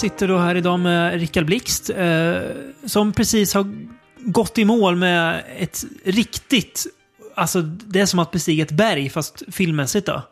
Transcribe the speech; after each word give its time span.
Sitter 0.00 0.28
då 0.28 0.38
här 0.38 0.54
idag 0.54 0.80
med 0.80 1.20
Rickard 1.20 1.46
Blixt 1.46 1.90
eh, 1.90 2.40
som 2.86 3.12
precis 3.12 3.54
har 3.54 3.72
gått 4.18 4.58
i 4.58 4.64
mål 4.64 4.96
med 4.96 5.44
ett 5.58 5.84
riktigt... 6.04 6.86
Alltså, 7.34 7.62
det 7.62 8.00
är 8.00 8.06
som 8.06 8.18
att 8.18 8.30
bestiga 8.30 8.64
ett 8.64 8.70
berg, 8.70 9.10
fast 9.10 9.42
filmmässigt 9.52 10.06
då. 10.06 10.22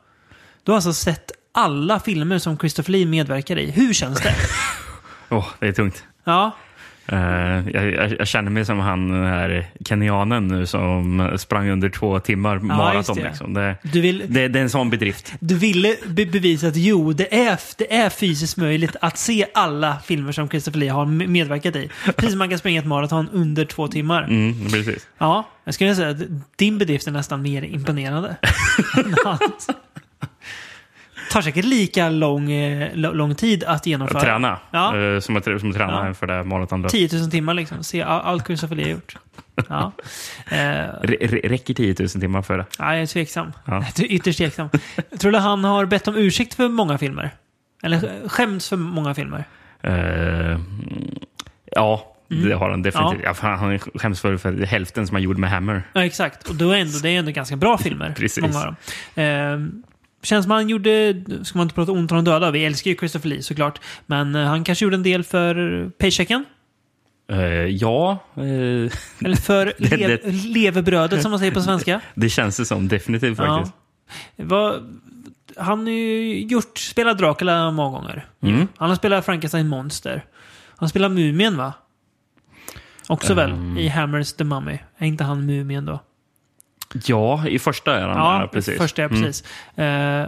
Du 0.62 0.72
har 0.72 0.76
alltså 0.76 0.92
sett 0.92 1.32
alla 1.52 2.00
filmer 2.00 2.38
som 2.38 2.58
Christopher 2.58 2.92
Lee 2.92 3.06
medverkar 3.06 3.58
i. 3.58 3.70
Hur 3.70 3.92
känns 3.92 4.20
det? 4.20 4.34
Åh, 5.30 5.46
det 5.60 5.66
är 5.66 5.72
tungt. 5.72 6.04
Ja, 6.24 6.56
Eh, 7.12 7.68
jag, 7.68 8.16
jag, 8.18 8.28
känner 8.28 8.50
mig 8.50 8.64
som 8.64 8.78
han 8.78 9.10
den 9.10 9.26
här 9.26 9.66
kenyanen 9.84 10.48
nu 10.48 10.66
som 10.66 11.30
sprang 11.38 11.68
under 11.68 11.88
två 11.88 12.20
timmar 12.20 12.58
maraton. 12.58 13.16
det. 13.16 13.22
Liksom. 13.22 13.54
Det, 13.54 13.76
du, 13.82 14.00
vill, 14.00 14.24
det, 14.28 14.48
det 14.48 14.58
är 14.58 14.62
en 14.62 14.70
sån 14.70 14.90
bedrift. 14.90 15.32
du 15.40 15.54
ville 15.54 15.96
be 16.06 16.26
bevisa 16.26 16.68
att 16.68 16.76
jo, 16.76 17.12
det 17.12 17.34
är, 17.34 17.60
det 17.78 17.94
är 17.96 18.10
fysiskt 18.10 18.56
möjligt 18.56 18.96
att 19.00 19.18
se 19.18 19.46
alla 19.54 19.96
filmer 20.04 20.32
som 20.32 20.48
Christopher 20.48 20.78
Lee 20.78 20.90
har 20.90 21.06
medverkat 21.06 21.76
i. 21.76 21.90
Precis 22.04 22.30
som 22.30 22.38
man 22.38 22.48
kan 22.48 22.58
springa 22.58 22.80
ett 22.80 22.86
maraton 22.86 23.28
under 23.32 23.64
två 23.64 23.88
timmar. 23.88 24.22
Mm, 24.22 24.64
precis. 24.64 25.08
Ja, 25.18 25.48
jag 25.64 25.74
skulle 25.74 25.94
säga 25.94 26.10
att 26.10 26.22
din 26.56 26.78
bedrift 26.78 27.06
är 27.06 27.12
nästan 27.12 27.42
mer 27.42 27.62
imponerande 27.62 28.36
än 28.96 29.14
hans. 29.24 29.68
Tar 31.30 31.42
säkert 31.42 31.64
lika 31.64 32.08
lång, 32.10 32.50
eh, 32.52 32.96
lång 32.96 33.34
tid 33.34 33.64
att 33.64 33.86
genomföra. 33.86 34.20
Träna. 34.20 34.58
Ja. 34.70 34.96
Eh, 34.96 35.20
som 35.20 35.36
att, 35.36 35.44
som 35.44 35.70
att 35.70 35.76
träna 35.76 36.06
Ja. 36.06 36.14
för 36.14 36.26
det 36.26 36.32
här 36.32 36.44
maratonet. 36.44 36.90
10 36.90 37.08
000 37.20 37.30
timmar 37.30 37.54
liksom. 37.54 37.84
Se 37.84 38.02
all- 38.02 38.20
allt 38.20 38.46
Christopher 38.46 38.76
Lee 38.76 38.84
har 38.84 38.90
gjort. 38.90 39.16
Ja. 39.68 39.92
Eh, 40.50 40.84
Räcker 41.48 41.74
10 41.74 41.94
000 41.98 42.08
timmar 42.08 42.42
för 42.42 42.58
det? 42.58 42.66
ja, 42.78 42.92
jag 42.94 43.02
är 43.02 43.06
tveksam. 43.06 43.52
Ja. 43.64 43.84
Ytterst 44.02 44.38
tveksam. 44.38 44.68
Tror 45.18 45.32
du 45.32 45.38
han 45.38 45.64
har 45.64 45.86
bett 45.86 46.08
om 46.08 46.16
ursäkt 46.16 46.54
för 46.54 46.68
många 46.68 46.98
filmer? 46.98 47.30
Eller 47.82 48.28
skämts 48.28 48.68
för 48.68 48.76
många 48.76 49.14
filmer? 49.14 49.44
Mm, 49.82 50.64
ja, 51.64 52.14
det 52.28 52.52
har 52.52 52.70
han 52.70 52.82
definitivt. 52.82 53.20
Mm. 53.24 53.34
Ja. 53.42 53.48
Ja. 53.48 53.56
han 53.56 53.78
skäms 53.78 54.20
för, 54.20 54.36
för 54.36 54.52
hälften 54.66 55.06
som 55.06 55.14
han 55.14 55.22
gjorde 55.22 55.40
med 55.40 55.50
Hammer. 55.50 55.82
Ja, 55.92 56.04
exakt. 56.04 56.48
Och 56.48 56.54
då 56.54 56.70
är 56.70 56.78
ändå, 56.78 56.98
det 56.98 57.10
är 57.10 57.18
ändå 57.18 57.30
ganska 57.32 57.56
bra 57.56 57.78
filmer. 57.78 58.14
Precis. 58.16 58.42
Många 58.42 58.58
av 58.58 58.64
dem. 58.64 58.76
Eh, 59.24 59.87
känns 60.22 60.44
som 60.44 60.50
han 60.50 60.68
gjorde, 60.68 61.22
ska 61.44 61.58
man 61.58 61.64
inte 61.64 61.74
prata 61.74 61.92
ont 61.92 62.12
om 62.12 62.16
de 62.24 62.30
döda, 62.30 62.50
vi 62.50 62.64
älskar 62.64 62.90
ju 62.90 62.96
Christopher 62.96 63.28
Lee 63.28 63.42
såklart. 63.42 63.80
Men 64.06 64.34
eh, 64.34 64.44
han 64.46 64.64
kanske 64.64 64.84
gjorde 64.84 64.96
en 64.96 65.02
del 65.02 65.24
för 65.24 65.88
paychecken? 65.98 66.44
Eh, 67.30 67.38
ja, 67.66 68.18
eh, 68.36 68.42
Eller 69.24 69.36
för 69.36 69.66
Det- 69.78 69.96
lev, 69.96 70.08
det- 70.08 70.32
levebrödet 70.32 71.22
som 71.22 71.30
man 71.30 71.38
säger 71.38 71.52
på 71.52 71.60
svenska? 71.62 72.00
det 72.14 72.28
känns 72.28 72.56
det 72.56 72.64
som. 72.64 72.88
Definitivt 72.88 73.36
faktiskt. 73.36 73.74
Vad, 74.36 74.98
han 75.56 75.78
har 75.86 75.92
ju 75.92 76.40
gjort, 76.40 76.78
spelat 76.78 77.18
Dracula 77.18 77.70
många 77.70 77.98
gånger. 77.98 78.26
Mm. 78.42 78.68
Han 78.76 78.88
har 78.88 78.96
spelat 78.96 79.24
Frankenstein 79.24 79.68
Monster. 79.68 80.24
Han 80.76 80.88
spelar 80.88 81.08
Mumien 81.08 81.56
va? 81.56 81.72
Också 83.08 83.34
väl? 83.34 83.50
Ehm. 83.50 83.78
I 83.78 83.88
Hammers 83.88 84.32
the 84.32 84.44
Mummy. 84.44 84.78
Är 84.98 85.06
inte 85.06 85.24
han 85.24 85.46
Mumien 85.46 85.84
då? 85.86 86.00
Ja, 87.06 87.46
i 87.48 87.58
första 87.58 87.96
är 88.00 88.08
han 88.08 88.16
Ja, 88.34 88.38
där, 88.40 88.46
precis. 88.46 88.78
första 88.78 89.02
är 89.02 89.06
Mm. 89.08 89.22
precis. 89.22 89.44
Eh, 89.76 90.26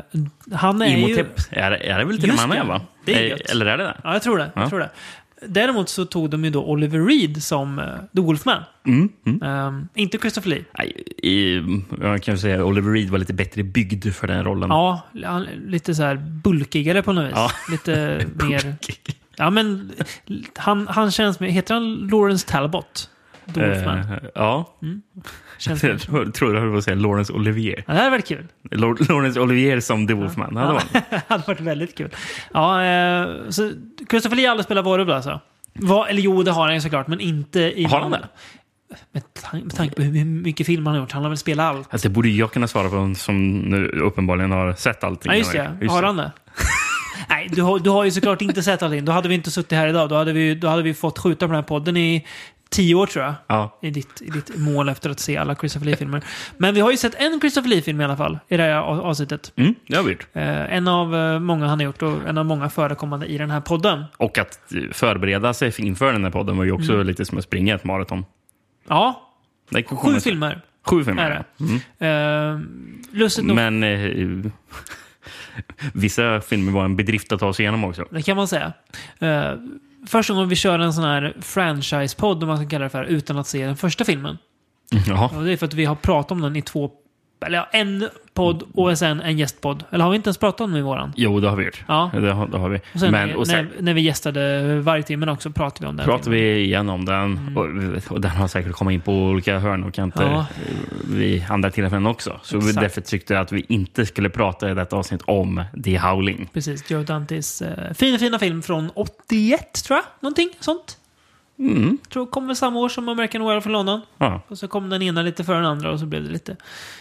han 0.59 0.83
är 0.83 0.87
ju... 0.87 0.97
Imhotep, 0.97 1.27
är, 1.51 1.71
är 1.73 1.99
det 1.99 2.05
väl 2.05 2.21
till 2.21 2.31
och 2.31 2.37
med 2.37 2.57
han 2.59 2.67
det. 2.67 2.73
va? 2.73 2.81
Det 3.05 3.15
är 3.15 3.23
Eh, 3.23 3.29
gött. 3.29 3.41
Eller 3.51 3.67
är 3.67 3.79
det 3.79 3.85
det? 3.85 3.97
Ja, 4.05 4.13
jag 4.13 4.23
tror 4.23 4.39
det. 4.39 4.51
Jag 4.55 4.65
Ja. 4.65 4.69
tror 4.69 4.79
det. 4.79 4.91
Däremot 5.47 5.89
så 5.89 6.05
tog 6.05 6.31
de 6.31 6.45
ju 6.45 6.51
då 6.51 6.65
Oliver 6.65 6.99
Reed 7.07 7.43
som 7.43 7.79
uh, 7.79 7.85
The 8.17 8.21
Wolfman. 8.21 8.63
Mm. 8.87 9.09
Mm. 9.27 9.43
Ehm, 9.43 9.89
inte 9.95 10.19
Christopher 10.19 10.51
Lee. 10.51 10.65
Nej, 10.79 10.89
i, 11.23 11.63
jag 12.01 12.23
kan 12.23 12.39
säga 12.39 12.65
Oliver 12.65 12.93
Reed 12.93 13.11
var 13.11 13.19
lite 13.19 13.33
bättre 13.35 13.63
byggd 13.63 14.15
för 14.15 14.27
den 14.27 14.45
rollen. 14.45 14.69
Ja, 14.71 15.03
lite 15.67 15.95
så 15.95 16.03
här 16.03 16.15
bulkigare 16.17 17.03
på 17.03 17.13
något 17.13 17.25
vis. 17.25 17.33
Ja. 17.35 17.51
Lite 17.71 18.27
mer... 18.49 18.75
Ja, 19.37 19.51
men 19.51 19.93
han, 20.57 20.87
han 20.89 21.11
känns 21.11 21.41
med... 21.41 21.53
Heter 21.53 21.75
han 21.75 21.95
Lawrence 22.13 22.49
Talbot? 22.49 23.11
The 23.55 23.67
Wolfman. 23.67 23.99
Eh, 23.99 24.05
ja. 24.35 24.77
Känns 25.61 25.83
Jag 25.85 26.01
tror 26.35 26.53
du 26.53 26.59
höll 26.61 26.71
på 26.71 26.77
att 26.77 26.85
säga 26.85 26.97
Laurence 26.97 27.33
Olivier. 27.33 27.85
Ja, 27.87 27.93
det 27.93 27.99
hade 27.99 28.11
varit 28.11 28.29
kul. 28.29 28.47
Laurence 28.71 29.41
Olivier 29.41 29.81
som 29.81 30.07
The 30.07 30.15
Wolfman. 30.15 30.53
Ja. 30.55 30.61
det 30.61 30.67
var 30.73 30.81
han. 30.93 31.03
det 31.11 31.23
hade 31.29 31.45
varit 31.47 31.61
väldigt 31.61 31.99
kul. 31.99 32.11
Ja, 32.55 32.85
eh, 32.85 33.29
så 33.51 33.73
Christopher 34.11 34.37
Lee 34.37 34.47
har 34.47 34.51
aldrig 34.51 34.65
spelat 34.65 34.85
Varulv 34.85 35.11
alltså? 35.11 35.41
Va, 35.75 36.07
eller 36.09 36.23
jo, 36.23 36.43
det 36.43 36.51
har 36.51 36.69
han 36.71 36.83
såklart, 36.83 37.07
men 37.07 37.21
inte 37.21 37.61
i... 37.61 37.85
Har 37.85 38.01
han 38.01 38.11
det? 38.11 38.29
Med, 39.13 39.23
tan- 39.43 39.65
med 39.65 39.75
tanke 39.77 39.95
på 39.95 40.03
hur 40.03 40.25
mycket 40.25 40.67
film 40.67 40.87
han 40.87 40.95
har 40.95 41.03
gjort. 41.03 41.13
Han 41.13 41.23
har 41.23 41.29
väl 41.31 41.39
spelat 41.39 41.67
allt. 41.77 41.89
Alltså, 41.91 42.09
det 42.09 42.15
borde 42.15 42.29
jag 42.29 42.53
kunna 42.53 42.69
svara 42.69 42.89
på 42.89 43.15
som 43.17 43.59
nu 43.59 43.87
uppenbarligen 43.89 44.51
har 44.51 44.73
sett 44.73 45.05
allting. 45.05 45.33
Ja, 45.33 45.39
just 45.39 45.53
det. 45.53 45.79
Just 45.81 45.93
har 45.95 46.03
han 46.03 46.17
det? 46.17 46.33
Nej, 47.29 47.49
du 47.53 47.63
har, 47.63 47.79
du 47.79 47.91
har 47.91 48.05
ju 48.05 48.11
såklart 48.11 48.43
inte 48.43 48.63
sett 48.63 48.83
allting. 48.83 49.05
Då 49.05 49.13
hade 49.13 49.29
vi 49.29 49.35
inte 49.35 49.51
suttit 49.51 49.73
här 49.73 49.87
idag. 49.89 50.09
Då 50.09 50.15
hade 50.15 50.33
vi, 50.33 50.55
då 50.55 50.69
hade 50.69 50.83
vi 50.83 50.95
fått 50.95 51.19
skjuta 51.19 51.47
på 51.47 51.53
den 51.53 51.63
här 51.63 51.69
podden 51.69 51.97
i 51.97 52.27
tio 52.71 52.95
år 52.95 53.07
tror 53.07 53.25
jag. 53.25 53.35
Ja. 53.47 53.79
I 53.83 53.91
ditt, 53.91 54.23
I 54.23 54.31
ditt 54.31 54.57
mål 54.59 54.89
efter 54.89 55.11
att 55.11 55.21
se 55.21 55.37
alla 55.37 55.55
Christopher 55.55 55.87
Lee-filmer. 55.87 56.23
Men 56.57 56.75
vi 56.75 56.81
har 56.81 56.91
ju 56.91 56.97
sett 56.97 57.15
en 57.15 57.41
Christopher 57.41 57.69
Lee-film 57.69 58.01
i 58.01 58.05
alla 58.05 58.17
fall 58.17 58.39
i 58.49 58.57
det 58.57 58.63
här 58.63 58.71
av- 58.73 59.01
avsnittet. 59.01 59.53
Mm, 59.57 59.75
det 59.87 59.97
har 59.97 60.03
vi 60.05 60.11
gjort. 60.13 60.27
Eh, 60.33 60.75
en 60.77 60.89
av 60.89 61.15
eh, 61.17 61.39
många 61.39 61.67
han 61.67 61.79
har 61.79 61.85
gjort 61.85 62.03
och 62.03 62.29
en 62.29 62.39
av 62.39 62.47
många 62.47 62.69
förekommande 62.71 63.27
i 63.27 63.39
den 63.39 63.51
här 63.51 63.61
podden. 63.61 64.05
Och 64.17 64.39
att 64.39 64.73
eh, 64.75 64.81
förbereda 64.93 65.55
sig 65.55 65.73
inför 65.79 66.13
den 66.13 66.25
här 66.25 66.31
podden 66.31 66.57
var 66.57 66.65
ju 66.65 66.73
också 66.73 66.93
Mm. 66.95 67.07
lite 67.07 67.25
som 67.25 67.39
att 67.39 67.45
springa 67.45 67.75
ett 67.75 67.85
maraton. 67.85 68.25
Ja, 68.89 69.29
kan 69.71 69.85
sju 69.97 70.21
filmer 70.21 70.61
Sju 70.87 71.05
filmer. 71.05 71.31
är 71.31 71.45
det. 71.59 71.65
Mm. 71.99 72.55
Eh, 72.55 72.61
lustigt 73.13 73.45
nog, 73.45 73.57
Men 73.57 73.83
eh, 73.83 74.51
vissa 75.93 76.41
filmer 76.41 76.73
var 76.73 76.85
en 76.85 76.97
bedrift 76.97 77.33
att 77.33 77.41
ta 77.41 77.53
sig 77.53 77.63
igenom 77.63 77.85
också. 77.85 78.05
det 78.11 78.23
kan 78.23 78.37
man 78.37 78.49
säga. 78.49 78.73
Första 80.07 80.33
gången 80.33 80.49
vi 80.49 80.57
kör 80.57 80.79
en 80.79 80.93
sån 80.93 81.05
här 81.05 81.37
franchise-podd, 81.41 82.43
om 82.43 82.49
man 82.49 82.57
ska 82.57 82.69
kalla 82.69 82.85
det 82.85 82.91
för, 82.91 83.05
utan 83.05 83.39
att 83.39 83.47
se 83.47 83.67
den 83.67 83.77
första 83.77 84.05
filmen. 84.05 84.39
Jaha. 85.07 85.31
Och 85.37 85.45
det 85.45 85.53
är 85.53 85.57
för 85.57 85.67
att 85.67 85.75
vi 85.75 85.85
har 85.85 85.95
pratat 85.95 86.33
om 86.33 86.41
den 86.41 86.57
i 86.57 86.63
två... 86.63 86.91
Eller 87.47 87.59
ja, 87.59 87.69
en 87.73 88.09
podd 88.41 88.63
och 88.75 88.99
sen 88.99 89.21
en 89.21 89.39
gästpodd. 89.39 89.85
Eller 89.91 90.05
har 90.05 90.11
vi 90.11 90.17
inte 90.17 90.29
ens 90.29 90.39
pratat 90.39 90.61
om 90.61 90.71
den 90.71 90.81
i 90.81 90.83
våran? 90.83 91.13
Jo, 91.17 91.41
det 91.41 91.49
har 91.49 91.57
vi 91.57 91.65
gjort. 91.65 91.85
Ja. 91.89 92.11
Det, 92.15 92.33
har, 92.33 92.47
det 92.49 92.59
har 92.59 92.69
vi. 92.69 92.79
Och 92.95 93.01
sen, 93.01 93.11
Men, 93.13 93.29
när, 93.29 93.37
och 93.37 93.47
sen 93.47 93.69
när, 93.77 93.83
när 93.83 93.95
vi 93.95 94.01
gästade 94.01 94.81
vargtimmen 94.81 95.29
också 95.29 95.51
pratade 95.51 95.85
vi 95.85 95.91
om 95.91 95.97
den. 95.97 96.07
pratar 96.07 96.25
filmen. 96.25 96.41
vi 96.41 96.61
igenom 96.65 97.05
den. 97.05 97.37
Mm. 97.39 97.57
Och, 97.57 98.13
och 98.13 98.21
den 98.21 98.31
har 98.31 98.49
säkert 98.49 98.73
kommit 98.73 98.95
in 98.95 99.01
på 99.01 99.13
olika 99.13 99.59
hörn 99.59 99.85
och 99.85 99.95
kanter 99.95 100.23
Ja. 100.25 100.47
vid 101.11 101.45
andra 101.49 101.71
tillfällen 101.71 102.07
också. 102.07 102.41
Så 102.43 102.59
vi 102.59 102.73
därför 102.73 103.01
tyckte 103.01 103.35
jag 103.35 103.41
att 103.41 103.53
vi 103.53 103.65
inte 103.69 104.07
skulle 104.07 104.31
prata 104.31 104.71
i 104.71 104.75
detta 104.75 104.97
avsnitt 104.97 105.23
om 105.25 105.65
The 105.85 105.99
Howling. 105.99 106.49
Precis, 106.53 106.91
Joe 106.91 107.03
Dantes 107.03 107.63
eh, 107.63 107.93
fina, 107.95 108.19
fina 108.19 108.39
film 108.39 108.63
från 108.63 108.91
81, 108.95 109.85
tror 109.85 109.97
jag. 109.97 110.05
Någonting 110.21 110.51
sånt. 110.61 110.97
Mm. 111.61 111.99
Tror 112.13 112.27
kom 112.27 112.47
väl 112.47 112.57
samma 112.57 112.79
år 112.79 112.89
som 112.89 113.09
American 113.09 113.43
Werewolf 113.43 113.63
från 113.63 113.73
London. 113.73 114.01
Ja. 114.19 114.41
Och 114.49 114.59
så 114.59 114.69
kom 114.69 114.91
den 114.91 115.03
ena 115.03 115.23
lite 115.23 115.45
före 115.45 115.57
den 115.57 115.67
andra 115.67 115.91
och 115.91 116.01
så 116.01 116.07
blev 116.07 116.25
det 116.25 116.31
lite... 116.31 116.57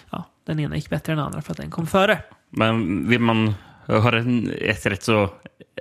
Ja, 0.10 0.24
den 0.46 0.60
ena 0.60 0.76
gick 0.76 0.90
bättre 0.90 1.14
än 1.14 1.18
den 1.18 1.26
andra 1.26 1.42
för 1.42 1.52
att 1.52 1.58
den 1.58 1.70
kom 1.70 1.88
före. 1.88 2.20
Men 2.50 3.08
vill 3.10 3.20
man 3.20 3.54
höra 3.90 4.20
en- 4.20 4.54
ett 4.62 4.86
rätt 4.86 5.04
så, 5.04 5.30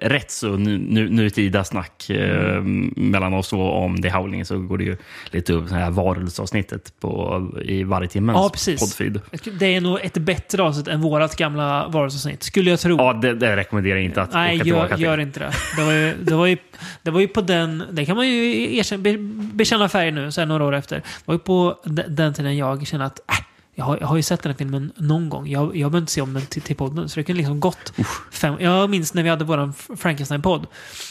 rätt 0.00 0.30
så 0.30 0.48
nu, 0.56 0.78
nu, 0.78 1.08
nutida 1.08 1.64
snack 1.64 2.10
eh, 2.10 2.60
mellan 2.96 3.34
oss 3.34 3.48
två 3.48 3.70
om 3.72 4.02
The 4.02 4.08
Howling 4.10 4.44
så 4.44 4.58
går 4.58 4.78
det 4.78 4.84
ju 4.84 4.96
lite 5.30 5.52
upp 5.52 5.68
så 5.68 5.74
här 5.74 5.90
varelseavsnittet 5.90 6.92
på, 7.00 7.42
i 7.64 7.84
Vargtimmens 7.84 8.36
Ja, 8.36 8.48
precis. 8.52 8.80
poddfeed. 8.80 9.20
Det 9.60 9.66
är 9.74 9.80
nog 9.80 9.98
ett 10.02 10.14
bättre 10.18 10.62
avsnitt 10.62 10.88
än 10.88 11.00
vårat 11.00 11.36
gamla 11.36 11.88
varelseavsnitt, 11.88 12.42
skulle 12.42 12.70
jag 12.70 12.80
tro. 12.80 12.96
Ja, 12.98 13.12
det, 13.12 13.34
det 13.34 13.56
rekommenderar 13.56 13.96
jag 13.96 14.04
inte 14.04 14.22
att 14.22 14.32
Nej, 14.32 14.56
åka 14.60 14.64
gör, 14.68 14.88
till. 14.88 15.02
gör 15.02 15.18
inte 15.20 15.40
det. 15.40 15.52
Det 15.76 15.82
var, 15.84 15.92
ju, 15.92 16.14
det, 16.22 16.34
var 16.34 16.46
ju, 16.46 16.56
det 17.02 17.10
var 17.10 17.20
ju 17.20 17.28
på 17.28 17.40
den... 17.40 17.82
Det 17.90 18.04
kan 18.04 18.16
man 18.16 18.28
ju 18.28 18.76
erkänna, 18.76 19.02
be, 19.02 19.16
bekänna 19.54 19.88
färg 19.88 20.10
nu, 20.12 20.32
så 20.32 20.40
här 20.40 20.46
några 20.46 20.64
år 20.64 20.74
efter. 20.74 20.96
Det 20.96 21.02
var 21.24 21.34
ju 21.34 21.38
på 21.38 21.78
de- 21.84 22.02
den 22.08 22.34
tiden 22.34 22.56
jag 22.56 22.86
kände 22.86 23.06
att 23.06 23.18
äh, 23.30 23.36
jag, 23.78 23.84
har, 23.84 23.98
jag 24.00 24.06
har 24.06 24.16
ju 24.16 24.22
sett 24.22 24.42
den 24.42 24.52
här 24.52 24.56
filmen 24.58 24.92
någon 24.96 25.28
gång. 25.28 25.48
Jag, 25.48 25.62
jag 25.62 25.72
behöver 25.72 25.98
inte 25.98 26.12
se 26.12 26.20
om 26.20 26.34
den 26.34 26.46
till, 26.46 26.62
till 26.62 26.76
podden. 26.76 27.08
Så 27.08 27.20
det 27.20 27.24
kunde 27.24 27.36
liksom 27.36 27.60
gått 27.60 27.92
fem... 28.30 28.54
Jag 28.60 28.90
minns 28.90 29.14
när 29.14 29.22
vi 29.22 29.28
hade 29.28 29.44
vår 29.44 29.72
Frankenstein-podd. 29.96 30.66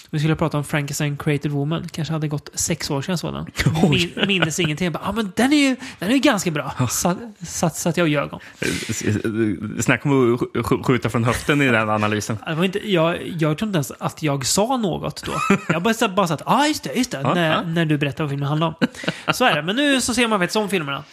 Vi 0.10 0.20
skulle 0.20 0.36
prata 0.36 0.58
om 0.58 0.64
Frankenstein 0.64 1.18
Created 1.18 1.52
Woman. 1.52 1.88
Kanske 1.92 2.14
hade 2.14 2.28
gått 2.28 2.50
sex 2.54 2.90
år 2.92 3.02
sedan 3.02 3.18
den. 3.34 3.46
Min, 4.28 4.28
minns 4.28 4.60
ingenting. 4.60 4.86
Jag 4.86 4.94
bara, 4.94 5.04
ah, 5.10 5.12
men 5.12 5.32
den 5.36 5.54
är 5.54 5.70
ju 5.70 5.76
den 6.00 6.10
är 6.10 6.14
ju 6.14 6.20
ganska 6.20 6.52
bra. 6.52 6.72
Satt, 6.90 7.18
satt, 7.48 7.76
satt 7.76 7.98
jag 7.98 8.04
och 8.04 8.10
ljög 8.10 8.34
om. 8.34 8.40
Snacka 9.80 10.10
om 10.10 10.34
att 10.34 10.40
sk- 10.42 10.62
sk- 10.64 10.84
skjuta 10.84 11.10
från 11.10 11.24
höften 11.24 11.62
i 11.62 11.68
den 11.68 11.90
analysen. 11.90 12.38
Det 12.48 12.56
var 12.56 12.64
inte, 12.64 12.92
jag, 12.92 13.18
jag 13.28 13.58
tror 13.58 13.68
inte 13.68 13.78
ens 13.78 13.92
att 14.00 14.24
jag 14.24 14.46
sa 14.46 14.78
något 14.78 15.24
då. 15.26 15.32
Jag 15.70 15.82
bara, 15.84 16.08
bara 16.10 16.28
satt, 16.28 16.42
ah, 16.46 16.66
just 16.66 16.84
det, 16.84 16.94
just 16.94 17.12
det, 17.12 17.22
när, 17.22 17.64
när 17.66 17.86
du 17.86 17.98
berättade 17.98 18.24
vad 18.24 18.30
filmen 18.30 18.48
handlade 18.48 18.76
om. 18.80 18.88
Så 19.34 19.46
är 19.46 19.56
det. 19.56 19.62
Men 19.62 19.76
nu 19.76 20.02
så 20.02 20.14
ser 20.14 20.28
man 20.28 20.40
faktiskt 20.40 20.56
om 20.58 20.70
filmerna. 20.70 21.04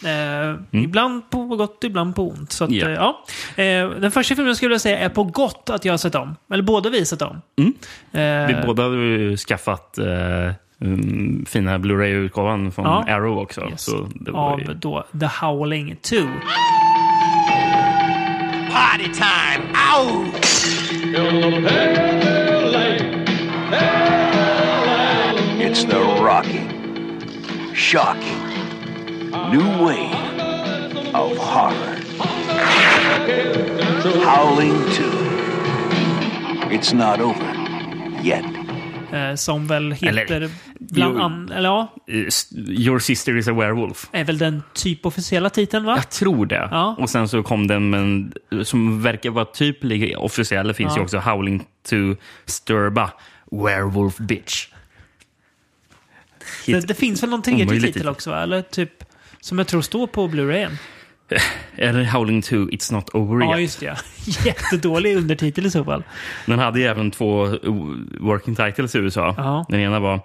Eh, 0.71 0.79
Ibland 0.83 1.29
på 1.29 1.45
gott, 1.45 1.83
ibland 1.83 2.15
på 2.15 2.29
ont. 2.29 2.51
Så 2.51 2.63
att, 2.63 2.69
Mm. 2.69 2.91
Ja. 2.93 3.23
eh, 3.55 3.65
ja. 3.65 3.85
Eh, 3.85 3.89
den 3.89 4.11
första 4.11 4.35
filmen 4.35 4.55
skulle 4.55 4.73
jag 4.73 4.81
säga 4.81 4.99
är 4.99 5.09
på 5.09 5.23
gott 5.23 5.69
att 5.69 5.85
jag 5.85 5.93
har 5.93 5.97
sett 5.97 6.15
om. 6.15 6.35
Eller 6.53 6.63
båda 6.63 6.89
vi 6.89 6.97
har 6.97 7.05
sett 7.05 7.21
om. 7.21 7.41
Mm. 7.59 7.73
Eh, 8.11 8.55
Vi 8.57 8.65
båda 8.67 8.84
har 8.89 8.95
ju 8.95 9.37
skaffat 9.37 9.97
eh, 9.97 10.51
mm, 10.81 11.45
fina 11.45 11.79
Blu-ray-utgåvan 11.79 12.71
från 12.71 12.85
Ja. 12.85 13.05
Arrow 13.07 13.37
också. 13.39 13.67
Yes. 13.69 13.81
Så 13.81 14.07
det 14.15 14.31
var 14.31 14.39
av 14.53 14.59
ju... 14.59 14.73
då 14.73 15.05
The 15.19 15.25
Howling 15.45 15.95
2. 16.01 16.15
Party 18.71 19.09
time! 19.13 19.63
Ow! 19.97 20.25
It's 25.59 25.83
the 25.83 25.99
rocking, 26.23 26.69
shocking, 27.73 28.39
new 29.51 29.79
wave 29.79 30.13
of 31.13 31.37
horror. 31.37 31.95
Howling 34.23 34.77
2. 34.91 35.03
It's 36.71 36.93
not 36.93 37.19
over 37.19 37.53
yet. 38.21 38.45
Eh, 39.13 39.35
som 39.35 39.67
väl 39.67 39.91
heter... 39.91 40.31
Eller- 40.35 40.49
bland 40.79 41.15
Jo. 41.17 41.21
an, 41.23 41.51
eller 41.51 41.69
ja, 41.69 41.93
Eh, 42.07 42.15
Your 42.69 42.99
sister 42.99 43.37
is 43.37 43.47
a 43.47 43.53
werewolf. 43.53 44.09
är 44.11 44.23
väl 44.23 44.37
den 44.37 44.63
typ 44.73 45.05
officiella 45.05 45.49
titeln 45.49 45.85
va? 45.85 45.95
Jag 45.95 46.09
tror 46.09 46.45
det. 46.45 46.67
Ja. 46.71 46.95
Och 46.99 47.09
sen 47.09 47.27
så 47.29 47.43
kom 47.43 47.67
den 47.67 47.89
med 47.89 47.99
en, 47.99 48.33
som 48.65 49.01
verkar 49.01 49.29
vara 49.29 49.45
typ 49.45 49.83
lika 49.83 50.19
officiell. 50.19 50.67
Det 50.67 50.73
finns 50.73 50.93
Ja. 50.93 50.97
ju 50.97 51.03
också 51.03 51.17
Howling 51.17 51.59
to 51.89 51.95
Sturba, 52.45 53.11
Werewolf 53.51 54.17
Bitch. 54.17 54.67
Det, 56.65 56.87
det 56.87 56.93
finns 56.93 57.23
väl 57.23 57.29
någon 57.29 57.41
tredje 57.41 57.81
titel. 57.81 58.09
också 58.09 58.29
va? 58.29 58.43
Eller 58.43 58.61
typ... 58.61 58.91
Som 59.41 59.57
jag 59.57 59.67
tror 59.67 59.81
står 59.81 60.07
på 60.07 60.27
Blu-rayen. 60.27 60.71
Eller 61.77 62.03
Howling 62.03 62.41
to 62.41 62.55
It's 62.55 62.93
Not 62.93 63.09
Over 63.13 63.39
Ja, 63.45 63.51
Yet. 63.53 63.61
just 63.61 63.79
det. 63.79 63.85
ja. 63.85 63.95
Jättedålig 64.45 65.15
undertitel 65.17 65.65
i 65.65 65.69
så 65.69 65.83
fall. 65.83 66.03
Den 66.45 66.59
hade 66.59 66.79
ju 66.79 66.85
även 66.85 67.11
två 67.11 67.45
uh, 67.45 67.95
working 68.19 68.55
titles 68.55 68.95
i 68.95 68.97
USA. 68.97 69.33
Ja. 69.37 69.65
Den 69.69 69.79
ena 69.79 69.99
var 69.99 70.19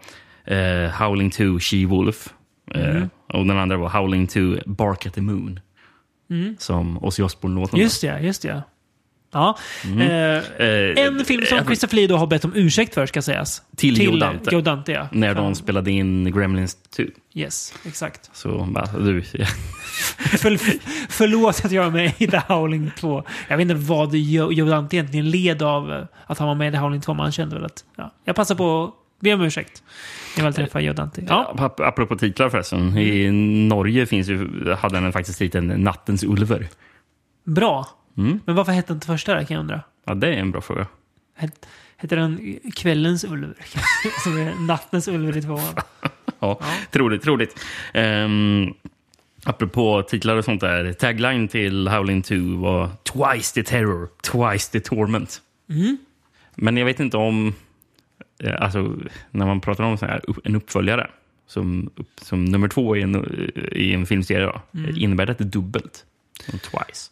eh, 0.45 0.91
Howling 0.91 1.31
to 1.31 1.43
She-Wolf. 1.59 2.29
Eh, 2.75 2.91
Mm. 2.97 3.11
och 3.33 3.47
den 3.47 3.59
andra 3.59 3.77
var 3.77 3.89
Howling 3.89 4.27
to 4.27 4.41
Bark 4.67 5.07
at 5.07 5.15
the 5.15 5.21
Moon. 5.21 5.61
Som 6.59 7.05
Ozzy 7.05 7.23
Osbourne-låten. 7.23 7.75
Mm. 7.75 7.83
Just 7.83 8.01
det, 8.01 8.21
just 8.21 8.43
det. 8.43 8.63
Ja. 9.33 9.59
Mm. 9.85 10.01
Eh, 10.01 11.05
en 11.07 11.25
film 11.25 11.47
som 11.47 11.59
eh, 11.59 11.65
Christopher 11.67 11.97
Lee 11.97 12.07
då 12.07 12.17
har 12.17 12.27
bett 12.27 12.45
om 12.45 12.53
ursäkt 12.55 12.95
för, 12.95 13.07
ska 13.07 13.23
sägas. 13.23 13.63
Till 13.77 14.03
Joe 14.03 14.17
Dante. 14.17 14.55
Joe 14.55 14.61
Dante, 14.61 14.93
ja. 14.93 15.09
När 15.13 15.35
de 15.35 15.55
spelade 15.55 15.91
in 15.91 16.33
Gremlins 16.33 16.77
2. 16.97 17.03
Yes, 17.35 17.75
exakt. 17.85 18.31
Så 18.33 18.65
bara, 18.71 18.87
du, 18.87 19.23
För, 20.39 20.57
förlåt 21.13 21.65
att 21.65 21.73
jag 21.73 21.87
är 21.87 21.91
med 21.91 22.13
i 22.19 22.27
The 22.27 22.41
Howling 22.49 22.91
2. 22.99 23.25
Jag 23.49 23.57
vet 23.57 23.63
inte 23.63 23.75
vad 23.75 24.15
Joe, 24.15 24.53
Joe 24.53 24.69
Dante 24.69 24.97
egentligen 24.97 25.31
led 25.31 25.63
av 25.63 25.93
eh, 25.93 26.05
att 26.27 26.39
han 26.39 26.49
var 26.49 26.55
med 26.55 26.69
i 26.69 26.73
The 26.73 26.79
Howling 26.79 27.01
2, 27.01 27.15
men 27.15 27.23
han 27.23 27.33
kände 27.33 27.55
väl 27.57 27.65
att... 27.65 27.85
Ja, 27.97 28.15
jag 28.25 28.37
passar 28.37 28.55
på 28.55 28.85
att 28.85 29.21
be 29.21 29.35
om 29.35 29.41
ursäkt. 29.41 29.83
Jag 30.37 30.45
vill 30.45 30.55
träffa 30.55 30.81
Joe 30.81 30.93
Dante. 30.93 31.25
Ja, 31.29 31.55
Ja. 31.59 31.65
ap- 31.65 31.81
Apropå 31.89 32.17
titlar 32.17 32.49
förresten. 32.51 32.99
I 32.99 33.31
Norge 33.69 34.07
finns 34.07 34.29
ju, 34.29 34.49
hade 34.79 35.01
den 35.01 35.13
faktiskt 35.13 35.39
titeln 35.39 35.67
Nattens 35.67 36.25
ulver. 36.25 36.69
bra. 37.47 37.87
Mm. 38.25 38.41
Men 38.47 38.55
varför 38.55 38.73
hette 38.73 38.89
den 38.89 38.97
inte 38.97 39.07
första 39.07 39.35
där, 39.35 39.45
kan 39.45 39.55
jag 39.55 39.61
undra? 39.61 39.81
Ja, 40.07 40.15
det 40.15 40.29
är 40.29 40.33
en 40.33 40.51
bra 40.51 40.61
fråga. 40.61 40.87
Het- 41.39 41.67
Heter 41.97 42.17
den 42.17 42.59
Kvällens 42.77 43.25
ulver? 43.25 43.55
Som 44.25 44.37
är 44.39 44.55
nattens 44.67 45.09
ulver 45.09 45.37
i 45.37 45.43
tvåan. 45.43 45.75
Ja, 46.43 46.61
Troligt, 46.91 47.23
troligt. 47.23 47.65
Um, 47.95 48.75
apropå 49.45 50.03
titlar 50.03 50.37
och 50.37 50.45
sånt 50.45 50.61
där. 50.61 50.93
Tagline 50.93 51.49
till 51.49 51.89
Howling 51.89 52.23
2 52.23 52.35
var 52.57 52.89
Twice 53.03 53.55
the 53.55 53.63
terror, 53.63 54.09
twice 54.23 54.71
the 54.73 54.81
torment. 54.81 55.43
Men 56.55 56.77
jag 56.77 56.85
vet 56.87 57.01
inte 57.01 57.17
om... 57.17 57.55
eh, 58.43 58.55
Alltså, 58.63 58.97
när 59.31 59.47
man 59.47 59.61
pratar 59.61 59.85
om 59.85 59.99
så 59.99 60.07
här, 60.07 60.21
en 60.45 60.57
uppföljare 60.57 61.11
som, 61.47 61.91
som 62.23 62.45
nummer 62.45 62.69
två 62.69 62.97
i 62.97 63.03
en, 63.03 63.25
i 63.73 63.95
en 63.95 64.07
filmserie, 64.07 64.47
då, 64.47 64.61
innebär 64.97 65.27
det 65.27 65.33
att 65.33 65.39
det 65.39 65.45
är 65.45 65.47
dubbelt? 65.47 66.05
Som 66.51 66.59
Twice. 66.59 67.11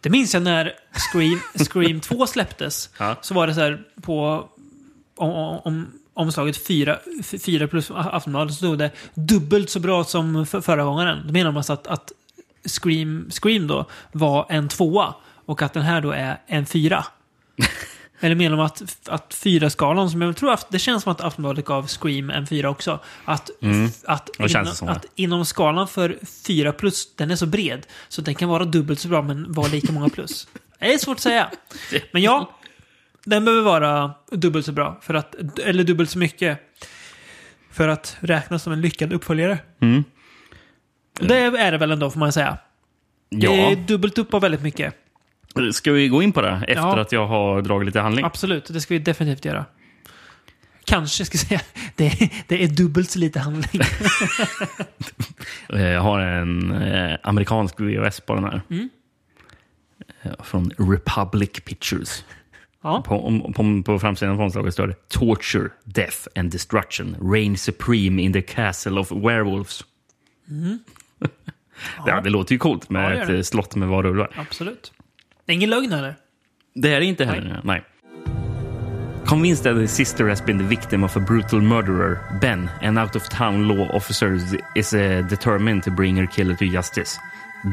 Det 0.00 0.10
minns 0.10 0.34
jag 0.34 0.42
när 0.42 0.74
Scream, 1.12 1.40
Scream 1.70 2.00
2 2.00 2.26
släpptes. 2.26 2.90
Ja. 2.98 3.16
Så 3.20 3.34
var 3.34 3.46
det 3.46 3.54
så 3.54 3.60
här 3.60 3.82
på 4.02 4.48
om, 5.16 5.60
om, 5.64 5.92
omslaget 6.14 6.66
4, 6.66 6.98
4 7.44 7.68
plus 7.68 7.90
Aftonbladet 7.90 8.54
så 8.54 8.56
stod 8.56 8.78
det 8.78 8.90
dubbelt 9.14 9.70
så 9.70 9.80
bra 9.80 10.04
som 10.04 10.46
för, 10.46 10.60
förra 10.60 10.84
gången. 10.84 11.18
Då 11.26 11.32
menar 11.32 11.50
man 11.50 11.56
alltså 11.56 11.72
att, 11.72 11.86
att 11.86 12.12
Scream, 12.64 13.30
Scream 13.30 13.66
då 13.66 13.86
var 14.12 14.46
en 14.48 14.68
tvåa 14.68 15.14
och 15.46 15.62
att 15.62 15.72
den 15.72 15.82
här 15.82 16.00
då 16.00 16.10
är 16.10 16.40
en 16.46 16.66
fyra. 16.66 17.04
Eller 18.20 18.34
menar 18.34 18.56
de 18.56 18.66
att, 18.66 19.08
att 19.08 19.34
fyra-skalan, 19.34 20.10
som 20.10 20.22
jag 20.22 20.36
tror 20.36 20.52
att 20.52 20.70
det 20.70 20.78
känns 20.78 21.02
som 21.02 21.12
att 21.12 21.20
Aftonbladet 21.20 21.64
gav 21.64 21.86
Scream 21.86 22.30
en 22.30 22.46
fyra 22.46 22.70
också. 22.70 23.00
Att, 23.24 23.50
att, 24.04 24.30
det 24.38 24.46
det 24.46 24.66
som 24.66 24.86
det. 24.86 24.92
att 24.92 25.06
inom 25.14 25.44
skalan 25.44 25.88
för 25.88 26.18
fyra 26.46 26.72
plus, 26.72 27.14
den 27.14 27.30
är 27.30 27.36
så 27.36 27.46
bred. 27.46 27.86
Så 28.08 28.22
den 28.22 28.34
kan 28.34 28.48
vara 28.48 28.64
dubbelt 28.64 29.00
så 29.00 29.08
bra 29.08 29.22
men 29.22 29.52
vara 29.52 29.68
lika 29.68 29.92
många 29.92 30.08
plus. 30.08 30.48
Det 30.78 30.94
är 30.94 30.98
svårt 30.98 31.16
att 31.16 31.20
säga. 31.20 31.50
Men 32.12 32.22
ja, 32.22 32.58
den 33.24 33.44
behöver 33.44 33.62
vara 33.64 34.14
dubbelt 34.30 34.66
så 34.66 34.72
bra. 34.72 34.98
För 35.02 35.14
att, 35.14 35.58
eller 35.58 35.84
dubbelt 35.84 36.10
så 36.10 36.18
mycket. 36.18 36.58
För 37.72 37.88
att 37.88 38.16
räknas 38.20 38.62
som 38.62 38.72
en 38.72 38.80
lyckad 38.80 39.12
uppföljare. 39.12 39.58
Mm. 39.80 40.04
Det 41.20 41.36
är 41.38 41.72
det 41.72 41.78
väl 41.78 41.90
ändå, 41.90 42.10
får 42.10 42.20
man 42.20 42.32
säga. 42.32 42.58
Det 43.30 43.46
Ja. 43.46 43.52
är 43.52 43.76
dubbelt 43.76 44.18
upp 44.18 44.34
av 44.34 44.40
väldigt 44.42 44.62
mycket. 44.62 44.94
Ska 45.72 45.92
vi 45.92 46.08
gå 46.08 46.22
in 46.22 46.32
på 46.32 46.40
det 46.42 46.50
efter 46.68 46.74
Ja. 46.74 47.00
att 47.00 47.12
jag 47.12 47.26
har 47.26 47.62
dragit 47.62 47.86
lite 47.86 48.00
handling? 48.00 48.24
Absolut, 48.24 48.64
det 48.72 48.80
ska 48.80 48.94
vi 48.94 49.00
definitivt 49.00 49.44
göra. 49.44 49.64
Kanske 50.84 51.24
ska 51.24 51.36
jag 51.36 51.46
säga. 51.46 51.60
Det 51.96 52.06
är, 52.06 52.30
det 52.48 52.64
är 52.64 52.68
dubbelt 52.68 53.10
så 53.10 53.18
lite 53.18 53.40
handling. 53.40 53.82
Eh, 55.72 55.82
Jag 55.82 56.00
har 56.00 56.20
en 56.20 56.72
eh, 56.72 57.16
amerikansk 57.22 57.80
VHS 57.80 58.20
på 58.20 58.34
den 58.34 58.44
här. 58.44 58.62
Mm. 58.70 58.88
Eh, 60.22 60.32
Från 60.42 60.70
Republic 60.78 61.50
Pictures. 61.64 62.24
Ja. 62.82 63.02
På, 63.02 63.52
på, 63.56 63.82
på 63.86 63.98
framsidan 63.98 64.34
av 64.34 64.40
omslaget 64.40 64.72
står 64.74 64.86
det 64.86 65.08
Torture, 65.08 65.68
Death 65.84 66.16
and 66.36 66.52
Destruction 66.52 67.16
reign 67.32 67.56
supreme 67.58 68.22
in 68.22 68.32
the 68.32 68.42
castle 68.42 69.00
of 69.00 69.12
werewolves. 69.12 69.84
ja. 72.06 72.20
det 72.20 72.30
låter 72.30 72.52
ju 72.52 72.58
coolt 72.58 72.90
med 72.90 73.06
Mm. 73.06 73.18
Ja, 73.18 73.24
det 73.26 73.32
ett 73.32 73.38
det. 73.38 73.44
slott 73.44 73.76
med 73.76 73.88
varulvar. 73.88 74.30
Absolut. 74.36 74.92
Det 75.50 75.54
är 75.54 75.56
ingen 75.56 75.70
lögn 75.70 75.92
heller. 75.92 76.14
Det 76.74 76.94
är 76.94 77.00
det 77.00 77.06
inte 77.06 77.24
heller. 77.24 77.60
Nej. 77.64 77.82
Convinced 79.26 79.64
that 79.64 79.82
his 79.82 79.90
sister 79.90 80.28
has 80.28 80.44
been 80.44 80.58
the 80.58 80.64
victim 80.64 81.04
of 81.04 81.16
a 81.16 81.20
brutal 81.20 81.60
murderer, 81.60 82.18
Ben, 82.40 82.70
an 82.82 82.98
out-of-town 82.98 83.68
law 83.68 83.96
officer, 83.96 84.38
is 84.76 84.94
uh, 84.94 85.28
determined 85.28 85.82
to 85.82 85.90
bring 85.90 86.16
her 86.16 86.26
killer 86.26 86.54
to 86.54 86.64
justice. 86.64 87.18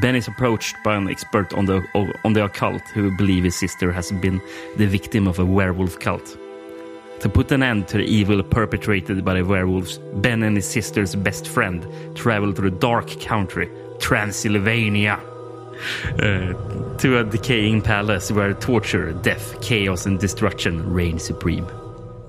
Ben 0.02 0.16
is 0.16 0.28
approached 0.28 0.74
by 0.84 0.96
an 0.96 1.08
expert 1.08 1.54
on 1.54 1.66
the 1.66 1.82
on 2.24 2.32
the 2.32 2.44
occult 2.44 2.82
who 2.94 3.16
believe 3.16 3.44
his 3.44 3.56
sister 3.56 3.92
has 3.92 4.12
been 4.12 4.40
the 4.76 4.86
victim 4.86 5.28
of 5.28 5.38
a 5.38 5.44
werewolf 5.44 6.00
cult. 6.00 6.36
To 7.20 7.28
put 7.28 7.52
an 7.52 7.62
end 7.62 7.86
to 7.88 7.98
the 7.98 8.04
evil 8.04 8.42
perpetrated 8.42 9.24
by 9.24 9.34
the 9.34 9.44
werewolves, 9.44 9.98
Ben 10.14 10.42
and 10.42 10.56
his 10.56 10.66
sister's 10.66 11.14
best 11.14 11.46
friend 11.46 11.86
travel 12.16 12.52
to 12.54 12.62
the 12.62 12.70
dark 12.70 13.20
country, 13.20 13.68
Transylvania. 14.00 15.20
Uh, 16.18 16.52
to 16.98 17.18
a 17.18 17.22
decaying 17.22 17.80
palace 17.82 18.34
where 18.34 18.54
torture, 18.54 19.12
death, 19.24 19.60
chaos 19.62 20.06
and 20.06 20.20
destruction 20.20 20.94
reign 20.94 21.18
supreme. 21.18 21.66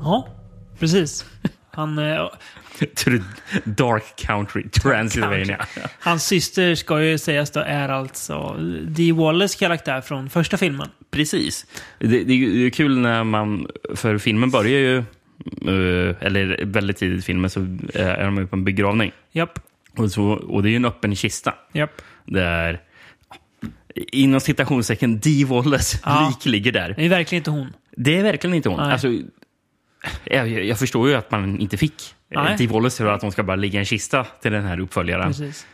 Ja, 0.01 0.27
precis. 0.79 1.25
Han, 1.71 1.97
eh, 1.99 2.27
to 2.95 3.09
the 3.11 3.21
dark 3.65 4.03
country, 4.15 4.69
Transylvania. 4.69 5.65
hans 5.99 6.23
syster 6.23 6.75
ska 6.75 7.01
ju 7.03 7.17
sägas 7.17 7.51
då 7.51 7.59
är 7.59 7.89
alltså 7.89 8.53
Dee 8.87 9.11
Wallace 9.13 9.59
karaktär 9.59 10.01
från 10.01 10.29
första 10.29 10.57
filmen. 10.57 10.87
Precis. 11.11 11.65
Det, 11.99 12.07
det 12.07 12.23
det 12.23 12.65
är 12.65 12.69
kul 12.69 12.97
när 12.97 13.23
man... 13.23 13.67
För 13.95 14.17
filmen 14.17 14.51
börjar 14.51 14.79
ju... 14.79 14.97
eh, 14.97 16.15
eller 16.19 16.65
väldigt 16.65 16.97
tidigt 16.97 17.19
i 17.19 17.21
filmen 17.21 17.49
så 17.49 17.59
är 17.93 18.25
de 18.25 18.37
ju 18.37 18.47
på 18.47 18.55
en 18.55 18.63
begravning. 18.63 19.11
Japp, 19.31 19.59
Och, 19.97 20.11
så, 20.11 20.23
och 20.25 20.63
det 20.63 20.69
är 20.69 20.71
ju 20.71 20.75
en 20.75 20.85
öppen 20.85 21.15
kista. 21.15 21.53
japp. 21.73 22.01
Där 22.25 22.81
inom 24.07 24.39
citationstecken 24.39 25.19
Dee 25.19 25.45
Wallace 25.45 25.97
Ja. 26.05 26.27
lik 26.29 26.45
ligger 26.45 26.71
där. 26.71 26.93
Det 26.97 27.05
är 27.05 27.09
verkligen 27.09 27.39
inte 27.39 27.51
hon. 27.51 27.73
Det 27.97 28.17
är 28.17 28.23
verkligen 28.23 28.53
inte 28.53 28.69
hon. 28.69 28.79
Alltså, 28.79 29.07
jag, 30.23 30.47
jag 30.49 30.79
förstår 30.79 31.09
ju 31.09 31.15
att 31.15 31.31
man 31.31 31.59
inte 31.59 31.77
fick 31.77 32.15
Nej. 32.31 32.51
eh, 32.51 32.57
Dee 32.57 32.67
Wallace 32.67 32.97
för 33.03 33.11
att 33.11 33.21
hon 33.21 33.31
ska 33.31 33.43
bara 33.43 33.55
ligga 33.55 33.75
i 33.75 33.79
en 33.79 33.85
kista 33.85 34.23
till 34.23 34.51
den 34.51 34.63
här 34.65 34.79
uppföljaren. 34.79 35.27
Precis. 35.27 35.67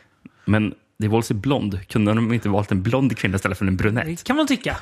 Men 0.46 0.74
Dee 1.00 1.10
Wallace 1.10 1.34
är 1.34 1.36
blond. 1.36 1.88
Kunde 1.88 2.14
de 2.14 2.34
inte 2.34 2.50
valt 2.50 2.72
en 2.72 2.84
blond 2.84 3.18
kvinna 3.18 3.36
istället 3.36 3.58
för 3.58 3.66
en 3.66 3.78
brunett? 3.78 4.06
Det 4.06 4.24
kan 4.24 4.36
man 4.36 4.48
tycka. 4.48 4.78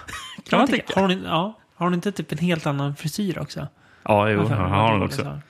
Kan 0.49 0.59
man 0.59 0.67
tycka. 0.67 0.93
Har 0.95 1.01
hon, 1.01 1.23
ja, 1.23 1.59
har 1.75 1.85
hon 1.85 1.93
inte 1.93 2.11
typ 2.11 2.31
en 2.31 2.37
helt 2.37 2.65
annan 2.65 2.95
frisyr 2.95 3.37
också? 3.39 3.67
Ja, 4.03 4.29
jo, 4.29 4.43
har 4.43 4.91
hon 4.91 5.01
också. 5.03 5.21
så. 5.21 5.23
Men, 5.23 5.41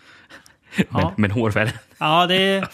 Ja. 0.91 1.13
men 1.17 1.31
hårfärg. 1.31 1.71
Ja, 1.97 2.27
det 2.27 2.35
är... 2.35 2.67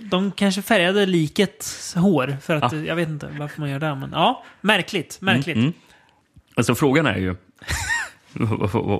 De 0.00 0.32
kanske 0.32 0.62
färgade 0.62 1.06
likets 1.06 1.94
hår. 1.94 2.36
För 2.42 2.56
att, 2.56 2.72
Ja. 2.72 2.78
Jag 2.78 2.96
vet 2.96 3.08
inte 3.08 3.28
varför 3.38 3.60
man 3.60 3.70
gör 3.70 3.78
det. 3.78 3.94
Men 3.94 4.10
ja, 4.12 4.44
märkligt. 4.60 5.20
Märkligt. 5.20 5.56
Mm. 5.56 5.72
Alltså 6.54 6.74
frågan 6.74 7.06
är 7.06 7.16
ju 7.16 7.36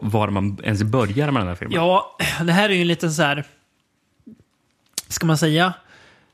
var 0.02 0.30
man 0.30 0.58
ens 0.62 0.82
börjar 0.82 1.30
med 1.30 1.40
den 1.40 1.48
här 1.48 1.54
filmen. 1.54 1.76
Ja, 1.76 2.16
det 2.42 2.52
här 2.52 2.68
är 2.68 2.74
ju 2.74 2.80
en 2.80 2.88
liten 2.88 3.12
så 3.12 3.22
här... 3.22 3.44
Ska 5.08 5.26
man 5.26 5.38
säga? 5.38 5.72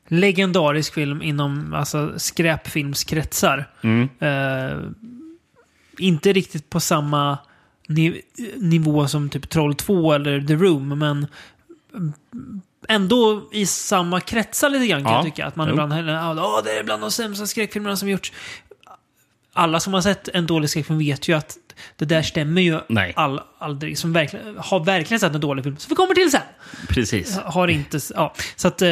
Legendarisk 0.08 0.94
film 0.94 1.22
inom 1.22 1.74
alltså, 1.74 2.18
skräpfilmskretsar. 2.18 3.70
Mm. 3.82 4.08
Eh, 4.18 4.78
inte 5.98 6.32
riktigt 6.32 6.70
på 6.70 6.80
samma 6.80 7.38
ni 7.88 8.22
nivå 8.56 9.08
som 9.08 9.30
typ 9.30 9.48
Troll 9.48 9.74
2 9.74 10.12
eller 10.12 10.40
The 10.40 10.54
Room, 10.54 10.88
men 10.88 11.26
ändå 12.88 13.48
i 13.52 13.66
samma 13.66 14.20
kretsar 14.20 14.70
lite 14.70 14.86
grann 14.86 15.02
kan 15.04 15.12
Ja. 15.12 15.18
jag 15.18 15.24
tycka. 15.24 15.46
Att 15.46 15.56
man 15.56 15.68
Jo. 15.68 15.72
ibland 15.74 15.92
Åh, 16.40 16.60
det 16.64 16.78
är 16.78 16.84
bland 16.84 17.02
de 17.02 17.10
sämsta 17.10 17.46
skräckfilmerna 17.46 17.96
som 17.96 18.08
gjorts. 18.08 18.32
Alla 19.52 19.80
som 19.80 19.94
har 19.94 20.00
sett 20.00 20.28
en 20.28 20.46
dålig 20.46 20.70
skräckfilm 20.70 20.98
vet 20.98 21.28
ju 21.28 21.36
att 21.36 21.56
det 21.96 22.04
där 22.04 22.22
stämmer 22.22 22.62
ju 22.62 22.80
Nej. 22.88 23.12
all, 23.16 23.40
aldrig. 23.58 23.98
Som 23.98 24.12
verkligen, 24.12 24.56
har 24.58 24.84
verkligen 24.84 25.20
sett 25.20 25.34
en 25.34 25.40
dålig 25.40 25.64
film, 25.64 25.76
som 25.76 25.88
vi 25.88 25.94
kommer 25.94 26.14
till 26.14 26.30
sen. 26.30 26.40
Precis. 26.88 27.38
Har 27.38 27.68
inte... 27.68 27.98
Ja. 28.14 28.34
Så 28.56 28.68
att... 28.68 28.82
eh, 28.82 28.88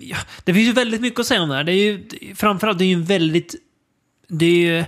Ja, 0.00 0.16
det 0.44 0.54
finns 0.54 0.68
ju 0.68 0.72
väldigt 0.72 1.00
mycket 1.00 1.20
att 1.20 1.26
säga 1.26 1.42
om 1.42 1.48
det 1.48 1.54
här. 1.54 1.64
Det 1.64 1.72
är 1.72 1.76
ju, 1.84 2.08
framförallt, 2.34 2.78
det 2.78 2.84
är 2.84 2.88
ju 2.88 2.94
en 2.94 3.04
väldigt... 3.04 3.54
Det 4.28 4.46
är 4.46 4.50
ju 4.78 4.84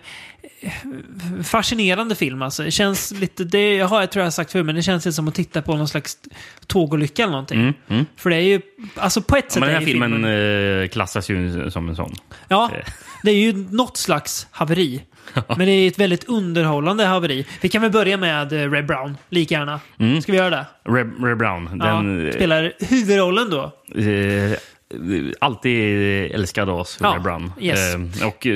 fascinerande 1.45 2.15
film 2.15 2.43
alltså. 2.43 2.62
Det 2.62 2.71
känns 2.71 3.11
lite... 3.12 3.45
Det 3.45 3.75
jag 3.75 3.87
har 3.87 4.00
jag 4.00 4.11
tror 4.11 4.21
jag 4.21 4.27
har 4.27 4.31
sagt 4.31 4.53
förut, 4.53 4.67
men 4.67 4.75
det 4.75 4.83
känns 4.83 5.05
lite 5.05 5.12
som 5.15 5.29
att 5.29 5.35
titta 5.35 5.62
på 5.62 5.77
någon 5.77 5.88
slags 5.88 6.19
tågolycka 6.67 7.23
eller 7.23 7.31
någonting. 7.33 7.61
Mm, 7.61 7.75
mm. 7.88 8.07
För 8.17 8.31
det 8.31 8.37
är 8.37 8.41
ju... 8.41 8.61
Alltså 8.97 9.23
på 9.23 9.37
ett 9.37 9.45
Ja, 9.49 9.50
sätt 9.50 9.61
men 9.61 9.69
den 9.69 9.77
är 9.77 9.81
här 9.81 9.87
ju 9.87 9.93
filmen 9.93 10.83
eh, 10.83 10.88
klassas 10.88 11.31
ju 11.31 11.71
som 11.71 11.88
en 11.88 11.97
sån. 11.97 12.15
Ja, 12.49 12.71
Eh. 12.75 12.85
det 13.23 13.31
är 13.31 13.35
ju 13.37 13.53
något 13.71 13.97
slags 13.97 14.47
haveri. 14.50 15.03
Men 15.49 15.59
det 15.59 15.71
är 15.73 15.88
ett 15.88 15.99
väldigt 15.99 16.25
underhållande 16.25 17.05
haveri. 17.05 17.47
Vi 17.61 17.69
kan 17.69 17.83
väl 17.83 17.91
börja 17.91 18.17
med 18.17 18.53
eh, 18.53 18.71
Red 18.71 18.87
Brown, 18.87 19.17
lika 19.29 19.55
gärna. 19.55 19.81
Ska 20.23 20.33
vi 20.33 20.38
göra 20.38 20.50
det? 20.50 20.67
Red, 20.85 21.25
Red 21.25 21.37
Brown, 21.38 21.81
Ja, 21.83 21.87
den 21.87 22.33
spelar 22.33 22.73
huvudrollen 22.79 23.50
då. 23.50 23.62
eh, 23.95 24.59
alltid 25.41 25.75
älskad 26.35 26.69
av 26.69 26.79
oss, 26.81 26.99
Ja, 27.00 27.12
Red 27.15 27.23
Brown. 27.23 27.53
yes. 27.61 27.95
Eh, 27.95 28.27
och 28.29 28.47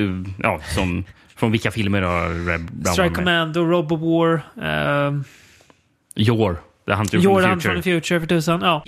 ja, 0.42 0.60
som, 0.74 1.04
från 1.42 1.52
vilka 1.52 1.70
filmer 1.70 2.02
har 2.02 2.46
Red 2.46 2.72
Brown 2.72 2.94
Strike? 2.94 3.14
Commando, 3.14 3.64
Robo 3.64 3.96
War, 3.96 4.42
uh, 4.56 5.22
Your, 6.16 6.56
The 6.86 6.92
Hunter 6.94 7.20
from 7.20 7.36
the 7.36 7.42
Future. 7.42 7.60
from 7.60 7.76
the 7.76 7.82
Future 7.82 8.20
för 8.20 8.26
tusan. 8.26 8.60
Ja. 8.60 8.84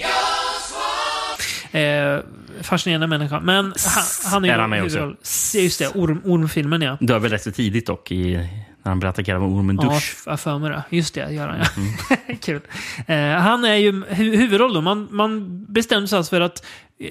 Eh, 1.79 2.21
fascinerande 2.63 3.07
människa. 3.07 3.41
Men 3.41 3.65
han, 3.65 4.05
han 4.33 4.45
är 4.45 4.49
Är 4.49 4.59
han 4.59 4.71
med 4.71 4.85
också? 4.85 5.15
Just 5.59 5.79
det, 5.79 5.89
orm, 5.89 6.21
ormfilmen 6.25 6.83
ja. 6.83 6.97
Dör 7.01 7.19
väl 7.19 7.31
rätt 7.31 7.43
så 7.43 7.51
tidigt 7.53 7.87
dock, 7.87 8.11
i, 8.13 8.37
när 8.83 8.91
han 8.91 8.99
blir 9.01 9.11
attackerad 9.11 9.43
av 9.43 9.55
ormen 9.57 9.79
Ja, 9.83 9.89
Dusch. 9.89 10.17
har 10.27 10.37
för 10.37 10.59
mig 10.59 10.71
det. 10.71 10.83
Just 10.97 11.15
det, 11.15 11.33
gör 11.33 11.49
han 11.49 11.59
ja. 11.59 11.67
Mm. 11.77 12.39
Kul. 12.41 12.61
Eh, 13.07 13.43
han 13.43 13.65
är 13.65 13.75
ju 13.75 14.05
hu 14.09 14.37
huvudroll 14.37 14.75
då. 14.75 14.81
Man, 14.81 15.09
man 15.11 15.65
bestämde 15.69 16.09
sig 16.09 16.17
alltså 16.17 16.31
för 16.31 16.41
att 16.41 16.65
eh, 17.01 17.11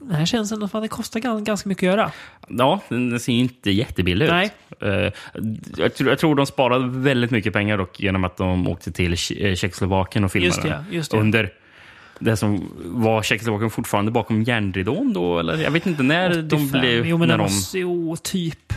den 0.00 0.10
här 0.14 0.26
känns 0.26 0.52
ändå 0.52 0.68
som 0.68 0.78
att 0.78 0.84
det 0.84 0.88
kostar 0.88 1.20
gan- 1.20 1.44
ganska 1.44 1.68
mycket 1.68 1.82
att 1.90 1.96
göra. 1.96 2.10
Ja, 2.48 2.80
den 2.88 3.20
ser 3.20 3.32
ju 3.32 3.38
inte 3.38 3.70
jättebillig 3.70 4.24
ut. 4.26 4.30
Nej. 4.32 4.50
Eh, 4.80 5.12
jag, 5.76 5.94
tror, 5.94 6.08
jag 6.10 6.18
tror 6.18 6.34
de 6.34 6.46
sparade 6.46 6.88
väldigt 6.88 7.30
mycket 7.30 7.52
pengar 7.52 7.78
dock 7.78 8.00
genom 8.00 8.24
att 8.24 8.36
de 8.36 8.68
åkte 8.68 8.92
till 8.92 9.12
eh, 9.12 9.54
Tjeckoslovakien 9.54 10.24
och 10.24 10.32
filmade. 10.32 10.46
Just 10.48 10.62
det, 10.62 10.84
just 10.90 11.10
det. 11.10 11.18
Under 11.18 11.52
det 12.18 12.36
som 12.36 12.70
var 12.84 13.22
Tjeckoslovakien 13.22 13.70
fortfarande 13.70 14.10
bakom 14.10 14.42
järnridån 14.42 15.12
då? 15.12 15.38
Eller 15.38 15.56
jag 15.56 15.70
vet 15.70 15.86
inte 15.86 16.02
när 16.02 16.42
de 16.42 16.56
85. 16.56 16.80
blev... 16.80 17.06
Jo, 17.06 17.18
men 17.18 17.28
när 17.28 17.38
de, 17.38 17.42
måste, 17.42 17.78
jo, 17.78 18.16
typ. 18.22 18.72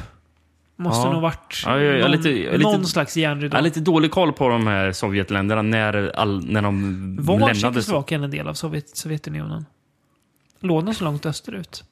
Måste 0.75 1.07
Ja. 1.07 1.13
nog 1.13 1.21
varit 1.21 1.63
Ja, 1.65 1.79
jag 1.81 1.95
är 1.95 2.01
någon, 2.01 2.11
lite- 2.11 2.29
lite- 2.29 2.57
någon 2.57 2.85
slags 2.85 3.17
järnridå. 3.17 3.53
jag 3.53 3.57
har 3.57 3.63
lite 3.63 3.79
dålig 3.79 4.11
koll 4.11 4.33
på 4.33 4.49
de 4.49 4.67
här 4.67 4.91
Sovjetländerna 4.91 5.61
när, 5.61 6.11
all, 6.15 6.45
när 6.51 6.61
de 6.61 7.15
Var 7.21 7.33
lämnade. 7.39 7.55
Tjeckoslovakien 7.55 8.23
en 8.23 8.31
del 8.31 8.47
av 8.47 8.53
Sovjet, 8.53 8.97
Sovjetunionen? 8.97 9.65
Låg 10.61 10.85
den 10.85 10.95
så 10.95 11.03
långt 11.03 11.25
österut? 11.25 11.83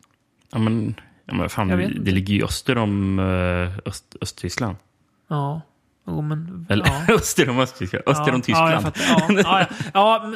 Ja, 0.52 0.60
men, 0.60 0.96
ja, 1.26 1.34
men 1.34 1.50
fan, 1.50 1.68
det 2.04 2.12
ligger 2.12 2.34
ju 2.34 2.44
öster 2.44 2.78
om 2.78 3.20
eh, 3.20 3.78
Öst, 3.90 4.16
Östtyskland. 4.22 4.76
Ja. 5.30 5.62
Jo, 6.08 6.22
men... 6.22 6.66
Eller 6.70 6.86
ja. 7.08 7.14
öster 7.16 7.50
om 7.50 7.60
Östtyskland. 7.60 8.04
Öster 8.08 8.34
om 8.34 8.42
Ja, 8.48 8.72
jag 8.72 8.94
Tyskland. 8.94 9.40
Ja, 9.40 9.44
ja, 9.62 9.68
ja. 9.72 9.76
ja 9.94 10.34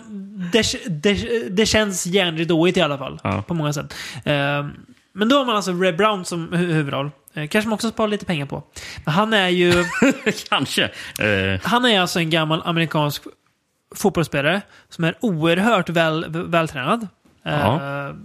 det, 0.52 0.64
det, 1.04 1.50
det 1.50 1.66
känns 1.66 2.06
järnridåigt 2.06 2.78
i 2.78 2.82
alla 2.82 2.98
fall. 2.98 3.44
På 3.48 3.54
många 3.54 3.74
sätt. 3.74 3.96
Ehm, 4.26 4.70
men 5.14 5.30
då 5.30 5.38
har 5.38 5.46
man 5.46 5.56
alltså 5.56 5.72
Red 5.74 5.98
Brown 5.98 6.26
som 6.26 6.54
hu- 6.54 6.74
huvudroll. 6.74 7.12
Eh, 7.34 7.48
kanske 7.48 7.70
man 7.70 7.74
också 7.74 7.90
sparar 7.90 8.08
lite 8.08 8.26
pengar 8.26 8.46
på. 8.46 8.64
Men 9.06 9.14
han 9.14 9.34
är 9.34 9.48
ju... 9.50 9.74
Kanske. 10.50 10.84
Eh, 11.20 11.62
Han 11.64 11.86
är 11.86 12.00
alltså 12.02 12.20
en 12.20 12.30
gammal 12.30 12.62
amerikansk 12.66 13.24
fotbollsspelare 13.96 14.62
som 14.90 15.04
är 15.04 15.16
oerhört 15.20 15.90
väl, 15.90 16.26
vältränad. 16.30 17.08
Ja. 17.44 17.76
Eh, 18.08 18.16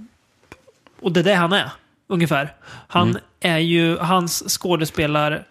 och 1.00 1.12
det 1.12 1.20
är 1.20 1.24
det 1.24 1.34
han 1.34 1.52
är, 1.52 1.70
ungefär. 2.06 2.54
Han 2.88 3.08
Mm. 3.10 3.22
är 3.40 3.58
ju, 3.58 3.96
hans 3.98 4.44
skådespelar, 4.60 5.44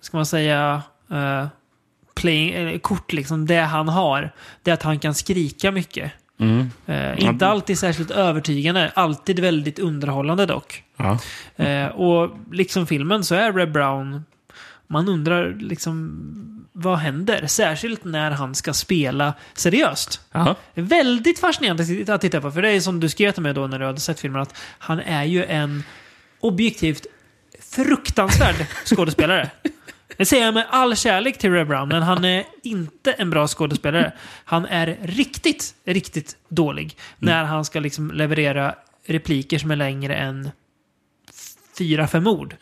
ska 0.00 0.16
man 0.16 0.26
säga, 0.26 0.82
uh, 1.12 1.46
playing, 2.14 2.80
kort 2.80 3.12
liksom, 3.12 3.46
det 3.46 3.60
han 3.60 3.88
har, 3.88 4.30
det 4.62 4.70
är 4.70 4.74
att 4.74 4.82
han 4.82 4.98
kan 4.98 5.14
skrika 5.14 5.70
mycket. 5.70 6.12
mm, 6.38 6.70
Eh, 6.86 7.24
inte 7.24 7.46
alltid 7.46 7.78
särskilt 7.78 8.10
övertygande, 8.10 8.92
alltid 8.94 9.38
väldigt 9.40 9.78
underhållande 9.78 10.46
dock. 10.46 10.84
ja. 10.96 11.18
Eh, 11.64 11.86
och 11.86 12.30
liksom 12.52 12.86
filmen 12.86 13.24
så 13.24 13.34
är 13.34 13.52
Red 13.52 13.72
Brown, 13.72 14.24
man 14.90 15.08
undrar 15.08 15.56
liksom 15.60 16.66
vad 16.72 16.98
händer? 16.98 17.46
Särskilt 17.46 18.04
när 18.04 18.30
han 18.30 18.54
ska 18.54 18.72
spela 18.72 19.34
seriöst. 19.54 20.20
Ja. 20.32 20.54
Väldigt 20.74 21.38
fascinerande 21.38 22.14
att 22.14 22.20
titta 22.20 22.40
på, 22.40 22.50
för 22.50 22.62
det 22.62 22.70
är 22.70 22.80
som 22.80 23.00
du 23.00 23.08
skrev 23.08 23.32
till 23.32 23.42
mig 23.42 23.54
då 23.54 23.66
när 23.66 23.78
du 23.78 23.86
hade 23.86 24.00
sett 24.00 24.20
filmen, 24.20 24.42
att 24.42 24.54
han 24.78 25.00
är 25.00 25.24
ju 25.24 25.44
en 25.44 25.82
objektivt 26.40 27.06
fruktansvärd 27.60 28.54
skådespelare. 28.84 29.50
Det 30.16 30.24
säger 30.26 30.44
jag 30.44 30.54
med 30.54 30.66
all 30.70 30.96
kärlek 30.96 31.38
till 31.38 31.52
Red 31.52 31.66
Brown, 31.66 31.88
men 31.88 32.02
han 32.02 32.24
är 32.24 32.44
inte 32.62 33.12
en 33.12 33.30
bra 33.30 33.48
skådespelare. 33.48 34.12
Han 34.44 34.66
är 34.66 34.98
riktigt, 35.02 35.74
riktigt 35.84 36.36
dålig 36.48 36.96
när 37.18 37.44
han 37.44 37.64
ska 37.64 37.80
liksom 37.80 38.10
leverera 38.10 38.74
repliker 39.06 39.58
som 39.58 39.70
är 39.70 39.76
längre 39.76 40.14
än 40.14 40.50
fyra, 41.80 42.06
fem 42.06 42.26
ord. 42.26 42.54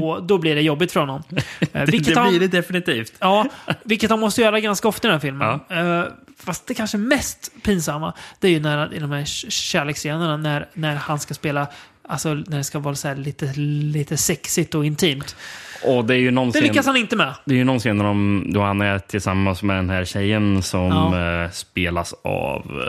Då, 0.00 0.20
då 0.20 0.38
blir 0.38 0.54
det 0.54 0.60
jobbigt 0.62 0.92
för 0.92 1.00
honom. 1.00 1.22
Eh, 1.72 1.84
vilket 1.84 2.14
det 2.14 2.20
han, 2.20 2.28
blir 2.30 2.40
det 2.40 2.48
definitivt. 2.48 3.12
Ja, 3.18 3.46
vilket 3.84 4.10
han 4.10 4.20
måste 4.20 4.40
göra 4.40 4.60
ganska 4.60 4.88
ofta 4.88 5.08
i 5.08 5.10
den 5.10 5.14
här 5.14 5.20
filmen. 5.20 5.60
Eh, 5.68 6.04
fast 6.38 6.66
det 6.66 6.74
kanske 6.74 6.98
mest 6.98 7.52
pinsamma, 7.62 8.12
det 8.40 8.48
är 8.48 8.52
ju 8.52 8.60
när, 8.60 8.94
i 8.94 8.98
de 8.98 9.10
här 9.10 9.24
kärleksscenerna 9.50 10.36
när, 10.36 10.66
när 10.74 10.94
han 10.96 11.18
ska 11.18 11.34
spela, 11.34 11.66
alltså 12.08 12.34
när 12.34 12.56
det 12.58 12.64
ska 12.64 12.78
vara 12.78 12.94
så 12.94 13.08
här 13.08 13.16
lite, 13.16 13.52
lite 13.92 14.16
sexigt 14.16 14.74
och 14.74 14.84
intimt. 14.86 15.36
Och 15.84 16.04
det 16.04 16.14
är 16.14 16.18
ju 16.18 16.30
någon 16.30 16.50
Det 16.50 16.60
lyckas 16.60 16.86
han 16.86 16.96
inte 16.96 17.16
med. 17.16 17.34
det 17.44 17.54
är 17.54 17.58
ju 17.58 17.64
någon 17.64 17.78
scen 17.78 17.98
när 17.98 18.04
de, 18.04 18.46
då 18.54 18.62
han 18.62 18.80
är 18.80 18.98
tillsammans 18.98 19.62
med 19.62 19.76
den 19.76 19.90
här 19.90 20.04
tjejen 20.04 20.62
som 20.62 20.86
Ja. 20.88 21.42
eh, 21.44 21.50
spelas 21.50 22.14
av 22.24 22.82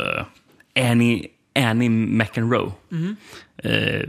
eh, 0.75 0.89
Annie, 0.91 1.27
Annie 1.59 1.89
McEnroe. 1.89 2.71
Mm. 2.91 3.15
Eh, 3.63 4.01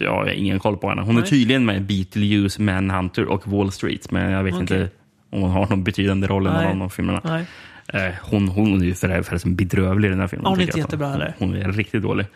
jag 0.00 0.10
har 0.10 0.26
ingen 0.26 0.58
koll 0.58 0.76
på 0.76 0.88
henne. 0.88 1.02
Hon 1.02 1.16
är 1.16 1.20
Nej. 1.20 1.30
tydligen 1.30 1.64
med 1.64 1.76
i 1.76 1.80
Beetlejuice, 1.80 2.58
Manhunter 2.58 3.24
och 3.24 3.48
Wall 3.48 3.72
Street. 3.72 4.10
Men 4.10 4.30
jag 4.30 4.44
vet 4.44 4.54
Okej. 4.54 4.62
inte 4.62 4.90
om 5.30 5.42
hon 5.42 5.50
har 5.50 5.66
någon 5.66 5.84
betydande 5.84 6.26
roll 6.26 6.46
i 6.46 6.50
någon 6.50 6.64
av 6.64 6.76
de 6.78 6.90
filmerna. 6.90 7.20
Nej. 7.24 7.46
Eh, 7.88 8.14
hon, 8.22 8.48
hon 8.48 8.80
är 8.80 8.84
ju 8.84 8.94
för, 8.94 9.22
förresten 9.22 9.56
bedrövlig 9.56 10.08
i 10.08 10.10
den 10.10 10.20
här 10.20 10.26
filmen. 10.26 10.46
Hon 10.46 10.58
är 10.58 10.62
inte 10.62 10.78
jättebra 10.78 11.08
heller. 11.08 11.34
Hon 11.38 11.54
är 11.54 11.72
riktigt 11.72 12.02
dålig. 12.02 12.26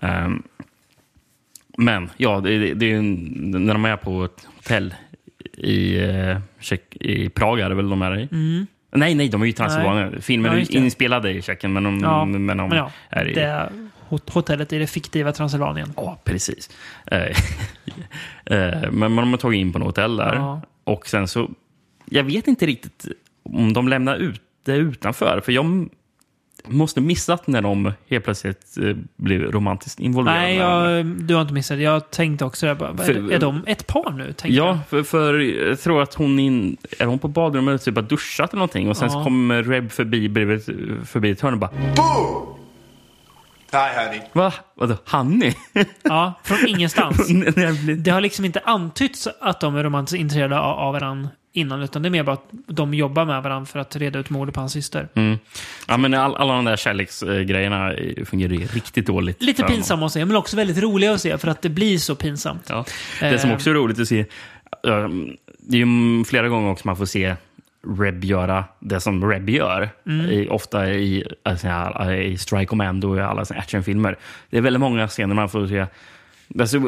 Ehm, 0.00 0.42
men 1.78 2.10
ja, 2.16 2.40
det, 2.40 2.74
det, 2.74 2.92
är 2.92 3.02
när 3.58 3.74
de 3.74 3.84
är 3.84 3.96
på 3.96 4.24
ett 4.24 4.48
hotell 4.56 4.94
i, 5.56 6.00
uh, 6.00 6.36
i 6.90 7.28
Prag, 7.28 7.60
är 7.60 7.68
det 7.68 7.74
väl 7.74 7.90
de 7.90 8.02
är 8.02 8.18
i? 8.18 8.28
Nej, 8.90 9.14
nej, 9.14 9.28
de 9.28 9.42
är 9.42 9.46
ju 9.46 9.52
Transylvanien. 9.52 10.22
Filmen 10.22 10.46
Mm. 10.46 10.52
Ja, 10.52 10.56
är 10.56 10.60
just 10.60 10.74
ju 10.74 10.78
det. 10.78 10.84
inspelad 10.84 11.26
i 11.26 11.42
Tjeckien, 11.42 11.72
men 11.72 11.82
de, 11.82 12.00
Ja, 12.00 12.24
men 12.24 12.56
de 12.56 12.72
ja, 12.72 12.90
är 13.10 13.28
i... 13.28 13.34
det 13.34 13.70
hotellet 14.08 14.72
i 14.72 14.78
det 14.78 14.86
fiktiva 14.86 15.32
Transylvanien. 15.32 15.92
Ja, 15.96 16.18
precis. 16.24 16.70
Eh, 17.06 17.18
eh, 18.44 18.90
men 18.90 19.12
man 19.12 19.30
har 19.30 19.36
tagit 19.36 19.58
in 19.58 19.72
på 19.72 19.78
något 19.78 19.86
hotell 19.86 20.16
där. 20.16 20.34
Ja. 20.34 20.60
Och 20.84 21.06
sen 21.06 21.28
så... 21.28 21.50
Jag 22.04 22.24
vet 22.24 22.48
inte 22.48 22.66
riktigt 22.66 23.06
om 23.42 23.72
de 23.72 23.88
lämnar 23.88 24.16
ut 24.16 24.42
det 24.64 24.76
utanför. 24.76 25.40
För 25.44 25.52
jag 25.52 25.88
måste 26.68 27.00
missat 27.00 27.46
när 27.46 27.62
de 27.62 27.92
helt 28.08 28.24
plötsligt 28.24 28.78
eh, 28.82 28.96
blev 29.16 29.42
romantiskt 29.42 30.00
involverade. 30.00 30.40
Nej, 30.40 30.56
jag, 30.56 31.06
du 31.06 31.34
har 31.34 31.42
inte 31.42 31.54
missat. 31.54 31.78
Jag 31.78 32.10
tänkte 32.10 32.44
också 32.44 32.66
det. 32.66 32.74
Bara, 32.74 32.96
För- 32.96 33.12
är, 33.12 33.32
är 33.32 33.38
de 33.38 33.64
ett 33.66 33.86
par 33.86 34.10
nu? 34.10 34.34
Ja, 34.42 34.48
jag. 34.48 34.78
för, 34.88 35.02
för 35.02 35.34
jag 35.38 35.80
tror 35.80 36.02
att 36.02 36.14
hon 36.14 36.38
in, 36.38 36.76
är 36.98 37.06
hon 37.06 37.18
på 37.18 37.28
badrummet 37.28 37.74
och 37.74 37.80
typ 37.80 37.96
har 37.96 38.02
duschat 38.02 38.50
eller 38.52 38.58
någonting. 38.58 38.88
Och 38.88 38.96
sen 38.96 39.08
Ja. 39.08 39.12
så 39.12 39.24
kommer 39.24 39.62
Reb 39.62 39.90
förbi, 39.90 40.28
bredvid, 40.28 40.62
förbi 41.04 41.30
ett 41.30 41.40
hörn 41.40 41.52
och 41.52 41.58
bara 41.58 41.70
Boo! 41.96 42.55
Hi, 43.72 44.04
honey. 44.04 44.20
Va? 44.32 44.52
Vadå? 44.74 44.96
Hanni? 45.04 45.54
Ja, 46.02 46.32
från 46.44 46.58
ingenstans. 46.68 47.28
Det 47.98 48.10
har 48.10 48.20
liksom 48.20 48.44
inte 48.44 48.60
antytts 48.64 49.28
att 49.40 49.60
de 49.60 49.76
är 49.76 49.82
romantiskt 49.84 50.20
intresserade 50.20 50.58
av, 50.60 50.78
av 50.78 50.92
varandra 50.92 51.28
innan, 51.52 51.82
utan 51.82 52.02
det 52.02 52.08
är 52.08 52.10
mer 52.10 52.22
bara 52.22 52.32
att 52.32 52.48
de 52.66 52.94
jobbar 52.94 53.24
med 53.24 53.42
varandra 53.42 53.66
för 53.66 53.78
att 53.78 53.96
reda 53.96 54.18
ut 54.18 54.30
mordet 54.30 54.54
på 54.54 54.60
hans 54.60 54.72
syster. 54.72 55.08
mm. 55.14 55.38
Ja, 55.88 55.96
men 55.96 56.14
all, 56.14 56.34
alla 56.36 56.52
de 56.54 56.64
där 56.64 56.76
kärleksgrejerna 56.76 57.92
eh, 57.94 58.24
fungerar 58.24 58.52
ju 58.52 58.66
riktigt 58.66 59.06
dåligt. 59.06 59.42
Lite 59.42 59.62
pinsamma 59.62 60.06
att 60.06 60.12
se, 60.12 60.24
men 60.24 60.36
också 60.36 60.56
väldigt 60.56 60.78
roliga 60.78 61.12
att 61.12 61.20
se 61.20 61.38
för 61.38 61.48
att 61.48 61.62
det 61.62 61.68
blir 61.68 61.98
så 61.98 62.14
pinsamt. 62.14 62.66
Ja. 62.68 62.84
Det 63.20 63.38
som 63.38 63.50
Eh. 63.50 63.56
också 63.56 63.70
är 63.70 63.74
roligt 63.74 63.98
att 64.00 64.08
se, 64.08 64.24
det 65.58 65.76
är 65.76 65.86
ju 65.86 66.24
flera 66.24 66.48
gånger 66.48 66.70
också 66.70 66.86
man 66.88 66.96
får 66.96 67.06
se 67.06 67.34
Reb 67.98 68.24
göra 68.24 68.64
det 68.80 69.00
som 69.00 69.30
Reb 69.30 69.50
gör. 69.50 69.90
Mm. 70.06 70.26
I, 70.30 70.48
ofta 70.48 70.88
i, 70.90 71.24
alltså, 71.42 71.68
i 72.12 72.38
Strike 72.38 72.66
Commando 72.66 73.08
och 73.10 73.16
i 73.16 73.20
alla 73.20 73.42
actionfilmer. 73.42 74.18
Det 74.50 74.56
är 74.56 74.60
väldigt 74.60 74.80
många 74.80 75.08
scener 75.08 75.34
man 75.34 75.48
får 75.48 75.66
se. 75.66 75.86
Alltså, 76.60 76.80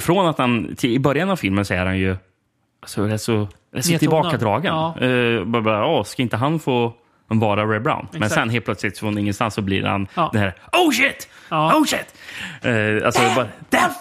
från 0.00 0.26
att 0.26 0.38
han, 0.38 0.74
till, 0.76 0.90
i 0.92 0.98
början 0.98 1.30
av 1.30 1.36
filmen 1.36 1.64
så 1.64 1.74
är 1.74 1.86
han 1.86 1.98
ju 1.98 2.16
alltså, 2.82 3.02
rätt 3.04 3.22
så, 3.22 3.48
rätt 3.72 3.84
så 3.84 3.98
tillbakadragen. 3.98 4.74
Ja. 4.74 5.00
Eh, 5.00 5.44
bara, 5.44 5.62
bara, 5.62 5.86
åh, 5.86 6.04
ska 6.04 6.22
inte 6.22 6.36
han 6.36 6.58
få 6.60 6.92
vara 7.28 7.64
Reb 7.66 7.82
Brown? 7.82 8.06
Men 8.12 8.22
Exakt. 8.22 8.34
sen 8.40 8.50
helt 8.50 8.64
plötsligt 8.64 8.98
från 8.98 9.18
ingenstans 9.18 9.54
så 9.54 9.62
blir 9.62 9.82
han 9.82 10.06
Ja. 10.14 10.30
det 10.32 10.38
här 10.38 10.54
Oh 10.72 10.90
shit! 10.92 11.28
Ja. 11.48 11.76
Oh 11.78 11.84
shit! 11.84 12.14
Eh, 12.62 13.06
alltså, 13.06 13.20
bara, 13.36 13.48
Death! 13.70 13.96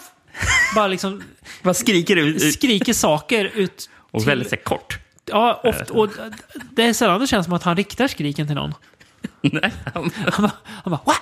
Bara 0.75 0.87
liksom 0.87 1.21
bara 1.63 1.73
skriker 1.73 2.15
ut. 2.15 2.53
skriker 2.53 2.93
saker 2.93 3.51
ut 3.55 3.89
Och 4.11 4.19
till- 4.19 4.29
väldigt 4.29 4.49
så 4.49 4.57
kort. 4.57 4.99
Ja, 5.25 5.61
ofta, 5.63 5.93
och 5.93 6.09
det 6.71 6.83
är 6.83 6.93
sällan 6.93 7.19
det 7.21 7.27
känns 7.27 7.45
som 7.45 7.53
att 7.53 7.63
han 7.63 7.75
riktar 7.75 8.07
skriken 8.07 8.47
till 8.47 8.55
någon. 8.55 8.73
Nej, 9.41 9.71
han, 9.93 10.11
Han 10.31 10.41
bara, 10.41 10.51
han 10.83 10.91
bara 10.91 10.99
What? 11.05 11.21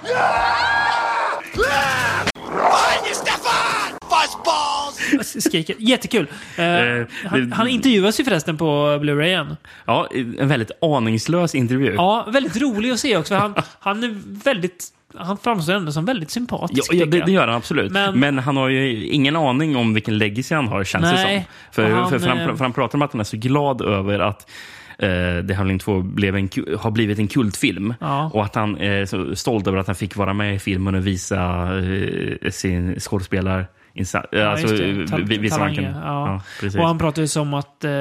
Skriker. 5.23 5.75
Jättekul. 5.79 6.27
Eh, 6.57 6.65
Eh, 6.65 7.05
han, 7.25 7.51
han 7.51 7.67
intervjuas 7.67 8.19
ju 8.19 8.23
förresten 8.23 8.57
på 8.57 8.97
Blu-rayen. 9.01 9.57
ja, 9.85 10.07
en 10.37 10.47
väldigt 10.47 10.71
aningslös 10.81 11.55
intervju. 11.55 11.93
Ja, 11.93 12.27
väldigt 12.33 12.57
rolig 12.57 12.91
att 12.91 12.99
se 12.99 13.17
också. 13.17 13.35
Han, 13.35 13.53
han 13.79 14.03
är 14.03 14.19
väldigt... 14.43 14.87
Han 15.15 15.37
framstår 15.37 15.73
ändå 15.73 15.91
som 15.91 16.05
väldigt 16.05 16.31
sympatisk. 16.31 16.93
Ja, 16.93 16.97
ja 16.99 17.05
det, 17.05 17.21
det 17.21 17.31
gör 17.31 17.47
han 17.47 17.55
absolut. 17.55 17.91
Men- 17.91 18.19
Men, 18.19 18.39
han 18.39 18.57
har 18.57 18.69
ju 18.69 19.05
ingen 19.07 19.35
aning 19.35 19.75
om 19.75 19.93
vilken 19.93 20.17
legacy 20.17 20.55
han 20.55 20.67
har, 20.67 20.83
känns 20.83 21.03
det 21.03 21.11
Nej, 21.11 21.47
som. 21.71 21.83
För, 21.83 21.91
han, 21.91 22.09
för, 22.09 22.19
för, 22.19 22.27
han, 22.27 22.39
eh, 22.39 22.55
för 22.55 22.65
han 22.65 22.73
pratar 22.73 22.97
om 22.97 23.01
att 23.01 23.11
han 23.11 23.19
är 23.19 23.23
så 23.25 23.37
glad 23.37 23.81
över 23.81 24.19
att 24.19 24.49
eh, 24.97 25.47
The 25.47 25.53
Howling 25.53 25.79
2 25.79 26.01
blev 26.01 26.35
en, 26.35 26.49
har 26.79 26.91
blivit 26.91 27.19
en 27.19 27.27
kultfilm. 27.27 27.93
Ja. 27.99 28.31
Och 28.33 28.45
att 28.45 28.55
han 28.55 28.77
är 28.77 29.05
så 29.05 29.35
stolt 29.35 29.67
över 29.67 29.77
att 29.77 29.87
han 29.87 29.95
fick 29.95 30.15
vara 30.15 30.33
med 30.33 30.55
i 30.55 30.59
filmen 30.59 30.95
och 30.95 31.07
visa 31.07 31.39
eh, 31.79 32.51
sin 32.51 32.99
skådespelar... 32.99 33.65
Insa- 33.93 34.25
Ja, 34.31 34.45
alltså. 34.47 34.67
Tal- 34.67 35.23
vi- 35.23 35.37
visa 35.37 35.55
talanger, 35.55 35.81
ranken. 35.81 36.01
ja. 36.03 36.41
precis. 36.59 36.79
Och 36.79 36.87
han 36.87 36.97
pratar 36.97 37.21
ju 37.21 37.27
som 37.27 37.53
att 37.53 37.83
eh, 37.83 37.91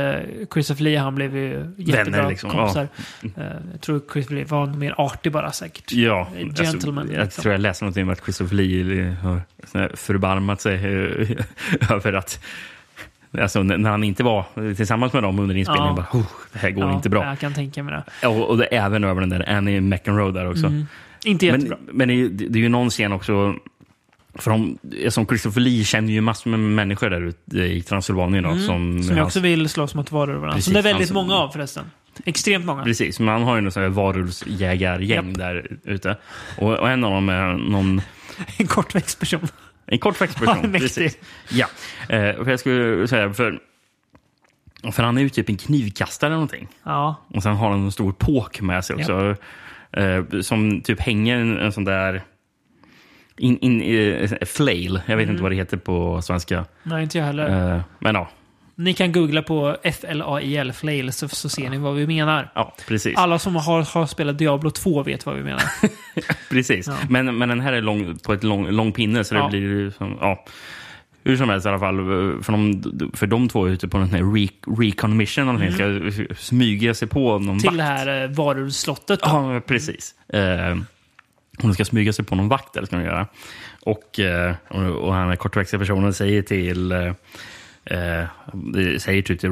Christopher 0.53 0.83
Lee, 0.85 0.99
han 0.99 1.15
blev 1.15 1.37
ju 1.37 1.75
jättebra 1.77 2.05
Vänner, 2.05 2.31
liksom. 2.31 2.51
kompisar. 2.51 2.89
Eh, 3.23 3.45
jag 3.73 3.81
tror 3.81 4.01
Christopher 4.13 4.37
Lee 4.37 4.45
var 4.45 4.67
mer 4.67 4.95
artig 4.99 5.33
bara 5.33 5.53
säkert. 5.53 5.93
Ja, 5.93 6.29
Gentleman, 6.59 6.99
alltså, 6.99 7.15
jag 7.17 7.25
liksom. 7.25 7.43
tror 7.43 7.53
jag 7.55 7.61
läste 7.61 7.85
någonting 7.85 8.03
om 8.03 8.11
att 8.11 8.23
Christopher 8.25 8.55
Lee 8.57 9.17
har 9.23 9.43
sån 9.65 9.81
här 9.81 9.91
förbarmat 9.95 10.61
sig 10.61 10.75
eh, 10.75 11.91
över 11.91 12.13
att 12.13 12.45
Alltså, 13.41 13.63
när 13.63 13.91
han 13.91 14.05
inte 14.05 14.23
var 14.23 14.45
tillsammans 14.75 15.13
med 15.13 15.23
dem 15.23 15.39
under 15.39 15.55
inspelningen. 15.57 15.97
Ja. 15.97 16.07
Bara, 16.13 16.21
oh, 16.21 16.27
det 16.53 16.59
här 16.59 16.71
går 16.71 16.85
Ja, 16.85 16.95
inte 16.95 17.09
bra. 17.09 17.25
Jag 17.27 17.39
kan 17.39 17.55
tänka 17.55 17.83
mig 17.83 18.03
det. 18.23 18.27
Och, 18.29 18.49
och 18.51 18.59
det 18.59 18.65
även 18.65 19.05
över 19.05 19.21
den 19.21 19.31
där 19.31 19.49
Annie 19.49 19.81
McEnroe 19.81 20.33
där 20.33 20.51
också. 20.51 20.73
Inte 21.25 21.47
jättebra. 21.47 21.77
Men, 21.87 21.97
men 21.97 22.09
det, 22.09 22.15
är 22.15 22.17
ju, 22.17 22.29
det 22.29 22.59
är 22.59 22.63
ju 22.63 22.69
någon 22.69 22.91
scen 22.91 23.13
också. 23.13 23.55
För 24.35 24.51
de, 24.51 24.79
som 25.11 25.27
Christopher 25.27 25.61
Lee 25.61 25.85
känner 25.85 26.13
ju 26.13 26.21
massor 26.21 26.51
med 26.51 26.61
människor 26.61 27.11
där 27.11 27.21
ute 27.23 27.59
i 27.59 27.83
Transylvanien. 27.83 28.45
Då, 28.45 28.51
som 28.59 28.77
Mm. 28.91 29.03
Som 29.03 29.17
jag 29.17 29.23
hans- 29.25 29.27
också 29.29 29.41
vill 29.41 29.69
slåss 29.69 29.95
mot 29.95 30.13
varulvarna. 30.13 30.53
Precis, 30.53 30.65
Som 30.65 30.75
det 30.75 30.81
är 30.81 30.83
väldigt 30.83 31.09
som- 31.09 31.15
många 31.15 31.35
av 31.35 31.49
förresten. 31.49 31.85
Extremt 32.25 32.65
många. 32.65 32.85
Precis, 32.85 33.21
men 33.21 33.29
han 33.29 33.43
har 33.43 33.57
ju 33.61 33.71
här 33.71 33.89
varulvsjägargäng 33.89 35.27
Japp. 35.29 35.39
där 35.39 35.77
ute. 35.85 36.17
Och, 36.59 36.79
och 36.79 36.91
en 36.91 37.05
av 37.05 37.11
dem 37.13 37.29
är 37.29 37.53
någon 37.53 38.03
En 38.59 38.67
kortväxt 38.67 39.21
person. 39.21 39.49
En 39.87 39.99
kortväxt 39.99 40.39
person. 40.39 40.57
mäktig. 40.71 40.81
precis. 40.81 41.19
Ja. 41.51 41.67
Eh, 42.09 42.45
för 42.45 42.51
jag 42.51 42.61
skulle 42.61 43.09
säga, 43.09 43.33
för, 43.35 43.59
för 44.93 45.03
han 45.03 45.19
är 45.19 45.23
ju 45.23 45.29
typ 45.29 45.49
en 45.49 45.57
knivkastare 45.57 46.29
eller 46.29 46.37
någonting. 46.37 46.69
Ja. 46.85 47.17
Och 47.35 47.43
sen 47.43 47.57
har 47.57 47.71
han 47.71 47.85
en 47.85 47.93
stor 47.93 48.13
påk 48.13 48.61
med 48.61 48.85
sig 48.85 48.97
också. 48.97 49.37
Eh, 49.93 50.41
som 50.43 50.81
typ 50.81 51.01
hänger 51.01 51.37
en, 51.37 51.59
en 51.59 51.73
sån 51.73 51.85
där... 51.85 52.23
In, 53.41 53.59
in, 53.61 53.83
eh, 53.83 54.31
flail. 54.47 55.01
Jag 55.07 55.17
vet 55.17 55.23
Mm. 55.25 55.31
inte 55.31 55.43
vad 55.43 55.53
det 55.53 55.57
heter 55.57 55.77
på 55.77 56.23
svenska. 56.23 56.65
Nej, 56.83 57.03
inte 57.03 57.19
jag 57.19 57.25
heller. 57.25 57.75
Eh, 57.75 57.81
men 57.99 58.15
ja, 58.15 58.31
Ni 58.75 58.95
kan 58.95 59.13
googla 59.13 59.43
på 59.43 59.77
FLAIL, 60.01 60.73
flail, 60.73 61.13
så, 61.13 61.29
så 61.29 61.49
ser 61.49 61.71
ni 61.71 61.79
vad 61.79 61.95
vi 61.95 62.07
menar. 62.07 62.51
ja 62.55 62.75
precis. 62.89 63.17
Alla 63.19 63.39
som 63.39 63.57
har, 63.57 63.83
har 63.95 64.07
spelat 64.07 64.39
Diablo 64.39 64.71
2 64.71 65.03
vet 65.03 65.27
vad 65.27 65.35
vi 65.37 65.43
menar. 65.43 65.63
precis. 66.51 66.87
Ja. 66.87 66.95
Men, 67.09 67.39
men 67.39 67.49
den 67.49 67.61
här 67.61 67.73
är 67.73 67.83
lång, 67.83 68.19
på 68.19 68.33
ett 68.33 68.45
lång, 68.45 68.71
lång 68.71 68.93
pinne 68.93 69.25
så 69.25 69.35
det 69.35 69.41
Ja. 69.41 69.49
blir 69.49 69.91
som... 69.91 70.17
Ja. 70.21 70.45
Hur 71.25 71.37
som 71.37 71.49
helst 71.49 71.67
i 71.67 71.69
alla 71.69 71.79
fall, 71.79 71.97
för 72.43 72.53
de, 72.53 72.83
för 73.15 73.27
de 73.27 73.49
två 73.49 73.67
är 73.67 73.71
ute 73.71 73.89
på 73.89 73.99
en 73.99 74.35
re, 74.37 74.49
recon 74.79 75.17
mission. 75.17 75.49
eller 75.49 75.59
någonting, 75.59 76.11
Ska 76.23 76.35
smyga 76.35 76.95
sig 76.95 77.09
på 77.09 77.39
någon 77.39 77.43
Mm. 77.49 77.59
Till 77.59 77.69
vakt. 77.69 77.79
det 77.79 77.83
här 77.85 78.23
eh, 78.25 78.31
varulvsslottet. 78.31 79.21
Ja, 79.23 79.61
precis. 79.67 80.15
Eh, 80.29 80.77
hon 81.63 81.75
ska 81.75 81.85
smyga 81.85 82.13
sig 82.13 82.25
på 82.25 82.35
någon 82.35 82.49
vakt, 82.49 82.77
eller 82.77 82.87
ska 82.87 82.97
hon 82.97 83.05
göra. 83.05 83.27
Och, 83.83 84.21
eh, 84.21 84.55
och, 84.69 84.83
och 84.83 85.15
han 85.15 85.37
kortväxta 85.37 85.79
personen 85.79 86.15
säger 86.15 86.43
till 86.43 86.93
eh, 86.93 87.13
eh, 87.85 88.27
säger 88.99 89.23
typ 89.23 89.41
till 89.41 89.51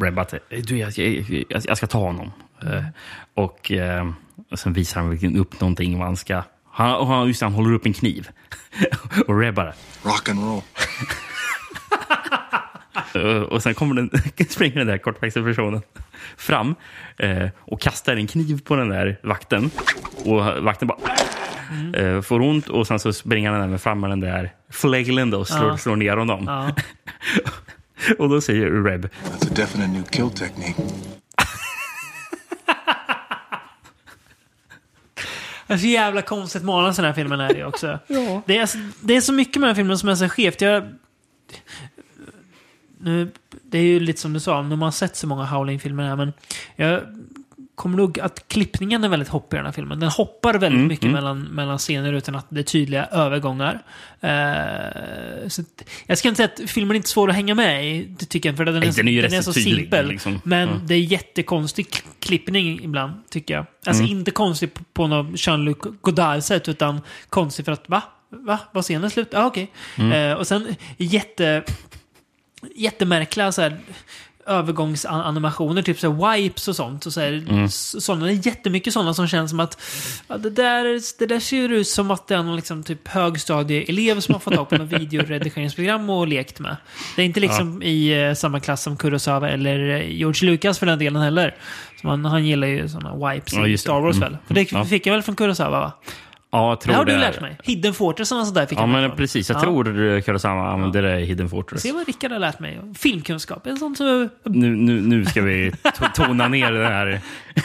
Reb 0.00 0.18
att 0.18 0.34
du, 0.48 0.78
jag, 0.78 0.98
jag, 0.98 1.62
jag 1.64 1.76
ska 1.76 1.86
ta 1.86 1.98
honom. 1.98 2.32
Eh, 2.62 2.84
och, 3.34 3.72
och 4.50 4.58
sen 4.58 4.72
visar 4.72 5.00
han 5.00 5.36
upp 5.36 5.60
någonting 5.60 5.98
vad 5.98 6.06
han 6.06 6.16
ska... 6.16 6.42
Han, 6.72 6.94
och 6.94 7.06
han, 7.06 7.26
just 7.26 7.42
han 7.42 7.52
håller 7.52 7.74
upp 7.74 7.86
en 7.86 7.92
kniv. 7.92 8.28
och 9.26 9.40
Reb 9.40 9.54
bara... 9.54 9.72
Rock 10.02 10.28
and 10.28 10.40
roll. 10.40 10.62
Eh, 13.14 13.42
Och 13.42 13.62
sen 13.62 13.74
kommer 13.74 13.94
den, 13.94 14.10
springer 14.48 14.76
den 14.76 14.86
där 14.86 14.98
kortväxta 14.98 15.42
personen 15.42 15.82
fram 16.36 16.74
eh, 17.16 17.48
och 17.58 17.80
kastar 17.80 18.16
en 18.16 18.26
kniv 18.26 18.60
på 18.64 18.76
den 18.76 18.88
där 18.88 19.18
vakten. 19.22 19.70
Och 20.24 20.64
vakten 20.64 20.88
bara 20.88 20.98
eh, 21.94 22.20
får 22.22 22.40
ont 22.40 22.68
och 22.68 22.86
sen 22.86 22.98
så 22.98 23.12
springer 23.12 23.50
han 23.50 23.62
även 23.62 23.78
fram 23.78 24.00
med 24.00 24.10
den 24.10 24.20
där 24.20 24.52
flailen 24.70 25.34
och 25.34 25.48
slår, 25.48 25.68
Ja. 25.68 25.78
slår 25.78 25.96
ner 25.96 26.16
honom. 26.16 26.44
Ja. 26.46 26.70
och 28.18 28.28
då 28.28 28.40
säger 28.40 28.70
Reb, 28.84 29.04
That's 29.04 29.46
a 29.50 29.54
definite 29.56 29.90
new 29.90 30.02
kill 30.02 30.30
technique. 30.30 30.82
Det 35.66 35.74
är 35.74 35.78
så 35.78 35.86
jävla 35.86 36.22
konstigt 36.22 36.62
manus 36.64 36.96
den 36.96 37.04
här 37.04 37.12
filmen 37.12 37.40
är 37.40 37.54
det 37.54 37.64
också. 37.64 37.98
det, 38.46 38.56
är, 38.58 38.66
så- 38.66 38.78
det 39.00 39.16
är 39.16 39.20
så 39.20 39.32
mycket 39.32 39.56
med 39.60 39.68
den 39.68 39.76
här 39.76 39.80
filmen 39.82 39.98
som 39.98 40.08
är 40.08 40.14
så 40.14 40.28
skevt. 40.28 40.60
Jag, 40.60 40.88
nu, 43.00 43.30
det 43.62 43.78
är 43.78 43.82
ju 43.82 44.00
lite 44.00 44.20
som 44.20 44.32
du 44.32 44.40
sa, 44.40 44.62
när 44.62 44.68
man 44.68 44.82
har 44.82 44.90
sett 44.90 45.16
så 45.16 45.26
många 45.26 45.44
Howling-filmer 45.44 46.08
här, 46.08 46.16
men 46.16 46.32
jag 46.76 47.00
kommer 47.74 47.96
nog 47.96 48.20
att 48.20 48.48
klippningen 48.48 49.04
är 49.04 49.08
väldigt 49.08 49.28
hoppig 49.28 49.56
i 49.56 49.58
den 49.58 49.64
här 49.66 49.72
filmen. 49.72 50.00
Den 50.00 50.08
hoppar 50.10 50.52
väldigt 50.54 50.76
Mm, 50.78 50.86
mycket 50.88 51.10
Mellan, 51.10 51.42
mellan 51.42 51.78
scener 51.78 52.12
utan 52.12 52.34
att 52.34 52.46
det 52.48 52.60
är 52.60 52.64
tydliga 52.64 53.06
övergångar. 53.06 53.82
Eh, 54.20 55.48
så 55.48 55.62
att, 55.62 55.84
jag 56.06 56.18
ska 56.18 56.28
inte 56.28 56.36
säga 56.36 56.48
att 56.64 56.70
filmen 56.70 56.90
är 56.90 56.96
inte 56.96 57.08
svår 57.08 57.28
att 57.28 57.34
hänga 57.34 57.54
med 57.54 57.86
i, 57.86 58.04
det 58.18 58.24
tycker 58.26 58.48
jag, 58.48 58.56
för 58.56 58.64
den 58.64 58.76
är, 58.76 58.80
Nej, 58.80 58.90
den 58.96 59.08
är 59.08 59.22
den 59.22 59.32
är 59.32 59.42
så 59.42 59.52
tydlig, 59.52 59.76
simpel. 59.76 60.06
liksom. 60.08 60.40
Men 60.44 60.68
Ja. 60.68 60.74
det 60.84 60.94
är 60.94 60.98
jättekonstig 61.00 61.86
klippning 62.20 62.84
ibland, 62.84 63.12
tycker 63.30 63.54
jag. 63.54 63.66
Alltså 63.86 64.02
Mm. 64.02 64.16
inte 64.18 64.30
konstig 64.30 64.74
på, 64.74 64.84
på 64.92 65.06
något 65.06 65.46
Jean-Luc 65.46 65.76
Godard-sätt, 66.00 66.68
utan 66.68 67.00
konstig 67.28 67.64
för 67.64 67.72
att 67.72 67.88
va? 67.88 68.02
Va? 68.30 68.58
Var 68.72 68.82
scenen 68.82 69.10
slut? 69.10 69.28
Ja, 69.32 69.46
okej. 69.46 69.70
Mm. 69.98 70.12
Eh, 70.12 70.36
och 70.36 70.46
sen 70.46 70.74
jätte, 70.96 71.62
jättemärkliga 72.74 73.52
så 73.52 73.62
här, 73.62 73.78
övergångsanimationer, 74.46 75.82
typ 75.82 75.98
så 76.00 76.10
wipes 76.30 76.68
och 76.68 76.76
sånt. 76.76 77.06
Och 77.06 77.12
så 77.12 77.20
här, 77.20 77.32
Mm. 77.48 77.64
s- 77.64 78.04
såna, 78.04 78.26
det 78.26 78.32
är 78.32 78.46
jättemycket 78.46 78.92
sådana 78.92 79.14
som 79.14 79.26
känns 79.28 79.50
som 79.50 79.60
att 79.60 79.80
ja, 80.28 80.36
det, 80.38 80.50
där, 80.50 81.18
det 81.18 81.26
där 81.26 81.40
ser 81.40 81.68
ut 81.72 81.88
som 81.88 82.10
att 82.10 82.28
det 82.28 82.34
är 82.34 82.42
någon 82.42 82.56
liksom, 82.56 82.82
typ 82.82 83.08
högstadieelev 83.08 84.20
som 84.20 84.34
har 84.34 84.40
fått 84.40 84.54
tag 84.54 84.68
på 84.68 84.76
något 84.76 84.92
videoredigeringsprogram 85.00 86.10
och 86.10 86.28
lekt 86.28 86.58
med. 86.60 86.76
Det 87.16 87.22
är 87.22 87.26
inte 87.26 87.40
liksom 87.40 87.82
i 87.82 88.22
eh, 88.28 88.34
samma 88.34 88.60
klass 88.60 88.82
som 88.82 88.96
Kurosawa 88.96 89.48
eller 89.50 89.88
eh, 90.00 90.10
George 90.16 90.50
Lucas 90.50 90.78
för 90.78 90.86
den 90.86 90.98
delen 90.98 91.22
heller. 91.22 91.54
Så 92.00 92.06
man, 92.06 92.24
han 92.24 92.46
gillar 92.46 92.66
ju 92.66 92.88
sådana 92.88 93.28
wipes 93.32 93.52
Ja, 93.52 93.66
i. 93.66 93.78
Star 93.78 94.00
Wars 94.00 94.16
Mm. 94.16 94.28
väl? 94.32 94.38
För 94.46 94.54
det 94.54 94.72
Ja. 94.72 94.84
fick 94.84 95.06
jag 95.06 95.12
väl 95.14 95.22
från 95.22 95.36
Kurosawa 95.36 95.80
va? 95.80 95.92
Ja, 96.52 96.68
jag 96.68 96.78
Det 96.78 96.82
tror 96.84 96.94
har 96.94 97.04
du 97.04 97.12
är- 97.12 97.18
lärt 97.18 97.40
mig. 97.40 97.56
Hidden 97.62 97.94
Fortress 97.94 98.32
och 98.32 98.38
sånt 98.38 98.54
där 98.54 98.66
fick 98.66 98.78
Ja, 98.78 98.82
jag 98.82 98.88
men 98.88 99.08
från. 99.08 99.16
precis. 99.16 99.48
Jag 99.48 99.56
Ja. 99.58 99.62
tror 99.62 100.20
Kurosawa 100.20 100.72
använder 100.72 101.02
det 101.02 101.20
i 101.20 101.24
Hidden 101.24 101.48
Fortress. 101.48 101.82
Se 101.82 101.92
vad 101.92 102.06
Rickard 102.06 102.32
har 102.32 102.38
lärt 102.38 102.58
mig. 102.60 102.80
Filmkunskap. 102.98 103.66
En 103.66 103.76
sån 103.76 103.96
som... 103.96 104.28
Nu, 104.44 104.76
nu, 104.76 105.00
nu 105.00 105.24
ska 105.24 105.42
vi 105.42 105.70
to- 105.70 106.12
tona 106.14 106.48
ner 106.48 106.72
det 106.72 106.88
här. 106.88 107.20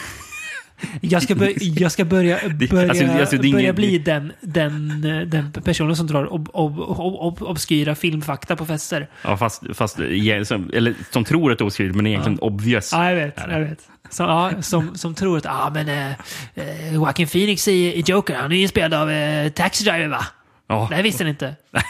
Jag 1.01 1.23
ska, 1.23 1.35
bör, 1.35 1.53
jag 1.81 1.91
ska 1.91 2.05
börja, 2.05 2.39
börja, 2.69 2.89
alltså, 2.89 3.05
alltså, 3.05 3.37
börja 3.37 3.59
ingen- 3.59 3.75
bli 3.75 3.97
den, 3.97 4.33
den, 4.41 5.01
den 5.27 5.51
personen 5.51 5.95
som 5.95 6.07
drar 6.07 6.33
ob, 6.33 6.49
ob, 6.53 6.79
ob, 6.79 7.15
ob, 7.15 7.41
obskyra 7.41 7.95
filmfakta 7.95 8.55
på 8.55 8.65
fester. 8.65 9.07
Ja, 9.21 9.37
fast, 9.37 9.63
fast 9.73 9.99
ja, 9.99 10.45
som, 10.45 10.71
eller, 10.73 10.93
som 11.11 11.23
tror 11.23 11.51
att 11.51 11.57
det 11.57 11.63
är 11.63 11.65
oskrivet, 11.65 11.95
men 11.95 12.07
egentligen 12.07 12.39
obvious. 12.39 12.89
Ja, 12.93 13.09
jag 13.09 13.15
vet. 13.15 13.39
Jag 13.49 13.59
vet. 13.59 13.79
Som, 14.09 14.25
ja, 14.25 14.61
som, 14.61 14.95
som 14.95 15.15
tror 15.15 15.37
att 15.37 15.45
ah, 15.45 15.69
men, 15.73 15.89
eh, 15.89 16.11
eh, 16.55 16.93
Joaquin 16.93 17.27
Phoenix 17.27 17.67
i, 17.67 17.71
i 17.71 18.03
Joker, 18.07 18.35
han 18.35 18.51
är 18.51 18.55
ju 18.55 18.67
spelad 18.67 18.93
av 18.93 19.11
eh, 19.11 19.49
Taxi 19.49 19.83
Driver 19.83 20.07
va? 20.07 20.25
Ja. 20.67 20.87
Det 20.91 21.01
visste 21.01 21.23
ni 21.23 21.29
inte. 21.29 21.55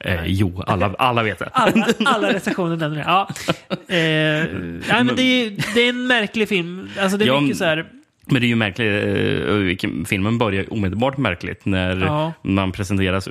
Eh, 0.00 0.20
jo, 0.26 0.62
alla, 0.66 0.94
alla 0.98 1.22
vet 1.22 1.38
det. 1.38 1.48
Alla, 1.52 1.86
alla 2.04 2.32
recensioner 2.32 2.76
nämner 2.76 2.96
det. 2.98 3.04
Ja. 3.06 3.28
Eh, 3.94 4.48
nej, 4.88 5.04
men 5.04 5.16
det, 5.16 5.22
är, 5.22 5.74
det 5.74 5.80
är 5.80 5.88
en 5.88 6.06
märklig 6.06 6.48
film. 6.48 6.88
Alltså 7.00 7.16
det 7.18 7.24
är 7.24 7.26
Ja, 7.26 7.40
mycket 7.40 7.56
så 7.58 7.64
här... 7.64 7.86
Men 8.26 8.40
det 8.40 8.46
är 8.46 8.48
ju 8.48 8.56
märkligt. 8.56 9.82
eh, 9.90 10.04
Filmen 10.06 10.38
börjar 10.38 10.72
omedelbart 10.72 11.16
märkligt 11.16 11.64
när 11.66 11.96
Ja. 11.96 12.32
man 12.42 12.72
presenteras 12.72 13.28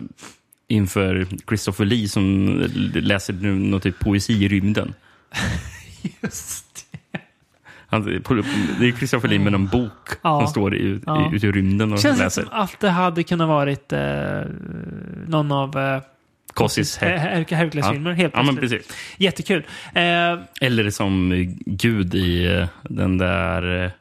inför 0.67 1.27
Christopher 1.47 1.85
Lee 1.85 2.07
som 2.07 2.47
läser 2.93 3.33
nu 3.33 3.55
någon 3.55 3.81
typ 3.81 3.99
poesi 3.99 4.33
i 4.33 4.47
rymden. 4.47 4.93
Just 6.21 6.65
Han, 7.87 8.05
det 8.05 8.87
är 8.87 8.97
Christopher 8.97 9.27
Lee 9.29 9.39
med 9.39 9.53
en 9.53 9.67
bok 9.67 10.09
Ja. 10.21 10.39
som 10.39 10.47
står 10.47 10.75
ut, 10.75 11.03
Ja. 11.05 11.31
ute 11.33 11.47
i 11.47 11.51
rymden 11.51 11.91
och 11.91 11.97
Det 11.97 12.01
känns 12.01 12.19
läser. 12.19 12.41
som 12.41 12.51
att 12.53 12.79
det 12.79 12.89
hade 12.89 13.23
kunnat 13.23 13.47
varit 13.47 13.93
eh, 13.93 14.41
någon 15.27 15.51
av 15.51 15.77
eh, 15.77 16.01
Kossis 16.53 16.97
Her- 16.99 17.17
Her- 17.17 17.55
Hercules-filmer. 17.55 18.11
Helt 18.11 18.33
Ja, 18.35 18.43
men 18.43 18.55
precis. 18.57 18.89
Jättekul. 19.17 19.63
Eh, 19.93 20.39
Eller 20.61 20.89
som 20.89 21.31
Gud 21.65 22.15
i 22.15 22.45
eh, 22.45 22.67
den 22.83 23.17
där 23.17 23.83
eh, 23.85 23.91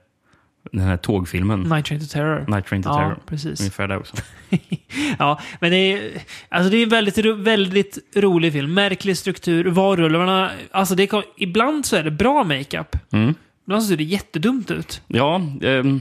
den 0.73 0.81
här 0.81 0.97
tågfilmen. 0.97 1.61
Night 1.61 1.85
Train 1.87 2.01
to 2.01 2.07
Terror. 2.13 2.45
Night 2.49 2.67
Train 2.67 2.83
to 2.83 2.89
Ja, 2.89 2.95
Terror. 2.99 3.19
precis. 3.27 3.61
Ungefär 3.61 3.89
där 3.89 3.99
också. 3.99 4.17
ja, 5.19 5.41
men 5.61 5.71
det 5.71 5.77
är, 5.77 6.11
alltså 6.49 6.71
det 6.71 6.77
är 6.77 6.83
en 6.83 6.89
väldigt, 6.89 7.19
väldigt 7.39 7.99
rolig 8.17 8.53
film. 8.53 8.75
Märklig 8.75 9.17
struktur. 9.19 9.65
Varulvarna, 9.65 10.51
alltså 10.71 10.95
det 10.95 11.07
kan, 11.07 11.23
ibland 11.37 11.87
så 11.87 11.97
är 11.97 12.03
det 12.03 12.11
bra 12.11 12.45
makeup. 12.45 12.97
Mm. 13.13 13.35
Ibland 13.67 13.83
så 13.83 13.89
ser 13.89 13.97
det 13.97 14.05
jättedumt 14.05 14.71
ut. 14.71 15.03
Ja, 15.07 15.37
ehm, 15.63 16.01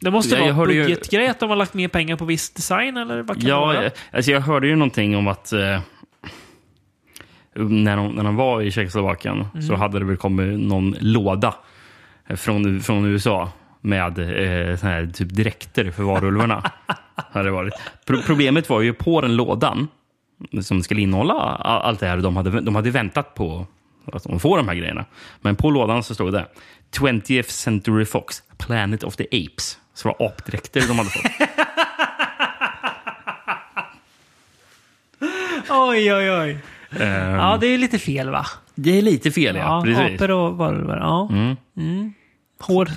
Det 0.00 0.10
måste 0.10 0.36
Ja, 0.36 0.46
jag 0.46 0.54
vara 0.54 0.72
ju- 0.72 0.82
budgetgrej 0.82 1.28
att 1.28 1.40
de 1.40 1.48
har 1.50 1.56
lagt 1.56 1.74
mer 1.74 1.88
pengar 1.88 2.16
på 2.16 2.24
viss 2.24 2.50
design 2.50 2.96
eller 2.96 3.22
vad 3.22 3.36
kan 3.36 3.44
det 3.44 3.48
ja 3.50 3.60
vara? 3.60 3.84
eh, 3.84 3.92
alltså 4.12 4.30
jag 4.30 4.40
hörde 4.40 4.66
ju 4.66 4.76
någonting 4.76 5.16
om 5.16 5.28
att 5.28 5.52
eh, 5.52 5.80
när, 7.54 7.96
de, 7.96 8.12
när 8.12 8.24
de 8.24 8.36
var 8.36 8.62
i 8.62 8.70
Tjeckoslovakien 8.70 9.46
Mm. 9.54 9.62
så 9.62 9.74
hade 9.74 9.98
det 9.98 10.04
väl 10.04 10.16
kommit 10.16 10.60
någon 10.60 10.96
låda 11.00 11.54
från, 12.36 12.80
från 12.80 13.04
USA 13.04 13.52
med 13.80 14.18
eh, 14.18 14.76
sån 14.76 14.88
här, 14.88 15.06
typ 15.06 15.28
dräkter 15.28 15.90
för 15.90 16.02
varulvarna. 16.02 16.70
hade 17.32 17.50
varit. 17.50 17.74
Pro 18.04 18.22
problemet 18.26 18.68
var 18.68 18.80
ju 18.80 18.92
på 18.94 19.20
den 19.20 19.36
lådan 19.36 19.88
som 20.62 20.82
skulle 20.82 21.00
innehålla 21.00 21.34
allt 21.34 22.00
det 22.00 22.06
här. 22.06 22.16
De 22.16 22.36
hade, 22.36 22.60
de 22.60 22.74
hade 22.74 22.90
väntat 22.90 23.34
på 23.34 23.66
att 24.12 24.22
de 24.22 24.40
får 24.40 24.56
de 24.56 24.68
här 24.68 24.74
grejerna. 24.74 25.04
Men 25.40 25.56
på 25.56 25.70
lådan 25.70 26.02
så 26.02 26.14
stod 26.14 26.32
det 26.32 26.46
20th 26.98 27.42
Century 27.50 28.04
Fox, 28.04 28.42
Planet 28.58 29.02
of 29.04 29.16
the 29.16 29.24
Apes. 29.24 29.78
Så 29.94 30.08
det 30.08 30.14
var 30.18 30.26
apdräkter 30.26 30.80
de 30.88 30.98
hade 30.98 31.10
fått. 31.10 31.22
Oj, 35.70 36.14
oj, 36.14 36.30
oj. 36.30 36.58
Ehm, 37.00 37.34
Ja, 37.34 37.58
det 37.60 37.66
är 37.66 37.78
lite 37.78 37.98
fel 37.98 38.30
va? 38.30 38.46
Det 38.74 38.98
är 38.98 39.02
lite 39.02 39.30
fel, 39.30 39.56
ja. 39.56 39.62
Ja, 39.62 39.82
precis. 39.84 40.20
apor 40.20 40.30
och 40.30 40.56
varulvar. 40.56 40.96
Ja. 40.96 41.28
Mm. 41.76 42.12
Hår, 42.60 42.88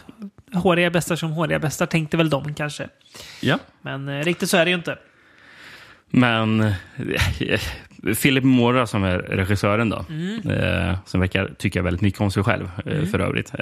håriga 0.53 0.89
bästar 0.89 1.15
som 1.15 1.31
håriga 1.31 1.59
bästar 1.59 1.85
tänkte 1.85 2.17
väl 2.17 2.29
de 2.29 2.53
kanske. 2.53 2.87
Ja. 3.41 3.59
Men 3.81 4.09
eh, 4.09 4.23
riktigt 4.23 4.49
så 4.49 4.57
är 4.57 4.65
det 4.65 4.71
ju 4.71 4.77
inte. 4.77 4.97
Men 6.09 6.61
eh, 6.61 7.59
Philip 8.21 8.43
Mora 8.43 8.87
som 8.87 9.03
är 9.03 9.17
regissören 9.17 9.89
då, 9.89 10.05
Mm. 10.09 10.49
eh, 10.49 10.97
som 11.05 11.19
verkar 11.19 11.47
tycka 11.57 11.81
väldigt 11.81 12.01
mycket 12.01 12.21
om 12.21 12.31
sig 12.31 12.43
själv 12.43 12.71
eh, 12.85 13.05
för 13.05 13.19
övrigt. 13.19 13.51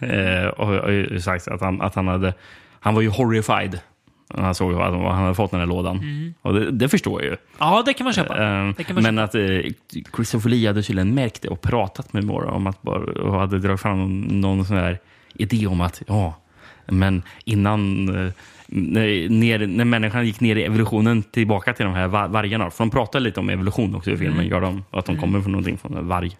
Eh, 0.00 0.46
och 0.48 0.66
har 0.66 0.90
ju 0.90 1.20
sagt 1.20 1.48
att 1.48 1.60
han, 1.60 1.80
att 1.82 1.94
han 1.94 2.08
hade, 2.08 2.34
han 2.80 2.94
var 2.94 3.02
ju 3.02 3.08
horrified 3.08 3.80
när 4.34 4.42
han 4.42 4.54
såg 4.54 4.72
att 4.74 4.92
han 4.92 5.04
hade 5.04 5.34
fått 5.34 5.50
den 5.50 5.60
här 5.60 5.66
lådan. 5.66 6.34
Och 6.42 6.54
det, 6.54 6.70
det 6.70 6.88
förstår 6.88 7.22
jag 7.22 7.30
ju. 7.30 7.36
Ja, 7.58 7.82
det 7.86 7.94
kan 7.94 8.04
man 8.04 8.12
köpa. 8.12 8.34
Kan 8.34 8.74
man 8.94 9.02
men 9.02 9.18
att 9.18 9.34
eh, 9.34 9.40
Christopher 10.16 10.48
Lee 10.50 10.66
hade 10.68 10.82
tydligen 10.82 11.14
märkt 11.14 11.42
det 11.42 11.48
och 11.48 11.60
pratat 11.60 12.12
med 12.12 12.24
Mora 12.24 12.50
om 12.50 12.66
att 12.66 12.82
bara, 12.82 12.98
och 13.22 13.40
hade 13.40 13.58
dragit 13.58 13.80
fram 13.80 13.98
någon, 13.98 14.40
någon 14.40 14.64
sån 14.64 14.76
här 14.76 14.98
idé 15.38 15.66
om 15.66 15.80
att 15.80 16.02
ja, 16.06 16.34
men 16.86 17.22
innan 17.44 18.08
eh, 18.26 18.32
när, 18.68 19.28
ner, 19.28 19.66
när 19.66 19.84
människan 19.84 20.26
gick 20.26 20.40
ner 20.40 20.56
i 20.56 20.62
evolutionen 20.64 21.22
tillbaka 21.22 21.72
till 21.72 21.84
de 21.84 21.94
här 21.94 22.08
va- 22.08 22.26
vargarna. 22.28 22.70
För 22.70 22.84
de 22.84 22.90
pratar 22.90 23.20
lite 23.20 23.40
om 23.40 23.50
evolution 23.50 23.94
också 23.94 24.10
i 24.10 24.16
filmen. 24.16 24.46
Gör 24.46 24.60
de, 24.60 24.84
att 24.90 25.06
de 25.06 25.16
kommer 25.16 25.40
från 25.40 25.52
någonting 25.52 25.78
från 25.78 25.96
en 25.96 26.08
varg. 26.08 26.36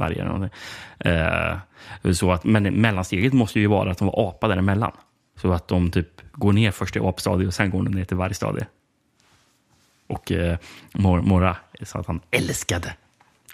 Eller 0.00 0.24
någonting. 0.24 0.50
Eh, 0.98 2.12
så 2.12 2.32
att, 2.32 2.44
men 2.44 2.62
mellansteget 2.62 3.32
måste 3.32 3.60
ju 3.60 3.66
vara 3.66 3.90
att 3.90 3.98
de 3.98 4.06
var 4.06 4.28
apa 4.28 4.48
däremellan. 4.48 4.92
Så 5.40 5.52
att 5.52 5.68
de 5.68 5.90
typ 5.90 6.08
går 6.32 6.52
ner 6.52 6.70
först 6.70 6.92
till 6.92 7.02
apstadiet 7.06 7.48
och 7.48 7.54
sen 7.54 7.70
går 7.70 7.82
de 7.82 7.90
ner 7.94 8.04
till 8.04 8.16
vargstadiet. 8.16 8.68
Och 10.06 10.32
eh, 10.32 10.58
Mor- 10.94 11.22
Mora 11.22 11.56
sa 11.82 11.98
att 11.98 12.06
han 12.06 12.20
älskade 12.30 12.94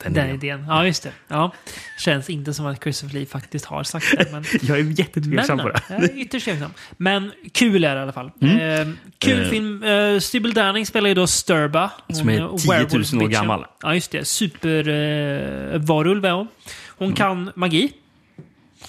den, 0.03 0.13
Den 0.13 0.25
idén. 0.27 0.37
idén. 0.37 0.65
Ja, 0.69 0.87
just 0.87 1.03
det. 1.03 1.13
Ja. 1.29 1.53
Känns 1.99 2.31
inte 2.31 2.55
som 2.55 2.67
att 2.67 2.83
Christopher 2.83 3.15
Lee 3.15 3.27
faktiskt 3.27 3.65
har 3.65 3.83
sagt 3.83 4.07
det. 4.19 4.33
Men, 4.33 4.45
Jag 4.63 4.79
är 4.79 4.99
jättetveksam 5.01 5.57
men, 5.57 5.67
på 5.67 5.73
det. 5.73 5.81
Jag 5.89 6.05
är 6.05 6.19
ytterst 6.19 6.45
tveksam. 6.45 6.71
Men 6.97 7.33
kul 7.53 7.85
är 7.85 7.95
det 7.95 7.99
i 8.01 8.03
alla 8.03 8.13
fall. 8.13 8.27
Eh, 8.27 8.89
kul 9.19 9.43
Eh. 9.45 9.49
film. 9.51 9.83
Eh, 9.83 10.19
Sybil 10.19 10.55
Danning 10.55 10.87
spelar 10.87 11.09
ju 11.09 11.15
då 11.15 11.27
Sturba. 11.27 11.91
Som 12.13 12.29
är 12.29 12.59
10 12.89 12.99
000 13.13 13.23
år 13.25 13.29
gammal. 13.29 13.67
Ja, 13.83 13.95
just 13.95 14.11
det. 14.11 14.25
Super 14.25 14.89
eh, 14.89 15.79
varulv 15.81 16.25
är 16.25 16.31
hon. 16.33 16.49
Hon 16.99 17.07
Mm. 17.09 17.17
kan 17.17 17.51
magi. 17.55 17.93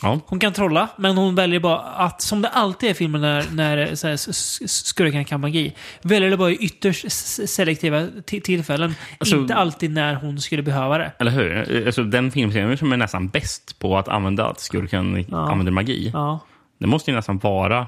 Ja. 0.01 0.19
Hon 0.25 0.39
kan 0.39 0.53
trolla, 0.53 0.87
men 0.97 1.17
hon 1.17 1.35
väljer 1.35 1.59
bara 1.59 1.77
att, 1.79 2.21
som 2.21 2.41
det 2.41 2.49
alltid 2.49 2.89
är 2.89 2.91
i 2.91 2.95
filmer 2.95 3.19
när, 3.19 3.45
när 3.51 3.95
så 3.95 4.07
här, 4.07 4.13
s- 4.13 4.27
s- 4.61 4.85
skurkarna 4.85 5.23
kan 5.23 5.41
magi, 5.41 5.75
väljer 6.01 6.29
det 6.29 6.37
bara 6.37 6.51
i 6.51 6.55
ytterst 6.55 7.11
selektiva 7.49 7.99
ti- 8.01 8.41
tillfällen. 8.41 8.95
Alltså- 9.19 9.35
inte 9.37 9.55
alltid 9.55 9.91
när 9.91 10.15
hon 10.15 10.41
skulle 10.41 10.61
behöva 10.63 10.97
det. 10.97 11.11
Eller 11.19 11.31
hur? 11.31 11.85
Alltså, 11.85 12.03
den 12.03 12.31
filmserien 12.31 12.77
som 12.77 12.91
är 12.93 12.97
nästan 12.97 13.27
bäst 13.27 13.79
på 13.79 13.97
att 13.97 14.07
använda 14.07 14.47
att 14.47 14.59
skurken 14.59 15.25
Ja. 15.29 15.51
använder 15.51 15.71
magi. 15.71 16.11
Ja. 16.13 16.39
Det 16.77 16.87
måste 16.87 17.11
ju 17.11 17.17
nästan 17.17 17.37
vara 17.37 17.87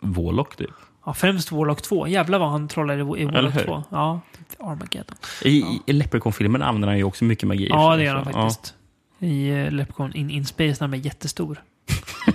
Warlock 0.00 0.56
typ. 0.56 0.70
Ja, 1.06 1.14
främst 1.14 1.52
Warlock 1.52 1.82
2. 1.82 2.06
Jävlar 2.08 2.38
vad 2.38 2.50
han 2.50 2.68
trollar 2.68 2.94
i, 3.18 3.20
i 3.22 3.24
Warlock 3.24 3.54
hur? 3.54 3.64
2. 3.64 3.82
Ja, 3.90 4.20
Armageddon. 4.60 5.16
I, 5.44 5.64
i 5.86 5.92
Leprechaun-filmen 5.92 6.62
använder 6.62 6.88
han 6.88 6.96
ju 6.98 7.04
också 7.04 7.24
mycket 7.24 7.48
magi. 7.48 7.68
Ja, 7.70 7.96
det 7.96 8.04
gör 8.04 8.14
han 8.14 8.24
faktiskt. 8.24 8.74
I 9.18 9.50
uh, 9.50 9.70
Leprechaun 9.70 10.12
in, 10.14 10.30
in 10.30 10.44
Space 10.44 10.84
när 10.84 10.88
han 10.88 10.94
är 10.94 11.04
jättestor. 11.04 11.62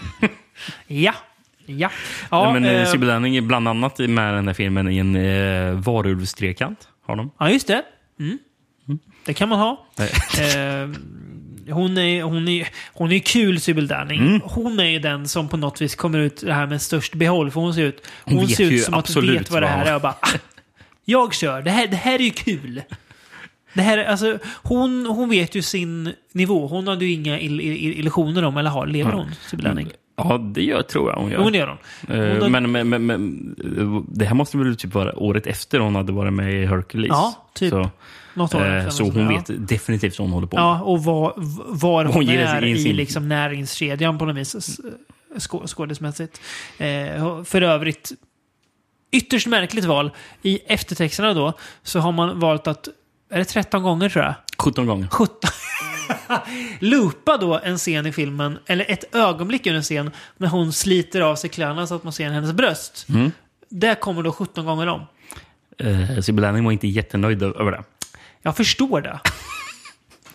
ja. 0.87 1.13
Ja. 1.65 1.89
Ja, 2.29 2.53
men 2.53 2.65
eh, 2.65 2.81
eh, 2.81 2.91
Sybil 2.91 3.07
Danning 3.07 3.35
är 3.35 3.41
bland 3.41 3.67
annat 3.67 3.99
med 3.99 4.33
den 4.33 4.47
här 4.47 4.53
filmen 4.53 4.91
i 4.91 4.97
en 4.97 5.15
eh, 5.15 5.73
varulvstrekant. 5.79 6.87
Har 7.05 7.15
de. 7.15 7.31
ja, 7.37 7.49
just 7.49 7.67
det. 7.67 7.83
Mm. 8.19 8.37
Det 9.25 9.33
kan 9.33 9.49
man 9.49 9.59
ha. 9.59 9.87
Eh, 9.97 10.89
hon, 11.73 11.97
är, 11.97 12.23
hon, 12.23 12.47
är, 12.47 12.67
hon 12.93 13.11
är 13.11 13.19
kul, 13.19 13.59
Sybil 13.59 13.87
Danning. 13.87 14.19
Mm. 14.19 14.41
Hon 14.43 14.79
är 14.79 14.89
ju 14.89 14.99
den 14.99 15.27
som 15.27 15.49
på 15.49 15.57
något 15.57 15.81
vis 15.81 15.95
kommer 15.95 16.19
ut 16.19 16.41
det 16.41 16.53
här 16.53 16.67
med 16.67 16.81
störst 16.81 17.13
behåll. 17.13 17.51
För 17.51 17.61
hon 17.61 17.73
ser 17.73 17.83
ut, 17.83 18.07
hon 18.23 18.37
Hon 18.37 18.47
ser 18.47 18.71
ut 18.71 18.83
som 18.83 18.93
att 18.93 19.13
hon 19.13 19.27
vet 19.27 19.51
vad 19.51 19.61
det 19.61 19.67
här 19.67 19.85
är. 19.85 19.95
Och 19.95 20.01
bara, 20.01 20.15
ah, 20.21 20.37
jag 21.05 21.33
kör, 21.33 21.61
det 21.61 21.71
här, 21.71 21.87
det 21.87 21.95
här 21.95 22.13
är 22.13 22.23
ju 22.23 22.31
kul. 22.31 22.81
Det 23.73 23.81
här, 23.81 23.97
är- 23.97 24.05
alltså, 24.05 24.37
hon, 24.63 25.05
hon 25.05 25.29
vet 25.29 25.55
ju 25.55 25.61
sin 25.61 26.13
nivå. 26.31 26.67
Hon 26.67 26.87
hade 26.87 27.05
ju 27.05 27.11
inga 27.11 27.39
ill, 27.39 27.61
ill, 27.61 27.93
illusioner 27.99 28.43
om, 28.43 28.57
eller 28.57 28.69
har, 28.69 28.87
lever 28.87 29.11
hon, 29.11 29.31
Danning? 29.51 29.91
Ja, 30.15 30.37
det 30.37 30.63
gör, 30.63 30.81
tror 30.81 31.09
jag 31.11 31.17
hon 31.19 31.31
gör. 31.31 31.43
Jo, 31.43 31.49
det 31.49 31.57
gör 31.57 31.67
hon. 31.67 32.15
Eh, 32.15 32.31
hon 32.33 32.41
har- 32.41 32.49
men, 32.49 32.71
men, 32.71 32.89
men, 32.89 33.05
men 33.05 33.55
det 34.07 34.25
här 34.25 34.35
måste 34.35 34.57
väl 34.57 34.75
typ 34.75 34.93
vara 34.93 35.19
året 35.19 35.47
efter 35.47 35.79
hon 35.79 35.95
hade 35.95 36.11
varit 36.11 36.33
med 36.33 36.53
i 36.63 36.65
Hercules. 36.65 37.07
Ja, 37.09 37.47
typ. 37.53 37.69
Så, 37.69 37.89
Något 38.35 38.55
år 38.55 38.75
eh, 38.77 38.89
så 38.89 39.03
hon 39.03 39.21
ja. 39.21 39.27
vet 39.27 39.67
definitivt 39.67 40.19
vad 40.19 40.27
hon 40.27 40.33
håller 40.33 40.47
på 40.47 40.55
med. 40.55 40.63
Ja, 40.63 40.81
och 40.81 41.03
var, 41.03 41.33
var 41.67 42.05
hon, 42.05 42.13
Hon 42.13 42.29
är 42.29 42.65
i 42.65 42.77
sin- 42.83 42.95
liksom 42.95 43.29
näringskedjan 43.29 44.17
på 44.17 44.25
något 44.25 44.35
vis. 44.35 44.79
Skå, 45.37 45.67
skådismässigt. 45.67 46.41
Eh, 46.77 47.43
för 47.43 47.61
övrigt, 47.61 48.11
ytterst 49.11 49.47
märkligt 49.47 49.85
val. 49.85 50.11
I 50.41 50.59
eftertexterna 50.67 51.33
då, 51.33 51.53
så 51.83 51.99
har 51.99 52.11
man 52.11 52.39
valt 52.39 52.67
att, 52.67 52.87
är 53.33 53.37
det 53.39 53.45
13 53.45 53.83
gånger 53.83 54.09
tror 54.09 54.25
jag? 54.25 54.33
17 54.57 54.85
gånger. 54.85 55.07
17. 55.07 55.49
Loopa 56.79 57.37
då 57.41 57.59
en 57.63 57.77
scen 57.77 58.05
i 58.05 58.11
filmen, 58.11 58.59
eller 58.65 58.91
ett 58.91 59.15
ögonblick 59.15 59.67
ur 59.67 59.75
en 59.75 59.83
scen, 59.83 60.11
när 60.37 60.47
hon 60.47 60.73
sliter 60.73 61.21
av 61.21 61.35
sig 61.35 61.49
kläderna 61.49 61.87
så 61.87 61.95
att 61.95 62.03
man 62.03 62.13
ser 62.13 62.29
hennes 62.29 62.51
bröst. 62.51 63.05
Mm. 63.09 63.31
Det 63.69 63.99
kommer 63.99 64.23
då 64.23 64.31
17 64.31 64.65
gånger 64.65 64.87
om. 64.87 65.01
Eh, 65.77 66.19
Sybil 66.21 66.41
Danning 66.41 66.63
var 66.63 66.71
inte 66.71 66.87
jättenöjd 66.87 67.43
över 67.43 67.71
det. 67.71 67.83
Jag 68.41 68.57
förstår 68.57 69.01
det. 69.01 69.19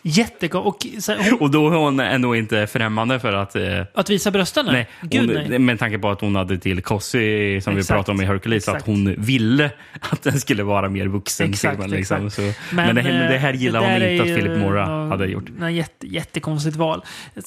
Jättegott. 0.09 0.66
Och 0.66 1.03
så, 1.03 1.14
hon, 1.14 1.38
Och 1.40 1.51
då 1.51 1.66
är 1.71 1.77
hon 1.77 2.01
ändå 2.01 2.37
inte 2.37 2.66
främmande 2.66 3.21
för 3.21 3.33
att... 3.33 3.57
Eh, 3.57 3.81
att 3.94 4.11
visa 4.11 4.31
brösten? 4.31 4.66
Nej. 4.66 4.75
nej, 4.75 4.87
Gud, 5.11 5.37
hon, 5.37 5.51
nej. 5.51 5.59
Med 5.59 5.79
tanke 5.79 5.99
på 5.99 6.11
att 6.11 6.21
hon 6.21 6.37
hade 6.37 6.59
till 6.59 6.83
Cossi, 6.83 7.61
som 7.61 7.75
vi 7.75 7.81
Exakt. 7.81 7.97
pratade 7.97 8.16
om 8.18 8.23
i 8.23 8.27
Hercules, 8.27 8.68
att 8.68 8.87
hon 8.87 9.14
ville 9.18 9.71
att 10.01 10.23
den 10.23 10.40
skulle 10.40 10.62
vara 10.62 10.88
mer 10.88 11.07
vuxen. 11.07 11.51
Exakt, 11.51 11.75
filmen, 11.77 11.90
liksom. 11.90 12.27
exakt. 12.27 12.37
Så, 12.71 12.75
men, 12.77 12.94
det, 12.94 13.03
men 13.03 13.33
det 13.33 13.38
här 13.38 13.53
eh, 13.55 13.61
gillar 13.61 13.81
det 13.81 13.87
hon 13.87 13.94
inte 13.94 14.07
är 14.07 14.21
att 14.21 14.38
Philip 14.40 14.59
Mora 14.59 14.87
hade 15.09 15.27
gjort. 15.27 15.49
nå 15.59 15.68
jätte, 15.68 16.07
jättekonstigt 16.07 16.77
val. 16.77 17.05
Jag, 17.35 17.44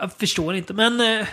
jag 0.00 0.12
förstår 0.12 0.54
inte, 0.54 0.72
men... 0.74 1.00
eh, 1.20 1.26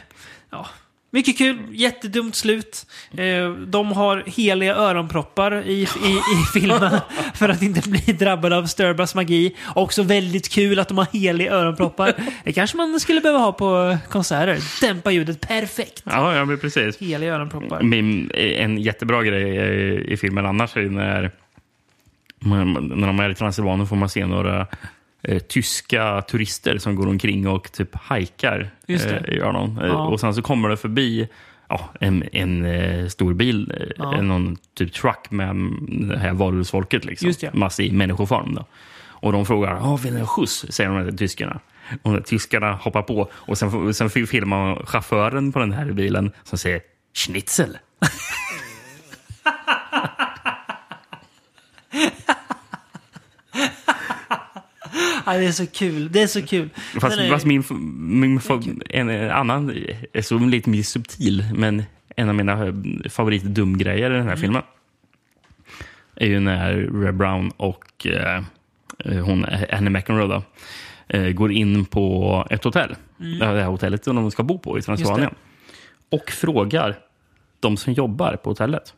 Ja, 0.53 0.67
Mycket 1.13 1.37
kul, 1.37 1.57
jättedumt 1.71 2.35
slut. 2.35 2.85
Eh, 3.17 3.49
De 3.51 3.91
har 3.91 4.23
heliga 4.25 4.75
öronproppar 4.75 5.61
i, 5.67 5.73
i, 5.81 5.83
i 5.83 6.45
filmen 6.53 6.97
för 7.33 7.49
att 7.49 7.61
inte 7.61 7.89
bli 7.89 8.13
drabbade 8.13 8.57
av 8.57 8.65
Sturbas 8.65 9.15
magi. 9.15 9.55
Också 9.75 10.03
väldigt 10.03 10.49
kul 10.49 10.79
att 10.79 10.87
de 10.87 10.97
har 10.97 11.07
heliga 11.13 11.51
öronproppar. 11.53 12.13
Det 12.43 12.53
kanske 12.53 12.77
man 12.77 12.99
skulle 12.99 13.21
behöva 13.21 13.39
ha 13.39 13.51
på 13.51 13.97
konserter. 14.09 14.57
Dämpa 14.81 15.11
ljudet 15.11 15.41
perfekt. 15.47 16.03
Ja, 16.05 16.35
ja 16.35 16.45
men 16.45 16.59
precis. 16.59 16.97
Heliga 17.01 17.35
öronproppar. 17.35 17.81
Min, 17.83 18.31
en 18.33 18.77
jättebra 18.77 19.23
grej 19.23 19.43
i, 19.57 20.13
i 20.13 20.17
filmen 20.17 20.45
annars 20.45 20.77
är 20.77 20.81
när, 20.89 21.31
när 22.95 23.07
de 23.07 23.19
är 23.19 23.29
i 23.29 23.35
Transylvanien 23.35 23.87
får 23.87 23.95
man 23.95 24.09
se 24.09 24.25
några 24.25 24.67
eh, 25.23 25.39
tyska 25.39 26.21
turister 26.21 26.77
som 26.77 26.95
går 26.95 27.07
omkring 27.07 27.47
och 27.47 27.71
typ 27.71 27.95
hajkar. 27.95 28.69
Eh, 28.87 29.35
gör 29.35 29.53
de. 29.53 29.77
Eh, 29.79 29.85
Ja. 29.87 30.07
Och 30.07 30.19
sen 30.19 30.33
så 30.33 30.41
kommer 30.41 30.69
det 30.69 30.77
förbi 30.77 31.27
ja, 31.69 31.89
en, 31.99 32.23
en 32.31 32.65
eh, 32.65 33.07
stor 33.07 33.33
bil, 33.33 33.73
eh, 33.79 33.87
Ja. 33.97 34.21
någon 34.21 34.57
typ 34.73 34.93
truck 34.93 35.31
med 35.31 35.49
mm, 35.49 36.07
det 36.09 36.19
här 36.19 36.33
varulvsfolket. 36.33 37.05
Liksom. 37.05 37.27
Just 37.27 37.41
det. 37.41 37.53
Massa 37.53 37.83
i 37.83 37.91
människoform. 37.91 38.55
Då. 38.55 38.65
Och 39.03 39.31
de 39.31 39.45
frågar, 39.45 39.97
vill 39.97 40.13
ni 40.13 40.19
ha 40.19 40.27
skjuts? 40.27 40.65
Säger 40.69 40.89
de 40.89 40.97
här 41.05 41.11
tyskarna. 41.11 41.59
Och 42.01 42.25
tyskarna 42.25 42.73
hoppar 42.73 43.01
på 43.01 43.29
och 43.33 43.57
sen, 43.57 43.93
sen 43.93 44.09
filmar 44.09 44.57
man 44.75 44.85
chauffören 44.85 45.51
på 45.51 45.59
den 45.59 45.71
här 45.71 45.85
bilen 45.91 46.31
som 46.43 46.57
säger 46.57 46.81
schnitzel. 47.13 47.77
Ja, 55.25 55.33
det 55.33 55.45
är 55.45 55.51
så 55.51 55.67
kul. 55.67 56.11
Det 56.11 56.21
är 56.21 56.27
så 56.27 56.41
kul. 56.41 56.69
Fast, 57.01 57.17
är- 57.19 57.29
fast 57.29 57.45
min, 57.45 57.63
min 58.19 58.39
fa- 58.39 58.81
en, 58.89 59.09
en 59.09 59.31
annan 59.31 59.69
är 60.13 60.21
så 60.21 60.37
lite 60.37 60.69
mer 60.69 60.83
subtil, 60.83 61.45
men 61.55 61.83
en 62.15 62.29
av 62.29 62.35
mina 62.35 62.67
eh, 62.67 62.73
favoritdumgrejer 63.09 64.11
i 64.11 64.13
den 64.13 64.23
här 64.23 64.27
Mm. 64.31 64.41
filmen 64.41 64.61
är 66.15 66.27
ju 66.27 66.39
när 66.39 66.73
Red 67.03 67.15
Brown 67.15 67.51
och 67.57 68.07
eh, 68.07 68.43
hon, 69.23 69.45
Annie 69.71 69.89
McEnroe 69.89 70.27
då, 70.27 70.43
eh, 71.17 71.29
går 71.31 71.51
in 71.51 71.85
på 71.85 72.47
ett 72.49 72.63
hotell. 72.63 72.95
Det 73.39 73.45
här 73.45 73.63
hotellet 73.65 74.03
som 74.03 74.15
de 74.15 74.31
ska 74.31 74.43
bo 74.43 74.59
på 74.59 74.79
i 74.79 74.81
Transylvanien. 74.81 75.35
Och 76.11 76.31
frågar 76.31 76.99
de 77.59 77.77
som 77.77 77.93
jobbar 77.93 78.35
på 78.35 78.49
hotellet 78.49 78.93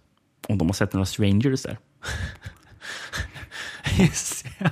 om 0.47 0.57
de 0.57 0.67
har 0.67 0.73
sett 0.73 0.93
några 0.93 1.05
strangers 1.05 1.61
där. 1.63 1.77
Just 3.99 4.45
det. 4.59 4.71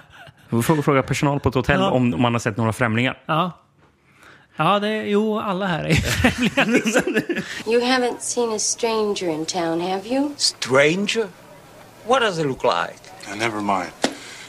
Fråga, 0.64 0.82
fråga 0.82 1.04
personal 1.04 1.40
på 1.40 1.50
ett 1.50 1.56
hotell 1.56 1.80
Ja. 1.80 1.90
om, 1.92 2.22
man 2.22 2.34
har 2.34 2.40
sett 2.40 2.58
några 2.58 2.74
främlingar. 2.74 3.18
Ja. 3.26 3.52
Ja, 4.56 4.80
det, 4.80 4.96
jo, 5.04 5.40
alla 5.40 5.66
här 5.66 5.84
är 5.84 5.94
främlingar. 5.94 6.66
Liksom. 6.66 7.16
You 7.74 7.82
haven't 7.82 8.20
seen 8.20 8.54
a 8.56 8.60
stranger 8.60 9.30
in 9.30 9.46
town, 9.46 9.82
have 9.82 10.08
you? 10.08 10.30
Stranger? 10.38 11.28
What 12.08 12.22
does 12.22 12.40
it 12.40 12.46
look 12.46 12.64
like? 12.64 13.00
Now, 13.30 13.36
never 13.40 13.62
mind. 13.62 13.90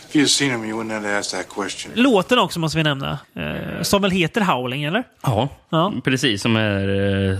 If 0.08 0.16
you'd 0.16 0.28
seen 0.28 0.50
him, 0.50 0.64
you 0.64 0.78
wouldn't 0.82 0.92
have 0.92 1.02
to 1.12 1.18
ask 1.18 1.30
that 1.30 1.48
question. 1.48 1.92
Låten 1.94 2.38
också 2.38 2.60
måste 2.60 2.78
vi 2.78 2.84
nämna. 2.84 3.18
Eh, 3.34 3.82
som 3.82 4.02
väl 4.02 4.10
heter 4.10 4.40
Howling, 4.40 4.84
eller? 4.84 5.04
Ja, 5.22 5.48
Ja. 5.70 5.92
precis. 6.04 6.42
Som, 6.42 6.56
är, 6.56 6.88
eh, 7.32 7.38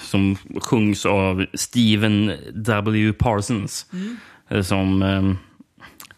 som 0.00 0.36
sjungs 0.60 1.06
av 1.06 1.46
Steven 1.54 2.32
W. 2.54 3.12
Parsons. 3.12 3.86
Mm. 3.92 4.16
Eh, 4.50 4.62
Som 4.62 5.02
eh, 5.02 5.22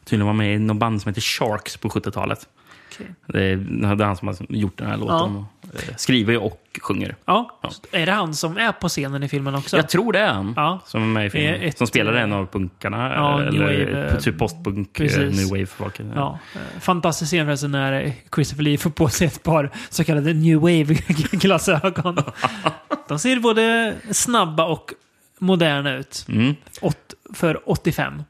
tydligen 0.05 0.27
var 0.27 0.35
med 0.35 0.55
i 0.55 0.59
något 0.59 0.77
band 0.77 1.03
som 1.03 1.09
heter 1.09 1.21
Sharks 1.21 1.77
på 1.77 1.89
70-talet. 1.89 2.49
Okej. 2.95 3.07
Det 3.27 3.43
är, 3.45 3.57
det 3.97 4.05
är 4.05 4.07
han 4.07 4.17
som 4.17 4.29
har 4.29 4.37
gjort 4.49 4.79
den 4.79 4.87
här 4.87 4.97
låten. 4.97 5.37
Och, 5.37 5.45
eh, 5.89 5.97
skriver 5.97 6.37
och 6.43 6.63
sjunger. 6.83 7.17
Ja. 7.25 7.61
Är 7.93 8.07
det 8.07 8.13
han 8.13 8.35
som 8.35 8.57
är 8.57 8.73
på 8.73 8.89
scenen 8.89 9.23
i 9.23 9.29
filmen 9.29 9.55
också? 9.55 9.77
Jag 9.77 9.89
tror 9.89 10.13
det 10.13 10.19
är 10.19 10.33
han 10.33 10.53
Ja. 10.57 10.81
som 10.87 11.03
är 11.03 11.07
med 11.07 11.27
i 11.27 11.31
filmen. 11.31 11.55
Ett- 11.63 11.79
som 11.79 11.87
spelar 11.87 12.13
en 12.13 12.33
av 12.33 12.47
punkarna. 12.47 13.15
Ja, 13.15 13.41
eh, 13.43 13.47
eller 13.49 13.61
wave, 13.63 14.09
eh, 14.13 14.19
typ 14.19 14.39
postpunk, 14.39 15.01
eh, 15.01 15.03
precis. 15.05 15.37
new 15.41 15.49
wave-folket. 15.51 16.07
Ja, 16.15 16.39
eh, 16.55 16.81
fantastisk 16.81 17.31
scen 17.31 17.47
förresten 17.47 17.73
när 17.73 18.13
Christopher 18.35 18.63
Lee 18.63 18.79
får 18.79 18.91
på 18.91 19.09
sig 19.09 19.27
ett 19.27 19.43
par 19.43 19.71
så 19.91 20.05
kallade 20.05 20.33
new 20.35 20.59
wave-glasögon. 20.61 22.17
De 23.09 23.19
ser 23.19 23.41
både 23.41 23.95
snabba 24.11 24.65
och 24.65 24.91
moderna 25.39 25.95
ut. 25.95 26.25
Mm. 26.29 26.55
Åt, 26.81 27.15
för 27.35 27.71
85. 27.71 28.23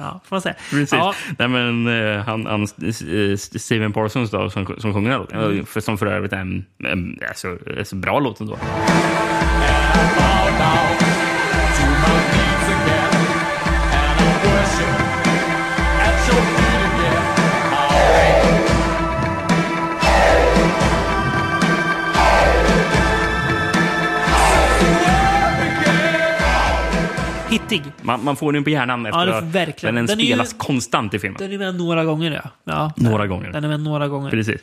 Ja, 0.00 0.20
får 0.24 0.36
man 0.36 0.40
säga. 0.42 0.54
Precis. 0.70 0.92
Ja, 0.92 1.14
Nej, 1.38 1.48
men, 1.48 1.86
eh, 2.16 2.20
han, 2.24 2.46
han, 2.46 2.62
eh, 2.62 3.36
Steven 3.36 3.92
Parsons 3.92 4.30
då, 4.30 4.50
som, 4.50 4.66
som 4.78 4.94
sjunger 4.94 5.10
den 5.10 5.12
här 5.12 5.18
låten, 5.18 5.40
Mm. 5.52 5.66
som 5.80 5.98
för 5.98 6.06
övrigt 6.06 6.32
är 6.32 6.36
en, 6.36 6.64
en 6.84 7.18
alltså, 7.28 7.58
alltså, 7.78 7.96
bra 7.96 8.20
låt 8.20 8.40
ändå. 8.40 8.58
Hittig. 27.72 27.92
Man, 28.02 28.24
man 28.24 28.36
får 28.36 28.52
den 28.52 28.64
på 28.64 28.70
hjärnan 28.70 29.06
efter 29.06 29.26
Ja, 29.26 29.38
att- 29.38 29.52
den, 29.52 29.94
Den 29.94 29.96
är 29.98 30.14
ju- 30.14 30.26
spelas 30.26 30.52
konstant 30.58 31.14
i 31.14 31.18
filmen. 31.18 31.38
Den 31.38 31.52
är 31.52 31.58
med 31.58 31.74
några 31.74 32.04
gånger, 32.04 32.40
ja. 32.44 32.50
ja 32.64 32.92
Några 32.96 33.26
gånger. 33.26 33.52
Den 33.52 33.64
är 33.64 33.68
med 33.68 33.80
några 33.80 34.08
gånger. 34.08 34.30
Precis. 34.30 34.60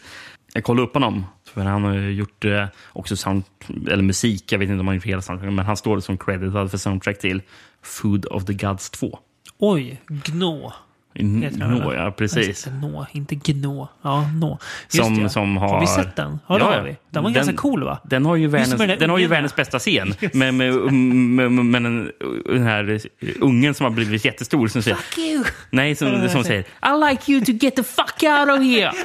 Jag 0.53 0.63
kollade 0.63 0.87
upp 0.87 0.93
honom, 0.93 1.25
för 1.53 1.61
han 1.61 1.83
har 1.83 1.93
gjort 1.95 2.45
eh, 2.45 2.65
också 2.93 3.15
sound, 3.15 3.43
eller 3.89 4.03
musik. 4.03 4.51
Jag 4.51 4.59
vet 4.59 4.69
inte 4.69 4.79
om 4.79 4.87
han 4.87 4.95
gjort 4.95 5.05
hela 5.05 5.21
soundtracket, 5.21 5.53
men 5.53 5.65
han 5.65 5.77
står 5.77 5.99
som 5.99 6.17
creditad 6.17 6.71
för 6.71 6.77
soundtrack 6.77 7.19
till 7.19 7.41
Food 7.83 8.25
of 8.25 8.45
the 8.45 8.53
Gods 8.53 8.89
2. 8.89 9.19
Oj, 9.59 10.01
Gnå. 10.07 10.73
Nå, 11.19 11.93
ja, 11.93 12.11
precis. 12.11 12.47
Just 12.47 12.67
Nå, 12.81 13.05
inte 13.11 13.35
Gnå. 13.35 13.89
Ja, 14.01 14.29
Nå. 14.33 14.59
Just 14.91 15.05
Som- 15.05 15.23
det. 15.23 15.29
som 15.29 15.57
Har 15.57 15.67
har- 15.69 15.79
vi 15.79 15.87
sett 15.87 16.15
den? 16.15 16.39
Ja, 16.47 16.53
det 16.55 16.59
Ja, 16.59 16.65
har 16.65 16.75
ja. 16.75 16.81
vi. 16.81 16.97
Den 17.09 17.23
var 17.23 17.29
Den- 17.29 17.33
ganska 17.33 17.53
cool, 17.55 17.83
va? 17.83 17.99
Den 18.03 18.25
har 18.25 18.35
ju 18.35 18.43
Just 18.43 18.53
världens, 18.53 18.77
den 18.77 18.99
den 18.99 19.09
har 19.09 19.17
ju 19.17 19.27
världens 19.27 19.51
ja. 19.51 19.63
bästa 19.63 19.79
scen. 19.79 20.13
Med, 20.33 20.53
med, 20.53 20.73
med, 20.93 21.51
med, 21.51 21.65
med 21.65 21.83
den, 21.83 22.11
den 22.45 22.63
här 22.63 22.99
ungen 23.39 23.73
som 23.73 23.83
har 23.83 23.91
blivit 23.91 24.25
jättestor 24.25 24.67
som 24.67 24.81
säger... 24.81 24.97
Fuck 24.97 25.17
you! 25.17 25.43
Nej, 25.69 25.95
som, 25.95 26.29
som 26.29 26.43
säger 26.43 26.61
I 26.61 27.09
like 27.09 27.31
you 27.31 27.45
to 27.45 27.51
get 27.51 27.75
the 27.75 27.83
fuck 27.83 28.23
out 28.23 28.49
of 28.49 28.59
here. 28.65 28.91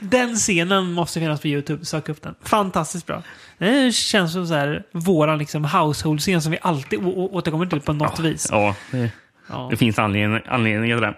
Den 0.00 0.36
scenen 0.36 0.92
måste 0.92 1.20
finnas 1.20 1.40
på 1.40 1.48
YouTube. 1.48 1.84
Sök 1.84 2.08
upp 2.08 2.22
den. 2.22 2.34
Fantastiskt 2.42 3.06
bra. 3.06 3.22
Det 3.58 3.94
känns 3.94 4.32
som 4.32 4.46
så 4.46 4.54
här, 4.54 4.82
våran 4.92 5.38
liksom 5.38 5.64
household-scen 5.64 6.42
som 6.42 6.52
vi 6.52 6.58
alltid 6.62 6.98
återkommer 7.06 7.66
till 7.66 7.80
på 7.80 7.92
något 7.92 8.18
vis. 8.20 8.48
Ja, 8.50 8.74
det, 8.90 9.10
Ja. 9.48 9.68
det 9.70 9.76
finns 9.76 9.98
anledning, 9.98 10.40
anledningar 10.46 10.96
till 10.96 11.02
det. 11.02 11.14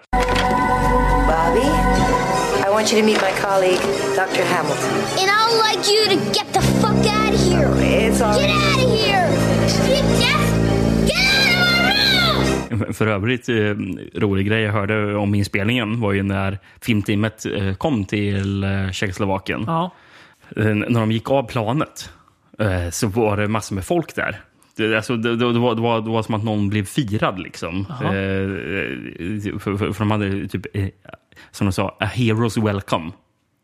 Bobby, 1.27 1.67
I 2.67 2.69
want 2.73 2.93
you 2.93 3.01
to 3.01 3.05
meet 3.05 3.21
my 3.21 3.41
colleague, 3.41 3.79
Dr. 4.15 4.43
Hamilton. 4.53 4.93
And 5.19 5.29
I'd 5.37 5.53
like 5.67 5.91
you 5.91 6.05
to 6.05 6.25
get 6.33 6.53
the 6.53 6.61
fuck 6.61 6.91
out 6.91 7.33
of 7.33 7.39
here. 7.51 8.07
It's 8.09 8.21
all 8.25 8.39
Get 8.41 8.49
out 8.51 8.85
of 8.85 8.99
here! 8.99 9.27
You 9.29 9.63
just 9.63 9.87
get 11.07 11.23
out 11.49 12.69
of 12.69 12.79
my 12.79 12.85
room! 12.85 12.93
För 12.93 13.07
övrigt, 13.07 13.49
eh, 13.49 13.55
rolig 14.21 14.47
grej 14.47 14.61
jag 14.63 14.73
hörde 14.73 15.15
om 15.15 15.35
inspelningen 15.35 15.99
var 16.01 16.11
ju 16.13 16.23
när 16.23 16.59
filmteamet 16.81 17.45
eh, 17.45 17.73
kom 17.73 18.05
till 18.05 18.63
eh, 18.63 18.91
Tjeckoslovakien. 18.91 19.63
Ja. 19.67 19.91
När 20.55 20.99
de 20.99 21.11
gick 21.11 21.31
av 21.31 21.43
planet 21.43 22.09
så 22.91 23.07
var 23.07 23.37
det 23.37 23.47
massor 23.47 23.75
med 23.75 23.85
folk 23.85 24.15
där. 24.15 24.41
Det, 24.75 24.95
alltså, 24.95 25.17
det, 25.17 25.35
det, 25.35 25.53
det, 25.53 25.59
var, 25.59 25.75
det, 25.75 25.81
var, 25.81 26.01
det 26.01 26.09
var 26.09 26.23
som 26.23 26.35
att 26.35 26.43
någon 26.43 26.69
blev 26.69 26.85
firad. 26.85 27.39
Liksom. 27.39 27.85
Eh, 28.01 28.07
Jaha. 28.07 29.59
för, 29.59 29.77
för, 29.77 29.91
för 29.91 29.99
de 29.99 30.11
hade 30.11 30.47
typ, 30.47 30.75
eh, 30.75 30.87
som 31.51 31.67
de 31.67 31.73
sa, 31.73 31.97
a 31.99 32.05
hero's 32.15 32.65
welcome. 32.65 33.11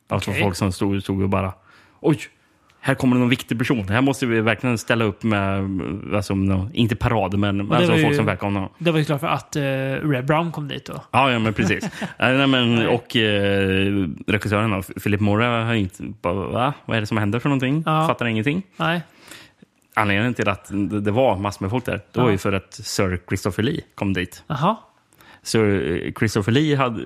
Alltså 0.10 0.32
Okej. 0.32 0.44
folk 0.44 0.56
som 0.56 0.72
stod, 0.72 1.04
stod 1.04 1.22
och 1.22 1.30
bara, 1.30 1.54
oj, 2.00 2.20
här 2.86 2.96
kommer 2.96 3.16
någon 3.18 3.30
viktig 3.30 3.58
person. 3.60 3.90
Här 3.90 4.02
måste 4.02 4.26
vi 4.26 4.42
verkligen 4.42 4.78
ställa 4.78 5.06
upp 5.06 5.24
med, 5.24 5.64
alltså, 6.14 6.36
nå- 6.36 6.70
inte 6.74 6.96
parad, 6.96 7.40
men 7.40 7.72
alltså, 7.72 7.96
ju- 7.96 8.04
folk 8.04 8.16
som 8.16 8.26
någon 8.54 8.70
Det 8.78 8.92
var 8.92 9.00
ju 9.00 9.06
klart 9.06 9.20
för 9.20 9.28
att 9.28 9.56
uh, 9.56 9.62
Red 10.10 10.26
Brown 10.26 10.52
kom 10.52 10.68
dit 10.68 10.86
då. 10.86 11.02
Ja, 11.12 11.32
ja 11.32 11.40
men 11.40 11.54
precis. 11.54 11.90
Nej, 12.20 12.48
men, 12.48 12.88
och 12.88 13.16
eh, 13.16 14.08
regissören 14.28 14.72
då, 14.72 14.82
Philip 15.04 15.20
Mora 15.22 15.66
har 15.66 15.74
inte... 15.74 16.04
Bara, 16.22 16.34
va? 16.34 16.74
Vad 16.86 16.98
är 16.98 17.02
det 17.02 17.08
som 17.08 17.18
händer 17.18 17.40
för 17.40 17.50
någonting? 17.50 17.84
Ja. 17.86 18.08
Fattar 18.08 18.26
ingenting. 18.26 18.62
Nej. 18.78 19.02
Anledningen 19.96 20.34
till 20.34 20.50
att 20.50 20.72
det 21.04 21.12
var 21.12 21.38
massor 21.38 21.64
med 21.64 21.72
folk 21.72 21.86
där, 21.86 22.02
det 22.12 22.20
var 22.20 22.28
Ja. 22.28 22.32
ju 22.32 22.38
för 22.38 22.54
att 22.54 22.74
Sir 22.74 23.20
Christopher 23.28 23.64
Lee 23.64 23.82
kom 23.96 24.14
dit. 24.14 24.44
Jaha. 24.48 24.76
Så 25.44 25.66
eh, 25.66 26.12
Christopher 26.20 26.52
Lee 26.52 26.76
hade... 26.78 27.00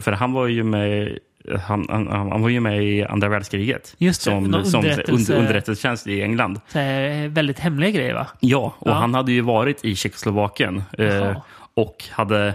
För 0.00 0.12
han 0.12 0.32
var 0.32 0.46
ju 0.46 0.62
med... 0.64 1.18
Han, 1.66 1.86
han, 1.90 2.06
han 2.30 2.42
var 2.42 2.48
ju 2.48 2.60
med 2.60 2.84
i 2.84 3.04
andra 3.04 3.28
världskriget. 3.28 3.94
Just 3.98 4.24
det, 4.24 4.30
som, 4.30 4.64
som 4.64 4.82
underrättelse- 4.84 5.10
under, 5.32 5.36
underrättelsetjänst 5.36 6.06
i 6.06 6.22
England. 6.22 6.60
Eh, 6.74 7.30
väldigt 7.30 7.58
hemliga 7.58 7.90
grejer, 7.90 8.14
va? 8.14 8.26
Ja, 8.40 8.74
och 8.78 8.90
Ja. 8.90 8.94
han 8.94 9.14
hade 9.14 9.32
ju 9.32 9.40
varit 9.40 9.84
i 9.84 9.94
Tjeckoslovakien 9.96 10.82
eh, 10.98 11.36
och 11.74 12.04
hade, 12.10 12.54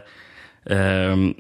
ehm, 0.70 1.34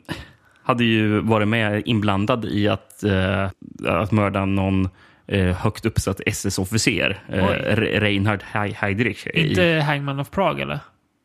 hade 0.63 0.83
ju 0.83 1.19
varit 1.19 1.47
med 1.47 1.81
inblandad 1.85 2.45
i 2.45 2.67
att, 2.67 3.03
eh, 3.03 3.49
att 3.87 4.11
mörda 4.11 4.45
någon 4.45 4.89
eh, 5.27 5.55
högt 5.55 5.85
uppsatt 5.85 6.21
SS-officer, 6.25 7.19
eh, 7.29 7.45
Reinhard 7.75 8.43
Heydrich. 8.75 9.27
i- 9.27 9.49
Inte 9.49 9.83
Hangman 9.87 10.19
of 10.19 10.29
Prague, 10.31 10.63
eller? 10.63 10.79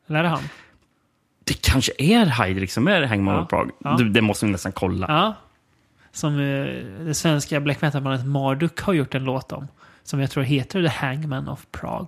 Eller 0.09 0.19
är 0.19 0.23
det 0.23 0.29
han? 0.29 0.43
Det 1.43 1.61
kanske 1.61 1.91
är 1.97 2.25
Heydrich 2.25 2.71
som 2.71 2.87
är 2.87 3.01
Hangman 3.03 3.35
Ja. 3.35 3.41
of 3.41 3.49
Prague. 3.49 3.71
Ja. 3.83 3.95
Du, 3.97 4.09
det 4.09 4.21
måste 4.21 4.45
vi 4.45 4.51
nästan 4.51 4.71
kolla. 4.71 5.35
Som 6.17 6.39
eh, 6.39 6.65
det 7.05 7.13
svenska 7.13 7.59
black 7.59 7.81
metal-bandet 7.81 8.25
Marduk 8.25 8.81
har 8.81 8.93
gjort 8.93 9.15
en 9.15 9.23
låt 9.23 9.51
om. 9.51 9.67
Som 10.03 10.19
jag 10.19 10.31
tror 10.31 10.43
heter 10.43 10.81
The 10.81 10.87
Hangman 10.89 11.47
of 11.47 11.65
Prague. 11.71 12.07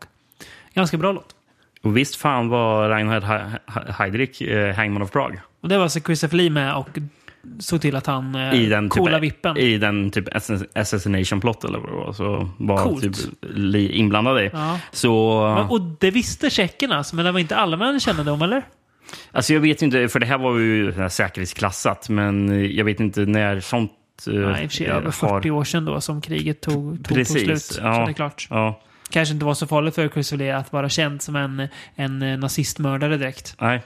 Ganska 0.74 0.98
bra 0.98 1.12
låt. 1.12 1.36
Och 1.82 1.98
visst 1.98 2.16
fan 2.16 2.50
var 2.50 2.90
Reinhard 2.90 3.24
He- 3.24 3.60
He- 3.68 3.92
Heydrich 3.92 4.42
eh, 4.42 4.76
Hangman 4.76 5.02
of 5.02 5.12
Prague. 5.12 5.42
Och 5.62 5.70
det 5.70 5.76
var 5.78 5.84
alltså 5.84 6.00
Christopher 6.00 6.38
Lee 6.38 6.50
med 6.50 6.76
och 6.76 6.90
såg 7.60 7.82
till 7.82 7.96
att 7.96 8.06
han 8.06 8.36
eh, 8.36 8.54
I 8.56 8.66
den 8.66 8.90
coola 8.90 9.18
typ, 9.20 9.24
vippen. 9.24 9.58
I 9.58 9.78
den 9.78 10.12
typ 10.12 10.28
ass- 10.36 10.66
assassination 10.76 11.42
plot 11.42 11.64
eller 11.64 11.80
vad 11.80 11.90
det 11.90 11.96
var. 11.96 12.14
Så 12.14 12.50
var 12.58 12.84
Coolt. 12.84 13.04
typ 13.04 13.16
Lee 13.42 13.92
inblandad 13.92 14.42
i. 14.42 14.50
Ja. 14.54 14.80
Så... 14.92 15.42
Men- 15.58 15.68
Och 15.70 15.82
det 16.00 16.12
visste 16.12 16.50
tjeckerna, 16.50 16.98
alltså, 16.98 17.16
men 17.16 17.26
det 17.26 17.32
var 17.32 17.40
inte 17.40 17.56
allmän 17.58 18.00
kännedom, 18.00 18.42
eller? 18.42 18.64
Alltså 19.32 19.54
jag 19.54 19.62
vet 19.62 19.82
inte, 19.82 20.08
för 20.10 20.20
det 20.20 20.26
här 20.26 20.38
var 20.38 20.58
ju 20.58 20.94
så 20.94 21.10
säkerhetsklassat, 21.10 22.10
men 22.10 22.66
jag 22.76 22.86
vet 22.86 23.00
inte 23.00 23.20
när 23.26 23.60
sånt 23.60 23.92
eh, 24.28 24.34
Nej, 24.34 24.64
i 24.64 24.68
och 24.68 24.72
för 24.72 24.78
sig, 24.78 24.88
över 24.88 25.12
40 25.12 25.52
år 25.52 25.64
sedan 25.64 25.86
då 25.86 26.02
som 26.02 26.22
kriget 26.22 26.62
tog, 26.62 26.76
tog, 26.76 27.06
tog 27.08 27.18
Precis, 27.18 27.44
slut. 27.44 27.62
Så 27.62 27.82
ja. 27.82 28.06
det 28.06 28.12
är 28.12 28.14
klart. 28.14 28.48
Ja, 28.50 28.82
Kanske 29.10 29.34
inte 29.34 29.46
var 29.46 29.54
så 29.54 29.68
farligt 29.68 29.96
för 29.96 30.10
Christopher 30.10 30.38
Lee 30.46 30.58
att 30.58 30.74
vara 30.74 30.90
känd 30.90 31.22
som 31.22 31.36
en, 31.36 31.68
en 31.96 32.22
eh, 32.22 32.38
nazistmördare 32.38 33.18
direkt. 33.18 33.56
nej. 33.60 33.82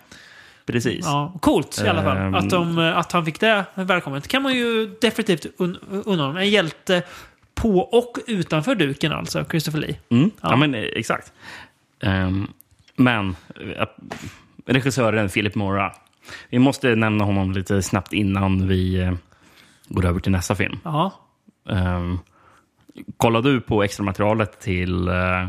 Precis. 0.66 1.06
Ja, 1.06 1.34
coolt 1.42 1.82
i 1.86 1.88
alla 1.88 2.04
fall. 2.04 2.18
Ehm. 2.18 2.36
Att, 2.36 2.50
de, 2.50 2.78
att 2.78 3.12
han 3.12 3.26
fick 3.26 3.40
det 3.40 3.66
välkommet. 3.76 4.28
kan 4.28 4.42
man 4.42 4.54
ju 4.54 4.96
definitivt 5.02 5.46
un, 5.58 5.78
unna 5.90 6.24
honom. 6.24 6.38
En 6.38 6.50
hjälte 6.50 7.04
på 7.56 7.80
och 7.80 8.18
utanför 8.28 8.76
duken 8.76 9.12
alltså, 9.12 9.46
Christopher 9.46 9.80
Lee. 9.80 9.96
Mm, 10.10 10.32
ja. 10.42 10.50
Ja. 10.50 10.56
men 10.56 10.76
eh, 10.76 10.82
exakt. 10.82 11.34
Ehm, 12.02 12.48
men 12.96 13.36
eh, 13.78 13.88
regissören 14.66 15.30
Philip 15.30 15.56
Mora. 15.56 15.92
Vi 16.50 16.60
måste 16.60 16.96
nämna 16.96 17.24
honom 17.24 17.52
lite 17.52 17.82
snabbt 17.82 18.14
innan 18.14 18.68
vi 18.68 18.96
eh, 19.02 19.14
går 19.88 20.06
över 20.06 20.20
till 20.20 20.32
nästa 20.32 20.56
film. 20.56 20.80
Ja. 20.84 21.12
Um, 21.64 22.20
kollade 23.18 23.54
du 23.54 23.62
på 23.62 23.84
extra 23.84 24.04
materialet 24.04 24.60
till 24.60 25.08
eh, 25.08 25.42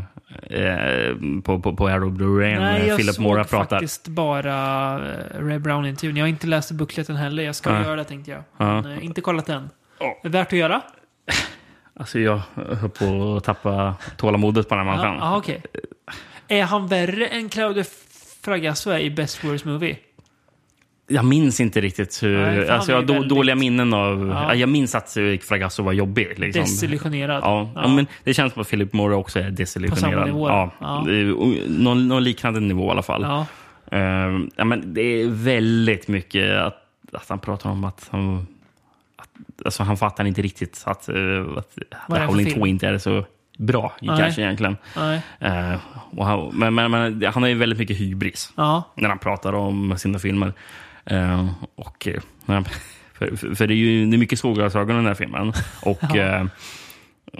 eh, 0.43 1.15
på, 1.43 1.59
på, 1.59 1.75
på 1.75 1.87
Arrow 1.87 2.11
Blu-ray 2.11 2.59
Nej, 2.59 2.79
när 2.79 2.85
jag 2.87 2.97
Philip 2.97 3.15
såg 3.15 3.23
Mora 3.23 3.43
pratar? 3.43 3.77
faktiskt 3.77 4.07
bara 4.07 4.97
uh, 4.99 5.47
Ray 5.47 5.59
Brown-intervjun. 5.59 6.17
Jag 6.17 6.23
har 6.23 6.29
inte 6.29 6.47
läst 6.47 6.71
bookleten 6.71 7.15
heller. 7.15 7.43
Jag 7.43 7.55
ska 7.55 7.71
Nej. 7.71 7.83
göra 7.83 7.95
det 7.95 8.03
tänkte 8.03 8.31
jag. 8.31 8.43
Ja. 8.57 8.81
Men, 8.81 8.91
eh, 8.91 9.05
inte 9.05 9.21
kollat. 9.21 9.45
Det 9.45 9.53
är 10.23 10.29
värt 10.29 10.53
att 10.53 10.59
göra. 10.59 10.81
Alltså 11.99 12.19
jag 12.19 12.41
höll 12.55 12.89
på 12.89 13.35
att 13.37 13.43
tappa 13.43 13.95
tålamodet 14.17 14.69
på 14.69 14.75
den 14.75 14.87
här 14.87 14.91
människan. 14.91 15.17
ja, 15.19 15.37
okej. 15.37 15.61
Är 16.47 16.63
han 16.63 16.87
värre 16.87 17.27
än 17.27 17.49
Claudio 17.49 17.83
Fragasso 18.41 18.93
i 18.93 19.11
Best 19.11 19.43
Worst 19.43 19.65
Movie? 19.65 19.97
Jag 21.07 21.25
minns 21.25 21.59
inte 21.59 21.81
riktigt 21.81 22.23
hur... 22.23 22.37
Nej, 22.41 22.69
alltså 22.69 22.91
jag 22.91 22.97
har 22.97 23.03
väldigt- 23.05 23.29
dåliga 23.29 23.55
minnen 23.55 23.93
av... 23.93 24.27
Ja. 24.27 24.43
Ja. 24.43 24.55
Jag 24.55 24.69
minns 24.69 24.95
att 24.95 25.17
eh, 25.17 25.23
Fragasso 25.41 25.83
var 25.83 25.93
jobbig. 25.93 26.39
Liksom. 26.39 26.61
Desillusionerad. 26.61 27.43
Ja, 27.43 27.69
ja. 27.75 27.87
men 27.87 28.07
det 28.23 28.33
känns 28.33 28.53
som 28.53 28.61
att 28.61 28.69
Philip 28.69 28.93
Mora 28.93 29.15
också 29.15 29.39
är 29.39 29.49
desillusionerad. 29.51 30.13
På 30.13 30.15
samma 30.15 30.25
nivå, 30.25 30.49
Ja, 30.49 30.71
ja. 30.79 31.05
Någon, 31.67 32.07
någon 32.07 32.23
liknande 32.23 32.59
nivå 32.59 32.87
i 32.87 32.89
alla 32.91 33.01
fall. 33.03 33.21
Ja. 33.21 33.45
Ehm, 33.97 34.49
ja, 34.55 34.63
men 34.63 34.93
det 34.93 35.01
är 35.01 35.27
väldigt 35.29 36.07
mycket 36.07 36.57
att, 36.61 36.77
att 37.13 37.29
han 37.29 37.39
pratar 37.39 37.69
om 37.69 37.83
att 37.83 38.07
han... 38.11 38.47
Att, 39.17 39.29
alltså 39.65 39.83
han 39.83 39.97
fattar 39.97 40.25
inte 40.25 40.41
riktigt 40.41 40.83
att, 40.85 41.09
uh, 41.09 41.57
att 41.57 41.77
för 42.09 42.25
Howling 42.25 42.45
film? 42.45 42.57
2 42.59 42.67
inte 42.67 42.87
är 42.87 42.97
så 42.97 43.25
bra, 43.57 43.93
Nej. 44.01 44.17
kanske 44.19 44.41
egentligen. 44.41 44.77
Eh, 45.39 45.75
och 46.17 46.25
han, 46.25 46.49
men, 46.53 46.73
men, 46.75 46.91
men 46.91 47.23
han 47.33 47.43
har 47.43 47.49
ju 47.49 47.55
väldigt 47.55 47.79
mycket 47.79 47.97
hybris 47.97 48.53
Ja. 48.55 48.83
när 48.95 49.09
han 49.09 49.19
pratar 49.19 49.53
om 49.53 49.97
sina 49.97 50.19
filmer. 50.19 50.53
Eh, 51.05 51.47
och, 51.75 52.07
eh, 52.07 52.63
för, 53.13 53.55
för, 53.55 53.67
det 53.67 53.73
är 53.73 53.75
ju 53.75 54.05
det 54.05 54.15
är 54.15 54.17
mycket 54.17 54.39
solglasögon 54.39 54.91
i 54.95 54.97
den 54.97 55.05
här 55.05 55.13
filmen. 55.13 55.53
Och, 55.81 55.99
Ja. 56.01 56.17
eh, 56.17 56.45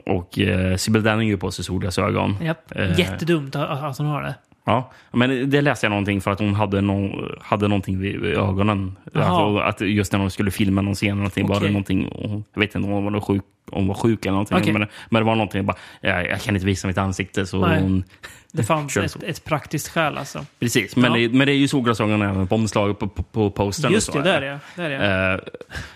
och 0.06 0.40
eh, 0.40 0.76
Sibyl 0.76 1.04
Danning 1.04 1.28
ju 1.30 1.38
på 1.38 1.52
sig 1.52 1.66
solglasögon. 1.66 2.38
Japp. 2.44 2.72
Eh, 2.76 3.00
Jättedumt 3.00 3.56
att, 3.56 3.84
att 3.84 3.98
hon 3.98 4.08
har 4.08 4.22
det. 4.22 4.36
Ja, 4.68 4.92
men 5.12 5.50
det 5.50 5.62
läste 5.62 5.86
jag 5.86 5.90
någonting 5.90 6.22
för 6.22 6.32
att 6.32 6.40
hon 6.40 6.54
hade, 6.56 6.82
no, 6.82 7.30
hade 7.42 7.68
någonting 7.68 8.00
vid, 8.00 8.26
ögonen. 8.26 8.96
Jaha. 9.14 9.64
Att, 9.64 9.82
just 9.82 10.12
när 10.12 10.20
hon 10.20 10.32
skulle 10.32 10.52
filma 10.52 10.82
någon 10.82 10.96
scen, 10.96 11.18
någonting, 11.18 11.48
var 11.48 11.56
Okej. 11.56 11.68
det 11.68 11.74
någonting, 11.74 12.10
jag 12.54 12.60
vet 12.60 12.76
inte 12.76 12.88
om 12.88 12.94
hon 12.94 13.14
var 13.14 13.22
sjuk, 13.22 13.44
hon 13.72 13.88
var 13.88 13.96
sjuk 13.96 14.26
eller 14.26 14.32
någonting. 14.32 14.58
Okej. 14.58 14.74
Men, 14.74 14.88
men 15.10 15.22
det 15.22 15.26
var 15.26 15.36
någonting, 15.36 15.66
bara, 15.66 15.78
jag, 16.02 16.28
jag 16.30 16.42
kan 16.42 16.56
inte 16.56 16.66
visa 16.66 16.88
mitt 16.88 16.98
ansikte. 16.98 17.46
Så 17.46 17.68
Nej. 17.68 17.82
hon, 17.82 18.04
Det 18.52 18.64
fanns 18.64 18.98
ett, 18.98 19.24
ett 19.24 19.44
praktiskt 19.46 19.90
skäl 19.90 20.18
alltså. 20.18 20.46
Precis, 20.60 20.96
men, 20.96 21.12
Ja. 21.12 21.18
det, 21.18 21.30
men 21.30 21.48
det 21.48 21.54
är 21.54 21.58
ju 21.58 21.68
solglasögon 21.68 22.22
även 22.22 22.48
på 22.48 22.56
omslaget 22.56 23.00
på, 23.00 23.08
på, 23.08 23.24
på 23.24 23.50
postern. 23.52 23.92
Just 23.92 24.14
det, 24.14 24.22
där 24.22 24.42
är 24.42 24.48
jag. 24.52 24.60
Där 24.76 24.90
är 24.90 25.24
jag. 25.30 25.34
Eh, 25.34 25.40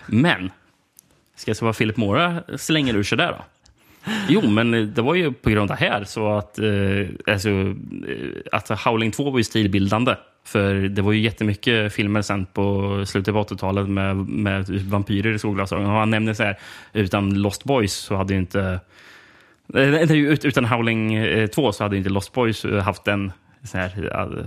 men, 0.06 0.50
ska 1.36 1.50
jag 1.50 1.56
säga 1.56 1.66
vad 1.66 1.76
Philip 1.76 1.96
Mora 1.96 2.42
slänger 2.56 2.94
ur 2.96 3.02
sig 3.02 3.18
där 3.18 3.28
då? 3.32 3.44
Jo, 4.28 4.48
men 4.48 4.94
det 4.94 5.02
var 5.02 5.14
ju 5.14 5.32
på 5.32 5.50
grund 5.50 5.70
av 5.70 5.76
det 5.78 5.84
här 5.86 6.04
så 6.04 6.32
att, 6.32 6.58
eh, 6.58 6.66
alltså, 7.34 7.48
eh, 7.50 7.74
att 8.52 8.68
Howling 8.80 9.10
2 9.10 9.30
var 9.30 9.38
ju 9.38 9.44
stilbildande. 9.44 10.14
För 10.44 10.74
det 10.74 11.02
var 11.02 11.12
ju 11.12 11.20
jättemycket 11.20 11.92
filmer 11.92 12.22
sen 12.22 12.46
på 12.46 13.02
slutet 13.06 13.34
av 13.34 13.46
80-talet 13.46 13.88
med, 13.88 14.16
med 14.16 14.68
vampyrer 14.68 15.32
i 15.32 15.38
solglasögon. 15.38 15.86
Han 15.86 16.10
nämnde 16.10 16.34
så 16.34 16.42
här, 16.42 16.58
utan 16.92 17.34
Lost 17.42 17.64
Boys 17.64 17.92
så 17.94 18.16
hade 18.16 18.32
ju 18.32 18.38
inte... 18.40 18.80
eh, 19.74 20.12
Utan 20.44 20.64
Howling 20.64 21.14
eh, 21.14 21.46
2 21.46 21.72
så 21.72 21.82
hade 21.84 21.96
inte 21.96 22.10
Lost 22.10 22.32
Boys 22.32 22.64
eh, 22.64 22.82
haft 22.82 23.04
den, 23.04 23.32
så 23.64 23.78
här, 23.78 24.10
eh, 24.20 24.46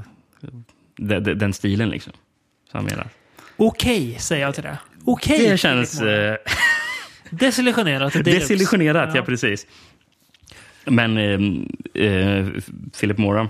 den, 0.97 1.37
den- 1.37 1.53
stilen 1.53 1.89
liksom. 1.89 2.13
Så 2.71 2.81
menar. 2.81 3.07
Okej, 3.57 4.15
säger 4.19 4.45
jag 4.45 4.53
till 4.55 4.63
det. 4.63 4.77
Okej. 5.05 5.49
Det 5.49 5.57
känns... 5.57 6.01
Eh, 7.33 7.37
Desillusionerat. 7.37 8.13
Desillusionerat, 8.25 9.09
ja. 9.09 9.15
Ja. 9.15 9.25
precis. 9.25 9.67
Men 10.85 11.17
eh, 11.17 12.03
eh, 12.03 12.47
Philip 12.99 13.17
Mora, 13.17 13.49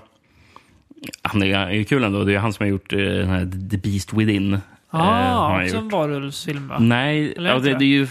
han 1.21 1.43
är, 1.43 1.55
är 1.55 1.71
ju 1.71 1.83
kul 1.85 2.03
ändå. 2.03 2.23
Det 2.23 2.33
är 2.33 2.39
han 2.39 2.53
som 2.53 2.63
har 2.63 2.69
gjort 2.69 2.93
eh, 2.93 2.97
den 2.99 3.29
här 3.29 3.69
The 3.69 3.77
Beast 3.77 4.13
Within. 4.13 4.53
eh, 4.53 4.59
Ah, 4.89 5.49
han 5.53 5.63
också 5.63 5.77
en 5.77 5.89
varulvsfilm 5.89 6.67
va? 6.67 6.79
Nej, 6.79 7.33
Eller 7.37 7.49
ja, 7.49 7.59
det, 7.59 7.69
det? 7.73 7.85
är 7.85 7.87
ju... 7.87 8.07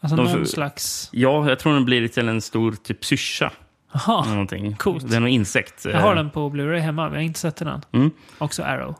Alltså 0.00 0.16
de 0.16 0.22
någon 0.24 0.32
för- 0.32 0.44
slags... 0.44 1.08
Ja, 1.12 1.48
jag 1.48 1.58
tror 1.58 1.74
den 1.74 1.84
blir 1.84 2.08
till 2.08 2.28
en 2.28 2.40
stor 2.40 2.72
typ 2.72 3.04
syrsa. 3.04 3.52
Jaha. 3.92 4.46
coolt. 4.78 5.10
Det 5.10 5.16
är 5.16 5.20
någon 5.20 5.28
insekt. 5.28 5.84
Jag 5.84 6.00
har 6.00 6.10
eh, 6.10 6.16
den 6.16 6.30
på 6.30 6.50
Blu-ray 6.50 6.78
hemma, 6.78 7.02
men 7.04 7.12
jag 7.12 7.18
har 7.20 7.24
inte 7.24 7.40
sett 7.40 7.56
den 7.56 7.68
än. 7.68 7.80
Mm. 7.92 8.10
Också 8.38 8.62
Arrow. 8.62 8.94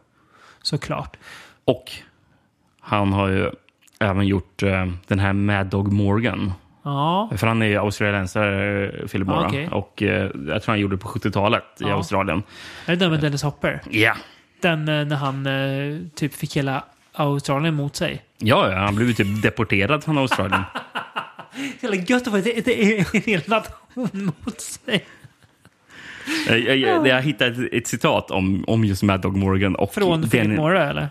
Såklart. 0.63 1.17
Och 1.65 1.93
han 2.81 3.13
har 3.13 3.29
ju 3.29 3.51
även 4.01 4.27
gjort 4.27 4.63
eh, 4.63 4.87
den 5.07 5.19
här 5.19 5.33
Mad 5.33 5.67
Dog 5.67 5.93
Morgan. 5.93 6.53
Ja. 6.83 7.31
För 7.37 7.47
han 7.47 7.63
är 7.63 7.67
ju 7.67 7.77
australiensare, 7.77 8.85
eh, 8.87 9.07
Philip 9.07 9.29
Mora. 9.29 9.47
Okej. 9.47 9.69
Och 9.69 10.03
eh, 10.03 10.31
jag 10.49 10.63
tror 10.63 10.67
han 10.67 10.81
gjorde 10.81 10.97
det 10.97 11.01
på 11.01 11.09
70-talet 11.09 11.63
i 11.81 11.85
Ja. 11.85 11.93
Australien. 11.95 12.43
Är 12.87 12.93
det 12.93 12.97
den 12.97 13.11
med 13.11 13.21
Dennis 13.21 13.43
Hopper? 13.43 13.81
Ja. 13.91 14.15
Den 14.61 14.89
eh, 14.89 15.05
när 15.05 15.17
han 15.17 15.49
typ 16.15 16.35
fick 16.35 16.57
hela 16.57 16.85
Australien 17.13 17.75
mot 17.75 17.97
sig. 17.97 18.23
Ja, 18.39 18.71
ja, 18.73 18.79
han 18.79 18.95
blev 18.95 19.09
ju 19.09 19.15
typ 19.15 19.43
deporterad 19.43 20.05
från 20.05 20.19
Australien. 20.19 20.63
Jävla 21.81 21.97
gött 21.97 22.27
att 22.27 22.33
få 22.33 22.37
en 23.17 23.23
hel 23.23 23.43
nation 23.47 24.33
mot 24.45 24.61
sig. 24.61 25.05
jag, 26.49 26.77
jag, 26.79 27.07
jag, 27.09 27.23
hittade 27.23 27.51
ett, 27.67 27.73
ett 27.73 27.87
citat 27.87 28.31
om, 28.31 28.65
om 28.67 28.85
just 28.85 29.03
Mad 29.03 29.21
Dog 29.21 29.37
Morgan. 29.37 29.77
Och 29.77 29.95
Från 29.95 30.21
den- 30.21 30.31
Philip 30.31 30.59
Mora 30.59 30.91
eller? 30.91 31.09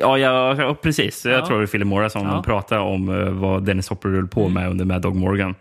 Ja, 0.00 0.18
ja, 0.18 0.56
ja 0.58 0.74
precis. 0.74 1.24
Jag 1.24 1.34
Ja. 1.38 1.46
tror 1.46 1.58
det 1.58 1.64
är 1.64 1.66
Philip 1.66 1.86
Mora 1.88 2.10
som 2.10 2.22
Ja. 2.22 2.30
Mm. 2.32 2.42
pratar 2.42 2.78
om 2.78 3.08
eh, 3.08 3.30
vad 3.30 3.64
Dennis 3.64 3.88
Hopper 3.88 4.08
höll 4.08 4.28
på 4.28 4.48
med 4.48 4.70
under 4.70 4.84
Mad 4.84 5.02
Dog 5.02 5.16
Morgan. 5.16 5.54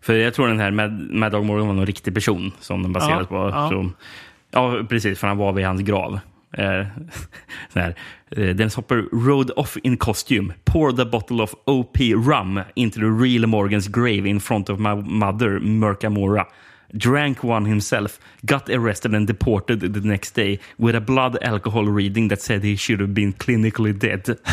För 0.00 0.14
jag 0.14 0.34
tror 0.34 0.48
den 0.48 0.60
här 0.60 0.70
Mad, 0.70 1.10
Mad 1.10 1.32
Dog 1.32 1.44
Morgan 1.44 1.66
var 1.66 1.74
någon 1.74 1.86
riktig 1.86 2.14
person 2.14 2.52
som 2.60 2.82
den 2.82 2.92
baserades 2.92 3.28
på. 3.28 3.34
ja. 3.34 3.68
Så, 3.68 3.90
ja, 4.50 4.76
precis. 4.88 5.18
För 5.18 5.26
han 5.26 5.36
var 5.36 5.52
vid 5.52 5.66
hans 5.66 5.80
grav. 5.82 6.18
Eh, 6.58 6.86
så 7.72 7.78
här. 7.78 7.94
Eh, 8.30 8.46
Dennis 8.48 8.74
Hopper 8.74 9.04
rode 9.12 9.52
off 9.52 9.76
in 9.82 9.96
costume, 9.96 10.54
poured 10.64 11.00
a 11.00 11.04
bottle 11.12 11.42
of 11.42 11.54
OP 11.64 11.98
rum 12.00 12.60
into 12.74 13.00
the 13.00 13.06
real 13.06 13.46
Morgan's 13.46 13.88
grave 13.90 14.28
in 14.28 14.40
front 14.40 14.70
of 14.70 14.78
my 14.78 14.94
mother, 14.94 15.58
Murka 15.60 16.10
Mora. 16.10 16.46
Drank 16.96 17.44
one 17.44 17.68
himself, 17.68 18.20
got 18.42 18.68
arrested 18.70 19.14
and 19.14 19.26
deported 19.26 19.80
the 19.94 20.00
next 20.00 20.34
day 20.36 20.58
with 20.76 20.96
a 20.96 21.00
blood 21.00 21.36
alcohol 21.42 21.88
reading 21.88 22.28
that 22.28 22.40
said 22.42 22.62
he 22.64 22.76
should 22.76 23.00
have 23.00 23.12
been 23.12 23.32
clinically 23.32 23.92
dead. 23.92 24.36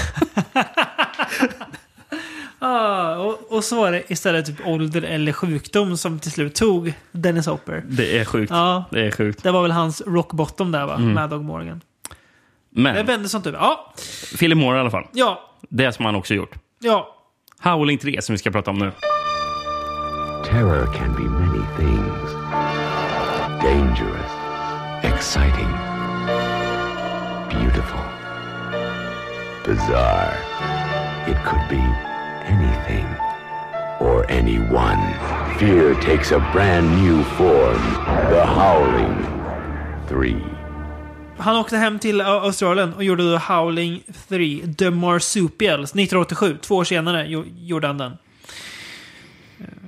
Ah, 2.64 3.16
och, 3.16 3.52
och 3.52 3.64
så 3.64 3.76
var 3.76 3.92
det 3.92 4.12
istället 4.12 4.46
typ 4.46 4.68
ålder 4.68 5.02
eller 5.02 5.34
sjukdom 5.34 5.98
som 5.98 6.20
till 6.20 6.32
slut 6.32 6.56
tog 6.56 6.94
Dennis 7.12 7.46
Hopper. 7.46 7.84
Det 7.88 8.18
är 8.20 8.26
sjukt. 8.26 8.52
Ja. 8.52 8.86
Det 8.92 9.06
är 9.08 9.12
sjukt. 9.12 9.44
Det 9.44 9.52
var 9.52 9.62
väl 9.62 9.72
hans 9.72 10.02
rock 10.02 10.34
bottom 10.34 10.72
där 10.72 10.86
va? 10.86 10.96
Mm. 10.96 11.14
Mad 11.14 11.30
Dog 11.30 11.44
Morgan. 11.44 11.82
Det 12.70 12.82
Men 12.82 13.06
vände 13.06 13.30
sånt 13.30 13.48
över. 13.48 13.58
Ja, 13.60 13.94
Philip 14.40 14.58
Moore 14.58 14.78
i 14.78 14.80
alla 14.80 14.92
fall. 14.92 15.08
ja, 15.14 15.50
Det 15.70 15.92
som 15.94 16.06
han 16.06 16.16
också 16.16 16.34
gjort. 16.34 16.56
ja. 16.80 17.16
Howling 17.64 17.98
3 17.98 18.22
som 18.22 18.34
vi 18.34 18.38
ska 18.38 18.52
prata 18.52 18.72
om 18.72 18.78
nu. 18.80 18.92
Terror 20.52 20.86
can 20.94 21.14
be 21.16 21.24
many 21.24 21.64
things 21.78 22.32
dangerous, 23.62 24.32
exciting, 25.04 25.72
beautiful, 27.50 28.04
bizarre. 29.66 30.34
It 31.28 31.38
could 31.46 31.66
be 31.70 31.84
anything 32.46 33.06
or 34.00 34.26
anyone. 34.32 35.00
Fear 35.60 35.96
takes 36.02 36.32
a 36.32 36.40
brand 36.54 36.88
new 37.04 37.24
form 37.24 37.82
The 38.30 38.46
Howling 38.46 39.26
3. 40.10 40.36
Han 41.38 41.58
åkte 41.58 41.78
hem 41.78 42.00
till 42.00 42.22
Au- 42.22 42.40
Australien 42.46 42.94
och 42.94 43.04
gjorde 43.04 43.32
då 43.32 43.38
Howling 43.38 44.04
3, 44.28 44.62
The 44.78 44.90
Marsupials, 44.90 45.92
1987. 45.96 46.58
Två 46.62 46.76
år 46.76 46.84
senare 46.84 47.26
gjo- 47.26 47.46
gjorde 47.58 47.88
han 47.88 47.98
den. 47.98 48.12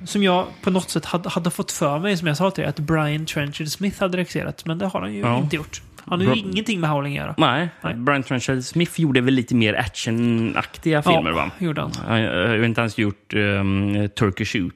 Eh, 0.04 0.06
Som 0.06 0.22
jag 0.22 0.46
på 0.62 0.70
något 0.70 0.90
sätt 0.90 1.04
hade, 1.04 1.28
hade 1.28 1.50
fått 1.50 1.72
för 1.72 1.98
mig, 1.98 2.16
som 2.16 2.28
jag 2.28 2.36
sa 2.36 2.50
till 2.50 2.62
dig, 2.62 2.68
att 2.70 2.78
Brian 2.78 3.26
Trenchard 3.26 3.68
Smith 3.68 4.00
hade 4.00 4.18
regisserat. 4.18 4.66
Men 4.66 4.78
det 4.78 4.86
har 4.86 5.00
han 5.00 5.14
ju 5.14 5.20
Ja. 5.20 5.38
inte 5.38 5.56
gjort. 5.56 5.82
Han 6.06 6.20
har 6.20 6.34
ju 6.36 6.42
Bra. 6.42 6.50
ingenting 6.50 6.80
med 6.80 6.90
Howling 6.90 7.18
att 7.18 7.24
göra. 7.24 7.34
Nej, 7.38 7.68
Nej. 7.80 7.94
Brian 7.94 8.22
Trenchard 8.22 8.62
Smith 8.64 9.00
gjorde 9.00 9.20
väl 9.20 9.34
lite 9.34 9.54
mer 9.54 9.74
actionaktiga 9.74 11.02
filmer 11.02 11.30
va? 11.32 11.50
gjorde 11.58 11.80
han. 11.80 11.92
Han 12.06 12.22
har 12.24 12.54
ju 12.54 12.64
inte 12.64 12.80
ens 12.80 12.98
gjort 12.98 13.34
um, 13.34 14.08
Turkish 14.08 14.46
Shoot. 14.52 14.72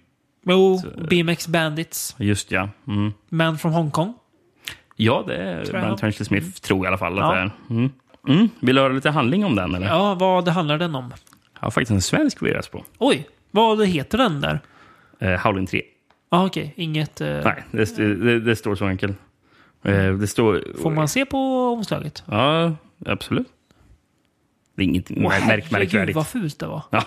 Jo, 0.47 0.83
BMX 1.11 1.49
Bandits, 1.49 2.15
Just 2.19 2.51
ja. 2.53 2.69
Mm. 2.87 3.13
Man 3.29 3.59
from 3.59 3.73
Hong 3.73 3.91
Kong. 3.91 4.15
Ja, 4.97 5.25
det 5.27 5.37
är 5.37 5.65
Brian. 5.71 5.97
Trenchard 5.97 6.27
Smith 6.27 6.49
tror 6.61 6.79
jag 6.79 6.85
i 6.85 6.89
alla 6.89 6.99
fall 6.99 7.19
att 7.19 7.25
Ja. 7.25 7.33
det 7.35 7.41
är. 7.41 7.51
Mm. 7.71 7.91
Mm. 8.29 8.49
Vill 8.61 8.77
du 8.77 8.83
höra 8.83 8.93
lite 8.93 9.11
handling 9.11 9.45
om 9.45 9.55
den 9.57 9.75
eller? 9.75 9.87
Ja, 9.87 10.15
vad 10.15 10.49
handlar 10.49 10.79
den 10.79 10.95
om? 10.95 11.13
Jag 11.55 11.67
har 11.67 11.71
faktiskt 11.71 11.91
en 11.91 12.03
svensk 12.03 12.43
VHS 12.43 12.69
på. 12.69 12.85
Oj, 12.99 13.27
vad 13.51 13.87
heter 13.87 14.19
den 14.19 14.41
där? 14.41 14.61
Eh, 15.21 15.41
Howling 15.41 15.67
3. 15.67 15.83
Ja, 16.31 16.47
okej. 16.47 16.73
Inget... 16.77 17.21
eh, 17.21 17.41
Nej, 17.45 17.65
det, 17.73 17.97
det, 18.25 18.41
det 18.41 18.57
står 18.57 18.75
så 18.75 18.87
enkelt. 18.87 19.17
Eh, 19.85 20.13
det 20.13 20.27
står... 20.27 20.63
Får 20.83 20.91
man 20.91 21.09
se 21.09 21.25
på 21.27 21.39
omslaget? 21.73 22.23
Ja, 22.27 22.75
absolut. 23.07 23.47
Det 24.77 24.83
är 24.83 24.85
inget 24.85 25.11
Åh, 25.11 25.17
mär- 25.17 25.23
märk, 25.23 25.41
herregud 25.47 25.73
märkvärdigt. 25.73 26.17
vad 26.17 26.27
fult 26.27 26.59
det 26.59 26.67
var. 26.67 26.83
Ja. 26.91 27.05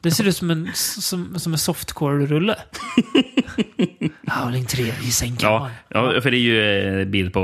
Det 0.00 0.10
ser 0.10 0.28
ut 0.28 0.36
som 0.36 0.50
en, 0.50 0.68
som, 0.74 1.38
som 1.38 1.52
en 1.52 1.58
softcore-rulle. 1.58 2.56
Howling 4.30 4.64
3 4.64 4.82
i 4.84 4.88
Ja, 4.88 5.10
sängkammaren. 5.10 5.72
ja, 5.88 6.20
för 6.20 6.30
det 6.30 6.36
är 6.36 6.40
ju 6.40 7.00
eh, 7.00 7.06
bild 7.06 7.32
på, 7.32 7.40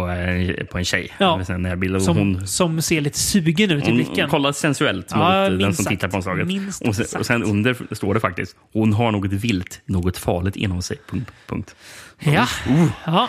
på 0.70 0.78
en 0.78 0.84
tjej. 0.84 1.10
Ja. 1.18 1.40
Bild, 1.76 2.02
Som, 2.02 2.16
hon, 2.16 2.46
som 2.46 2.82
ser 2.82 3.00
lite 3.00 3.18
sugen 3.18 3.70
ut 3.70 3.84
i 3.84 3.86
hon 3.86 3.94
blicken. 3.96 4.28
kollar 4.30 4.52
sensuellt 4.52 5.06
Ja, 5.10 5.50
mot 5.50 5.60
den 5.60 5.74
som 5.74 5.84
sagt. 5.84 5.88
tittar 5.88 6.08
på 6.08 6.16
omslaget. 6.16 6.46
Minst 6.46 6.82
Och 6.82 6.96
sen, 6.96 7.06
och 7.20 7.26
sen 7.26 7.42
under 7.44 7.94
står 7.94 8.14
det 8.14 8.20
faktiskt 8.20 8.56
hon 8.72 8.92
har 8.92 9.12
något 9.12 9.32
vilt, 9.32 9.80
något 9.86 10.18
farligt 10.18 10.56
inom 10.56 10.82
sig. 10.82 10.96
Punkt, 11.10 11.30
punkt. 11.46 11.74
Ja. 12.20 12.46
Oh. 12.68 12.86
ja. 13.06 13.28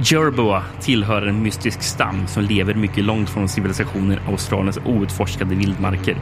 Jerboa 0.00 0.62
tillhör 0.80 1.22
en 1.26 1.42
mystisk 1.42 1.82
stam 1.82 2.26
som 2.26 2.42
lever 2.44 2.74
mycket 2.74 3.04
långt 3.04 3.30
från 3.30 3.48
civilisationen 3.48 4.18
Australiens 4.28 4.78
outforskade 4.84 5.54
vildmarker. 5.54 6.16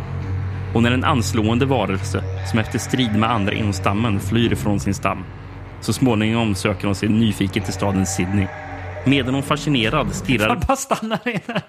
Hon 0.73 0.87
är 0.87 0.91
en 0.91 1.05
anslående 1.05 1.67
varelse 1.67 2.25
som 2.51 2.59
efter 2.59 2.79
strid 2.79 3.17
med 3.19 3.31
andra 3.31 3.53
inom 3.53 3.73
stammen 3.73 4.21
flyr 4.21 4.55
från 4.55 4.81
sin 4.81 4.95
stam. 4.95 5.25
Så 5.83 5.93
småningom 5.93 6.55
söker 6.55 6.87
hon 6.87 6.95
sig 6.95 7.09
nyfiket 7.09 7.65
till 7.65 7.75
staden 7.75 8.07
Sydney. 8.07 8.47
Medan 9.07 9.35
hon 9.35 9.43
fascinerad 9.43 10.15
stirrar... 10.15 10.49
Jag 10.49 10.61
bara 10.61 10.77
stannar 10.77 11.29
in 11.29 11.41
här. 11.47 11.63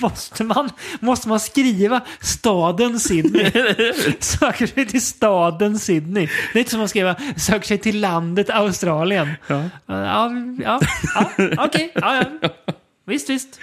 Måste 0.00 0.44
man, 0.44 0.70
måste 1.00 1.28
man 1.28 1.40
skriva 1.40 2.00
staden 2.20 3.00
Sydney? 3.00 3.50
söker 4.20 4.66
sig 4.66 4.86
till 4.86 5.02
staden 5.02 5.78
Sydney. 5.78 6.28
Det 6.52 6.58
är 6.58 6.60
inte 6.60 6.70
som 6.70 6.80
att 6.80 6.90
skriva 6.90 7.16
söker 7.36 7.66
sig 7.66 7.78
till 7.78 8.00
landet 8.00 8.50
Australien. 8.50 9.28
Ja, 9.46 9.62
ja, 9.86 10.30
ja, 10.58 10.80
ja 11.18 11.30
okej. 11.58 11.92
Ja, 11.94 12.24
ja. 12.42 12.48
Visst, 13.06 13.30
visst. 13.30 13.60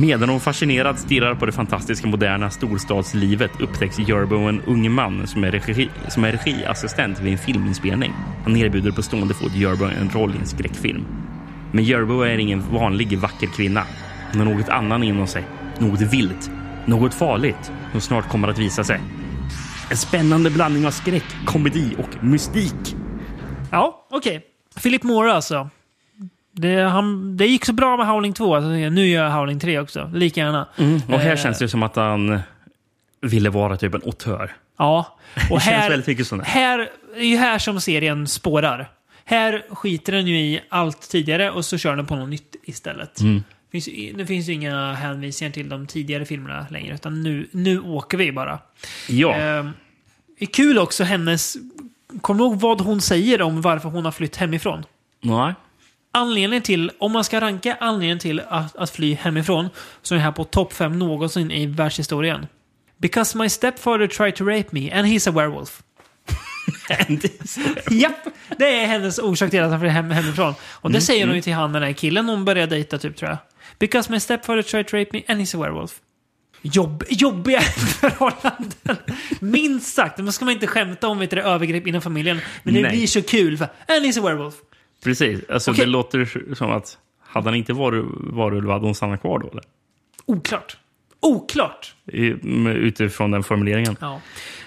Medan 0.00 0.28
hon 0.28 0.40
fascinerad 0.40 0.98
stirrar 0.98 1.34
på 1.34 1.46
det 1.46 1.52
fantastiska 1.52 2.06
moderna 2.06 2.50
storstadslivet 2.50 3.60
upptäcks 3.60 3.98
Jerbo 3.98 4.36
en 4.36 4.60
ung 4.60 4.92
man 4.92 5.26
som 5.26 5.44
är, 5.44 5.50
regi, 5.50 5.90
som 6.08 6.24
är 6.24 6.32
regiassistent 6.32 7.20
vid 7.20 7.32
en 7.32 7.38
filminspelning. 7.38 8.12
Han 8.44 8.56
erbjuder 8.56 8.90
på 8.90 9.02
stående 9.02 9.34
fot 9.34 9.54
Jerbo 9.54 9.84
en 9.84 10.10
roll 10.10 10.34
i 10.34 10.38
en 10.38 10.46
skräckfilm. 10.46 11.04
Men 11.72 11.84
Jerbo 11.84 12.20
är 12.20 12.38
ingen 12.38 12.72
vanlig 12.72 13.18
vacker 13.18 13.46
kvinna. 13.46 13.86
Hon 14.32 14.46
har 14.46 14.54
något 14.54 14.68
annan 14.68 15.02
inom 15.02 15.26
sig. 15.26 15.44
Något 15.78 16.00
vilt. 16.00 16.50
Något 16.86 17.14
farligt 17.14 17.72
som 17.92 18.00
snart 18.00 18.28
kommer 18.28 18.48
att 18.48 18.58
visa 18.58 18.84
sig. 18.84 19.00
En 19.90 19.96
spännande 19.96 20.50
blandning 20.50 20.86
av 20.86 20.90
skräck, 20.90 21.36
komedi 21.46 21.96
och 21.98 22.24
mystik. 22.24 22.96
Ja, 23.70 24.06
okej. 24.10 24.42
Philip 24.82 25.02
Moore 25.02 25.32
alltså. 25.32 25.70
Det, 26.56 26.80
han, 26.82 27.36
det 27.36 27.46
gick 27.46 27.64
så 27.64 27.72
bra 27.72 27.96
med 27.96 28.06
Howling 28.06 28.32
2. 28.32 28.54
Alltså, 28.54 28.68
nu 28.68 29.06
gör 29.06 29.24
jag 29.24 29.30
Howling 29.30 29.60
3 29.60 29.78
också. 29.78 30.10
Lika 30.14 30.40
gärna. 30.40 30.68
Och 31.08 31.20
här 31.20 31.30
Eh, 31.30 31.36
känns 31.42 31.58
det 31.58 31.68
som 31.68 31.82
att 31.82 31.96
han 31.96 32.40
ville 33.20 33.50
vara 33.50 33.76
typ 33.76 33.94
en 33.94 34.02
auteur. 34.04 34.56
Ja. 34.78 35.18
Och 35.50 35.56
Det 35.58 35.64
sådär. 35.64 36.44
Här, 36.44 36.78
det 37.14 37.20
är 37.20 37.24
ju 37.26 37.36
här 37.36 37.58
som 37.58 37.80
serien 37.80 38.26
spårar. 38.26 38.90
Här 39.24 39.62
skiter 39.70 40.12
den 40.12 40.26
ju 40.26 40.38
i 40.40 40.60
allt 40.68 41.10
tidigare 41.10 41.50
och 41.50 41.64
så 41.64 41.78
kör 41.78 41.96
den 41.96 42.06
på 42.06 42.16
något 42.16 42.28
nytt 42.28 42.56
istället. 42.64 43.20
Mm. 43.20 43.44
Finns, 43.72 43.88
ju- 43.88 44.12
nu 44.16 44.26
finns 44.26 44.48
ju 44.48 44.52
inga 44.52 44.92
hänvisningar 44.92 45.52
till 45.52 45.68
de 45.68 45.86
tidigare 45.86 46.24
filmerna 46.24 46.66
längre, 46.70 46.94
utan 46.94 47.22
nu, 47.22 47.48
nu 47.52 47.80
åker 47.80 48.18
vi 48.18 48.32
bara. 48.32 48.58
Ja. 49.08 49.34
Ehm, 49.34 49.70
det 50.38 50.44
är 50.44 50.46
kul 50.46 50.78
också 50.78 51.04
hennes... 51.04 51.56
Kommer 52.20 52.38
du 52.38 52.44
ihåg 52.44 52.60
vad 52.60 52.80
hon 52.80 53.00
säger 53.00 53.42
om 53.42 53.60
varför 53.62 53.88
hon 53.88 54.04
har 54.04 54.12
flytt 54.12 54.36
hemifrån? 54.36 54.84
Nej. 55.20 55.54
Anledningen 56.16 56.62
till, 56.62 56.90
om 56.98 57.12
man 57.12 57.24
ska 57.24 57.40
ranka 57.40 57.76
anledningen 57.80 58.18
till 58.18 58.40
att, 58.48 58.76
att 58.76 58.90
fly 58.90 59.14
hemifrån, 59.14 59.68
så 60.02 60.14
är 60.14 60.16
det 60.16 60.24
här 60.24 60.32
på 60.32 60.44
topp 60.44 60.72
5 60.72 60.98
någonsin 60.98 61.50
i 61.50 61.66
världshistorien. 61.66 62.46
Because 62.98 63.38
my 63.38 63.48
stepfather 63.48 64.06
tried 64.06 64.36
to 64.36 64.44
rape 64.44 64.68
me 64.70 64.90
and 64.90 65.06
he's 65.06 65.28
a 65.28 65.32
werewolf. 65.32 65.82
Japp! 67.90 68.26
Det 68.58 68.80
är 68.80 68.86
hennes 68.86 69.18
orsak 69.18 69.50
till 69.50 69.62
att 69.62 69.70
han 69.70 69.80
flyr 69.80 69.88
hem, 69.88 70.10
hemifrån. 70.10 70.54
Och 70.72 70.92
det 70.92 71.00
säger 71.00 71.26
hon 71.26 71.36
ju 71.36 71.42
till 71.42 71.52
han 71.52 71.72
den 71.72 71.82
här 71.82 71.92
killen 71.92 72.28
hon 72.28 72.44
börjar 72.44 72.66
dejta 72.66 72.98
typ 72.98 73.16
tror 73.16 73.30
jag. 73.30 73.38
Because 73.78 74.12
my 74.12 74.20
stepfather 74.20 74.62
tried 74.62 74.86
to 74.86 74.96
rape 74.96 75.10
me 75.12 75.22
and 75.28 75.40
he's 75.40 75.56
a 75.56 75.60
werewolf. 75.60 76.00
Jobb, 76.62 77.04
jobbiga 77.08 77.60
förhållanden. 78.00 78.96
Minst 79.40 79.94
sagt. 79.94 80.18
Men 80.18 80.32
ska 80.32 80.44
man 80.44 80.54
inte 80.54 80.66
skämta 80.66 81.08
om 81.08 81.18
vet 81.18 81.30
du, 81.30 81.40
övergrepp 81.40 81.86
inom 81.86 82.02
familjen. 82.02 82.40
Men 82.62 82.74
det 82.74 82.80
Nej. 82.82 82.90
blir 82.90 83.06
så 83.06 83.22
kul. 83.22 83.58
För, 83.58 83.64
and 83.64 84.06
he's 84.06 84.18
a 84.18 84.22
werewolf. 84.22 84.54
Precis. 85.04 85.40
Alltså, 85.50 85.70
Okej. 85.70 85.84
Det 85.84 85.90
låter 85.90 86.54
som 86.54 86.70
att 86.70 86.98
hade 87.20 87.46
han 87.48 87.54
inte 87.54 87.72
varit 87.72 88.04
varulv 88.14 88.70
hade 88.70 88.84
hon 88.84 88.94
stannat 88.94 89.20
kvar 89.20 89.38
då? 89.38 89.48
Eller? 89.50 89.64
Oklart. 90.26 90.76
Oklart. 91.20 91.94
Utifrån 92.06 93.30
den 93.30 93.42
formuleringen. 93.42 93.96
Ja. 94.00 94.20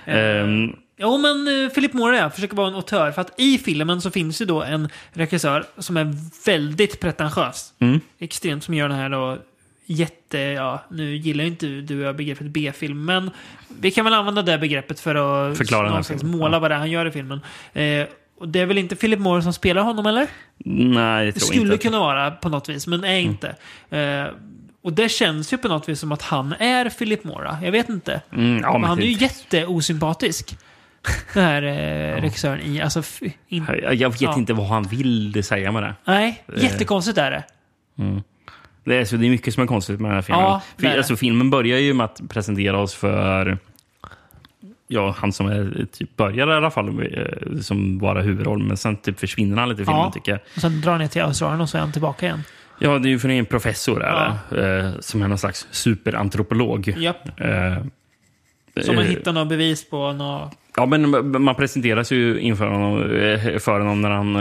Ehm, 0.05 0.75
Jo, 0.99 1.17
men 1.17 1.63
eh, 1.63 1.69
Philip 1.69 1.93
Moore 1.93 2.29
försöker 2.29 2.55
vara 2.55 2.67
en 2.67 2.75
auteur. 2.75 3.11
För 3.11 3.21
att 3.21 3.39
i 3.39 3.57
filmen 3.57 4.01
så 4.01 4.11
finns 4.11 4.41
ju 4.41 4.45
då 4.45 4.63
en 4.63 4.89
regissör 5.13 5.63
som 5.77 5.97
är 5.97 6.13
väldigt 6.45 6.99
pretentiös. 6.99 7.73
Mm. 7.79 7.99
Extremt, 8.19 8.63
som 8.63 8.73
gör 8.73 8.89
den 8.89 8.97
här 8.97 9.09
då 9.09 9.38
jätte... 9.85 10.38
Ja, 10.39 10.83
nu 10.89 11.15
gillar 11.15 11.43
ju 11.43 11.49
inte 11.49 11.65
du 11.67 11.99
och 12.01 12.07
jag 12.07 12.15
begreppet 12.15 12.47
B-film, 12.47 13.05
men 13.05 13.31
vi 13.81 13.91
kan 13.91 14.05
väl 14.05 14.13
använda 14.13 14.41
det 14.41 14.57
begreppet 14.57 14.99
för 14.99 15.15
att 15.51 15.57
Förklara 15.57 16.03
filmen. 16.03 16.27
måla 16.38 16.55
Ja. 16.55 16.59
vad 16.59 16.71
det 16.71 16.75
är 16.75 16.79
han 16.79 16.91
gör 16.91 17.05
i 17.05 17.11
filmen. 17.11 17.39
Eh, 17.73 18.05
och 18.39 18.49
det 18.49 18.59
är 18.59 18.65
väl 18.65 18.77
inte 18.77 18.95
Philip 18.95 19.19
Moore 19.19 19.41
som 19.41 19.53
spelar 19.53 19.81
honom, 19.81 20.05
eller? 20.05 20.27
nej, 20.65 21.25
det 21.25 21.31
tror 21.31 21.47
skulle 21.47 21.73
inte. 21.73 21.77
kunna 21.77 21.99
vara 21.99 22.31
på 22.31 22.49
något 22.49 22.69
vis, 22.69 22.88
men 22.88 23.03
är 23.03 23.19
inte. 23.19 23.55
Eh, 23.89 24.25
och 24.81 24.93
det 24.93 25.09
känns 25.09 25.53
ju 25.53 25.57
på 25.57 25.67
något 25.67 25.89
vis 25.89 25.99
som 25.99 26.11
att 26.11 26.21
han 26.21 26.53
är 26.53 26.89
Philip 26.89 27.23
Moore. 27.23 27.57
Jag 27.63 27.71
vet 27.71 27.89
inte. 27.89 28.21
Mm, 28.33 28.59
ja, 28.63 28.77
men 28.77 28.83
han 28.89 28.99
är 28.99 29.03
ju 29.03 29.11
jätteosympatisk. 29.11 30.57
Den 31.33 31.43
här 31.43 31.63
eh, 31.63 32.21
regissören 32.21 32.61
i... 32.61 32.81
Alltså, 32.81 33.03
in, 33.47 33.65
Jag, 33.93 34.09
vet 34.09 34.21
Ja. 34.21 34.35
inte 34.38 34.53
vad 34.53 34.67
han 34.67 34.83
vill 34.83 35.43
säga 35.43 35.71
med 35.71 35.83
det. 35.83 35.95
nej, 36.05 36.43
jättekonstigt 36.57 37.17
är 37.17 37.31
det. 37.31 37.43
Det 38.83 38.95
är, 38.95 39.05
så 39.05 39.15
det 39.15 39.25
är 39.25 39.29
mycket 39.29 39.53
som 39.53 39.63
är 39.63 39.67
konstigt 39.67 39.99
med 39.99 40.11
den 40.11 40.15
här 40.15 40.21
filmen. 40.21 40.43
Ja, 40.43 40.61
det. 40.77 40.97
alltså, 40.97 41.15
filmen 41.15 41.49
börjar 41.49 41.77
ju 41.79 41.93
med 41.93 42.05
att 42.05 42.21
presentera 42.29 42.79
oss 42.79 42.93
för 42.95 43.57
ja, 44.88 45.15
han 45.17 45.33
som 45.33 45.47
är, 45.47 45.85
typ 45.91 46.17
börjar 46.17 46.47
i 46.47 46.53
alla 46.53 46.71
fall 46.71 46.88
eh, 47.13 47.59
som 47.61 47.97
bara 47.97 48.21
huvudroll, 48.21 48.63
men 48.63 48.77
sen 48.77 48.95
typ 48.97 49.19
försvinner 49.19 49.57
han 49.57 49.69
lite 49.69 49.81
i 49.81 49.85
filmen 49.85 50.01
Ja. 50.01 50.11
tycker 50.11 50.31
jag. 50.31 50.39
Och 50.55 50.61
sen 50.61 50.81
drar 50.81 50.91
han 50.91 51.01
ner 51.01 51.07
till 51.07 51.21
Australien 51.21 51.61
och 51.61 51.69
så 51.69 51.77
är 51.77 51.81
han 51.81 51.91
tillbaka 51.91 52.25
igen. 52.25 52.43
Ja, 52.79 52.99
det 52.99 53.07
är 53.07 53.09
ju 53.09 53.19
för 53.19 53.29
en 53.29 53.45
professor 53.45 54.03
är 54.03 54.38
det, 54.49 54.77
eh, 54.85 54.99
som 54.99 55.21
är 55.21 55.27
någon 55.27 55.38
slags 55.38 55.67
superantropolog. 55.71 56.88
Japp. 56.97 57.39
Eh, 57.41 57.77
Som 58.83 58.95
man 58.95 59.03
eh, 59.05 59.09
hittar 59.09 59.33
något 59.33 59.49
bevis 59.49 59.89
på. 59.89 60.11
Något... 60.13 60.51
Ja, 60.75 60.85
men 60.85 61.31
man 61.43 61.55
presenteras 61.55 62.11
ju 62.11 62.39
inför 62.39 62.67
honom, 62.67 63.01
eh, 63.01 63.57
för 63.57 63.79
honom 63.79 64.01
när 64.01 64.09
han, 64.09 64.35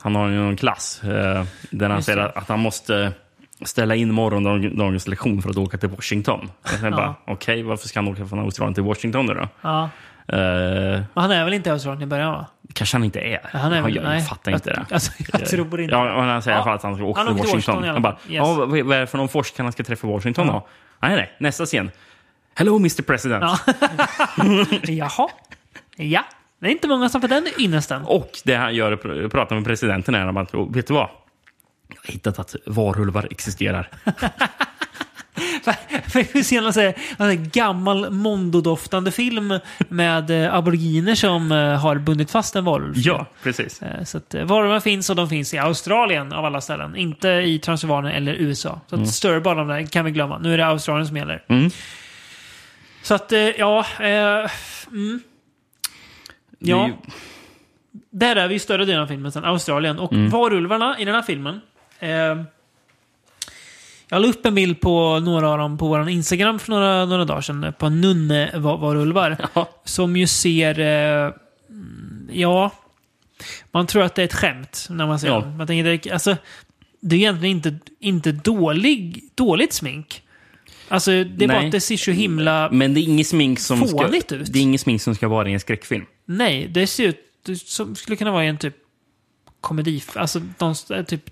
han 0.00 0.14
har 0.14 0.28
någon 0.28 0.56
klass. 0.56 1.00
Där 1.70 1.88
han 1.88 1.96
Just 1.96 2.06
säger 2.06 2.18
att, 2.18 2.36
att 2.36 2.48
han 2.48 2.60
måste 2.60 3.12
ställa 3.64 3.94
in 3.94 4.12
morgondagens 4.14 5.08
lektion 5.08 5.42
för 5.42 5.50
att 5.50 5.56
åka 5.56 5.78
till 5.78 5.88
Washington. 5.88 6.50
Bara, 6.82 7.14
okej, 7.26 7.62
varför 7.62 7.88
ska 7.88 7.98
han 8.00 8.08
åka 8.08 8.26
från 8.26 8.38
Australien 8.38 8.74
till 8.74 8.82
Washington 8.82 9.26
nu 9.26 9.34
då? 9.34 9.48
Ja. 9.62 9.90
Men 10.30 11.04
han 11.14 11.30
är 11.30 11.44
väl 11.44 11.52
inte 11.54 11.68
i 11.68 11.72
Australien 11.72 12.02
i 12.02 12.06
början 12.06 12.32
va? 12.32 12.46
kanske 12.74 12.94
han 12.96 13.04
inte 13.04 13.20
är. 13.20 13.40
Han 13.52 13.72
är 13.72 13.82
väl- 13.82 13.94
jag, 13.96 14.04
nej. 14.04 14.20
fattar 14.22 14.52
inte 14.52 14.70
Jag- 14.70 14.78
det. 14.88 14.94
alltså, 14.94 15.12
jag 15.32 15.46
tror 15.46 15.80
inte. 15.80 15.94
Ja, 15.94 16.20
han 16.22 16.42
säger 16.42 16.56
i 16.56 16.60
alla 16.60 16.64
fall 16.64 16.70
Ja. 16.72 16.76
att 16.76 16.82
han 16.82 16.94
ska 16.94 17.04
åka 17.04 17.20
Han 17.20 17.26
till 17.28 17.36
Washington. 17.46 17.74
Washington 17.76 18.02
bara. 18.02 18.12
Yes. 18.12 18.36
ja, 18.36 18.54
vad, 18.54 18.78
är 18.92 19.00
det 19.00 19.06
för 19.06 19.18
någon 19.18 19.28
forskare 19.28 19.64
han 19.64 19.72
ska 19.72 19.82
träffa 19.84 20.06
i 20.06 20.10
Washington 20.10 20.46
då? 20.46 20.66
Nej, 21.00 21.16
nej, 21.16 21.30
nästa 21.38 21.66
scen. 21.66 21.90
Hello 22.54 22.76
Mr 22.76 23.02
President. 23.02 23.44
Jaha. 24.88 25.28
Ja. 25.96 26.24
Det 26.60 26.66
är 26.66 26.70
inte 26.70 26.88
många 26.88 27.08
som 27.08 27.20
får 27.20 27.28
den 27.28 27.46
ynnesten. 27.58 28.02
Och 28.04 28.30
det 28.44 28.54
han 28.54 28.74
gör, 28.74 28.96
pr- 28.96 29.28
pratar 29.28 29.54
med 29.56 29.64
presidenten 29.64 30.14
är 30.14 30.38
att 30.40 30.54
vet 30.76 30.86
du 30.86 30.94
vad? 30.94 31.08
Jag 31.88 31.96
har 32.06 32.12
hittat 32.12 32.38
att 32.38 32.56
varulvar 32.66 33.28
existerar. 33.30 33.88
För 36.08 36.32
hur 36.34 36.42
ser 36.42 36.62
man 36.62 36.72
säga, 36.72 36.92
en 37.18 37.48
gammal 37.50 38.10
mondodoftande 38.10 39.10
film 39.10 39.58
med 39.88 40.30
eh, 40.44 40.54
aboriginer 40.54 41.14
som 41.14 41.52
eh, 41.52 41.74
har 41.80 41.96
bundit 41.96 42.30
fast 42.30 42.56
en 42.56 42.64
varulv. 42.64 42.94
ja, 42.96 43.26
precis. 43.42 43.82
Eh, 43.82 44.04
Så 44.04 44.18
att 44.18 44.34
varulvar 44.44 44.80
finns 44.80 45.10
och 45.10 45.16
de 45.16 45.28
finns 45.28 45.54
i 45.54 45.58
Australien 45.58 46.32
av 46.32 46.44
alla 46.44 46.60
ställen. 46.60 46.96
Inte 46.96 47.28
i 47.28 47.58
Transylvanien 47.58 48.14
eller 48.16 48.32
USA. 48.32 48.80
Så 48.86 49.00
att 49.02 49.08
större 49.08 49.40
bara 49.40 49.54
de 49.54 49.68
där 49.68 49.86
kan 49.86 50.04
vi 50.04 50.10
glömma. 50.10 50.38
Nu 50.38 50.54
är 50.54 50.58
det 50.58 50.66
Australien 50.66 51.06
som 51.06 51.16
gäller. 51.16 51.44
Mm. 51.48 51.70
Så 53.02 53.14
att, 53.14 53.32
ja. 53.58 53.86
Eh, 54.00 54.50
mm. 54.90 55.20
Ja, 56.58 56.90
där 58.10 58.36
är 58.36 58.48
vi 58.48 58.54
i 58.54 58.58
större 58.58 58.84
delen 58.84 59.02
av 59.02 59.06
filmen 59.06 59.32
sen. 59.32 59.44
Australien. 59.44 59.98
Och 59.98 60.12
Mm. 60.12 60.30
varulvarna 60.30 60.98
i 60.98 61.04
den 61.04 61.14
här 61.14 61.22
filmen. 61.22 61.60
Eh, 61.98 62.42
jag 64.10 64.22
la 64.22 64.28
upp 64.28 64.46
en 64.46 64.54
bild 64.54 64.80
på 64.80 65.18
några 65.20 65.50
av 65.50 65.58
dem 65.58 65.78
på 65.78 65.88
vår 65.88 66.08
Instagram 66.08 66.58
för 66.58 66.70
några, 66.70 67.04
några 67.04 67.24
dagar 67.24 67.40
sedan. 67.40 67.72
På 67.78 67.88
nunne-varulvar. 67.88 69.36
Ja. 69.54 69.68
Som 69.84 70.16
ju 70.16 70.26
ser... 70.26 70.78
Eh, 70.80 71.32
ja... 72.30 72.70
Man 73.70 73.86
tror 73.86 74.02
att 74.02 74.14
det 74.14 74.22
är 74.22 74.24
ett 74.24 74.34
skämt 74.34 74.86
när 74.90 75.06
man 75.06 75.20
ser 75.20 75.26
Ja. 75.28 75.40
dem. 75.40 75.56
Man 75.56 75.66
tänker, 75.66 76.12
alltså, 76.12 76.36
det 77.00 77.16
är 77.16 77.20
egentligen 77.20 77.56
inte, 77.56 77.78
inte 78.00 78.32
dålig, 78.32 79.24
dåligt 79.34 79.72
smink. 79.72 80.22
Alltså, 80.88 81.10
det 81.10 81.44
är 81.44 81.48
bara 81.48 81.58
Nej. 81.58 81.66
att 81.66 81.72
det 81.72 81.80
ser 81.80 81.96
så 81.96 82.10
himla... 82.10 82.68
Men 82.72 82.94
det 82.94 83.00
är 83.00 83.02
inget 83.02 83.26
smink 83.26 83.60
som 83.60 83.88
ska, 83.88 83.98
Fånigt 84.06 84.32
ut. 84.32 84.52
det 84.52 84.58
är 84.58 84.62
inget 84.62 84.80
smink 84.80 85.02
som 85.02 85.14
ska 85.14 85.28
vara 85.28 85.48
i 85.48 85.52
en 85.52 85.60
skräckfilm. 85.60 86.04
Nej, 86.24 86.68
det 86.68 86.86
ser 86.86 87.04
ut 87.04 87.18
som 87.64 87.96
skulle 87.96 88.16
kunna 88.16 88.30
vara 88.32 88.44
i 88.44 88.48
en 88.48 88.58
typ 88.58 88.76
komedi. 89.60 90.02
Alltså 90.14 90.40
de, 90.58 90.74
typ 91.04 91.22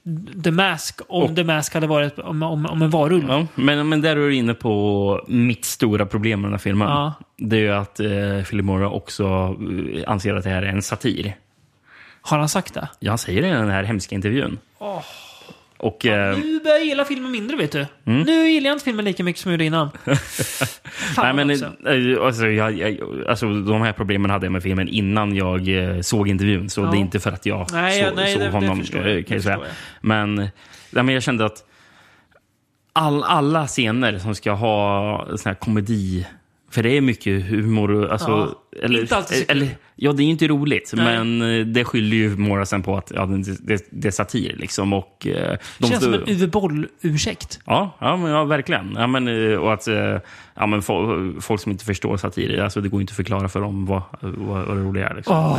The 0.44 0.50
Mask, 0.50 1.00
om 1.08 1.22
Och- 1.22 1.36
The 1.36 1.44
Mask 1.44 1.74
hade 1.74 1.86
varit 1.86 2.18
om, 2.18 2.42
om, 2.42 2.66
om 2.66 2.82
en 2.82 2.90
varulv. 2.90 3.24
Ja, 3.28 3.46
men, 3.54 3.88
men 3.88 4.00
där 4.00 4.10
är 4.16 4.20
du 4.20 4.34
inne 4.34 4.54
på 4.54 5.24
mitt 5.28 5.64
stora 5.64 6.06
problem 6.06 6.40
med 6.40 6.48
den 6.48 6.52
här 6.52 6.58
filmen. 6.58 6.88
Ja. 6.88 7.12
Det 7.36 7.56
är 7.56 7.60
ju 7.60 7.72
att 7.72 8.00
eh, 8.00 8.42
Philip 8.48 8.64
Morrow 8.64 8.92
också 8.92 9.56
eh, 9.94 10.10
anser 10.10 10.34
att 10.34 10.44
det 10.44 10.50
här 10.50 10.62
är 10.62 10.66
en 10.66 10.82
satir. 10.82 11.36
Har 12.20 12.38
han 12.38 12.48
sagt 12.48 12.74
det? 12.74 12.88
Ja, 12.98 13.10
han 13.10 13.18
säger 13.18 13.42
det 13.42 13.48
i 13.48 13.50
den 13.50 13.70
här 13.70 13.82
hemska 13.84 14.14
intervjun. 14.14 14.58
Och... 15.78 16.06
Eh, 16.06 16.38
Nu 16.38 16.60
börjar 16.60 16.76
jag 16.76 16.86
gilla 16.86 17.04
filmen 17.04 17.30
mindre, 17.32 17.56
vet 17.56 17.72
du. 17.72 17.86
Mm. 18.04 18.20
Nu 18.22 18.48
gillar 18.50 18.68
jag 18.68 18.74
inte 18.74 18.84
filmen 18.84 19.04
lika 19.04 19.24
mycket 19.24 19.42
som 19.42 19.50
jag 19.50 19.54
gjorde 19.54 19.64
innan. 19.64 19.90
nej, 21.16 21.34
men, 21.34 21.50
också. 21.50 21.64
eh, 21.88 22.26
alltså, 22.26 22.46
jag, 22.46 22.72
jag, 22.78 22.98
alltså, 23.28 23.46
de 23.46 23.82
här 23.82 23.92
problemen 23.92 24.30
hade 24.30 24.46
jag 24.46 24.52
med 24.52 24.62
filmen 24.62 24.88
innan 24.88 25.36
jag 25.36 25.68
eh, 25.68 26.00
såg 26.00 26.28
intervjun. 26.28 26.70
Så 26.70 26.80
Ja. 26.80 26.86
det 26.90 26.96
är 26.96 27.00
inte 27.00 27.20
för 27.20 27.32
att 27.32 27.46
jag 27.46 27.66
Nej, 27.72 28.04
så, 28.04 28.14
nej, 28.16 28.32
såg 28.32 28.42
det- 28.42 28.48
honom. 28.50 28.80
förstår 28.80 29.00
jag. 29.00 29.10
eh, 29.10 29.16
Det 29.16 29.22
Kan 29.22 29.34
jag 29.34 29.44
säga. 29.44 29.58
förstår 29.58 29.76
Men, 30.00 31.08
jag 31.08 31.22
kände 31.22 31.44
att 31.46 31.64
all, 32.92 33.22
alla 33.24 33.66
scener 33.66 34.18
som 34.18 34.34
ska 34.34 34.52
ha 34.52 35.26
sån 35.36 35.50
här 35.50 35.54
komedi... 35.54 36.26
För 36.76 36.82
det 36.82 36.96
är 36.96 37.00
mycket 37.00 37.46
humor. 37.46 38.08
Alltså, 38.08 38.30
Ja, 38.30 38.78
eller, 38.84 39.00
inte 39.00 39.16
alltid 39.16 39.36
så 39.38 39.44
eller, 39.52 39.68
Ja, 39.94 40.12
det 40.12 40.22
är 40.22 40.24
ju 40.24 40.30
inte 40.30 40.48
roligt. 40.48 40.92
Nej. 40.96 41.04
Men 41.24 41.58
eh, 41.60 41.66
det 41.66 41.84
skyller 41.84 42.16
ju 42.16 42.36
Mora 42.36 42.66
sen 42.66 42.82
på 42.82 42.96
att 42.96 43.12
ja, 43.14 43.26
det, 43.26 43.66
det, 43.66 43.86
det 43.90 44.08
är 44.08 44.12
satir. 44.12 44.56
Liksom, 44.58 44.92
och, 44.92 45.26
eh, 45.26 45.56
de 45.78 45.86
Känns 45.88 46.04
som 46.04 46.14
en 46.14 46.20
Uwe 46.28 46.46
Boll-ursäkt. 46.46 47.60
Ja, 47.66 47.96
ja, 48.00 48.16
men, 48.16 48.30
ja 48.30 48.44
verkligen. 48.44 48.94
Ja, 48.96 49.06
men, 49.06 49.28
eh, 49.52 49.56
och 49.58 49.72
att 49.72 49.86
ja, 50.54 50.66
men 50.66 50.80
fo- 50.80 51.40
folk 51.40 51.60
som 51.60 51.72
inte 51.72 51.84
förstår 51.84 52.16
satir, 52.16 52.60
alltså, 52.60 52.80
det 52.80 52.88
går 52.88 53.00
inte 53.00 53.10
att 53.10 53.16
förklara 53.16 53.48
för 53.48 53.60
dem 53.60 53.86
vad, 53.86 54.02
vad, 54.20 54.66
vad 54.66 54.76
det 54.76 54.82
roliga 54.82 55.08
är. 55.08 55.14
Liksom. 55.14 55.36
Åh. 55.36 55.58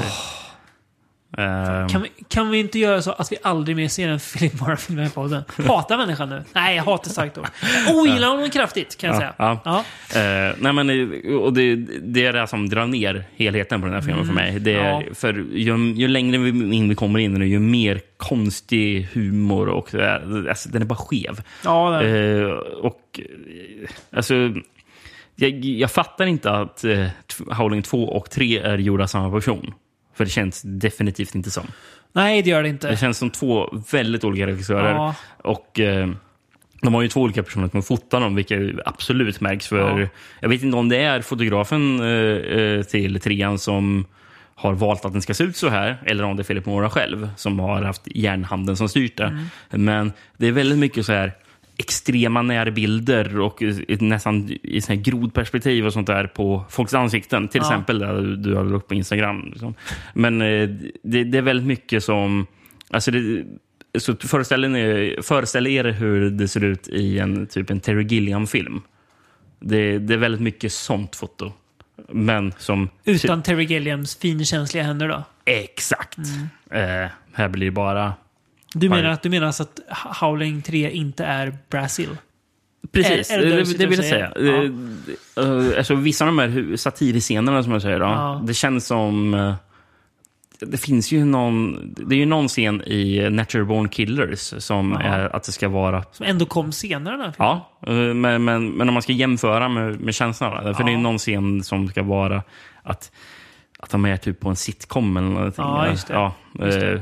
Eh, 1.38 1.88
Kan 1.88 2.02
vi, 2.02 2.10
kan 2.28 2.50
vi 2.50 2.60
inte 2.60 2.80
göra 2.80 3.02
så 3.02 3.12
att 3.12 3.32
vi 3.32 3.36
aldrig 3.44 3.76
mer 3.78 3.88
ser 3.88 4.10
en 4.10 4.20
Philip 4.20 4.62
Morrow-film 4.62 5.00
i 5.00 5.10
podden? 5.10 5.44
Hatar 5.68 5.98
människan 5.98 6.30
nu? 6.30 6.44
Nej, 6.54 6.76
jag 6.76 6.84
hatar 6.84 7.10
starkt 7.12 7.38
ord. 7.38 7.48
Ogillar 7.94 8.28
honom 8.30 8.50
kraftigt, 8.50 8.98
kan 8.98 9.08
jag 9.10 9.18
säga. 9.18 9.34
Ja, 9.38 9.60
Ja. 9.66 9.78
Eh, 10.20 10.56
nej, 10.60 10.74
men, 10.74 10.90
och 11.40 11.54
det, 11.54 11.76
det 12.02 12.26
är 12.26 12.34
det 12.34 12.48
som 12.48 12.70
drar 12.70 12.86
ner 12.86 13.24
helheten 13.36 13.82
på 13.82 13.86
den 13.88 13.96
här 13.96 14.02
filmen 14.02 14.26
för 14.26 14.34
mig. 14.34 14.60
Det 14.60 14.74
är, 14.74 14.78
Mm. 14.94 15.08
Ja. 15.08 15.14
för 15.16 15.34
ju, 15.54 15.94
ju 15.94 16.08
längre 16.08 16.38
vi, 16.38 16.76
in 16.76 16.90
vi 16.90 16.96
kommer 16.96 17.20
in 17.20 17.34
den, 17.40 17.50
ju 17.50 17.60
mer 17.60 18.02
konstig 18.18 19.08
humor 19.14 19.68
och 19.70 19.94
alltså, 20.50 20.70
den 20.70 20.82
är 20.82 20.86
bara 20.86 20.96
skev. 20.96 21.42
Ja, 21.64 22.02
Eh, 22.04 22.44
och 22.82 23.20
alltså, 24.12 24.34
jag, 25.36 25.52
jag 25.66 25.92
fattar 25.92 26.26
inte 26.26 26.52
att 26.52 26.78
t- 26.78 27.10
Howling 27.52 27.82
2 27.82 28.04
och 28.10 28.30
3 28.30 28.58
är 28.60 28.78
gjorda 28.78 29.04
av 29.04 29.08
samma 29.08 29.32
person. 29.32 29.74
För 30.18 30.26
det 30.26 30.32
känns 30.32 30.62
definitivt 30.62 31.36
inte 31.36 31.52
som. 31.52 31.68
Nej, 32.14 32.42
det 32.42 32.50
gör 32.50 32.64
det 32.64 32.70
inte. 32.70 32.90
Det 32.90 32.98
känns 32.98 33.18
som 33.18 33.30
två 33.30 33.84
väldigt 33.92 34.24
olika 34.24 34.48
regissörer. 34.48 34.92
Ja. 34.92 35.16
Och 35.38 35.80
eh, 35.80 36.10
de 36.82 36.94
har 36.94 37.02
ju 37.02 37.08
två 37.08 37.22
olika 37.22 37.44
personer 37.44 37.70
som 37.70 37.84
fotar 37.84 38.20
dem, 38.20 38.36
vilket 38.36 38.60
absolut 38.86 39.42
märks. 39.42 39.68
för 39.68 40.00
Ja. 40.00 40.08
Jag 40.40 40.50
vet 40.50 40.64
inte 40.64 40.78
om 40.78 40.90
det 40.90 40.98
är 40.98 41.22
fotografen 41.22 42.00
eh, 42.00 42.08
eh, 42.08 42.84
till 42.84 43.20
trean 43.20 43.60
som 43.60 44.06
har 44.56 44.74
valt 44.74 45.06
att 45.06 45.14
den 45.14 45.22
ska 45.22 45.34
se 45.34 45.44
ut 45.44 45.58
så 45.58 45.70
här, 45.70 45.98
eller 46.06 46.24
om 46.24 46.36
det 46.36 46.42
är 46.42 46.44
Philip 46.44 46.66
Mora 46.66 46.90
själv 46.90 47.30
som 47.36 47.60
har 47.60 47.82
haft 47.82 48.02
järnhanden 48.06 48.78
som 48.78 48.90
styrt 48.90 49.18
det. 49.18 49.24
Mm. 49.24 49.46
Men 49.70 50.12
det 50.38 50.48
är 50.48 50.52
väldigt 50.52 50.78
mycket 50.78 51.06
så 51.06 51.14
här 51.14 51.34
extrema 51.78 52.42
närbilder 52.42 53.40
och 53.40 53.64
nästan 54.00 54.50
i 54.64 54.82
sån 54.82 55.04
grodperspektiv 55.04 55.86
och 55.86 55.94
sånt 55.94 56.08
där 56.08 56.28
på 56.28 56.66
folks 56.70 56.94
ansikten. 56.94 57.48
Till 57.48 57.62
Ja. 57.64 57.68
exempel 57.68 58.00
där 58.00 58.22
du, 58.22 58.56
har 58.56 58.74
upp 58.74 58.88
på 58.88 58.94
Instagram. 58.94 59.50
Liksom. 59.52 59.74
Men 60.14 60.42
eh, 60.42 60.70
det, 61.04 61.24
det 61.24 61.38
är 61.38 61.42
väldigt 61.42 61.68
mycket 61.68 62.04
som... 62.04 62.48
Alltså 62.92 63.12
det, 63.12 63.46
så 64.00 64.16
föreställ, 64.16 64.66
er, 64.76 65.22
föreställ 65.22 65.68
er 65.68 65.84
hur 65.84 66.30
det 66.30 66.48
ser 66.48 66.64
ut 66.64 66.88
i 66.88 67.20
en, 67.20 67.48
typ 67.48 67.70
en 67.70 67.80
Terry 67.80 68.04
Gilliam-film. 68.04 68.82
Det, 69.60 70.00
det 70.00 70.14
är 70.14 70.18
väldigt 70.18 70.42
mycket 70.42 70.72
sånt 70.74 71.16
foto. 71.16 71.52
Men 72.10 72.54
som... 72.58 72.90
Utan 73.06 73.44
Terry 73.44 73.64
Gilliams 73.64 74.16
finkänsliga 74.16 74.84
händer 74.84 75.08
då? 75.08 75.24
Exakt. 75.46 76.18
Eh, 76.72 77.08
här 77.34 77.48
blir 77.48 77.66
det 77.66 77.72
bara... 77.72 78.14
Du 78.80 78.90
menar, 78.90 79.10
att, 79.10 79.22
du 79.24 79.30
menar 79.30 79.48
alltså 79.48 79.64
att 79.64 79.80
Howling 80.22 80.62
3 80.62 80.92
inte 80.92 81.26
är 81.26 81.58
Brasil? 81.70 82.10
Precis, 82.92 83.32
Är- 83.32 83.38
är 83.40 83.46
det 83.46 83.64
det 83.64 83.78
det, 83.78 83.86
vill 83.88 84.00
jag 84.00 84.08
säga. 84.10 84.32
säger? 84.36 84.72
Eh, 85.72 85.78
alltså, 85.78 85.96
vissa 85.96 86.26
av 86.26 86.36
de 86.36 86.40
här 86.40 86.76
satirscenerna 86.76 87.64
som 87.64 87.72
jag 87.72 87.82
säger, 87.82 88.00
då, 88.00 88.06
Ja. 88.06 88.42
det 88.46 88.54
känns 88.54 88.86
som... 88.88 89.34
eh, 89.34 89.54
det 90.60 90.78
finns 90.78 91.12
ju 91.12 91.26
någon... 91.26 91.78
Det 91.98 92.16
är 92.16 92.20
ju 92.20 92.26
någon 92.26 92.48
scen 92.48 92.82
i 92.82 93.30
Natural 93.30 93.66
Born 93.66 93.90
Killers 93.90 94.40
som 94.58 94.92
Ja. 94.92 95.00
är 95.02 95.36
att 95.36 95.44
det 95.44 95.52
ska 95.52 95.70
vara... 95.70 96.04
Som 96.12 96.26
ändå 96.26 96.46
kom 96.46 96.72
senare. 96.72 97.34
Ja, 97.38 97.70
eh, 97.88 97.94
men, 97.94 98.44
men, 98.44 98.70
men 98.70 98.88
om 98.88 98.94
man 98.94 99.04
ska 99.04 99.14
jämföra 99.14 99.70
med, 99.70 100.00
med 100.02 100.16
känslan. 100.16 100.66
då, 100.66 100.74
För 100.74 100.84
det 100.84 100.90
är 100.90 100.94
ju 100.96 101.02
någon 101.02 101.18
scen 101.18 101.64
som 101.64 101.88
ska 101.88 102.04
vara 102.04 102.44
att, 102.84 103.12
att 103.80 103.90
de 103.90 104.06
är 104.06 104.18
typ 104.18 104.40
på 104.40 104.50
en 104.50 104.56
sitcom 104.56 105.18
eller 105.18 105.28
någonting. 105.30 105.66
Ja, 105.66 105.88
just 105.90 106.08
det. 106.08 106.14
Ja, 106.14 106.34
Just 106.62 106.80
det. 106.80 107.02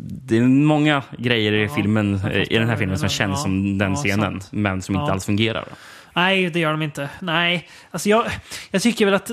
Det 0.00 0.36
är 0.36 0.42
många 0.42 1.02
grejer 1.18 1.52
i, 1.52 1.68
filmen, 1.68 2.14
eh, 2.14 2.52
i 2.52 2.58
den 2.58 2.68
här 2.68 2.76
filmen 2.76 2.98
som 2.98 3.08
känns 3.08 3.42
som 3.42 3.78
den 3.78 3.96
scenen, 3.96 4.40
men 4.50 4.82
som 4.82 4.94
inte 4.96 5.12
alls 5.12 5.26
fungerar. 5.26 5.64
Nej, 6.14 6.50
det 6.50 6.60
gör 6.60 6.70
de 6.70 6.82
inte. 6.82 7.08
Nej, 7.20 7.68
alltså 7.90 8.08
jag, 8.08 8.24
jag 8.70 8.82
tycker 8.82 9.04
väl 9.04 9.14
att... 9.14 9.30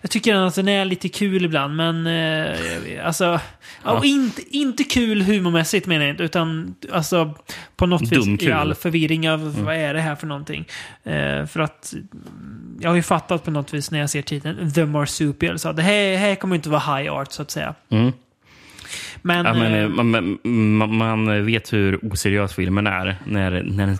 Jag 0.00 0.10
tycker 0.10 0.34
att 0.34 0.54
den 0.54 0.68
är 0.68 0.84
lite 0.84 1.08
kul 1.08 1.44
ibland, 1.44 1.76
men... 1.76 2.06
Eh, 2.06 3.06
alltså... 3.06 3.40
Ja. 3.84 4.04
Inte, 4.04 4.56
inte 4.56 4.84
kul 4.84 5.22
humormässigt 5.22 5.86
menar 5.86 6.04
jag 6.04 6.12
inte, 6.12 6.22
utan 6.22 6.74
alltså 6.92 7.34
på 7.76 7.86
något 7.86 8.02
vis 8.02 8.12
i 8.12 8.14
Dumkul. 8.14 8.52
all 8.52 8.74
förvirring 8.74 9.30
av 9.30 9.40
Mm. 9.40 9.64
vad 9.64 9.76
är 9.76 9.94
det 9.94 10.00
här 10.00 10.14
för 10.16 10.26
någonting. 10.26 10.64
Eh, 11.04 11.46
för 11.46 11.60
att 11.60 11.94
jag 12.80 12.90
har 12.90 12.96
ju 12.96 13.02
fattat 13.02 13.44
på 13.44 13.50
något 13.50 13.74
vis 13.74 13.90
när 13.90 13.98
jag 13.98 14.10
ser 14.10 14.22
titeln 14.22 14.72
The 14.72 14.84
Marsupial, 14.84 15.58
så 15.58 15.72
det 15.72 15.82
här, 15.82 16.16
här 16.16 16.34
kommer 16.34 16.56
inte 16.56 16.70
vara 16.70 16.96
high 16.96 17.12
art 17.12 17.32
så 17.32 17.42
att 17.42 17.50
säga. 17.50 17.74
Mm. 17.88 18.12
Men... 19.22 19.46
Ja, 19.46 19.54
men, 19.54 19.72
eh, 19.74 19.80
eh, 19.82 19.88
man, 19.88 20.38
man, 20.76 20.96
man 20.96 21.46
vet 21.46 21.72
hur 21.72 21.98
oseriös 22.12 22.54
filmen 22.54 22.86
är 22.86 23.16
när, 23.24 23.62
när 23.62 23.86
den, 23.86 23.98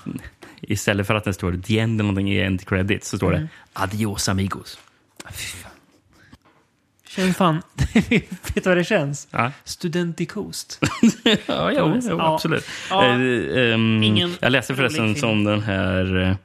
istället 0.60 1.06
för 1.06 1.14
att 1.14 1.24
den 1.24 1.34
står 1.34 1.52
the 1.52 1.78
end 1.78 2.00
eller 2.00 2.12
någonting 2.12 2.32
i 2.32 2.40
end 2.40 2.68
credit 2.68 3.04
så 3.04 3.16
står 3.16 3.34
Mm. 3.34 3.42
det 3.42 3.48
adios 3.80 4.28
amigos. 4.28 4.78
Känns 7.08 7.36
fan... 7.36 7.62
Vet 8.08 8.30
du 8.54 8.60
vad 8.64 8.76
det 8.76 8.84
känns? 8.84 9.28
Ja. 9.30 9.52
Studentikost. 9.64 10.80
Ja, 11.46 11.72
jo, 11.72 12.00
jo, 12.02 12.16
Ja. 12.18 12.34
absolut. 12.34 12.66
Ja. 12.90 13.04
Eh, 13.04 13.72
ehm, 13.74 14.02
Ingen 14.02 14.34
jag 14.40 14.52
läste 14.52 14.74
förresten 14.74 15.14
som 15.16 15.44
den 15.44 15.62
här, 15.62 16.20
eh, 16.22 16.36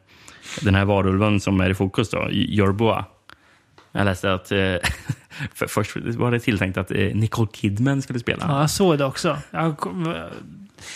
den 0.61 0.75
här 0.75 0.85
varulven 0.85 1.39
som 1.39 1.59
är 1.61 1.69
i 1.69 1.73
fokus, 1.73 2.09
då, 2.09 2.27
Jorboa. 2.31 3.05
Jag 3.91 4.05
läste 4.05 4.33
att 4.33 4.51
eh, 4.51 4.57
för 5.53 5.67
först 5.67 5.95
var 5.97 6.31
det 6.31 6.39
tilltänkt 6.39 6.77
att 6.77 6.91
eh, 6.91 6.97
Nicole 6.97 7.49
Kidman 7.53 8.01
skulle 8.01 8.19
spela. 8.19 8.45
Ja, 8.47 8.59
jag 8.59 8.69
såg 8.69 8.97
det 8.97 9.05
också. 9.05 9.37
Jag 9.51 9.77
kom, 9.77 10.15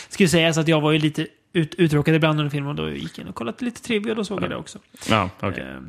skulle 0.08 0.28
säga 0.28 0.52
så 0.52 0.60
att 0.60 0.68
jag 0.68 0.80
var 0.80 0.92
ju 0.92 0.98
lite 0.98 1.26
ut, 1.52 1.74
uttråkad 1.74 2.14
ibland 2.14 2.38
under 2.40 2.50
filmen 2.50 2.76
då 2.76 2.90
gick 2.90 3.18
jag 3.18 3.22
in 3.24 3.28
och 3.28 3.34
kollade 3.34 3.64
lite 3.64 3.82
trivia 3.82 4.10
och 4.12 4.16
då 4.16 4.24
såg 4.24 4.42
jag 4.42 4.50
det 4.50 4.56
också. 4.56 4.78
Ja, 5.08 5.30
okej. 5.40 5.62
Eh, 5.64 5.80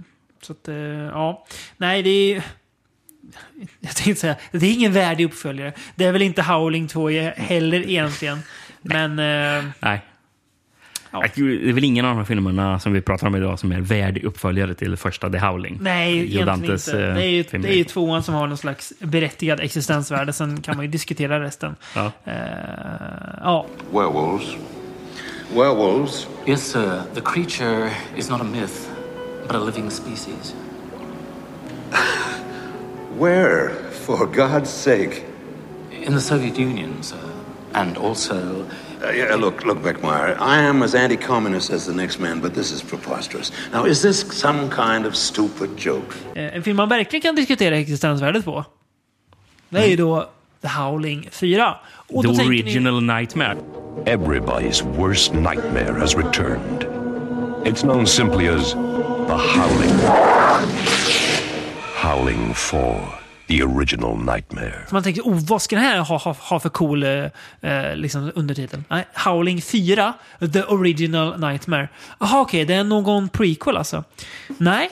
Så 0.41 0.51
att, 0.53 0.67
eh, 0.67 0.75
ja. 0.75 1.45
Nej, 1.77 2.03
det 2.03 2.09
är... 2.09 2.43
Jag 3.79 3.95
tänkte 3.95 4.21
säga, 4.21 4.35
det 4.51 4.65
är 4.67 4.73
ingen 4.73 4.93
värdig 4.93 5.25
uppföljare. 5.25 5.73
Det 5.95 6.05
är 6.05 6.11
väl 6.11 6.21
inte 6.21 6.41
Howling 6.41 6.87
2 6.87 7.09
heller 7.35 7.89
egentligen. 7.89 8.39
Men... 8.81 9.19
Eh, 9.19 9.65
Nej. 9.79 10.01
Ja. 11.13 11.23
Det 11.35 11.41
är 11.69 11.73
väl 11.73 11.83
ingen 11.83 12.05
av 12.05 12.11
de 12.11 12.17
här 12.17 12.25
filmerna 12.25 12.79
som 12.79 12.93
vi 12.93 13.01
pratar 13.01 13.27
om 13.27 13.35
idag 13.35 13.59
som 13.59 13.71
är 13.71 13.81
värdig 13.81 14.23
uppföljare 14.23 14.73
till 14.73 14.97
första 14.97 15.29
The 15.29 15.37
Howling. 15.37 15.77
nej, 15.81 16.17
Joe 16.17 16.41
egentligen 16.41 16.73
inte. 16.75 16.91
eh, 17.07 17.13
Det 17.15 17.23
är, 17.23 17.29
ju, 17.29 17.43
film. 17.43 17.63
det 17.63 17.69
är 17.73 17.77
ju 17.77 17.83
tvåan 17.83 18.23
som 18.23 18.33
har 18.35 18.47
någon 18.47 18.57
slags 18.57 18.93
berättigad 18.99 19.59
existensvärde. 19.59 20.33
Sen 20.33 20.61
kan 20.61 20.75
man 20.77 20.85
ju 20.85 20.91
diskutera 20.91 21.39
resten. 21.41 21.75
Ja. 21.95 22.11
Eh, 22.25 22.33
ja. 23.41 23.65
Werewolves. 23.93 24.45
Werewolves? 25.55 26.27
Yes, 26.47 26.67
sir. 26.71 27.01
The 27.15 27.21
creature 27.21 27.89
is 28.15 28.29
not 28.29 28.41
a 28.41 28.45
myth, 28.51 28.73
but 29.47 29.55
a 29.55 29.59
living 29.65 29.89
species. 29.91 30.55
Where, 33.19 33.69
for 34.05 34.25
God's 34.27 34.69
sake? 34.69 35.23
In 36.05 36.13
the 36.13 36.21
Soviet 36.21 36.57
Union, 36.59 36.93
sir. 37.01 37.17
And 37.73 37.97
also. 37.97 38.65
Uh, 39.03 39.09
yeah, 39.17 39.35
look, 39.39 39.63
look, 39.65 39.81
Beckmeyer. 39.83 40.37
I 40.39 40.59
am 40.61 40.83
as 40.83 40.95
anti-communist 40.95 41.71
as 41.71 41.85
the 41.85 41.93
next 41.93 42.19
man, 42.19 42.39
but 42.41 42.53
this 42.53 42.71
is 42.71 42.81
preposterous. 42.83 43.51
Now, 43.73 43.85
is 43.87 44.01
this 44.01 44.25
some 44.39 44.69
kind 44.69 45.05
of 45.05 45.15
stupid 45.15 45.69
joke? 45.85 46.15
Eh, 46.35 46.55
En 46.55 46.63
film 46.63 46.77
man 46.77 46.89
verkligen 46.89 47.21
kan 47.21 47.35
diskutera 47.35 47.77
existensvärdet 47.77 48.45
på. 48.45 48.65
Det 49.69 49.79
är 49.79 49.87
ju 49.87 49.95
då 49.95 50.29
The 50.61 50.67
Howling 50.67 51.29
4. 51.31 51.75
Och 52.07 52.23
The 52.23 52.27
då 52.29 52.35
tänker 52.35 52.51
ni- 52.51 52.61
original 52.63 53.03
Nightmare. 53.03 53.57
Everybody's 54.05 54.83
worst 54.97 55.33
nightmare 55.33 55.99
has 55.99 56.15
returned. 56.15 56.85
It's 57.65 57.81
known 57.81 58.07
simply 58.07 58.47
as 58.47 58.71
the 59.27 59.37
Howling. 59.57 59.91
Howling 61.95 62.53
4, 62.53 62.95
the 63.51 63.63
original 63.63 64.17
nightmare. 64.17 64.73
Så 64.89 64.95
man 64.95 65.03
tänker, 65.03 65.21
oh, 65.21 65.39
vad 65.47 65.61
ska 65.61 65.75
den 65.75 65.85
här 65.85 65.99
ha, 65.99 66.17
ha, 66.17 66.35
ha 66.39 66.59
för 66.59 66.69
cool 66.69 67.03
eh, 67.03 67.09
eh 67.61 67.95
liksom 67.95 68.31
undertitel? 68.35 68.83
Nej, 68.89 69.05
Howling 69.13 69.61
4, 69.61 70.13
The 70.53 70.63
Original 70.63 71.39
Nightmare. 71.39 71.89
Jaha, 72.19 72.41
okej, 72.41 72.65
det 72.65 72.73
är 72.73 72.83
någon 72.83 73.29
prequel 73.29 73.77
alltså. 73.77 74.03
Nej, 74.57 74.89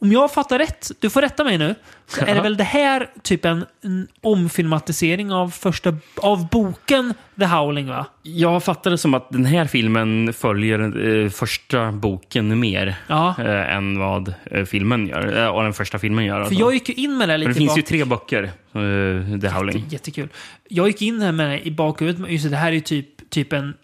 om 0.00 0.12
jag 0.12 0.32
fattar 0.32 0.58
rätt, 0.58 0.90
du 1.00 1.10
får 1.10 1.22
rätta 1.22 1.44
mig 1.44 1.58
nu, 1.58 1.74
så 2.06 2.24
är 2.24 2.34
det 2.34 2.40
väl 2.40 2.56
det 2.56 2.64
här 2.64 3.10
typ 3.22 3.44
en, 3.44 3.64
en 3.84 4.08
omfilmatisering 4.20 5.32
av 5.32 5.50
första, 5.50 5.96
av 6.16 6.48
boken 6.48 7.14
The 7.38 7.44
Howling 7.44 7.88
va? 7.88 8.06
Jag 8.22 8.64
fattar 8.64 8.90
det 8.90 8.98
som 8.98 9.14
att 9.14 9.30
den 9.30 9.44
här 9.44 9.66
filmen 9.66 10.32
följer 10.32 11.08
eh, 11.24 11.30
första 11.30 11.92
boken 11.92 12.60
mer 12.60 12.94
Ja. 13.06 13.34
eh, 13.38 13.74
än 13.76 13.98
vad 13.98 14.34
eh, 14.44 14.64
filmen 14.64 15.06
gör. 15.06 15.42
Eh, 15.42 15.48
och 15.48 15.62
den 15.62 15.72
första 15.72 15.98
filmen 15.98 16.24
gör. 16.24 16.34
För 16.34 16.40
alltså. 16.40 16.54
jag 16.60 16.74
gick 16.74 16.88
ju 16.88 16.94
in 16.94 17.18
med 17.18 17.28
det 17.28 17.32
här 17.32 17.38
Men 17.38 17.48
lite 17.48 17.50
det 17.50 17.54
finns 17.58 17.70
bak- 17.70 17.76
ju 17.78 17.82
tre 17.82 18.04
böcker, 18.04 18.42
eh, 18.44 19.40
The 19.40 19.48
Howling. 19.48 19.84
Jättekul. 19.88 20.28
Jag 20.68 20.86
gick 20.86 21.02
in 21.02 21.20
här 21.22 21.32
med 21.32 21.50
det 21.50 21.66
i 21.66 21.70
bakhuvudet, 21.70 22.20
men 22.20 22.32
just 22.32 22.44
det, 22.44 22.50
det 22.50 22.56
här 22.56 22.72
är 22.72 22.80
typ, 22.80 23.30
typ 23.30 23.52
en... 23.52 23.74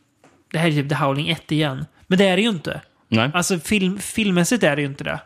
Det 0.53 0.59
här 0.59 0.69
är 0.69 0.73
typ 0.73 0.89
The 0.89 0.95
Howling 0.95 1.29
1 1.29 1.53
igen. 1.53 1.85
Men 2.07 2.19
det 2.19 2.25
är 2.29 2.37
det 2.37 2.43
ju 2.43 2.49
inte. 2.49 2.81
Nej. 3.09 3.31
Alltså 3.35 3.59
film, 3.59 3.99
filmmässigt 3.99 4.63
är 4.63 4.77
det 4.77 4.83
ju 4.83 4.89
inte 4.89 5.05
det. 5.05 5.21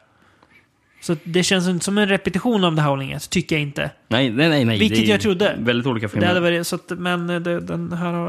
Så 1.03 1.17
det 1.25 1.43
känns 1.43 1.69
inte 1.69 1.85
som 1.85 1.99
en 1.99 2.09
repetition 2.09 2.65
av 2.65 2.77
The 2.77 2.83
Howling 2.83 3.13
1, 3.13 3.31
tycker 3.31 3.57
jag 3.57 3.63
inte. 3.63 3.91
Nej, 4.09 4.31
nej, 4.31 4.49
nej. 4.49 4.65
nej. 4.65 4.79
Vilket 4.79 4.99
Det 4.99 5.05
är 5.07 5.11
jag 5.11 5.21
trodde. 5.21 5.57
Väldigt 5.59 5.87
olika 5.87 6.07
Det 6.07 6.11
filmer. 6.11 6.27
hade 6.27 6.41
varit, 6.41 6.67
så 6.67 6.77
att, 6.77 6.91
men 6.99 7.27
det, 7.27 7.61
den 7.61 7.93
här 7.93 8.13
har 8.13 8.29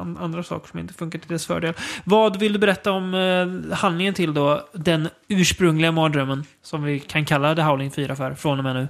an- 0.00 0.18
andra 0.20 0.42
saker 0.42 0.68
som 0.70 0.78
inte 0.78 0.94
funkar 0.94 1.18
till 1.18 1.28
dess 1.28 1.46
fördel. 1.46 1.74
Vad 2.04 2.38
vill 2.38 2.52
du 2.52 2.58
berätta 2.58 2.92
om 2.92 3.14
eh, 3.14 3.76
handlingen 3.76 4.14
till 4.14 4.34
då 4.34 4.68
den 4.74 5.08
ursprungliga 5.28 5.92
mardrömmen? 5.92 6.44
Som 6.62 6.82
vi 6.84 6.98
kan 7.00 7.24
kalla 7.24 7.54
The 7.54 7.62
Howling 7.62 7.90
4 7.90 8.16
för, 8.16 8.34
från 8.34 8.58
och 8.58 8.64
med 8.64 8.74
nu. 8.76 8.88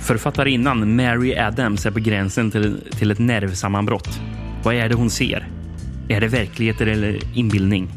Författarinnan 0.00 0.96
Mary 0.96 1.36
Adams 1.36 1.86
är 1.86 1.90
på 1.90 1.98
gränsen 1.98 2.50
till, 2.50 2.80
till 2.98 3.10
ett 3.10 3.18
nervsammanbrott. 3.18 4.20
Vad 4.64 4.74
är 4.74 4.88
det 4.88 4.94
hon 4.94 5.10
ser? 5.10 5.48
Är 6.08 6.20
det 6.20 6.28
verklighet 6.28 6.80
eller 6.80 7.18
inbildning? 7.38 7.88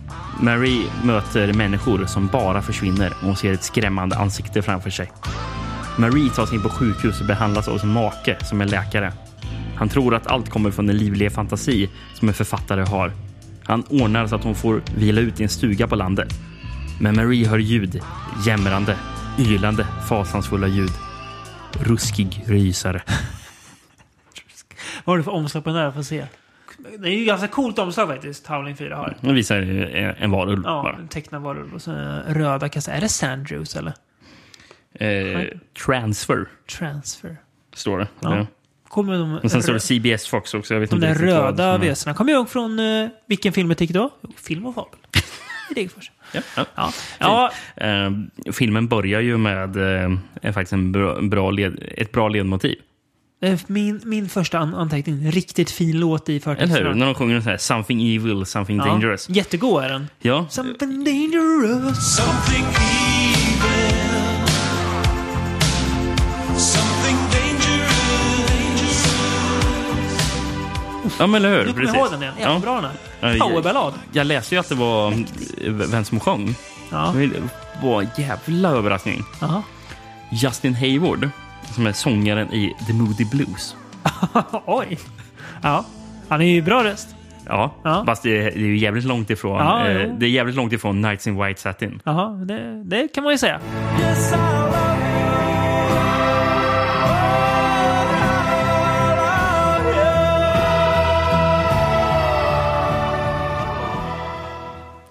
Mary 0.42 0.86
möter 1.04 1.54
människor 1.54 2.06
som 2.06 2.28
bara 2.28 2.62
försvinner 2.62 3.14
och 3.20 3.26
hon 3.26 3.36
ser 3.36 3.54
ett 3.54 3.64
skrämmande 3.64 4.16
ansikte 4.16 4.62
framför 4.62 4.90
sig. 4.90 5.12
Marie 5.98 6.30
tas 6.30 6.54
in 6.54 6.62
på 6.62 6.70
sjukhus 6.70 7.22
och 7.22 7.28
behandlas 7.28 7.68
av 7.68 7.78
sin 7.78 7.90
make 7.90 8.38
som 8.46 8.62
är 8.62 8.66
läkare. 8.66 9.14
Han 9.76 9.90
tror 9.90 10.16
att 10.16 10.28
allt 10.28 10.50
kommer 10.50 10.72
från 10.72 10.88
den 10.88 10.98
livliga 10.98 11.30
fantasi 11.30 11.90
som 12.14 12.28
en 12.28 12.34
författare 12.34 12.82
har. 12.82 13.12
Han 13.64 13.84
ordnar 13.90 14.28
så 14.28 14.36
att 14.36 14.44
hon 14.44 14.56
får 14.56 14.82
vila 14.96 15.22
ut 15.22 15.40
i 15.40 15.44
en 15.44 15.50
stuga 15.50 15.88
på 15.88 15.96
landet. 15.96 16.34
Men 17.00 17.16
Marie 17.16 17.48
hör 17.48 17.58
ljud, 17.58 18.02
jämrande, 18.46 18.98
ylande, 19.40 19.88
fasansfulla 20.10 20.68
ljud. 20.68 20.92
Ruskig 21.74 22.44
rysare. 22.46 23.02
Vad 25.04 25.14
har 25.14 25.18
du 25.18 25.24
för 25.24 25.32
omslag 25.32 25.64
på 25.64 25.70
den 25.70 25.80
där? 25.80 25.92
Får 25.92 26.04
se. 26.04 26.26
Det 27.00 27.10
är 27.10 27.14
ju 27.14 27.26
ganska 27.26 27.48
coolt 27.48 27.80
omslag 27.80 28.08
faktiskt, 28.08 28.48
Howling 28.48 28.76
4 28.76 28.96
har. 28.96 29.18
Nu 29.22 29.34
visar 29.34 29.58
en, 30.20 30.32
varulv 30.32 30.62
Ja, 30.66 30.82
bara. 30.84 30.96
en 30.96 31.08
tecknad 31.08 31.42
varulv 31.42 31.74
och 31.76 31.82
så 31.82 31.92
eh, 31.92 32.20
röda 32.34 32.70
kassar. 32.70 32.94
Är 32.94 33.02
det 33.02 33.10
Sandrews 33.10 33.76
eller? 33.76 33.94
Eh, 34.94 35.42
transfer 35.86 36.46
Transfer. 36.78 37.38
står 37.74 38.00
det. 38.00 38.08
Ja. 38.20 38.38
Ja. 38.38 38.46
Kommer 38.88 39.14
de, 39.14 39.40
Och 39.44 39.52
sen 39.52 39.64
står 39.64 39.74
det 39.74 39.80
CBS 39.80 40.28
Fox 40.28 40.54
också. 40.54 40.74
Jag 40.74 40.82
vet 40.82 40.90
de 40.90 40.96
inte 40.96 41.08
där 41.08 41.16
röda 41.16 41.66
är- 41.66 41.78
väsena. 41.78 42.16
Kommer 42.16 42.32
jag 42.32 42.40
ihåg 42.40 42.50
från 42.50 42.80
uh, 42.80 43.10
vilken 43.26 43.54
filmetik 43.54 43.90
då? 43.92 44.10
Jo, 44.22 44.30
Film 44.38 44.66
och 44.66 44.76
fabel. 44.76 45.00
I 45.72 45.74
Degerfors. 45.74 46.12
Ja, 46.34 46.42
ja. 46.58 46.66
Ja. 46.76 46.92
ja, 47.20 47.52
Eh, 47.86 48.12
filmen 48.52 48.88
börjar 48.88 49.22
ju 49.22 49.38
med 49.38 49.78
eh, 50.42 50.52
faktiskt 50.54 50.74
en 50.74 50.92
bra, 50.92 51.22
bra 51.22 51.52
led, 51.52 51.84
ett 51.98 52.12
bra 52.12 52.28
ledmotiv. 52.30 52.76
Eh, 53.42 53.60
min, 53.68 54.02
min 54.06 54.30
första 54.30 54.60
an 54.60 54.76
anteckning. 54.76 55.32
Riktigt 55.32 55.72
fin 55.72 56.00
låt 56.00 56.30
i 56.30 56.36
Eller 56.46 56.68
hur? 56.84 56.94
När 56.94 57.06
de 57.06 57.16
sjunger 57.16 57.42
så 57.42 57.50
här, 57.50 57.58
“Something 57.58 58.16
evil, 58.16 58.46
something 58.46 58.78
Ja, 58.78 58.86
dangerous”. 58.86 59.30
Jättegod 59.30 59.84
är 59.84 59.90
den. 59.90 60.08
Ja, 60.20 60.46
Something 60.50 61.04
dangerous. 61.04 62.16
Something 62.18 62.66
evil. 62.66 64.42
Something 66.58 67.18
dangerous. 67.32 69.08
ja 71.20 71.28
men 71.28 71.36
eller 71.46 71.50
hur? 71.58 71.66
Du 71.66 71.72
kommer 71.74 71.82
Precis. 71.86 71.96
ihåg 72.00 72.12
den 72.12 72.22
igen. 72.24 72.34
Jättebra 72.40 72.70
Ja. 72.72 72.76
den 72.76 72.84
här. 72.86 72.94
Ja, 73.20 73.30
jag- 73.38 73.40
Powerballad. 73.50 73.94
Jag 74.12 74.28
läste 74.28 74.56
ju 74.56 74.60
att 74.60 74.70
det 74.70 74.76
var 74.76 75.12
eh, 75.12 75.16
vem 75.74 76.06
som 76.06 76.20
sjöng. 76.20 76.56
Ja. 76.92 77.14
Det 77.18 77.32
var 77.88 78.02
en 78.02 78.08
jävla 78.18 78.70
överraskning. 78.70 79.24
Jaha. 79.42 79.64
Justin 80.32 80.76
Hayward, 80.76 81.30
som 81.72 81.86
är 81.88 81.92
sångaren 81.94 82.54
i 82.54 82.76
The 82.88 82.94
Moody 82.94 83.26
Blues. 83.26 83.76
Oj. 84.66 85.00
Ja. 85.64 85.86
Han 86.30 86.42
är 86.42 86.46
ju 86.46 86.62
bra 86.62 86.84
röst. 86.84 87.16
Ja, 87.46 87.76
Ja. 87.84 88.04
fast 88.06 88.24
det 88.24 88.38
är, 88.38 88.44
det 88.44 88.52
är 88.58 88.60
ju 88.60 88.78
jävligt 88.78 89.04
långt 89.06 89.30
ifrån. 89.30 89.58
Ja, 89.58 89.88
eh, 89.88 90.10
det 90.18 90.26
är 90.26 90.30
jävligt 90.30 90.56
långt 90.56 90.74
ifrån 90.74 91.02
Nights 91.02 91.28
in 91.28 91.44
White 91.44 91.62
Satin. 91.62 92.02
Jaha, 92.06 92.30
det, 92.46 92.84
det 92.84 93.08
kan 93.08 93.24
man 93.24 93.34
ju 93.34 93.38
säga. 93.38 93.60
Yes, 94.02 94.34
I 94.34 94.36
love 94.36 94.82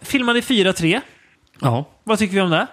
Filmad 0.02 0.36
i 0.36 0.40
4.3. 0.40 1.00
Ja, 1.60 1.84
Vad 2.04 2.18
tycker 2.18 2.34
vi 2.34 2.40
om 2.40 2.50
det? 2.50 2.66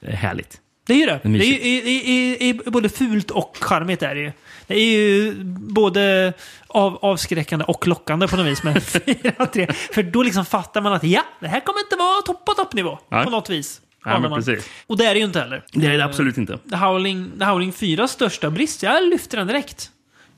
är 0.00 0.12
härligt. 0.12 0.60
Det 0.88 0.94
är 0.94 0.98
ju 0.98 1.06
det. 1.06 1.20
Det 1.22 1.28
är 1.28 1.38
Det 1.38 2.48
är, 2.48 2.66
är, 2.66 2.70
både 2.70 2.88
fult 2.88 3.30
och 3.30 3.56
charmigt. 3.60 4.02
Är 4.02 4.14
det, 4.14 4.20
ju. 4.20 4.32
det 4.66 4.74
är 4.74 4.90
ju 4.98 5.34
både 5.54 6.32
av, 6.66 6.98
avskräckande 7.02 7.64
och 7.64 7.86
lockande 7.86 8.28
på 8.28 8.36
något 8.36 8.46
vis 8.46 8.62
med 8.62 8.76
4.3. 8.82 9.72
För 9.72 10.02
då 10.02 10.22
liksom 10.22 10.44
fattar 10.44 10.80
man 10.80 10.92
att 10.92 11.04
ja, 11.04 11.24
det 11.40 11.48
här 11.48 11.60
kommer 11.60 11.80
inte 11.80 11.96
vara 11.96 12.22
topp 12.22 12.44
på 12.44 12.52
toppnivå. 12.52 12.98
Nej. 13.10 13.24
På 13.24 13.30
något 13.30 13.50
vis. 13.50 13.80
Anar 14.04 14.20
men 14.28 14.34
precis. 14.44 14.70
Och 14.86 14.96
det 14.96 15.04
är 15.06 15.14
det 15.14 15.18
ju 15.20 15.26
inte 15.26 15.40
heller. 15.40 15.64
Det 15.72 15.86
är 15.86 15.98
det 15.98 16.04
absolut 16.04 16.38
inte. 16.38 16.58
The 16.70 16.76
Howling, 16.76 17.30
The 17.38 17.44
Howling 17.44 17.72
4 17.72 18.08
största 18.08 18.50
brist, 18.50 18.82
jag 18.82 19.02
lyfter 19.02 19.38
den 19.38 19.46
direkt. 19.46 19.90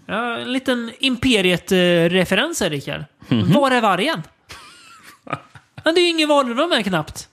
Ja, 0.07 0.39
en 0.39 0.53
liten 0.53 0.93
Imperiet-referens 0.99 2.61
här, 2.61 2.71
Rickard. 2.71 3.05
Mhm. 3.29 3.53
Var 3.53 3.71
är 3.71 3.81
vargen? 3.81 4.23
Men 5.85 5.95
det 5.95 6.01
är 6.01 6.03
ju 6.03 6.09
ingen 6.09 6.29
varulv 6.29 6.69
med 6.69 6.85
knappt. 6.85 7.29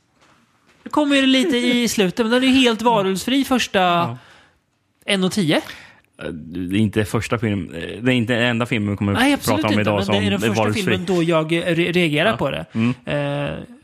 Det 0.88 0.92
kommer 0.92 1.16
ju 1.16 1.26
lite 1.26 1.58
i 1.58 1.88
slutet, 1.88 2.26
men 2.26 2.32
den 2.32 2.44
är 2.44 2.48
ju 2.48 2.54
helt 2.54 2.82
varulvsfri 2.82 3.44
första 3.46 4.18
1.10. 5.06 5.62
Det 6.42 6.78
är 6.78 6.80
inte 6.80 7.06
första 7.06 7.38
film, 7.40 7.68
det 8.02 8.12
är 8.12 8.16
inte 8.16 8.34
den 8.34 8.44
enda 8.44 8.66
filmen 8.66 8.92
vi 8.92 8.98
kommer 8.98 9.14
Nej, 9.14 9.34
att 9.34 9.40
absolut 9.40 9.62
prata 9.62 9.68
om 9.74 9.80
inte. 9.80 9.82
idag 9.82 9.96
Men 9.96 10.06
som 10.06 10.16
det 10.16 10.22
är 10.26 10.32
den 10.32 10.40
första 10.40 10.54
varulvsfri. 10.54 10.84
filmen 10.84 11.06
då 11.06 11.24
jag 11.24 11.54
eh, 11.54 11.62
re 11.76 11.92
reagerar 11.92 12.30
Ja. 12.32 12.38
på 12.38 12.52
det. 12.52 12.66
Mm. 12.74 12.94
Eh, 13.06 13.16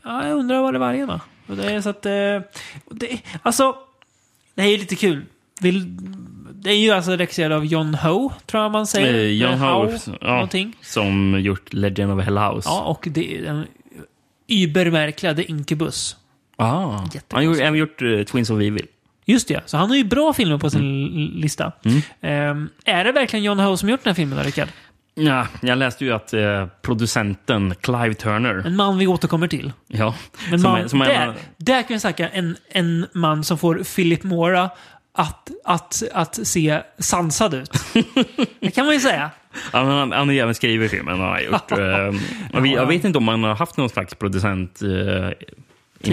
ja, 0.04 0.28
jag 0.28 0.38
undrar 0.38 0.60
vad 0.62 0.74
det 0.74 0.78
var 0.78 0.92
igen 0.92 1.08
då. 1.08 1.20
Och 1.46 1.56
det 1.56 1.72
är 1.72 1.80
så 1.80 1.88
att... 1.88 2.06
Eh, 2.06 2.12
det, 2.90 3.18
alltså, 3.42 3.76
det 4.54 4.62
här 4.62 4.68
är 4.68 4.72
ju 4.72 4.78
lite 4.78 4.96
kul. 4.96 5.22
Vill, 5.60 5.96
det 6.52 6.70
är 6.70 6.76
ju 6.78 6.90
alltså 6.90 7.10
regisserad 7.16 7.52
av 7.52 7.64
John 7.66 7.94
Ho, 7.94 8.32
tror 8.46 8.62
jag 8.62 8.72
man 8.72 8.86
säger. 8.86 9.14
Eh, 9.14 9.20
John 9.30 9.58
Ho, 9.58 9.90
ja, 10.20 10.48
som 10.80 11.40
gjort 11.40 11.72
Legend 11.72 12.12
of 12.12 12.24
Hell 12.24 12.38
House. 12.38 12.68
Ja, 12.68 12.82
och 12.82 13.08
det 13.10 13.36
är 13.38 13.42
den 13.42 13.66
übermärkliga 14.46 15.34
The 15.34 15.42
Incubus. 15.42 16.16
Ah. 16.56 17.04
Han 17.30 17.46
har 17.46 17.60
även 17.60 17.74
gjort 17.78 18.02
eh, 18.02 18.22
Twins 18.22 18.50
of 18.50 18.60
Evil. 18.60 18.86
Just 19.26 19.48
det, 19.48 19.60
så 19.66 19.76
han 19.76 19.88
har 19.90 19.96
ju 19.96 20.04
bra 20.04 20.32
filmer 20.32 20.58
på 20.58 20.70
sin 20.70 21.06
Mm. 21.06 21.32
lista. 21.40 21.72
Eh, 22.20 22.30
är 22.84 23.04
det 23.04 23.12
verkligen 23.12 23.44
John 23.44 23.58
Ho 23.58 23.76
som 23.76 23.88
gjort 23.88 24.04
den 24.04 24.10
här 24.10 24.14
filmen, 24.14 24.44
Rickard? 24.44 24.68
Ja, 25.14 25.46
jag 25.62 25.78
läste 25.78 26.04
ju 26.04 26.12
att 26.12 26.32
eh, 26.32 26.66
producenten 26.82 27.74
Clive 27.80 28.14
Turner... 28.14 28.62
En 28.66 28.76
man 28.76 28.98
vi 28.98 29.06
återkommer 29.06 29.48
till. 29.48 29.72
Ja, 29.86 30.14
Men 30.50 30.60
som 30.60 30.70
man, 30.70 30.80
är, 30.80 30.88
som 30.88 31.00
är, 31.00 31.06
där, 31.06 31.34
där 31.56 31.82
kan 31.82 31.94
vi 31.94 32.00
snacka 32.00 32.28
en, 32.28 32.56
en 32.68 33.06
man 33.12 33.44
som 33.44 33.58
får 33.58 33.82
Philip 33.96 34.22
Mora 34.22 34.70
att, 35.14 35.50
att, 35.64 36.02
att 36.12 36.46
se 36.46 36.80
sansad 36.98 37.54
ut. 37.54 37.72
det 38.60 38.70
kan 38.70 38.86
man 38.86 38.94
ju 38.94 39.00
säga. 39.00 39.30
Ja, 39.72 39.78
han, 39.82 40.12
han 40.12 40.30
ju 40.30 40.40
även 40.40 40.54
skrivit 40.54 40.90
filmen. 40.90 41.20
Han 41.20 41.28
har 41.28 41.40
gjort, 41.40 41.72
eh, 42.52 42.56
och 42.58 42.64
vi, 42.64 42.72
jag 42.74 42.86
vet 42.86 43.04
inte 43.04 43.18
om 43.18 43.28
han 43.28 43.44
har 43.44 43.54
haft 43.54 43.76
någon 43.76 43.88
slags 43.88 44.14
producent 44.14 44.82
eh, 44.82 44.88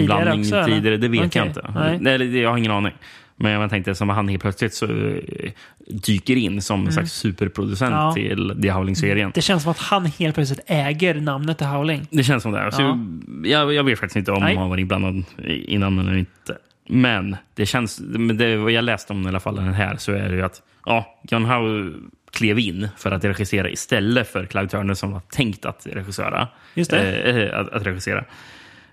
inblandning 0.00 0.40
också, 0.40 0.56
eller? 0.56 0.66
tidigare. 0.66 0.96
Det 0.96 1.08
vet 1.08 1.20
Okej, 1.26 1.30
jag 1.40 1.46
inte. 1.46 1.98
nej. 2.00 2.18
Det- 2.18 2.38
jag 2.40 2.50
har 2.50 2.58
ingen 2.58 2.72
aning. 2.72 2.92
Men 3.36 3.52
jag 3.52 3.70
tänkte 3.70 3.94
som 3.94 4.08
han 4.08 4.28
helt 4.28 4.42
plötsligt 4.42 4.74
så 4.74 4.86
eh, 4.86 5.50
dyker 5.86 6.36
in 6.36 6.62
som 6.62 6.86
en 6.86 6.92
slags 6.92 7.12
superproducent 7.12 7.92
Mm. 7.92 8.04
Ja. 8.04 8.12
till 8.12 8.58
The 8.62 8.70
Howling-serien. 8.70 9.30
Det 9.34 9.42
känns 9.42 9.62
som 9.62 9.72
att 9.72 9.78
han 9.78 10.06
helt 10.06 10.34
plötsligt 10.34 10.60
äger 10.66 11.14
namnet 11.14 11.58
till 11.58 11.66
Howling. 11.66 12.06
Det 12.10 12.22
känns 12.24 12.42
som 12.42 12.52
det. 12.52 12.72
Så 12.72 12.82
Ja. 12.82 12.98
jag, 13.44 13.72
jag 13.74 13.84
vet 13.84 13.98
faktiskt 13.98 14.16
inte 14.16 14.32
om 14.32 14.42
Nej. 14.42 14.56
han 14.56 14.70
var 14.70 14.76
inblandad 14.76 15.24
innan 15.46 15.98
eller 15.98 16.16
inte. 16.16 16.56
Men 16.88 17.36
det 17.54 17.66
känns, 17.66 17.96
det, 18.34 18.56
vad 18.56 18.72
jag 18.72 18.84
läste 18.84 19.12
om 19.12 19.24
i 19.26 19.28
alla 19.28 19.40
fall 19.40 19.56
den 19.56 19.72
här 19.74 19.96
så 19.96 20.12
är 20.12 20.28
det 20.28 20.34
ju 20.36 20.42
att 20.42 20.62
ja, 20.86 21.18
John 21.30 21.44
Howe 21.44 21.92
klev 22.32 22.58
in 22.58 22.88
för 22.96 23.10
att 23.10 23.24
regissera 23.24 23.70
istället 23.70 24.28
för 24.28 24.46
Clive 24.46 24.68
Turner 24.68 24.94
som 24.94 25.12
var 25.12 25.20
tänkt 25.20 25.64
att 25.66 25.86
regissera. 25.92 26.48
Just 26.74 26.90
det. 26.90 27.12
Eh, 27.52 27.60
att, 27.60 27.68
att 27.72 27.86
regissera. 27.86 28.24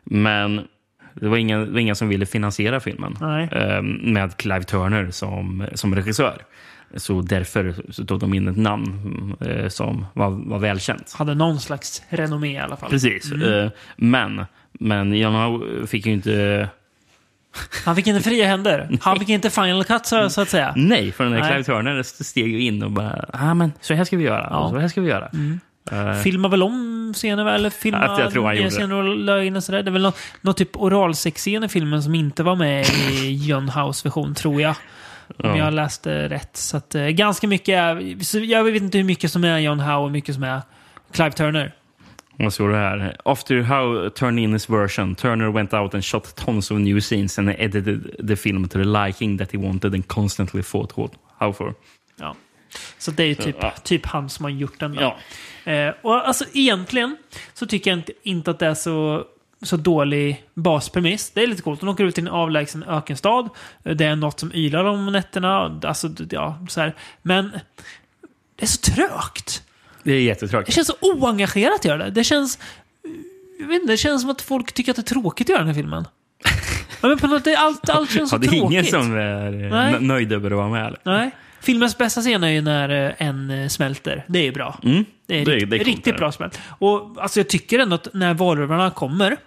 Men 0.03 0.61
det 1.19 1.27
var 1.27 1.37
ingen, 1.37 1.65
det 1.65 1.71
var 1.71 1.79
ingen 1.79 1.95
som 1.95 2.09
ville 2.09 2.25
finansiera 2.25 2.79
filmen 2.79 3.17
eh, 3.51 3.81
med 4.11 4.37
Clive 4.37 4.63
Turner 4.63 5.11
som, 5.11 5.67
som 5.73 5.95
regissör. 5.95 6.37
Så 6.95 7.21
därför 7.21 7.75
så 7.89 8.05
tog 8.05 8.19
de 8.19 8.33
in 8.33 8.47
ett 8.47 8.57
namn 8.57 9.35
eh, 9.41 9.67
som 9.67 10.05
var, 10.13 10.29
var 10.29 10.59
välkänt. 10.59 11.13
Hade 11.17 11.35
någon 11.35 11.59
slags 11.59 12.03
renommé 12.09 12.53
i 12.53 12.57
alla 12.57 12.77
fall. 12.77 12.89
Precis. 12.89 13.31
Eh, 13.31 13.69
Men, 13.95 14.45
men 14.71 15.13
John 15.13 15.33
Howe 15.33 15.87
fick 15.87 16.05
ju 16.05 16.11
inte... 16.11 16.69
Han 17.85 17.95
fick 17.95 18.07
inte 18.07 18.21
fria 18.21 18.47
händer. 18.47 18.89
Han 19.01 19.19
fick 19.19 19.29
inte 19.29 19.49
final 19.49 19.83
cut 19.83 20.05
så, 20.05 20.29
så 20.29 20.41
att 20.41 20.49
säga. 20.49 20.73
Nej, 20.75 21.11
för 21.11 21.23
den 21.23 21.33
där. 21.33 21.49
Clive 21.49 21.63
Turner 21.63 22.03
steg 22.03 22.47
ju 22.47 22.61
in 22.61 22.83
och 22.83 22.91
bara 22.91 23.25
ah, 23.33 23.53
men 23.53 23.73
så 23.81 23.93
här 23.93 24.03
ska 24.03 24.17
vi 24.17 24.23
göra. 24.23 24.47
Ja. 24.51 24.59
Mm. 24.67 24.71
Så 24.71 24.79
här 24.79 24.87
ska 24.87 25.01
vi 25.01 25.09
göra. 25.09 25.29
Eh, 25.91 26.13
Filmar 26.13 26.49
väl 26.49 26.63
om 26.63 27.11
scener? 27.15 27.45
Eller 27.45 27.69
filmar 27.69 28.05
Ja, 28.05 28.21
jag 28.21 28.31
tror 28.31 28.45
han 28.45 28.57
gjorde 28.57 28.69
scener 28.69 28.95
och 28.95 29.03
la 29.17 29.43
in 29.43 29.55
och 29.55 29.63
sådär. 29.63 29.83
Det 29.83 29.89
är 29.89 29.91
väl 29.91 30.01
någon, 30.01 30.13
någon 30.41 30.55
typ 30.55 30.77
oralsexscen 30.77 31.63
i 31.63 31.67
filmen 31.69 32.03
som 32.03 32.15
inte 32.15 32.43
var 32.43 32.55
med 32.55 32.85
i 32.85 33.33
John 33.47 33.69
House 33.69 34.07
version, 34.07 34.35
tror 34.35 34.61
jag. 34.61 34.75
Om 35.37 35.49
Ja. 35.49 35.57
jag 35.57 35.73
läste 35.73 36.29
rätt. 36.29 36.57
Så 36.57 36.77
att, 36.77 36.95
eh, 36.95 37.03
ganska 37.07 37.47
mycket 37.47 37.75
Jag 38.33 38.63
vet 38.63 38.81
inte 38.81 38.97
hur 38.97 39.05
mycket 39.05 39.31
som 39.31 39.43
är 39.43 39.59
John 39.59 39.79
Howe 39.79 39.95
och 39.95 40.03
hur 40.03 40.11
mycket 40.11 40.35
som 40.35 40.43
är 40.43 40.61
Clive 41.11 41.31
Turner. 41.31 41.75
Vad 42.41 42.53
står 42.53 42.69
det 42.69 42.77
här? 42.77 43.15
After 43.25 43.55
Howe 43.61 44.09
turned 44.09 44.43
in 44.43 44.53
his 44.53 44.69
version, 44.69 45.15
Turner 45.15 45.51
went 45.51 45.73
out 45.73 45.93
and 45.93 46.05
shot 46.05 46.35
tons 46.35 46.71
of 46.71 46.77
new 46.79 47.01
scenes 47.01 47.39
and 47.39 47.49
edited 47.57 48.27
the 48.27 48.35
film 48.35 48.67
to 48.67 48.77
the 48.79 48.83
liking 48.85 49.37
that 49.37 49.51
he 49.51 49.57
wanted 49.57 49.93
and 49.93 50.07
constantly 50.07 50.63
fought 50.63 50.91
Howe 51.39 51.53
for. 51.53 51.73
Ja. 52.19 52.35
Så 52.97 53.11
det 53.11 53.23
är 53.23 53.27
ju 53.27 53.35
typ, 53.35 53.55
Ja. 53.61 53.73
typ 53.83 54.05
han 54.05 54.29
som 54.29 54.43
har 54.45 54.49
gjort 54.49 54.79
den. 54.79 54.95
då. 54.95 55.01
Ja. 55.01 55.17
Eh, 55.73 55.93
och 56.01 56.27
alltså 56.27 56.45
egentligen 56.53 57.17
så 57.53 57.65
tycker 57.65 57.91
jag 57.91 57.99
inte, 57.99 58.11
inte 58.23 58.51
att 58.51 58.59
det 58.59 58.65
är 58.65 58.73
så, 58.73 59.23
så 59.61 59.77
dålig 59.77 60.43
baspremiss. 60.53 61.31
Det 61.31 61.43
är 61.43 61.47
lite 61.47 61.61
coolt. 61.61 61.79
De 61.79 61.89
åker 61.89 62.03
ut 62.03 62.15
till 62.15 62.27
en 62.27 62.33
avlägsen 62.33 62.83
ökenstad. 62.83 63.49
Det 63.83 64.05
är 64.05 64.15
något 64.15 64.39
som 64.39 64.51
ylar 64.53 64.83
om 64.85 65.11
nätterna. 65.11 65.79
Alltså, 65.83 66.09
ja, 66.29 66.65
så 66.69 66.81
här. 66.81 66.95
Men 67.21 67.51
det 68.55 68.63
är 68.63 68.67
så 68.67 68.81
trögt. 68.81 69.63
Det 70.03 70.11
är 70.11 70.15
Det 70.15 70.21
jättetråkigt. 70.21 70.75
känns 70.75 70.87
så 70.87 70.95
oengagerat 71.01 71.75
att 71.75 71.85
göra 71.85 71.97
det. 72.03 72.09
Det 72.09 72.23
känns... 72.23 72.59
Jag 73.59 73.67
vet 73.67 73.81
inte, 73.81 73.93
det 73.93 73.97
känns 73.97 74.21
som 74.21 74.31
att 74.31 74.41
folk 74.41 74.71
tycker 74.71 74.91
att 74.91 74.95
det 74.95 75.01
är 75.11 75.13
tråkigt 75.21 75.45
att 75.45 75.49
göra 75.49 75.59
den 75.59 75.67
här 75.67 75.73
filmen. 75.75 76.05
Men 77.01 77.17
på 77.17 77.27
något, 77.27 77.43
det- 77.43 77.55
allt, 77.57 77.89
allt 77.89 78.11
känns 78.11 78.29
så 78.29 78.35
Ja, 78.35 78.39
det 78.39 78.47
är 78.47 78.49
tråkigt. 78.49 78.71
ingen 78.71 78.85
som 78.85 79.15
är 79.17 79.45
eh, 79.45 79.71
Nej. 79.71 79.91
nö- 79.93 79.99
nöjd 79.99 80.33
över 80.33 80.51
att 80.51 80.57
vara 80.57 80.69
med. 80.69 80.85
Eller? 80.87 80.99
Nej. 81.03 81.31
Filmens 81.61 81.97
bästa 81.97 82.21
scen 82.21 82.43
är 82.43 82.49
ju 82.49 82.61
när 82.61 82.89
eh, 83.19 83.27
en 83.27 83.49
eh, 83.51 83.67
smälter. 83.67 84.25
Det 84.27 84.39
är 84.39 84.43
ju 84.43 84.51
bra. 84.51 84.79
Mm. 84.83 85.05
Det 85.25 85.41
är, 85.41 85.45
Det 85.45 85.51
är- 85.51 85.55
rikt- 85.55 85.69
det 85.69 85.75
är 85.75 85.83
riktigt 85.83 86.17
bra 86.17 86.31
smält. 86.31 86.59
Och 86.79 87.15
alltså, 87.19 87.39
jag 87.39 87.49
tycker 87.49 87.79
ändå 87.79 87.95
att 87.95 88.07
när 88.13 88.33
varulvarna 88.33 88.91
kommer, 88.91 89.37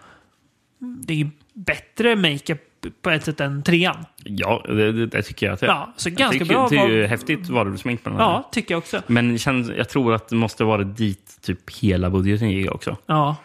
det 0.78 1.20
är 1.20 1.30
bättre 1.54 2.16
makeup 2.16 2.60
på 3.02 3.10
ett 3.10 3.24
sätt 3.24 3.40
än 3.40 3.62
trean. 3.62 3.96
Ja, 4.24 4.64
det, 4.68 5.06
det, 5.06 5.22
tycker 5.22 5.46
jag 5.46 5.52
att 5.54 5.60
det 5.60 5.66
är. 5.66 5.70
Ja, 5.70 5.92
så 5.96 6.10
ganska 6.10 6.38
tycker- 6.38 6.54
bra 6.54 6.68
Det 6.68 6.76
är 6.76 6.88
ju 6.88 7.06
häftigt 7.06 7.48
varulvsmink 7.48 8.02
på 8.04 8.10
den 8.10 8.18
här. 8.18 8.24
Ja, 8.24 8.48
tycker 8.52 8.74
jag 8.74 8.78
också. 8.78 9.02
Men 9.06 9.38
känns, 9.38 9.70
jag 9.76 9.88
tror 9.88 10.14
att 10.14 10.28
det 10.28 10.36
måste 10.36 10.64
vara 10.64 10.84
dit 10.84 11.38
typ 11.42 11.76
hela 11.78 12.10
budgeten 12.10 12.50
gick 12.50 12.70
också. 12.70 12.96
Ja, 13.06 13.36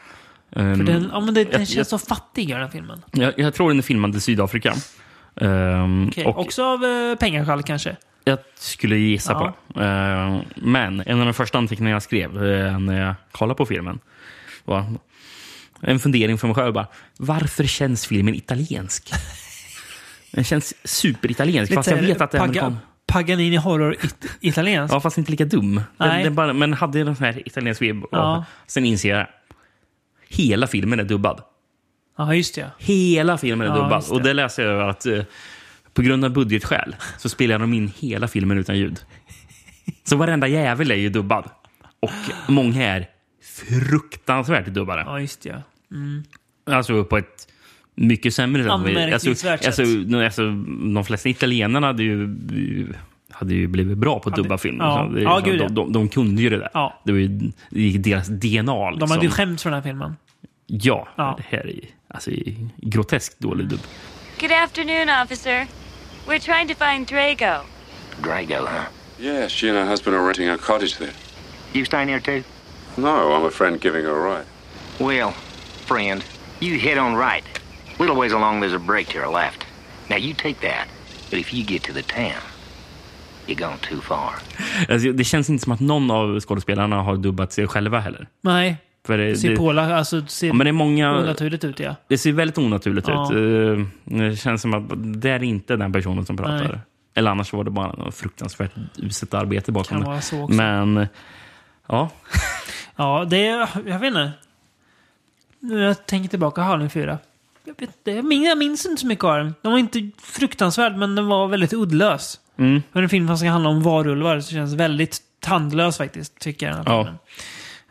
Um, 0.49 0.75
för 0.77 0.83
den, 0.83 1.09
ja, 1.13 1.19
men 1.19 1.33
det, 1.33 1.43
den 1.43 1.51
jag, 1.51 1.59
känns 1.67 1.75
jag, 1.75 1.87
så 1.87 1.97
fattig, 1.97 2.47
den 2.49 2.57
här 2.61 2.67
filmen. 2.67 3.01
jag, 3.11 3.33
jag 3.39 3.53
tror 3.53 3.69
den 3.69 3.77
är 3.77 3.81
filmad 3.83 4.15
i 4.15 4.19
Sydafrika. 4.19 4.73
Um, 5.35 6.07
Okej, 6.07 6.25
och 6.25 6.39
Också 6.39 6.63
av 6.65 6.83
eh, 6.85 7.15
pengaskäl 7.15 7.63
kanske. 7.63 7.95
Jag 8.27 8.39
skulle 8.55 8.95
gissa 8.97 9.31
Ja. 9.33 9.55
på. 9.73 9.79
Ehm, 9.79 10.39
men 10.55 11.03
en 11.05 11.19
av 11.19 11.25
de 11.25 11.33
första 11.33 11.57
anteckningarna 11.57 11.95
jag 11.95 12.03
skrev 12.03 12.45
eh, 12.45 12.79
när 12.79 13.05
jag 13.05 13.15
kollade 13.31 13.57
på 13.57 13.65
filmen 13.65 13.99
var 14.65 14.85
en 15.81 15.99
fundering 15.99 16.37
för 16.37 16.47
mig 16.47 16.55
själv. 16.55 16.73
Bara, 16.73 16.87
varför 17.17 17.63
känns 17.63 18.07
filmen 18.07 18.35
italiensk? 18.35 19.11
Den 20.31 20.43
känns 20.43 20.73
superitaliensk, 20.83 21.73
fast 21.73 21.89
jag 21.89 21.97
vet 21.97 22.21
att 22.21 22.31
det 22.31 22.37
är 22.37 22.41
amerikan. 22.41 22.77
Paganini 23.07 23.55
horror 23.57 23.93
it, 23.93 24.25
italiensk. 24.41 24.93
Ja, 24.93 24.99
fast 24.99 25.17
inte 25.17 25.31
lika 25.31 25.45
dum. 25.45 25.81
Den, 25.97 26.23
den 26.23 26.35
bara, 26.35 26.53
men 26.53 26.73
hade 26.73 26.99
en 26.99 27.15
sån 27.15 27.25
här 27.25 27.47
italiensk 27.47 27.81
vibb. 27.81 28.03
Ja. 28.11 28.45
Sen 28.67 28.85
inser 28.85 29.09
jag, 29.09 29.27
hela 30.29 30.67
filmen 30.67 30.99
är 30.99 31.03
dubbad. 31.03 31.41
Ja, 32.17 32.33
just 32.35 32.55
det. 32.55 32.71
Hela 32.77 33.37
filmen 33.37 33.67
är 33.67 33.75
Ja, 33.75 33.83
dubbad. 33.83 34.03
Och 34.11 34.21
det 34.23 34.33
läser 34.33 34.63
jag 34.63 34.89
att 34.89 35.05
eh, 35.05 35.23
på 35.97 36.03
grund 36.03 36.25
av 36.25 36.31
budgetskäl 36.31 36.95
så 37.17 37.29
spelar 37.29 37.59
de 37.59 37.73
in 37.73 37.91
hela 37.99 38.27
filmen 38.27 38.57
utan 38.57 38.77
ljud. 38.77 38.99
Så 40.03 40.15
varenda 40.15 40.47
jävel 40.47 40.91
är 40.91 40.95
ju 40.95 41.09
dubbad. 41.09 41.49
Och 41.99 42.11
många 42.47 42.83
är 42.83 43.07
fruktansvärt 43.81 44.65
dubbade. 44.67 45.01
Ja, 45.01 45.19
just 45.19 45.41
det. 45.41 45.63
Alltså 46.71 47.03
på 47.03 47.17
ett 47.17 47.47
mycket 47.95 48.33
sämre 48.33 48.63
sätt. 48.63 48.71
Alltså, 48.71 48.89
Anmärkningsvärt 48.89 49.65
alltså, 49.65 49.85
sätt. 49.85 50.23
alltså, 50.25 50.41
de 50.93 51.03
flesta 51.05 51.29
italienarna 51.29 51.87
hade 51.87 52.03
ju, 52.03 52.35
hade 53.31 53.53
ju 53.53 53.67
blivit 53.67 53.97
bra 53.97 54.19
på 54.19 54.29
att 54.29 54.35
dubba 54.35 54.57
film. 54.57 54.77
ja. 54.79 55.07
Så 55.09 55.13
det, 55.15 55.21
Ja, 55.21 55.41
gud, 55.45 55.61
ja. 55.61 55.67
de, 55.67 55.73
de, 55.75 55.93
de 55.93 56.09
kunde 56.09 56.41
ju 56.41 56.49
det 56.49 56.57
där. 56.57 56.69
Ja. 56.73 57.01
Det 57.05 57.11
var 57.11 57.19
ju 57.19 57.51
i 57.71 57.97
deras 57.97 58.27
DNA. 58.27 58.89
Liksom. 58.89 58.99
De 58.99 59.11
hade 59.11 59.23
ju 59.25 59.29
skämts 59.31 59.63
för 59.63 59.69
den 59.69 59.77
här 59.83 59.89
filmen. 59.89 60.15
Ja, 60.67 61.07
Ja. 61.15 61.37
det 61.37 61.57
här 61.57 61.63
är 61.67 61.71
ju 61.73 61.81
alltså, 62.07 62.31
groteskt 62.77 63.39
dålig 63.39 63.67
dubb. 63.67 63.79
Good 64.41 64.51
afternoon, 64.51 65.23
officer. 65.23 65.67
We're 66.27 66.39
trying 66.39 66.67
to 66.67 66.73
find 66.75 67.07
Drago. 67.07 67.63
Drago, 68.21 68.67
huh? 68.67 68.89
Yes, 69.19 69.51
she 69.51 69.69
and 69.69 69.77
her 69.77 69.85
husband 69.85 70.15
are 70.15 70.25
renting 70.25 70.49
a 70.49 70.57
cottage 70.57 70.97
there. 70.97 71.13
You 71.73 71.85
staying 71.85 72.09
here 72.09 72.19
too? 72.19 72.43
No, 72.97 73.33
I'm 73.33 73.45
a 73.45 73.51
friend 73.51 73.79
giving 73.79 74.03
her 74.03 74.11
a 74.11 74.19
ride. 74.19 74.45
Well, 74.99 75.31
friend, 75.85 76.23
you 76.59 76.79
head 76.79 76.97
on 76.97 77.15
right. 77.15 77.43
Little 77.99 78.15
ways 78.15 78.33
along, 78.33 78.59
there's 78.59 78.73
a 78.73 78.79
break 78.79 79.07
to 79.09 79.19
your 79.19 79.29
left. 79.29 79.65
Now 80.09 80.17
you 80.17 80.33
take 80.33 80.59
that, 80.61 80.87
but 81.29 81.39
if 81.39 81.53
you 81.53 81.63
get 81.63 81.83
to 81.83 81.93
the 81.93 82.03
town, 82.03 82.41
you're 83.47 83.55
gone 83.55 83.79
too 83.79 84.01
far. 84.01 84.33
Alltså, 84.89 85.11
det 85.11 85.23
känns 85.23 85.49
inte 85.49 85.63
som 85.63 85.71
att 85.71 85.79
någon 85.79 86.11
av 86.11 86.39
skådespelarna 86.39 87.01
har 87.01 87.17
dubbat 87.17 87.53
sig 87.53 87.67
själva 87.67 87.99
heller. 87.99 88.27
Nej, 88.41 88.77
För 89.07 89.17
det, 89.17 89.35
ser 89.35 89.55
påla, 89.55 89.95
alltså 89.97 90.25
ser 90.25 90.47
ja, 90.47 90.53
men 90.53 90.65
det 90.65 90.69
är 90.69 90.73
många... 90.73 91.17
onaturligt 91.17 91.63
ut 91.63 91.79
ja. 91.79 91.95
Det 92.07 92.17
ser 92.17 92.31
väldigt 92.31 92.57
onaturligt 92.57 93.07
Ja. 93.07 93.33
ut. 93.33 93.77
Eh, 93.79 93.85
Det 94.03 94.35
känns 94.35 94.61
som 94.61 94.73
att 94.73 94.83
det 95.21 95.29
är 95.29 95.43
inte 95.43 95.75
den 95.75 95.93
personen 95.93 96.25
som 96.25 96.37
pratar. 96.37 96.67
Nej. 96.69 96.79
Eller 97.13 97.31
annars 97.31 97.53
var 97.53 97.63
det 97.63 97.71
bara 97.71 97.91
något 97.93 98.15
fruktansvärt 98.15 98.71
uselt 98.97 99.33
arbete 99.33 99.71
bakom 99.71 100.03
Kan 100.03 100.21
det. 100.49 100.55
Men 100.55 101.07
ja, 101.87 102.09
Ja, 102.95 103.25
det 103.29 103.47
är, 103.47 103.69
jag 103.85 103.99
vet 103.99 104.07
inte. 104.07 104.31
Nu 105.59 105.79
jag 105.81 106.05
tänker 106.05 106.29
tillbaka 106.29 106.61
Howling 106.61 106.89
4. 106.89 107.17
Jag, 107.63 107.73
vet, 107.79 107.81
inte, 107.81 108.11
jag, 108.11 108.25
minns, 108.25 108.47
jag 108.47 108.57
minns 108.57 108.85
inte 108.85 109.01
så 109.01 109.07
mycket 109.07 109.25
av 109.25 109.37
den. 109.37 109.55
Den 109.61 109.71
var 109.71 109.79
inte 109.79 110.09
fruktansvärd, 110.21 110.95
men 110.95 111.15
den 111.15 111.27
var 111.27 111.47
väldigt 111.47 111.73
uddlös. 111.73 112.39
Mm. 112.57 112.81
För 112.93 113.01
en 113.03 113.09
film 113.09 113.27
som 113.27 113.37
ska 113.37 113.49
handla 113.49 113.69
om 113.69 113.81
varulvar 113.83 114.39
så 114.39 114.51
känns 114.51 114.73
väldigt 114.73 115.21
tandlös 115.39 115.97
faktiskt, 115.97 116.39
tycker 116.39 116.67
jag. 116.67 116.75
Den 116.75 116.87
här 116.87 117.17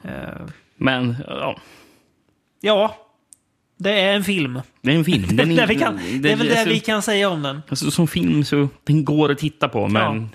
Ja. 0.03 0.37
Men 0.77 1.17
ja, 1.29 1.61
ja, 2.61 2.97
det 3.77 4.01
är 4.01 4.15
en 4.15 4.25
film. 4.25 4.61
det 4.83 4.93
är 4.93 4.97
en 4.97 5.05
film. 5.05 5.37
Den 5.37 5.51
är, 5.53 5.57
det, 5.57 5.67
vi 5.67 5.75
kan, 5.79 6.01
det 6.23 6.33
är 6.33 6.37
väl 6.37 6.47
det 6.47 6.53
alltså, 6.53 6.69
vi 6.69 6.81
kan 6.81 7.03
säga 7.03 7.29
om 7.29 7.43
den. 7.43 7.63
Alltså, 7.69 7.91
som 7.91 8.09
film 8.09 8.45
så 8.45 8.69
den 8.85 9.05
går 9.05 9.33
att 9.33 9.39
titta 9.39 9.69
på, 9.69 9.89
men 9.89 10.29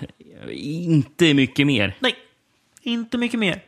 inte 0.52 1.34
mycket 1.34 1.68
mer. 1.68 1.96
Nej, 2.00 2.16
inte 2.82 3.18
mycket 3.18 3.39
mer. 3.39 3.62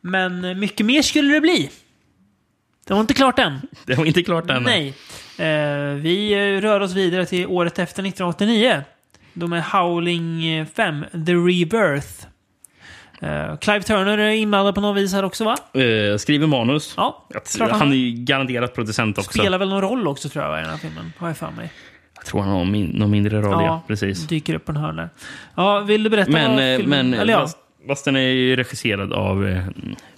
Men 0.00 0.58
mycket 0.58 0.86
mer 0.86 1.02
skulle 1.02 1.32
det 1.34 1.40
bli. 1.40 1.70
Det 2.86 2.94
var 2.94 3.00
inte 3.00 3.14
klart 3.14 3.38
än. 3.38 3.58
Det 3.86 3.94
var 3.94 4.04
inte 4.04 4.22
klart 4.22 4.50
än. 4.50 4.62
Nej. 4.62 4.88
Eh, 5.38 5.94
vi 5.94 6.34
rör 6.60 6.80
oss 6.80 6.92
vidare 6.94 7.26
till 7.26 7.46
året 7.46 7.78
efter 7.78 8.02
1989. 8.02 8.82
Då 9.32 9.46
med 9.46 9.64
Howling 9.64 10.46
eh, 10.46 10.66
5, 10.66 11.04
The 11.26 11.32
Rebirth. 11.32 12.26
Eh, 13.20 13.56
Clive 13.56 13.82
Turner 13.82 14.18
är 14.18 14.30
inblandad 14.30 14.74
på 14.74 14.80
något 14.80 14.96
vis 14.96 15.12
här 15.12 15.24
också 15.24 15.44
va? 15.44 15.56
Eh, 15.80 16.16
skriver 16.16 16.46
manus. 16.46 16.94
Ja, 16.96 17.26
han 17.58 17.70
han 17.70 17.92
är 17.92 17.96
ju 17.96 18.10
garanterat 18.24 18.74
producent 18.74 19.18
också. 19.18 19.38
Spelar 19.38 19.58
väl 19.58 19.68
någon 19.68 19.80
roll 19.80 20.08
också 20.08 20.28
tror 20.28 20.44
jag 20.44 20.58
i 20.58 20.62
den 20.62 20.70
här 20.70 20.78
filmen. 20.78 21.12
Har 21.18 21.28
jag 21.28 21.36
för 21.36 21.50
mig. 21.50 21.72
Jag 22.16 22.24
tror 22.24 22.40
han 22.40 22.50
har 22.50 22.64
min, 22.64 22.86
någon 22.86 23.10
mindre 23.10 23.40
roll, 23.40 23.64
ja. 23.64 23.82
Precis. 23.86 24.26
Dyker 24.26 24.54
upp 24.54 24.64
på 24.64 24.72
en 24.72 24.76
hörn 24.76 24.96
där. 24.96 25.08
Ja, 25.54 25.80
vill 25.80 26.02
du 26.02 26.10
berätta 26.10 26.30
Men, 26.30 26.50
vad 26.50 26.72
eh, 26.72 26.78
filmen... 26.78 27.10
men 27.10 27.20
eller 27.20 27.32
ja. 27.32 27.48
fast, 27.88 28.04
den 28.04 28.16
är 28.16 28.20
ju 28.20 28.56
regisserad 28.56 29.12
av 29.12 29.46
eh, 29.46 29.64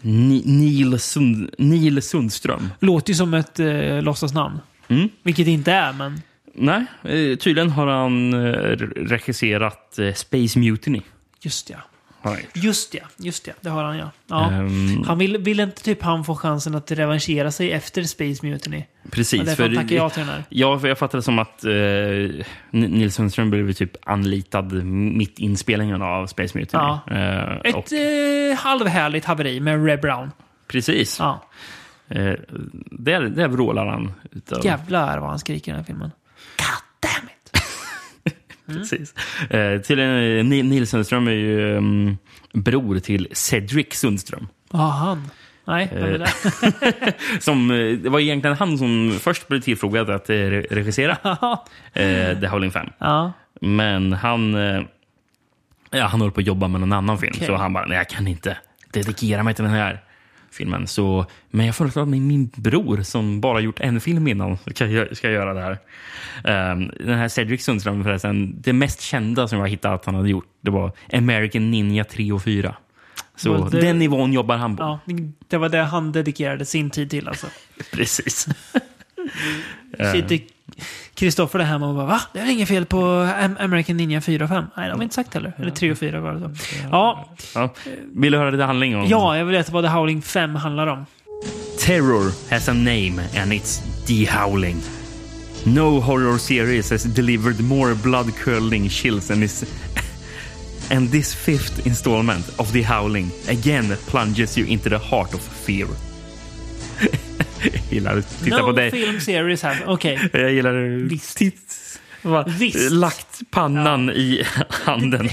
Neil, 0.00 1.00
Sund, 1.00 1.50
Neil 1.59 2.03
Sundström. 2.03 2.70
Låter 2.80 3.11
ju 3.11 3.14
som 3.14 3.34
ett 3.34 3.61
eh, 3.61 4.03
låtsasnamn. 4.03 4.59
Mm. 4.88 5.09
Vilket 5.22 5.46
det 5.46 5.53
inte 5.53 5.72
är, 5.72 5.92
men... 5.92 6.22
Nej, 6.55 6.84
eh, 7.03 7.36
tydligen 7.36 7.70
har 7.70 7.86
han 7.86 8.32
eh, 8.34 8.48
regisserat 8.96 9.98
Space 10.14 10.59
Mutiny. 10.59 11.00
Just 11.40 11.70
ja. 11.70 11.76
Just 12.54 12.94
ja, 12.94 13.02
just 13.16 13.46
ja. 13.46 13.52
Det 13.60 13.68
har 13.68 13.84
han 13.84 13.98
ja. 13.98 14.10
ja. 14.26 14.50
Ehm. 14.50 15.04
Han 15.06 15.18
vill, 15.18 15.38
vill 15.38 15.60
inte 15.60 15.82
typ 15.82 16.02
han 16.02 16.24
få 16.24 16.36
chansen 16.36 16.74
att 16.74 16.90
revanschera 16.90 17.50
sig 17.50 17.72
efter 17.72 18.02
Space 18.02 18.46
Mutiny? 18.46 18.84
Precis. 19.10 19.58
Han 19.58 19.74
tackar 19.74 19.96
ja 19.96 20.10
till 20.10 20.20
den 20.20 20.28
här. 20.28 20.44
Ja, 20.48 20.78
för 20.78 20.88
jag 20.88 20.98
fattar 20.98 21.18
det 21.18 21.22
som 21.22 21.38
att 21.38 21.64
eh, 21.64 22.44
Nils 22.70 23.14
Sundström 23.14 23.50
blev 23.50 23.72
typ 23.72 23.96
anlitad 24.08 24.72
mitt 24.84 25.38
inspelningen 25.38 26.02
av 26.02 26.26
Space 26.26 26.58
Mutiny. 26.58 26.82
Ja. 26.82 27.00
Eh, 27.10 27.74
och, 27.74 27.92
Ett 27.92 27.92
eh, 28.52 28.58
halvhärligt 28.58 29.24
haveri 29.24 29.60
med 29.60 29.86
Red 29.86 30.00
Brown. 30.00 30.30
precis. 30.68 31.18
Ja. 31.18 31.44
Eh, 32.08 32.34
där, 32.90 33.22
där 33.22 33.48
vrålar 33.48 33.86
han. 33.86 34.12
Utav, 34.30 34.64
Jävlar 34.64 35.18
vad 35.18 35.28
han 35.28 35.38
skriker 35.38 35.70
i 35.70 35.72
den 35.72 35.80
här 35.80 35.86
filmen. 35.86 36.10
It! 36.58 36.91
Precis. 38.78 39.14
Eh, 39.50 39.80
till, 39.80 39.98
eh, 39.98 40.04
Ni- 40.44 40.62
Nils 40.62 40.90
Sundström 40.90 41.26
är 41.28 41.32
ju 41.32 41.76
mm, 41.76 42.16
bror 42.52 42.98
till 42.98 43.28
Cedric 43.32 43.92
Sundström. 43.94 44.48
Ja, 44.72 44.78
han. 44.78 45.30
Nej, 45.64 45.88
vem 45.92 46.04
är 46.04 46.12
Eh, 46.14 46.18
det? 46.18 47.12
som, 47.40 47.70
eh, 47.70 47.76
det 47.98 48.08
var 48.10 48.20
egentligen 48.20 48.56
han 48.56 48.78
som 48.78 49.18
först 49.20 49.48
blev 49.48 49.60
tillfrågad 49.60 50.10
att 50.10 50.30
eh, 50.30 50.34
re- 50.34 50.66
regissera 50.70 51.12
eh, 51.92 52.40
The 52.40 52.46
Howling 52.46 52.70
5. 52.70 52.86
ja. 52.98 53.32
Men 53.60 54.12
han, 54.12 54.54
eh, 54.54 54.82
ja, 55.90 56.06
han 56.06 56.20
håller 56.20 56.32
på 56.32 56.40
att 56.40 56.46
jobba 56.46 56.68
med 56.68 56.80
någon 56.80 56.92
annan 56.92 57.18
film. 57.18 57.32
Okej. 57.36 57.46
Så 57.46 57.56
han 57.56 57.72
bara, 57.72 57.86
nej 57.86 57.96
jag 57.98 58.08
kan 58.08 58.26
inte 58.28 58.56
dedikera 58.92 59.42
mig 59.42 59.54
till 59.54 59.64
den 59.64 59.72
här 59.72 60.00
filmen. 60.55 60.86
Så, 60.86 61.26
men 61.50 61.66
jag 61.66 61.74
föreslår 61.76 62.03
att 62.03 62.09
min, 62.09 62.26
min 62.26 62.50
bror 62.57 63.03
som 63.03 63.40
bara 63.40 63.61
gjort 63.61 63.80
en 63.80 64.00
film 64.00 64.28
innan 64.28 64.59
ska, 64.74 65.07
ska 65.12 65.30
göra 65.30 65.55
det 65.55 65.61
här. 65.61 65.78
Ehm, 66.44 66.90
den 67.00 67.18
här 67.18 67.28
Cedric 67.28 67.64
Sundström 67.64 68.05
förresten, 68.05 68.55
det 68.61 68.72
mest 68.72 69.00
kända 69.00 69.48
som 69.48 69.59
jag 69.59 69.68
hittade 69.68 69.94
att 69.94 70.05
han 70.07 70.14
hade 70.14 70.28
gjort, 70.30 70.46
det 70.61 70.70
var 70.70 70.92
American 71.12 71.70
Ninja 71.70 72.05
3 72.05 72.32
och 72.32 72.42
4. 72.42 72.76
Så 73.36 73.68
det- 73.68 73.80
den 73.80 73.98
nivån 73.98 74.32
jobbar 74.32 74.57
han 74.57 74.76
på. 74.76 74.82
ja. 74.82 74.98
Det 75.48 75.57
var 75.57 75.68
det 75.68 75.82
han 75.82 76.12
dedikerade 76.12 76.64
sin 76.64 76.90
tid 76.90 77.11
till 77.11 77.28
alltså. 77.28 77.46
Precis. 77.92 78.46
Kristoffer 81.14 81.58
där 81.58 81.66
hemma 81.66 81.88
och 81.88 81.94
bara 81.94 82.06
va? 82.06 82.20
Det 82.32 82.38
är 82.40 82.50
inget 82.50 82.68
fel 82.68 82.86
på 82.86 82.98
Am- 83.40 83.56
American 83.64 83.96
Ninja 83.96 84.20
4 84.20 84.44
och 84.44 84.50
5? 84.50 84.64
Nej, 84.76 84.88
de 84.88 84.94
har 84.96 85.02
inte 85.02 85.14
sagt 85.14 85.34
heller. 85.34 85.52
Eller 85.58 85.70
3 85.70 85.92
och 85.92 85.98
4 85.98 86.20
var 86.20 86.32
det 86.32 86.40
så. 86.40 86.50
Ja, 86.90 87.28
Ja. 87.54 87.74
Vill 88.14 88.32
du 88.32 88.38
höra 88.38 88.50
lite 88.50 88.64
handling 88.64 88.96
om 88.96 89.06
ja, 89.08 89.36
jag 89.36 89.44
vill 89.44 89.56
veta 89.56 89.72
vad 89.72 89.84
The 89.84 89.88
Howling 89.88 90.22
5 90.22 90.54
handlar 90.54 90.86
om. 90.86 91.06
Terror 91.80 92.32
has 92.50 92.68
a 92.68 92.72
name 92.72 93.14
and 93.42 93.52
it's 93.52 93.80
The 94.06 94.30
Howling. 94.30 94.76
No 95.64 96.00
horror 96.00 96.38
series 96.38 96.90
has 96.90 97.02
delivered 97.04 97.60
more 97.60 97.94
blood-curdling 97.94 98.88
chills 98.90 99.26
than 99.28 99.40
this. 99.40 99.64
And 100.90 101.10
this 101.10 101.34
fifth 101.34 101.86
installment 101.86 102.48
of 102.58 102.72
The 102.72 102.82
Howling 102.82 103.30
again 103.48 103.96
plunges 104.06 104.58
you 104.58 104.66
into 104.66 104.88
the 104.88 104.98
heart 104.98 105.34
of 105.34 105.40
fear. 105.40 105.86
Jag 107.62 107.72
gillar 107.90 108.16
att 108.18 108.44
titta 108.44 108.59
no 108.59 108.62
på 108.66 108.72
dig. 108.72 108.90
film 108.90 109.20
series 109.20 109.62
här. 109.62 109.82
Okej. 109.86 110.18
Jag 110.32 110.53
gillar 110.53 111.09
Visst. 111.09 111.36
titt, 111.36 111.98
va, 112.22 112.44
Visst. 112.59 112.90
lagt 112.92 113.40
pannan 113.50 114.11
i 114.11 114.44
handen. 114.70 115.28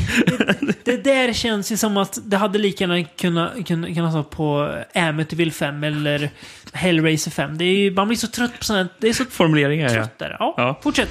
Det 0.84 1.04
där 1.04 1.34
känns 1.34 1.72
ju 1.72 1.78
som 1.78 1.98
att 1.98 2.20
det 2.24 2.38
hade 2.38 2.60
lika 2.60 2.84
gärna 2.84 3.04
kunnat, 3.04 3.68
kunnat, 3.68 3.94
kunnat 3.96 4.12
stå 4.12 4.24
på 4.24 4.76
Amityville 4.96 5.52
5 5.52 5.84
eller 5.84 6.30
Hellraiser 6.74 7.32
5. 7.32 7.58
Det 7.58 7.66
är 7.66 7.76
ju, 7.76 7.92
man 7.92 8.08
blir 8.08 8.18
så 8.18 8.28
trött 8.28 8.58
på 8.60 8.64
sådana 8.66 8.90
Det 9.00 9.10
är 9.10 9.14
så 9.14 9.26
Formuleringar, 9.26 9.96
ja. 9.96 10.08
där. 10.18 10.36
Ja, 10.40 10.54
Ja. 10.58 10.80
fortsätt. 10.84 11.10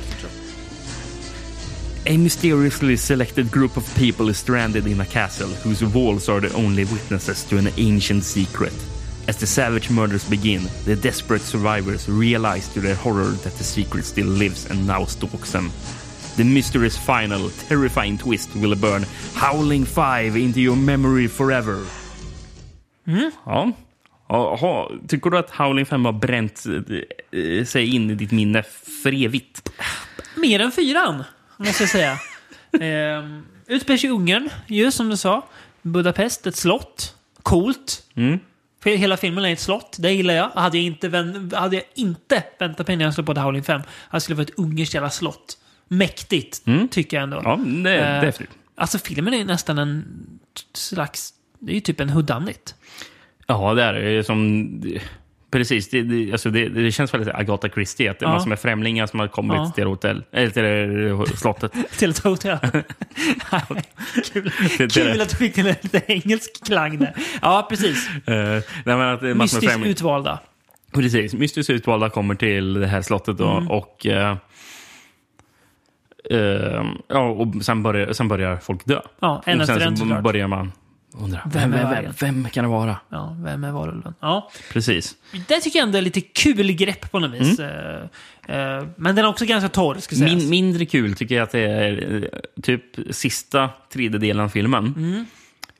A 2.06 2.18
mysteriously 2.18 2.96
selected 2.96 3.52
group 3.52 3.76
of 3.76 3.94
people 3.94 4.30
is 4.30 4.38
stranded 4.38 4.86
in 4.86 5.00
a 5.00 5.04
castle 5.04 5.46
whose 5.64 5.84
walls 5.86 6.28
are 6.28 6.48
the 6.48 6.56
only 6.56 6.84
witnesses 6.84 7.44
to 7.44 7.56
an 7.58 7.68
ancient 7.78 8.24
secret. 8.24 8.74
As 9.28 9.36
the 9.36 9.46
savage 9.46 9.90
murders 9.90 10.24
begin, 10.24 10.62
the 10.86 10.96
desperate 10.96 11.42
survivors 11.42 12.08
realize 12.08 12.66
to 12.72 12.80
their 12.80 12.94
horror 12.94 13.36
that 13.44 13.52
the 13.58 13.64
secret 13.64 14.04
still 14.04 14.26
lives 14.26 14.70
and 14.70 14.86
now 14.86 15.04
stalks 15.04 15.52
them. 15.52 15.70
The 16.36 16.44
mystery's 16.44 16.96
final, 16.96 17.50
terrifying 17.68 18.16
twist 18.16 18.54
will 18.56 18.74
burn 18.74 19.04
Howling 19.34 19.84
5 19.84 20.36
into 20.36 20.60
your 20.60 20.76
memory 20.76 21.28
forever. 21.28 21.84
Ja. 23.04 23.72
Jaha, 24.28 24.88
tycker 25.08 25.30
du 25.30 25.38
att 25.38 25.50
Howling 25.50 25.86
5 25.86 26.04
har 26.04 26.12
bränt 26.12 26.64
eh, 26.66 27.64
sig 27.64 27.94
in 27.94 28.10
i 28.10 28.14
ditt 28.14 28.30
minne 28.30 28.62
för 29.02 29.24
evigt? 29.24 29.70
Mer 30.36 30.60
än 30.60 30.72
fyran, 30.72 31.24
måste 31.56 31.82
jag 31.82 31.90
säga. 31.90 32.18
ehm, 32.80 33.42
utspelar 33.66 33.96
sig 33.96 34.10
i 34.10 34.12
Ungern, 34.12 34.50
ju 34.66 34.90
som 34.90 35.08
du 35.08 35.16
sa. 35.16 35.46
Budapest, 35.82 36.46
ett 36.46 36.56
slott. 36.56 37.14
Coolt. 37.42 38.02
Mm. 38.14 38.38
För 38.82 38.90
Hela 38.90 39.16
filmen 39.16 39.44
är 39.44 39.52
ett 39.52 39.60
slott, 39.60 39.96
det 40.00 40.12
gillar 40.12 40.34
jag. 40.34 40.48
Hade 40.48 40.78
jag 40.78 40.84
inte, 40.86 41.08
vän- 41.08 41.52
hade 41.54 41.76
jag 41.76 41.84
inte 41.94 42.42
väntat 42.58 42.86
på 42.86 42.96
när 42.96 43.04
jag 43.04 43.14
slog 43.14 43.26
på 43.26 43.34
The 43.34 43.40
Howling 43.40 43.62
5, 43.62 43.80
det 44.12 44.20
skulle 44.20 44.36
vara 44.36 44.42
ett 44.44 44.58
ungerskt 44.58 44.94
jävla 44.94 45.10
slott. 45.10 45.58
Mäktigt, 45.88 46.62
tycker 46.90 47.16
jag 47.16 47.22
ändå. 47.24 47.40
Ja, 47.44 47.56
det, 47.56 47.96
Eh, 47.98 48.06
är 48.08 48.24
häftigt. 48.24 48.50
Alltså 48.74 48.98
filmen 48.98 49.34
är 49.34 49.44
nästan 49.44 49.78
en 49.78 50.04
slags... 50.74 51.32
Det 51.58 51.70
är 51.72 51.74
ju 51.74 51.80
typ 51.80 52.00
en 52.00 52.08
whodunit. 52.14 52.74
Ja, 53.46 53.74
det 53.74 53.82
är 53.82 53.92
det. 53.94 54.24
Som, 54.24 54.82
precis, 55.50 55.90
det, 55.90 56.02
det, 56.02 56.32
alltså 56.32 56.50
det, 56.50 56.68
det 56.68 56.92
känns 56.92 57.14
väldigt 57.14 57.34
Agatha 57.34 57.68
Christie. 57.68 58.10
Att 58.10 58.18
det 58.18 58.24
är 58.24 58.28
Ja. 58.28 58.34
massor 58.34 58.48
med 58.48 58.58
främlingar 58.58 59.06
som 59.06 59.20
har 59.20 59.28
kommit 59.28 59.56
Ja. 59.56 59.72
till, 59.74 59.86
hotell, 59.86 60.24
eller 60.32 60.50
till 61.26 61.36
slottet. 61.38 61.72
Till 61.98 62.10
ett 62.10 62.18
hotell. 62.18 62.58
Kul, 64.32 64.50
Kul 64.90 65.20
att 65.20 65.28
du 65.28 65.36
fick 65.36 65.54
till 65.54 65.66
en 65.66 65.74
lite 65.82 66.02
engelsk 66.06 66.64
klang 66.66 66.98
där. 66.98 67.14
Ja, 67.42 67.66
precis. 67.70 68.08
Nej, 68.26 68.62
men 68.84 69.00
att 69.00 69.20
det 69.20 69.28
är 69.30 69.34
massor 69.34 69.60
med 69.60 69.80
Mystiskt 69.80 69.86
utvalda. 70.00 70.38
Precis, 70.92 71.34
mystiskt 71.34 71.70
utvalda 71.70 72.10
kommer 72.10 72.34
till 72.34 72.74
det 72.74 72.86
här 72.86 73.02
slottet 73.02 73.38
då, 73.38 73.48
Mm. 73.50 73.70
och 73.70 74.06
eh, 74.06 74.36
eh, 76.30 76.84
ja, 77.08 77.20
och 77.30 77.64
sen 77.64 77.82
börjar, 77.82 78.12
sen 78.12 78.28
börjar 78.28 78.56
folk 78.56 78.84
dö. 78.84 79.00
Ja, 79.20 79.36
och 79.36 79.44
sen 79.66 79.80
en 79.82 79.96
så 79.96 80.04
börjar 80.04 80.46
man 80.48 80.72
undra, 81.12 81.40
Vem 81.52 81.70
vem, 81.70 81.90
vem, 81.90 82.12
vem, 82.20 82.50
kan 82.50 82.64
det 82.64 82.70
vara? 82.70 82.96
Ja, 83.08 83.36
vem 83.40 83.64
är 83.64 83.72
varulven? 83.72 84.14
Ja. 84.20 84.50
Precis. 84.72 85.16
Det 85.48 85.60
tycker 85.60 85.78
jag 85.78 85.86
ändå 85.86 85.98
är 85.98 86.02
lite 86.02 86.20
kul 86.20 86.72
grepp 86.72 87.10
på 87.10 87.18
något 87.18 87.40
vis. 87.40 87.58
Eh, 87.58 88.02
eh, 88.48 88.86
men 88.96 89.14
den 89.14 89.24
är 89.24 89.28
också 89.28 89.44
ganska 89.44 89.68
torr, 89.68 89.98
ska 89.98 90.16
sägas. 90.16 90.34
Min, 90.34 90.50
mindre 90.50 90.86
kul 90.86 91.14
tycker 91.14 91.34
jag 91.34 91.42
att 91.42 91.50
det 91.50 91.60
är 91.60 92.22
eh, 92.22 92.62
typ 92.62 92.84
sista 93.10 93.70
tredjedelen 93.92 94.44
av 94.44 94.48
filmen. 94.48 94.94
Mm. 94.96 95.24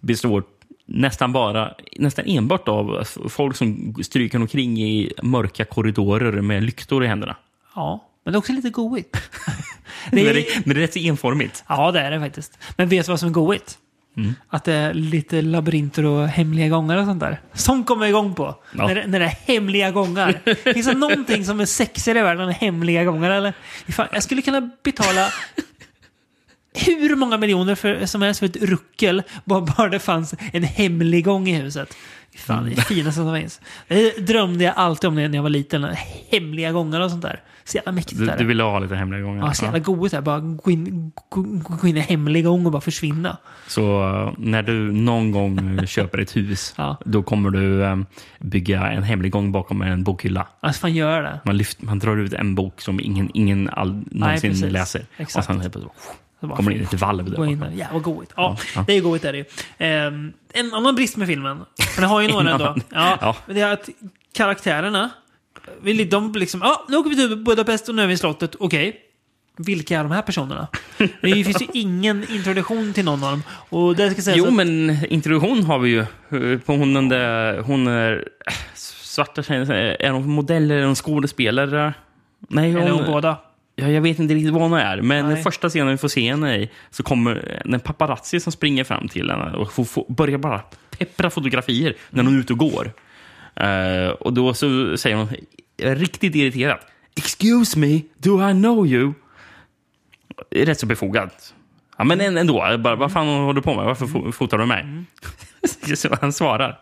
Består 0.00 0.42
nästan 0.86 1.32
bara, 1.32 1.74
nästan 1.96 2.24
enbart 2.28 2.68
av 2.68 3.04
folk 3.28 3.56
som 3.56 3.94
stryker 4.02 4.38
omkring 4.38 4.82
i 4.82 5.12
mörka 5.22 5.64
korridorer 5.64 6.40
med 6.40 6.62
lyktor 6.62 7.04
i 7.04 7.06
händerna. 7.06 7.36
Ja, 7.74 8.08
men 8.24 8.32
det 8.32 8.36
är 8.36 8.38
också 8.38 8.52
lite 8.52 8.70
goigt. 8.70 9.16
Men 10.10 10.24
det 10.24 10.32
det, 10.32 10.56
är, 10.56 10.62
men 10.64 10.74
det 10.74 10.80
är 10.80 10.86
rätt 10.86 10.96
enformigt. 10.96 11.64
ja, 11.68 11.92
det 11.92 12.00
är 12.00 12.10
det 12.10 12.20
faktiskt. 12.20 12.58
Men 12.76 12.88
vet 12.88 13.06
du 13.06 13.12
vad 13.12 13.20
som 13.20 13.28
är 13.28 13.32
goigt? 13.32 13.78
Mm. 14.18 14.34
Att 14.48 14.64
det 14.64 14.72
är 14.72 14.94
lite 14.94 15.42
labyrinter 15.42 16.04
och 16.04 16.28
hemliga 16.28 16.68
gångar 16.68 16.96
och 16.96 17.06
sånt 17.06 17.20
där. 17.20 17.40
Sånt 17.52 17.86
kommer 17.86 18.02
jag 18.02 18.10
igång 18.10 18.34
på. 18.34 18.54
Ja. 18.72 18.86
När, 18.86 18.94
det, 18.94 19.06
när 19.06 19.18
det 19.18 19.24
är 19.24 19.38
hemliga 19.54 19.90
gångar. 19.90 20.40
Finns 20.72 20.86
det 20.86 20.94
någonting 20.94 21.44
som 21.44 21.60
är 21.60 21.64
sexigare 21.64 22.18
i 22.18 22.22
världen 22.22 22.48
än 22.48 22.54
hemliga 22.54 23.04
gångar? 23.04 23.30
Eller? 23.30 23.52
Fan, 23.88 24.08
jag 24.12 24.22
skulle 24.22 24.42
kunna 24.42 24.70
betala 24.82 25.28
hur 26.74 27.08
hur 27.08 27.16
många 27.16 27.36
miljoner 27.36 27.74
för, 27.74 28.06
som 28.06 28.22
helst 28.22 28.38
för 28.38 28.46
ett 28.46 28.56
ruckel, 28.56 29.22
bara, 29.44 29.60
bara 29.60 29.88
det 29.88 29.98
fanns 29.98 30.34
en 30.52 30.62
hemlig 30.62 31.24
gång 31.24 31.48
i 31.48 31.52
huset. 31.52 31.96
Fan, 32.38 32.64
det 32.64 32.72
är 32.72 32.76
det 32.76 32.82
finaste 32.82 33.20
som 33.20 33.34
finns. 33.34 33.60
Det 33.88 34.26
drömde 34.26 34.64
jag 34.64 34.74
alltid 34.76 35.08
om 35.08 35.14
när 35.14 35.34
jag 35.34 35.42
var 35.42 35.50
liten. 35.50 35.86
Hemliga 36.30 36.72
gångar 36.72 37.00
och 37.00 37.10
sånt 37.10 37.22
där. 37.22 37.42
Så 37.64 37.76
jävla 37.76 37.92
mäktigt 37.92 38.20
Du, 38.20 38.32
du 38.38 38.44
ville 38.44 38.62
ha 38.62 38.78
lite 38.78 38.94
hemliga 38.96 39.20
gånger? 39.20 39.46
Ja, 39.46 39.54
så 39.54 39.64
jävla 39.64 39.78
goigt 39.78 40.12
där. 40.12 40.20
Bara 40.20 40.40
gå 40.40 40.70
in, 40.70 41.12
gå, 41.28 41.42
gå 41.80 41.88
in 41.88 41.96
i 41.96 42.00
hemlig 42.00 42.44
gång 42.44 42.66
och 42.66 42.72
bara 42.72 42.80
försvinna. 42.80 43.36
Så 43.66 44.02
eh, 44.02 44.32
när 44.38 44.62
du 44.62 44.92
någon 44.92 45.30
gång 45.30 45.86
köper 45.86 46.18
ett 46.18 46.36
hus, 46.36 46.74
då 47.04 47.22
kommer 47.22 47.50
du 47.50 47.84
eh, 47.84 47.96
bygga 48.38 48.90
en 48.90 49.02
hemlig 49.02 49.32
gång 49.32 49.52
bakom 49.52 49.82
en 49.82 50.04
bokhylla. 50.04 50.48
Alltså 50.60 50.80
fan 50.80 50.94
gör 50.94 51.22
det. 51.22 51.40
Man, 51.44 51.56
lyft, 51.56 51.82
man 51.82 51.98
drar 51.98 52.16
ut 52.16 52.32
en 52.32 52.54
bok 52.54 52.80
som 52.80 53.00
ingen, 53.00 53.30
ingen 53.34 53.68
all, 53.68 54.02
någonsin 54.10 54.50
precis. 54.50 54.72
läser. 54.72 55.06
Exakt. 55.16 55.36
Och 55.36 55.44
sen 55.44 55.60
helt 55.60 55.72
plötsligt, 55.72 55.94
Bara- 56.40 56.56
kommer 56.56 56.70
det 56.70 56.76
in 56.76 56.82
ett 56.82 56.94
valv 57.00 57.30
där 57.30 57.44
in 57.46 57.58
bakom. 57.58 57.78
Ja, 57.78 57.86
vad 57.92 58.02
goigt. 58.02 58.32
Ja, 58.36 58.56
Ja. 58.74 58.84
det 58.86 58.92
är 58.92 59.00
goigt 59.00 59.24
är 59.24 59.32
det. 59.32 59.44
Ehm, 59.78 60.32
en 60.52 60.74
annan 60.74 60.94
brist 60.94 61.16
med 61.16 61.28
filmen, 61.28 61.58
för 61.94 62.00
den 62.00 62.10
har 62.10 62.20
ju 62.20 62.28
några 62.32 62.50
ändå. 62.52 62.76
Ja, 62.90 63.18
Ja. 63.20 63.36
Det 63.46 63.60
är 63.60 63.72
att 63.72 63.88
karaktärerna, 64.34 65.10
de 66.10 66.32
liksom, 66.32 66.60
ja, 66.64 66.84
nu 66.88 66.96
åker 66.96 67.10
vi 67.10 67.16
till 67.16 67.36
Budapest 67.36 67.88
och 67.88 67.94
nu 67.94 68.02
är 68.02 68.06
vi 68.06 68.12
i 68.12 68.16
slottet, 68.16 68.54
okej. 68.60 69.04
Vilka 69.60 69.98
är 69.98 70.02
de 70.02 70.12
här 70.12 70.22
personerna? 70.22 70.66
Det 71.22 71.44
finns 71.44 71.62
ju 71.62 71.66
ingen 71.72 72.26
introduktion 72.30 72.92
till 72.92 73.04
någon 73.04 73.24
av 73.24 73.30
dem. 73.30 73.42
Och 73.50 73.96
det 73.96 74.10
ska 74.10 74.22
sägas 74.22 74.38
Jo, 74.38 74.46
att- 74.46 74.52
men 74.54 74.96
introduktion 75.12 75.64
har 75.64 75.78
vi 75.78 75.90
ju. 75.90 76.04
På 76.58 76.72
hon, 76.76 76.94
den 76.94 77.08
där, 77.08 77.58
hon 77.60 77.86
är 77.86 78.28
svarta 78.74 79.42
tjejen. 79.42 79.70
Är 79.70 80.10
hon 80.10 80.28
modell 80.30 80.62
eller 80.64 80.76
är 80.76 80.84
hon 80.86 80.94
skådespelare? 80.94 81.94
Nej, 82.48 82.70
Eller 82.70 82.90
hon 82.90 83.04
båda. 83.06 83.36
Ja, 83.80 83.88
jag 83.88 84.00
vet 84.00 84.18
inte 84.18 84.34
riktigt 84.34 84.52
vad 84.52 84.62
hon 84.62 84.72
är. 84.72 85.02
Men 85.02 85.28
Nej. 85.28 85.42
första 85.42 85.68
scenen 85.68 85.88
vi 85.88 85.96
får 85.98 86.08
se 86.08 86.30
henne 86.30 86.56
i 86.56 86.70
så 86.90 87.02
kommer 87.02 87.62
en 87.64 87.80
paparazzi 87.80 88.40
som 88.40 88.52
springer 88.52 88.84
fram 88.84 89.08
till 89.08 89.30
henne 89.30 89.56
och 89.56 89.72
får, 89.72 89.84
får, 89.84 90.06
börjar 90.08 90.38
bara 90.38 90.62
peppra 90.98 91.30
fotografier 91.30 91.94
när 92.10 92.24
hon 92.24 92.34
är 92.36 92.40
ute 92.40 92.52
och 92.52 92.58
går. 92.58 92.92
Eh, 93.56 94.08
och 94.08 94.32
då 94.32 94.54
så 94.54 94.96
säger 94.96 95.16
hon 95.16 95.28
riktigt 95.96 96.34
irriterat. 96.34 96.86
Excuse 97.16 97.78
me, 97.78 98.00
do 98.18 98.48
I 98.50 98.52
know 98.52 98.86
you? 98.86 99.12
Det 100.50 100.62
är 100.62 100.66
rätt 100.66 100.80
så 100.80 100.86
befogat. 100.86 101.54
Ja, 101.98 102.04
men 102.04 102.20
än- 102.20 102.36
ändå, 102.36 102.78
bara, 102.78 102.96
vad 102.96 103.12
fan 103.12 103.26
håller 103.28 103.54
du 103.54 103.62
på 103.62 103.74
med? 103.74 103.84
Varför 103.84 104.06
fo- 104.06 104.32
fotar 104.32 104.58
du 104.58 104.66
mig? 104.66 104.86
så 105.96 106.16
han 106.20 106.32
svarar. 106.32 106.78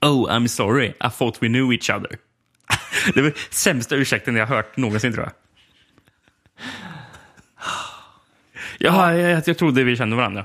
Oh, 0.00 0.30
I'm 0.30 0.46
sorry. 0.46 0.86
I 0.88 1.10
thought 1.18 1.42
we 1.42 1.46
knew 1.48 1.72
each 1.72 1.90
other. 1.90 2.16
Det 3.14 3.22
var 3.22 3.32
sämsta 3.50 3.96
ursäkten 3.96 4.36
jag 4.36 4.46
hört 4.46 4.76
någonsin, 4.76 5.12
tror 5.12 5.24
jag. 5.24 5.32
Ja, 8.84 9.14
jag, 9.14 9.42
jag 9.46 9.58
trodde 9.58 9.84
vi 9.84 9.96
kände 9.96 10.16
varandra. 10.16 10.44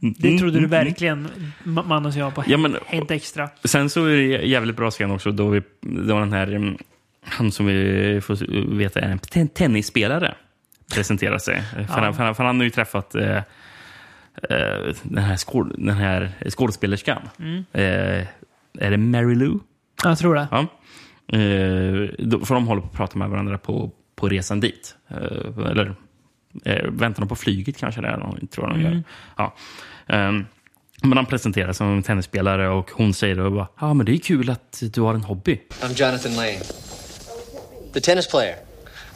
Det 0.00 0.38
trodde 0.38 0.60
du 0.60 0.66
verkligen, 0.66 1.28
ma- 1.64 1.86
Manus 1.86 2.14
och 2.16 2.20
jag, 2.22 2.34
på 2.34 2.44
Ja, 2.46 2.56
men- 2.56 2.76
Helt 2.86 3.10
Extra. 3.10 3.48
Sen 3.64 3.90
så 3.90 4.04
är 4.04 4.16
det 4.16 4.22
jävligt 4.46 4.76
bra 4.76 4.90
scen 4.90 5.10
också 5.10 5.32
då, 5.32 5.48
vi, 5.48 5.62
då 5.80 6.18
den 6.20 6.32
här, 6.32 6.46
mm, 6.52 6.76
han 7.22 7.52
som 7.52 7.66
vi 7.66 8.20
får 8.22 8.74
veta 8.76 9.00
är 9.00 9.08
en 9.10 9.18
ten- 9.18 9.48
tennisspelare 9.48 10.34
presenterar 10.94 11.38
sig. 11.38 11.62
För, 11.72 11.80
Ja. 11.80 11.86
han, 11.88 12.14
för, 12.14 12.24
han, 12.24 12.34
för 12.34 12.44
han 12.44 12.56
har 12.56 12.64
ju 12.64 12.70
träffat 12.70 13.14
eh, 13.14 13.36
eh, 13.36 13.42
den, 15.02 15.24
här 15.24 15.36
skåd, 15.36 15.74
den 15.78 15.96
här 15.96 16.32
skådespelerskan. 16.50 17.22
Mm. 17.38 17.64
Eh, 17.72 18.26
är 18.78 18.90
det 18.90 18.96
Mary 18.98 19.34
Lou? 19.34 19.58
Jag 20.04 20.18
tror 20.18 20.34
det. 20.34 20.48
Ja. 20.50 20.58
Eh, 21.32 22.38
för 22.44 22.54
de 22.54 22.66
håller 22.66 22.82
på 22.82 22.86
att 22.88 22.92
prata 22.96 23.18
med 23.18 23.30
varandra 23.30 23.58
på, 23.58 23.90
på 24.16 24.28
resan 24.28 24.60
dit. 24.60 24.96
Eh, 25.08 25.66
eller 25.70 25.94
eh, 26.64 26.84
väntar 26.90 27.20
de 27.20 27.28
på 27.28 27.36
flyget 27.36 27.76
kanske? 27.76 28.00
Det 28.00 28.08
är, 28.08 28.16
de- 28.40 28.46
tror 28.46 28.66
jag 28.68 28.76
de 28.78 28.82
gör. 28.82 28.90
Mm. 28.90 29.04
Ja. 29.36 29.54
Ehm, 30.08 30.46
men 31.02 31.16
han 31.16 31.26
presenterar 31.26 31.66
sig 31.66 31.74
som 31.74 31.96
en 31.96 32.02
tennisspelare 32.02 32.68
och 32.68 32.90
hon 32.90 33.14
säger 33.14 33.36
då 33.36 33.50
bara, 33.50 33.68
ja 33.80 33.94
men 33.94 34.06
det 34.06 34.12
är 34.12 34.18
kul 34.18 34.50
att 34.50 34.82
du 34.92 35.00
har 35.00 35.14
en 35.14 35.24
hobby. 35.24 35.60
I'm 35.80 35.92
Jonathan 36.00 36.36
Lane, 36.36 36.58
the 37.92 38.00
tennis 38.00 38.26
player. 38.28 38.56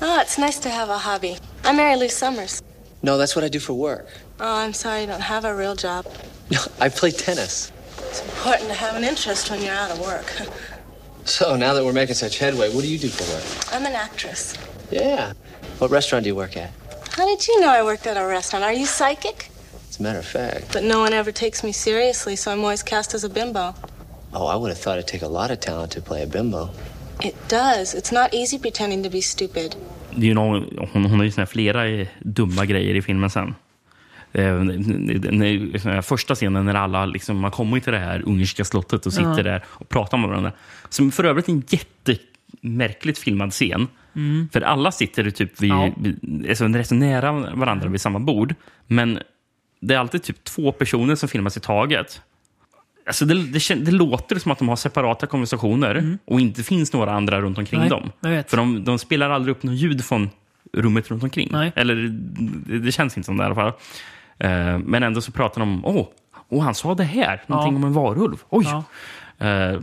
Oh, 0.00 0.18
it's 0.20 0.38
nice 0.46 0.60
to 0.62 0.68
have 0.68 0.92
a 0.92 0.98
hobby. 0.98 1.36
I'm 1.64 1.76
Mary 1.76 1.96
Lou 1.96 2.08
Summers. 2.08 2.62
No, 3.00 3.18
that's 3.18 3.36
what 3.36 3.44
I 3.44 3.48
do 3.48 3.60
for 3.60 3.74
work. 3.74 4.06
Oh, 4.40 4.66
I'm 4.66 4.72
sorry 4.72 5.00
you 5.00 5.06
don't 5.06 5.22
have 5.22 5.44
a 5.48 5.54
real 5.54 5.74
job. 5.76 6.04
No, 6.50 6.58
I 6.86 6.88
play 6.90 7.10
tennis. 7.10 7.72
It's 8.10 8.22
important 8.22 8.68
to 8.70 8.74
have 8.74 8.96
an 8.96 9.04
interest 9.04 9.50
when 9.50 9.62
you're 9.62 9.74
out 9.84 9.90
of 9.90 9.98
work. 10.00 10.32
So 11.24 11.56
now 11.56 11.74
that 11.74 11.84
we're 11.84 11.92
making 11.92 12.14
such 12.16 12.38
headway, 12.38 12.68
what 12.74 12.82
do 12.82 12.88
you 12.88 12.98
do 12.98 13.08
for 13.08 13.24
work? 13.34 13.44
I'm 13.74 13.86
an 13.86 13.94
actress. 13.94 14.54
Yeah. 14.90 15.32
What 15.78 15.90
restaurant 15.90 16.24
do 16.24 16.28
you 16.30 16.36
work 16.36 16.56
at? 16.56 16.70
How 17.16 17.26
did 17.26 17.46
you 17.48 17.60
know 17.60 17.70
I 17.80 17.82
worked 17.82 18.06
at 18.06 18.16
a 18.16 18.26
restaurant? 18.26 18.64
Are 18.64 18.72
you 18.80 18.86
psychic? 18.86 19.50
As 19.90 20.00
a 20.00 20.02
matter 20.02 20.18
of 20.18 20.26
fact. 20.26 20.72
But 20.72 20.82
no 20.82 20.98
one 21.00 21.12
ever 21.12 21.32
takes 21.32 21.62
me 21.64 21.72
seriously, 21.72 22.36
so 22.36 22.50
I'm 22.52 22.60
always 22.60 22.82
cast 22.82 23.14
as 23.14 23.24
a 23.24 23.28
bimbo. 23.28 23.74
Oh, 24.32 24.46
I 24.46 24.56
would 24.56 24.70
have 24.70 24.78
thought 24.82 24.98
it'd 24.98 25.06
take 25.20 25.22
a 25.26 25.28
lot 25.28 25.50
of 25.50 25.60
talent 25.60 25.92
to 25.92 26.00
play 26.00 26.22
a 26.22 26.26
bimbo. 26.26 26.68
It 27.20 27.36
does. 27.48 27.94
It's 27.94 28.12
not 28.12 28.34
easy 28.34 28.58
pretending 28.58 29.02
to 29.04 29.10
be 29.10 29.22
stupid. 29.22 29.76
Det 30.16 30.20
är 30.26 30.28
ju 30.28 30.34
någon, 30.34 30.78
hon, 30.92 31.04
hon 31.04 31.18
har 31.18 31.24
ju 31.24 31.30
såna 31.30 31.40
här 31.42 31.46
flera 31.46 31.88
eh, 31.88 32.06
dumma 32.20 32.64
grejer 32.66 32.94
i 32.94 33.02
filmen 33.02 33.30
sen. 33.30 33.54
Eh, 34.32 36.00
första 36.02 36.34
scenen 36.34 36.64
när 36.64 36.74
alla 36.74 37.06
liksom, 37.06 37.36
man 37.40 37.50
kommer 37.50 37.80
till 37.80 37.92
det 37.92 37.98
här 37.98 38.22
ungerska 38.26 38.64
slottet 38.64 39.06
och 39.06 39.12
sitter 39.12 39.36
Ja. 39.36 39.42
där 39.42 39.64
och 39.66 39.88
pratar 39.88 40.18
med 40.18 40.28
varandra. 40.28 40.52
Som 40.88 41.12
för 41.12 41.24
övrigt 41.24 41.48
är 41.48 41.52
en 41.52 41.62
jättemärkligt 41.68 43.18
filmad 43.18 43.52
scen. 43.52 43.88
Mm. 44.16 44.48
För 44.52 44.60
alla 44.60 44.92
sitter 44.92 45.30
typ 45.30 45.60
vid, 45.62 45.70
Ja. 45.70 45.90
vid, 45.96 46.46
alltså 46.48 46.64
rätt 46.68 46.90
nära 46.90 47.32
varandra 47.32 47.88
vid 47.88 48.00
samma 48.00 48.18
bord. 48.18 48.54
Men 48.86 49.18
det 49.80 49.94
är 49.94 49.98
alltid 49.98 50.22
typ 50.22 50.44
två 50.44 50.72
personer 50.72 51.14
som 51.14 51.28
filmas 51.28 51.56
i 51.56 51.60
taget. 51.60 52.20
Alltså 53.06 53.24
det, 53.24 53.34
det, 53.34 53.74
det 53.74 53.90
låter 53.92 54.36
som 54.38 54.52
att 54.52 54.58
de 54.58 54.68
har 54.68 54.76
separata 54.76 55.26
konversationer 55.26 56.18
och 56.24 56.40
inte 56.40 56.62
finns 56.62 56.92
några 56.92 57.12
andra 57.12 57.40
runt 57.40 57.58
omkring 57.58 57.80
Mm. 57.80 58.02
Nej, 58.20 58.34
dem. 58.36 58.44
För 58.48 58.56
de, 58.56 58.84
de 58.84 58.98
spelar 58.98 59.30
aldrig 59.30 59.56
upp 59.56 59.62
något 59.62 59.74
ljud 59.74 60.04
från 60.04 60.30
rummet 60.72 61.10
runt 61.10 61.22
omkring. 61.22 61.48
Nej. 61.52 61.72
Eller 61.76 61.94
det, 62.66 62.78
det 62.78 62.92
känns 62.92 63.16
inte 63.16 63.26
som 63.26 63.36
det 63.36 63.42
i 63.42 63.46
alla 63.46 63.54
fall. 63.54 63.72
Eh, 64.38 64.78
men 64.78 65.02
ändå 65.02 65.20
så 65.20 65.32
pratar 65.32 65.60
de 65.60 65.72
om, 65.72 65.84
åh, 65.84 66.06
oh, 66.48 66.62
han 66.64 66.74
sa 66.74 66.94
det 66.94 67.04
här, 67.04 67.42
någonting 67.46 67.72
Ja. 67.72 67.78
om 67.78 67.84
en 67.84 67.92
varulv. 67.92 68.36
Oj! 68.48 68.64
Ja. 68.68 68.84
Uh, 69.42 69.80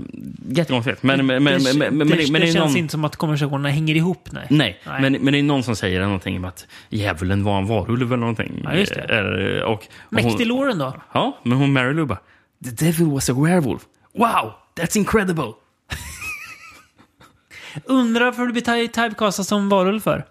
jättekonstigt. 0.47 1.03
Men, 1.03 1.25
men, 1.25 1.43
men, 1.43 1.63
det, 1.63 1.73
men, 1.73 1.97
men, 1.97 2.07
men, 2.07 2.17
det, 2.17 2.31
men, 2.31 2.41
känns 2.41 2.55
någon... 2.55 2.77
inte 2.77 2.91
som 2.91 3.05
att 3.05 3.15
konversationerna 3.15 3.69
hänger 3.69 3.95
ihop. 3.95 4.29
Nej. 4.31 4.47
Nej, 4.49 4.81
Nej. 4.85 5.01
Men, 5.01 5.13
men 5.13 5.33
det 5.33 5.39
är 5.39 5.43
någon 5.43 5.63
som 5.63 5.75
säger 5.75 6.01
någonting 6.01 6.37
om 6.37 6.45
att 6.45 6.67
djävulen 6.89 7.43
var 7.43 7.57
en 7.57 7.67
varulv 7.67 8.07
eller 8.07 8.17
någonting. 8.17 8.61
Ja, 8.63 8.73
just 8.73 8.93
det. 8.93 9.63
Och, 9.63 9.73
och 9.73 9.87
Mäktig 10.09 10.47
låren 10.47 10.77
då? 10.77 10.93
Ja, 11.13 11.39
men 11.43 11.57
hon 11.57 11.73
Mary 11.73 11.93
Lou 11.93 12.05
bara, 12.05 12.19
The 12.63 12.85
devil 12.85 13.05
was 13.05 13.29
a 13.29 13.33
werewolf. 13.33 13.81
Wow, 14.13 14.53
that's 14.75 14.97
incredible. 14.97 15.53
Undrar 17.85 18.25
varför 18.25 18.45
du 18.45 18.51
blir 18.51 18.61
ty- 18.61 18.87
typecastad 18.87 19.43
som 19.43 19.69
varulv 19.69 19.99
för? 19.99 20.25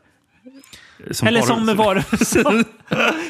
Som 1.10 1.28
Eller 1.28 1.40
som 1.40 1.76
varulv. 1.76 2.02
som, 2.24 2.64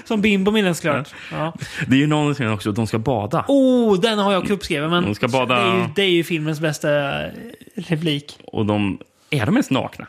som 0.04 0.20
Bimbo 0.20 0.50
minns 0.50 0.80
klart. 0.80 1.08
Ja. 1.32 1.54
Det 1.86 1.94
är 1.94 1.98
ju 2.00 2.06
någon 2.06 2.34
som 2.34 2.52
också 2.52 2.70
att 2.70 2.76
de 2.76 2.86
ska 2.86 2.98
bada. 2.98 3.44
Oh, 3.48 4.00
den 4.00 4.18
har 4.18 4.32
jag 4.32 4.50
uppskriven. 4.50 4.90
Men 4.90 5.04
De 5.04 5.14
ska 5.14 5.26
bada- 5.28 5.54
det, 5.54 5.60
är 5.60 5.74
ju, 5.76 5.82
det 5.96 6.02
är 6.02 6.10
ju 6.10 6.24
filmens 6.24 6.60
bästa 6.60 7.22
eh, 7.26 7.32
replik. 7.74 8.38
Och 8.44 8.66
de, 8.66 8.98
är 9.30 9.46
de 9.46 9.54
ens 9.54 9.70
nakna? 9.70 10.06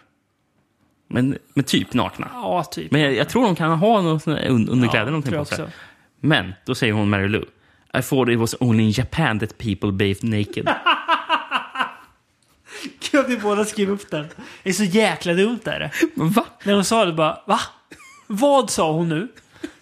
Men, 1.07 1.37
men 1.53 1.63
typ 1.63 1.93
nakna. 1.93 2.27
Ja, 2.33 2.63
typ. 2.63 2.91
Men 2.91 3.01
jag, 3.01 3.13
jag 3.15 3.29
tror 3.29 3.43
de 3.43 3.55
kan 3.55 3.71
ha 3.71 4.01
någon 4.01 4.19
sån 4.19 4.37
underkläder 4.37 5.05
Ja, 5.05 5.11
någonting 5.11 5.33
på 5.33 5.45
sig. 5.45 5.65
Men 6.19 6.53
då 6.65 6.75
säger 6.75 6.93
hon 6.93 7.09
Mary 7.09 7.27
Lou. 7.27 7.45
I 7.93 8.01
thought 8.01 8.29
it 8.29 8.39
was 8.39 8.55
only 8.59 8.83
in 8.83 8.91
Japan 8.91 9.39
that 9.39 9.57
people 9.57 9.91
bathed 9.91 10.23
naked. 10.23 10.69
Gud, 13.11 13.25
vi 13.27 13.37
båda 13.37 13.65
skrev 13.65 13.89
upp 13.89 14.11
den. 14.11 14.27
Det 14.63 14.69
är 14.69 14.73
så 14.73 14.83
jäkla 14.83 15.33
dumt 15.33 15.59
är 15.65 15.79
det. 15.79 15.91
Va? 16.15 16.45
När 16.63 16.73
hon 16.73 16.83
sa 16.85 17.05
det 17.05 17.13
bara, 17.13 17.39
va? 17.45 17.59
Vad 18.27 18.69
sa 18.69 18.91
hon 18.91 19.09
nu? 19.09 19.27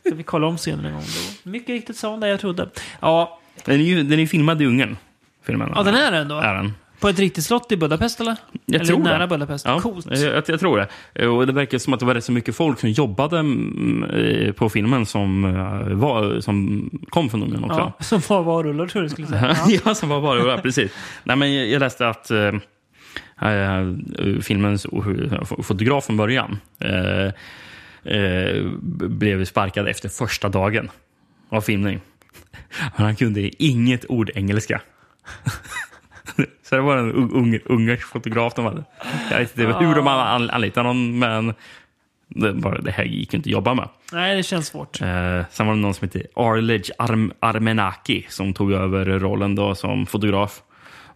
Ska 0.05 0.15
vi 0.15 0.23
kolla 0.23 0.47
om 0.47 0.57
scenen 0.57 0.85
en 0.85 0.93
gång 0.93 1.01
då? 1.01 1.49
Mycket 1.49 1.69
riktigt 1.69 1.97
sa 1.97 2.09
hon 2.09 2.19
det 2.19 2.27
jag 2.27 2.39
trodde. 2.39 2.69
Ja, 2.99 3.39
Den 3.65 3.75
är 3.75 3.83
ju 3.83 4.03
den 4.03 4.19
är 4.19 4.25
filmad 4.25 4.61
i 4.61 4.65
Ungern. 4.65 4.97
Filmen. 5.45 5.71
ja 5.75 5.83
den 5.83 5.95
är 5.95 6.11
den 6.11 6.27
då? 6.27 6.35
Är 6.35 6.53
den. 6.53 6.73
På 6.99 7.09
ett 7.09 7.19
riktigt 7.19 7.43
slott 7.43 7.71
i 7.71 7.77
Budapest 7.77 8.19
eller? 8.19 8.35
Jag 8.65 8.81
eller 8.81 8.97
nära 8.97 9.17
det. 9.19 9.27
Budapest? 9.27 9.65
Ja, 9.65 9.79
Coolt. 9.79 10.05
Jag, 10.09 10.43
jag, 10.47 10.59
tror 10.59 10.87
det. 11.13 11.27
Och 11.27 11.47
det 11.47 11.53
verkar 11.53 11.77
som 11.77 11.93
att 11.93 11.99
det 11.99 12.05
var 12.05 12.13
rätt 12.13 12.23
så 12.23 12.31
mycket 12.31 12.55
folk 12.55 12.79
som 12.79 12.89
jobbade 12.89 13.39
mm, 13.39 14.03
eh, 14.03 14.51
på 14.51 14.69
filmen 14.69 15.05
som, 15.05 15.45
eh, 15.45 15.93
var, 15.97 16.39
som 16.39 16.89
kom 17.09 17.29
från 17.29 17.43
Ungern 17.43 17.63
också. 17.63 17.79
Ja, 17.79 17.93
som 18.03 18.21
var 18.27 18.43
varulvar 18.43 18.87
tror 18.87 19.03
jag 19.03 19.09
du 19.09 19.13
skulle 19.13 19.27
säga. 19.27 19.57
Ja, 19.67 19.79
Ja. 19.85 19.95
som 19.95 20.09
var 20.09 20.37
ja, 20.37 20.57
precis. 20.57 20.91
Nej, 21.23 21.35
men 21.35 21.69
jag 21.69 21.79
läste 21.79 22.07
att 22.07 22.31
eh, 22.31 22.51
filmens 24.41 24.85
eh, 24.85 25.43
fotograf 25.43 26.05
från 26.05 26.17
början 26.17 26.59
eh, 26.79 27.25
eh, 28.15 28.63
blev 28.91 29.45
sparkad 29.45 29.87
efter 29.87 30.09
första 30.09 30.49
dagen 30.49 30.89
av 31.49 31.61
filmning. 31.61 32.01
Men 32.95 33.05
han 33.05 33.15
kunde 33.15 33.63
inget 33.63 34.05
ord 34.09 34.31
engelska. 34.35 34.81
Så 36.63 36.75
det 36.75 36.81
var 36.81 36.97
en 36.97 37.11
ung, 37.13 37.31
ung, 37.33 37.59
ungersk 37.65 38.07
fotograf 38.07 38.53
de 38.53 38.65
hade. 38.65 38.83
Jag 39.31 39.37
vet 39.39 39.57
inte 39.59 39.85
hur 39.85 39.95
de 39.95 40.07
an- 40.07 40.49
anlitade 40.49 40.87
honom, 40.89 41.19
men 41.19 41.53
Det, 42.27 42.53
bara, 42.53 42.81
det 42.81 42.91
här 42.91 43.03
gick 43.03 43.33
inte 43.33 43.47
att 43.47 43.51
jobba 43.51 43.73
med. 43.73 43.89
Nej, 44.13 44.35
det 44.37 44.43
känns 44.43 44.67
svårt. 44.67 45.01
Eh, 45.01 45.41
sen 45.51 45.67
var 45.67 45.73
det 45.73 45.79
någon 45.81 45.93
som 45.93 46.05
hette 46.07 46.23
Arledge 46.35 46.91
Arm, 46.97 47.31
Armenaki 47.39 48.25
som 48.29 48.53
tog 48.53 48.71
över 48.71 49.05
rollen 49.19 49.55
då 49.55 49.75
som 49.75 50.05
fotograf. 50.05 50.61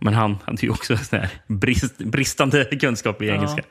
Men 0.03 0.13
han 0.13 0.37
hade 0.45 0.61
ju 0.61 0.69
också 0.69 0.97
sån 0.97 1.19
här 1.19 1.29
brist, 1.47 1.97
bristande 1.97 2.65
kunskap 2.65 3.21
i 3.21 3.27
Ja. 3.27 3.33
engelska. 3.35 3.61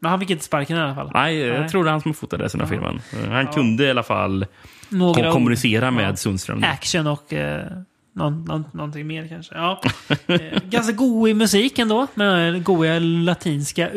Men 0.00 0.10
han 0.10 0.20
fick 0.20 0.30
inte 0.30 0.44
sparken 0.44 0.76
i 0.76 0.80
alla 0.80 0.94
fall. 0.94 1.10
Nej, 1.14 1.36
jag 1.38 1.60
Nej. 1.60 1.68
tror 1.68 1.84
det 1.84 1.90
är 1.90 1.92
han 1.92 2.00
som 2.00 2.14
fotade 2.14 2.48
den 2.48 2.60
här 2.60 2.68
filmen. 2.68 3.00
Han 3.28 3.46
Ja. 3.46 3.52
kunde 3.52 3.84
i 3.84 3.90
alla 3.90 4.02
fall 4.02 4.46
Några 4.88 5.22
ko- 5.22 5.28
ord. 5.28 5.32
kommunicera 5.34 5.90
med 5.90 6.10
Ja. 6.10 6.16
Sundström. 6.16 6.64
Action 6.64 7.06
och 7.06 7.32
eh, 7.32 7.66
någon, 8.14 8.44
någon, 8.44 8.64
någonting 8.72 9.06
mer 9.06 9.28
kanske. 9.28 9.54
Ja. 9.54 9.82
Eh, 10.26 10.40
ganska 10.64 10.92
god 10.92 11.28
i 11.28 11.34
musik 11.34 11.78
ändå. 11.78 12.06
Med 12.14 12.52
den 12.52 12.62
goda 12.62 12.98
latinska 12.98 13.90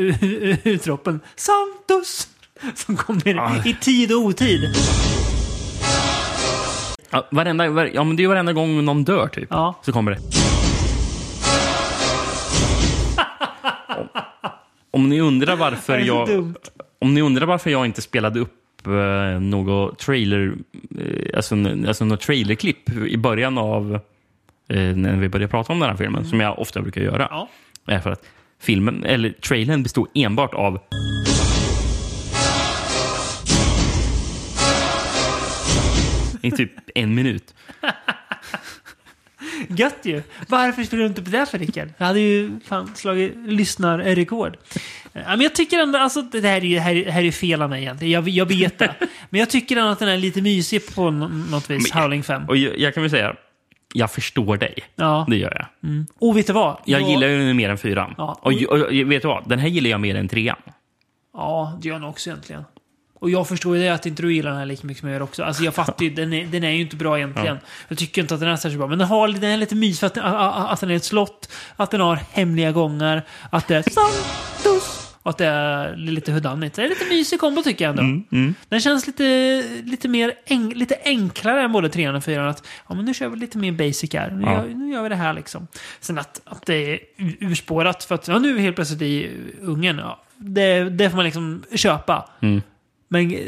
utropen. 0.63 1.19
Santos! 1.36 2.28
Som 2.76 2.95
kommer 2.95 3.67
i 3.67 3.74
tid 3.74 4.11
och 4.11 4.19
otid. 4.19 4.61
Ja, 7.09 7.28
varenda, 7.32 7.69
var, 7.69 7.89
ja, 7.93 8.03
men 8.03 8.15
det 8.15 8.22
är 8.22 8.24
ju 8.24 8.28
varenda 8.30 8.53
gång 8.53 8.86
någon 8.86 9.03
dör 9.03 9.28
typ. 9.28 9.49
Så 9.82 9.91
kommer 9.91 10.11
det. 10.11 10.17
Om, 13.97 14.07
om 14.91 15.09
ni 15.09 15.21
undrar 15.21 15.55
varför 15.55 15.97
jag... 16.07 16.53
Om 16.99 17.13
ni 17.13 17.21
undrar 17.21 17.45
varför 17.45 17.69
jag 17.69 17.85
inte 17.85 18.01
spelade 18.01 18.39
upp 18.39 18.87
eh, 18.87 19.39
något 19.39 19.99
trailer, 19.99 20.53
eh, 20.99 21.35
alltså, 21.35 21.55
alltså 21.87 22.05
något 22.05 22.21
trailerklipp 22.21 22.89
i 22.89 23.17
början 23.17 23.57
av 23.57 23.99
eh, 24.69 24.95
när 24.95 25.17
vi 25.17 25.29
började 25.29 25.51
prata 25.51 25.73
om 25.73 25.79
den 25.79 25.89
här 25.89 25.97
filmen, 25.97 26.25
som 26.25 26.39
jag 26.39 26.59
ofta 26.59 26.81
brukar 26.81 27.01
göra. 27.01 27.27
Ja. 27.29 27.49
Är 27.87 27.99
för 27.99 28.11
att 28.11 28.25
filmen, 28.59 29.03
eller 29.03 29.29
trailern 29.29 29.83
består 29.83 30.07
enbart 30.13 30.53
av 30.53 30.79
i 36.41 36.51
typ 36.51 36.71
en 36.95 37.15
minut. 37.15 37.55
Gött 39.70 39.97
ju. 40.03 40.22
Varför 40.47 40.84
spelar 40.84 41.03
du 41.03 41.07
inte 41.09 41.22
på 41.24 41.30
det 41.30 41.45
för 41.45 41.57
Rickard? 41.59 41.89
Jag 41.97 42.05
hade 42.05 42.20
ju 42.20 42.59
fan 42.66 42.95
slagit 42.95 43.34
lyssnarrekord. 43.45 44.57
Eh, 45.14 45.22
Men 45.28 45.41
jag 45.41 45.55
tycker 45.55 45.80
ändå, 45.80 45.99
alltså 45.99 46.22
det 46.22 46.41
här 46.47 46.57
är 46.57 46.62
ju 46.62 46.80
här, 46.80 47.05
här 47.12 47.24
är 47.24 47.32
fel 47.32 47.62
av 47.62 47.70
mig 47.70 47.82
egentligen. 47.82 48.12
Jag, 48.12 48.30
jag 48.30 48.45
vet 48.45 48.78
det. 48.80 48.95
Men 49.30 49.39
jag 49.39 49.49
tycker 49.49 49.78
ändå 49.78 49.89
att 49.91 49.99
den 49.99 50.09
är 50.09 50.18
lite 50.18 50.41
mysig 50.41 50.95
på 50.95 51.12
nå- 51.12 51.28
något 51.28 51.70
vis. 51.70 51.91
Howling 51.91 52.24
5. 52.24 52.43
Och 52.49 52.57
jag, 52.57 52.78
jag 52.80 52.93
kan 52.93 53.03
väl 53.03 53.09
säga, 53.09 53.36
jag 53.93 54.12
förstår 54.12 54.57
dig. 54.57 54.74
Ja. 54.95 55.26
Det 55.30 55.36
gör 55.38 55.53
jag. 55.55 55.89
Mm. 55.91 56.05
Och 56.20 56.38
vet 56.38 56.47
du 56.47 56.53
vad? 56.53 56.78
Jag 56.86 57.01
gillar 57.09 57.28
ju 57.28 57.47
den 57.47 57.55
mer 57.57 57.70
än 57.70 57.78
fyran. 57.78 58.14
Ja. 58.18 58.39
Och, 58.41 58.51
och, 58.70 58.80
och 58.80 58.91
vet 59.12 59.22
du 59.22 59.28
vad? 59.28 59.49
Den 59.49 59.59
här 59.59 59.68
gillar 59.68 59.89
jag 59.89 59.99
mer 60.01 60.16
än 60.16 60.28
trean. 60.28 60.57
Ja, 61.34 61.80
det 61.82 61.88
gör 61.88 61.95
jag 61.95 62.01
nog 62.01 62.09
också 62.09 62.30
egentligen. 62.30 62.64
Och 63.22 63.30
jag 63.30 63.47
förstår 63.47 63.76
ju 63.78 63.84
det 63.84 63.89
att 63.89 64.05
inte 64.05 64.22
du 64.22 64.34
gillar 64.34 64.49
den 64.49 64.59
här 64.59 64.65
lika 64.65 64.88
mycket 64.88 64.99
som 65.01 65.09
jag 65.09 65.13
gör 65.15 65.22
också. 65.22 65.43
Alltså 65.43 65.63
jag 65.63 65.74
fattar 65.76 66.03
ju, 66.05 66.09
den 66.15 66.34
är, 66.34 66.45
den 66.45 66.63
är 66.63 66.69
ju 66.69 66.82
inte 66.82 66.95
bra 66.95 67.17
egentligen. 67.17 67.55
Ja. 67.61 67.67
Jag 67.88 67.97
tycker 67.97 68.22
inte 68.22 68.34
att 68.34 68.39
den 68.39 68.49
är 68.49 68.55
särskilt 68.55 68.78
bra. 68.78 68.88
Men 68.88 68.99
den, 68.99 69.07
har, 69.07 69.28
den 69.28 69.43
är 69.51 69.57
lite 69.57 69.76
mys 69.76 69.99
för 69.99 70.07
att, 70.07 70.13
den- 70.13 70.24
att 70.26 70.80
den 70.80 70.91
är 70.91 70.95
ett 70.95 71.03
slott, 71.03 71.49
att 71.76 71.91
den 71.91 72.01
har 72.01 72.15
hemliga 72.32 72.72
gångar, 72.72 73.24
att 73.49 73.67
det 73.67 73.76
är 73.76 73.82
Santos 73.82 75.07
och 75.24 75.30
att 75.30 75.38
det 75.38 75.45
är 75.45 75.95
lite 75.95 76.32
hudannigt. 76.32 76.76
Det 76.76 76.84
är 76.84 76.89
lite 76.89 77.05
mysig 77.05 77.39
kombo 77.39 77.61
tycker 77.63 77.86
jag 77.86 77.89
ändå. 77.89 78.01
Mm, 78.03 78.24
mm. 78.32 78.55
Den 78.69 78.80
känns 78.82 79.07
lite, 79.07 79.63
lite, 79.84 80.07
mer 80.07 80.34
en, 80.45 80.69
lite 80.69 80.95
enklare 81.05 81.61
än 81.61 81.72
både 81.72 81.89
trean 81.89 82.15
och 82.15 82.24
fyran. 82.24 82.47
Att 82.47 82.67
ja, 82.89 82.95
men 82.95 83.05
nu 83.05 83.13
kör 83.13 83.28
vi 83.30 83.38
lite 83.39 83.57
mer 83.57 83.72
basic 83.72 84.13
här. 84.13 84.32
Nu, 84.32 84.43
Ja. 84.45 84.51
gör, 84.53 84.67
nu 84.67 84.91
gör 84.93 85.03
vi 85.03 85.09
det 85.09 85.15
här 85.15 85.34
liksom. 85.34 85.67
Sen 85.99 86.17
att, 86.19 86.41
att 86.45 86.65
det 86.65 86.76
är 86.93 86.99
urspårat 87.39 88.03
för 88.03 88.15
att 88.15 88.28
ja, 88.28 88.39
nu 88.39 88.49
är 88.49 88.53
vi 88.53 88.61
helt 88.61 88.76
plötsligt 88.76 89.01
i 89.01 89.30
Ungern. 89.61 89.97
Ja, 89.99 90.24
det, 90.38 90.84
det 90.89 91.09
får 91.09 91.15
man 91.15 91.26
liksom 91.26 91.63
köpa. 91.76 92.30
Mm. 92.41 92.61
Men 93.14 93.32
eh, 93.32 93.39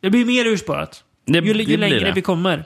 det 0.00 0.10
blir 0.10 0.24
mer 0.24 0.46
urspårat. 0.46 1.04
Det- 1.26 1.38
ju, 1.38 1.52
ju 1.62 1.76
längre 1.76 1.98
det. 2.00 2.12
vi 2.12 2.22
kommer. 2.22 2.64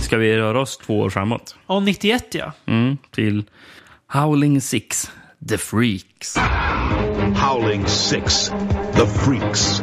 Ska 0.00 0.16
vi 0.16 0.36
röra 0.36 0.60
oss 0.60 0.78
två 0.78 1.00
år 1.00 1.10
framåt? 1.10 1.56
Ja, 1.66 1.80
91 1.80 2.34
ja. 2.34 2.52
Mm, 2.66 2.96
till 3.10 3.44
Howling 4.12 4.60
Six, 4.60 5.10
The 5.48 5.58
Freaks. 5.58 6.36
Howling 7.36 7.86
Six, 7.86 8.50
The 8.94 9.06
Freaks. 9.06 9.82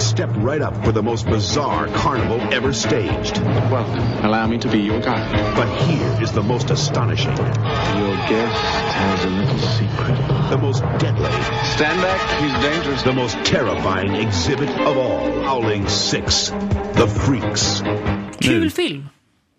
Step 0.00 0.30
right 0.36 0.62
up 0.62 0.74
for 0.84 0.92
the 0.92 1.02
most 1.02 1.26
bizarre 1.26 1.86
carnival 1.88 2.40
ever 2.52 2.72
staged. 2.72 3.38
Well, 3.70 3.86
allow 4.24 4.46
me 4.46 4.58
to 4.58 4.68
be 4.68 4.78
your 4.80 5.00
guide. 5.00 5.56
But 5.56 5.68
here 5.86 6.22
is 6.22 6.32
the 6.32 6.42
most 6.42 6.70
astonishing. 6.70 7.36
Your 7.36 8.16
guest 8.28 8.60
has 8.96 9.24
a 9.24 9.30
little 9.30 9.58
secret. 9.58 10.16
The 10.50 10.58
most 10.58 10.82
deadly. 10.98 11.30
Stand 11.76 12.00
back, 12.02 12.40
he's 12.42 12.52
dangerous. 12.62 13.02
The 13.02 13.12
most 13.12 13.36
terrifying 13.44 14.14
exhibit 14.14 14.68
of 14.80 14.96
all. 14.96 15.42
Howling 15.42 15.88
Six, 15.88 16.50
The 16.94 17.06
Freaks. 17.06 17.80
Kul 18.40 18.64
mm. 18.64 18.70
film! 18.70 19.08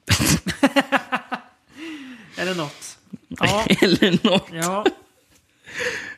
Eller 2.37 2.55
något. 2.55 2.97
Ja, 3.29 3.65
Eller 3.81 4.25
något. 4.29 4.47
ja, 4.53 4.85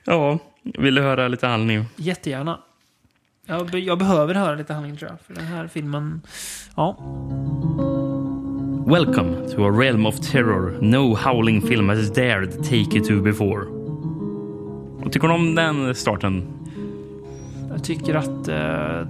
Ja, 0.05 0.39
vill 0.63 0.95
du 0.95 1.01
höra 1.01 1.27
lite 1.27 1.47
handling? 1.47 1.85
jättegärna. 1.95 2.59
Jag, 3.47 3.75
jag 3.75 3.97
behöver 3.97 4.35
höra 4.35 4.55
lite 4.55 4.73
handling 4.73 4.97
tror 4.97 5.11
jag. 5.11 5.19
För 5.19 5.33
den 5.33 5.45
här 5.45 5.67
filmen... 5.67 6.21
Ja. 6.75 6.97
Welcome 8.87 9.49
to 9.49 9.65
a 9.65 9.71
realm 9.81 10.05
of 10.05 10.19
terror 10.19 10.77
no 10.81 11.15
howling 11.15 11.61
film 11.61 11.89
has 11.89 12.13
dared 12.13 12.63
take 12.63 12.97
you 12.97 13.05
to 13.05 13.21
before. 13.21 13.65
Vad 15.03 15.11
tycker 15.11 15.27
du 15.27 15.33
om 15.33 15.55
den 15.55 15.95
starten? 15.95 16.47
Jag 17.69 17.83
tycker 17.83 18.15
att 18.15 18.47
eh, 18.47 19.07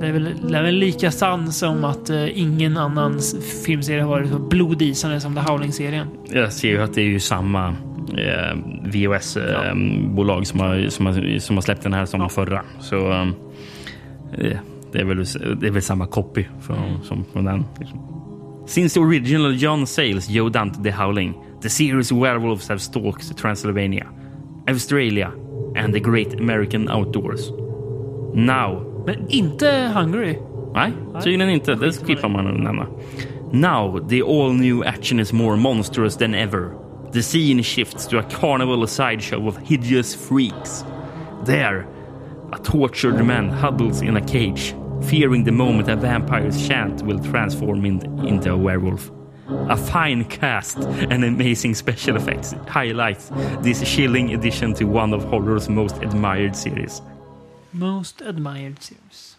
det, 0.00 0.06
är 0.06 0.12
väl, 0.12 0.48
det 0.48 0.58
är 0.58 0.62
väl 0.62 0.74
lika 0.74 1.10
sann 1.10 1.52
som 1.52 1.84
att 1.84 2.10
eh, 2.10 2.38
ingen 2.38 2.76
annan 2.76 3.20
filmserie 3.64 4.02
har 4.02 4.08
varit 4.08 4.30
så 4.30 4.38
blodisande 4.38 5.20
som 5.20 5.34
The 5.34 5.40
Howling-serien. 5.40 6.06
Jag 6.24 6.52
ser 6.52 6.68
ju 6.68 6.82
att 6.82 6.94
det 6.94 7.00
är 7.00 7.08
ju 7.08 7.20
samma 7.20 7.76
eh, 8.08 8.56
VHS-bolag 8.84 10.46
som, 10.46 10.60
har, 10.60 10.88
som, 10.88 11.06
har, 11.06 11.38
som 11.38 11.56
har 11.56 11.62
släppt 11.62 11.82
den 11.82 11.92
här 11.92 12.06
som 12.06 12.30
förra. 12.30 12.62
Så 12.80 13.12
eh, 13.12 13.26
det, 14.92 14.98
är 15.00 15.04
väl, 15.04 15.24
det 15.60 15.66
är 15.66 15.70
väl 15.70 15.82
samma 15.82 16.06
copy 16.06 16.44
från, 16.60 17.02
som 17.02 17.24
från 17.32 17.44
den. 17.44 17.64
Liksom. 17.78 17.98
Since 18.66 18.94
the 18.94 19.00
original 19.00 19.54
John 19.54 19.86
Sayles 19.86 20.28
Joe 20.28 20.48
Dante 20.48 20.82
The 20.82 20.90
Howling, 20.90 21.34
the 21.62 21.68
series 21.68 22.12
werewolves 22.12 22.68
have 22.68 22.80
stalked 22.80 23.36
Transylvania, 23.36 24.06
Australia 24.68 25.30
and 25.76 25.94
the 25.94 26.00
great 26.00 26.40
American 26.40 26.88
outdoors. 26.90 27.50
Now 28.34 28.96
Men 29.06 29.26
inte 29.28 29.92
Hungry. 29.94 30.38
Nej, 30.74 30.92
tydligen 31.22 31.50
inte. 31.50 31.74
Det 31.74 31.92
skippar 31.92 32.28
man 32.28 32.46
att 32.46 32.60
nämna. 32.60 32.86
Now, 33.52 34.08
the 34.08 34.22
all 34.22 34.52
new 34.52 34.82
action 34.86 35.20
is 35.20 35.32
more 35.32 35.56
monstrous 35.56 36.16
than 36.16 36.34
ever. 36.34 36.85
The 37.16 37.22
scene 37.22 37.62
shifts 37.62 38.06
to 38.08 38.18
a 38.18 38.22
carnival 38.24 38.86
sideshow 38.86 39.48
of 39.48 39.56
hideous 39.56 40.14
freaks. 40.14 40.84
There, 41.44 41.86
a 42.52 42.58
tortured 42.58 43.24
man 43.24 43.48
huddles 43.48 44.02
in 44.02 44.18
a 44.18 44.20
cage, 44.20 44.74
fearing 45.02 45.42
the 45.42 45.50
moment 45.50 45.88
a 45.88 45.96
vampire's 45.96 46.68
chant 46.68 47.00
will 47.06 47.18
transform 47.18 47.86
in, 47.86 48.02
into 48.28 48.52
a 48.52 48.56
werewolf. 48.58 49.10
A 49.48 49.78
fine 49.78 50.24
cast 50.24 50.76
and 51.10 51.24
amazing 51.24 51.74
special 51.74 52.16
effects 52.16 52.54
highlight 52.68 53.20
this 53.62 53.80
chilling 53.94 54.34
addition 54.34 54.74
to 54.74 54.84
one 54.84 55.14
of 55.14 55.24
horror's 55.24 55.70
most 55.70 55.96
admired 56.02 56.54
series. 56.54 57.00
Most 57.72 58.20
admired 58.20 58.82
series. 58.82 59.36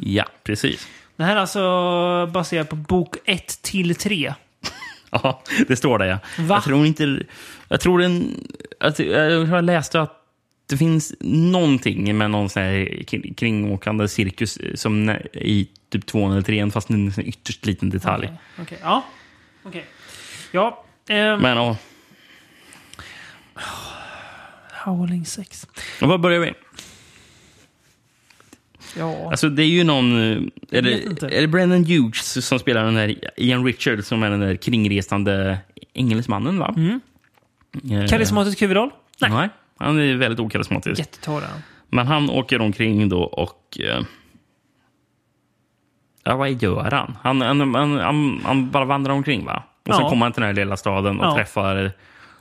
Ja, 0.00 0.24
precis. 0.44 0.86
Det 1.16 1.24
här 1.24 1.36
är 1.36 1.40
alltså 1.40 2.30
baserat 2.32 2.68
på 2.68 2.76
bok 2.76 3.16
1 3.24 3.62
till 3.62 3.94
3. 3.94 4.34
Ja, 5.22 5.42
det 5.68 5.76
står 5.76 5.98
det 5.98 6.06
ja. 6.06 6.18
Va? 6.38 6.54
Jag 6.54 6.64
tror 6.64 6.86
inte... 6.86 7.22
Jag 7.68 7.80
tror 7.80 7.98
den... 7.98 8.46
Jag 8.98 9.46
har 9.46 9.62
läst 9.62 9.94
att 9.94 10.16
det 10.66 10.76
finns 10.76 11.14
någonting 11.20 12.18
med 12.18 12.30
någon 12.30 12.48
sån 12.48 12.62
här 12.62 13.02
kring- 13.06 13.34
kringåkande 13.34 14.08
cirkus 14.08 14.58
som 14.74 15.06
nä- 15.06 15.26
i 15.32 15.68
typ 15.90 16.06
tvåan 16.06 16.32
eller 16.32 16.42
trean, 16.42 16.70
fast 16.70 16.90
en 16.90 17.12
ytterst 17.18 17.66
liten 17.66 17.90
detalj. 17.90 18.26
Okej, 18.26 18.38
okej. 18.62 18.78
Ja. 18.82 19.04
Okej. 19.62 19.84
Ja. 20.52 20.84
ehm, 21.08 21.40
Men 21.40 21.56
ja, 21.56 21.76
Howling 24.84 25.26
6. 25.26 25.66
och 26.02 26.08
var 26.08 26.18
börjar 26.18 26.40
vi? 26.40 26.52
Ja. 28.98 29.30
Alltså 29.30 29.48
det 29.48 29.62
är 29.62 29.66
ju 29.66 29.84
någon... 29.84 30.32
eh, 30.32 30.78
Är 30.78 30.82
det, 30.82 30.92
är 31.36 31.40
det 31.40 31.48
Brennan 31.48 31.84
Hughes 31.84 32.46
som 32.46 32.58
spelar 32.58 32.84
den 32.84 32.94
där 32.94 33.14
Ian 33.36 33.64
Richard 33.64 34.04
som 34.04 34.22
är 34.22 34.30
den 34.30 34.40
där 34.40 34.56
kringresande 34.56 35.58
engelsmannen 35.92 36.58
va? 36.58 36.74
Mm. 36.76 37.00
Eh, 37.92 38.06
Karismatisk 38.08 38.62
huvudroll? 38.62 38.90
Nej. 39.20 39.30
Nej, 39.30 39.48
han 39.78 39.98
är 39.98 40.16
väldigt 40.16 40.40
okarismatisk. 40.40 40.98
Jättetorr. 40.98 41.42
Men 41.88 42.06
han 42.06 42.30
åker 42.30 42.60
omkring 42.60 43.08
då 43.08 43.22
och... 43.22 43.78
Eh, 43.80 44.02
ja, 46.24 46.36
vad 46.36 46.62
gör 46.62 46.90
han? 46.90 47.16
Han, 47.22 47.40
han, 47.40 47.74
han, 47.74 48.40
han, 48.44 48.70
bara 48.70 48.84
vandrar 48.84 49.12
omkring 49.14 49.44
va? 49.44 49.62
Och 49.88 49.94
sen 49.94 50.02
Ja. 50.04 50.08
kommer 50.08 50.26
han 50.26 50.32
till 50.32 50.40
den 50.40 50.48
här 50.48 50.54
lilla 50.64 50.76
staden 50.76 51.20
och 51.20 51.26
Ja. 51.26 51.34
träffar 51.34 51.92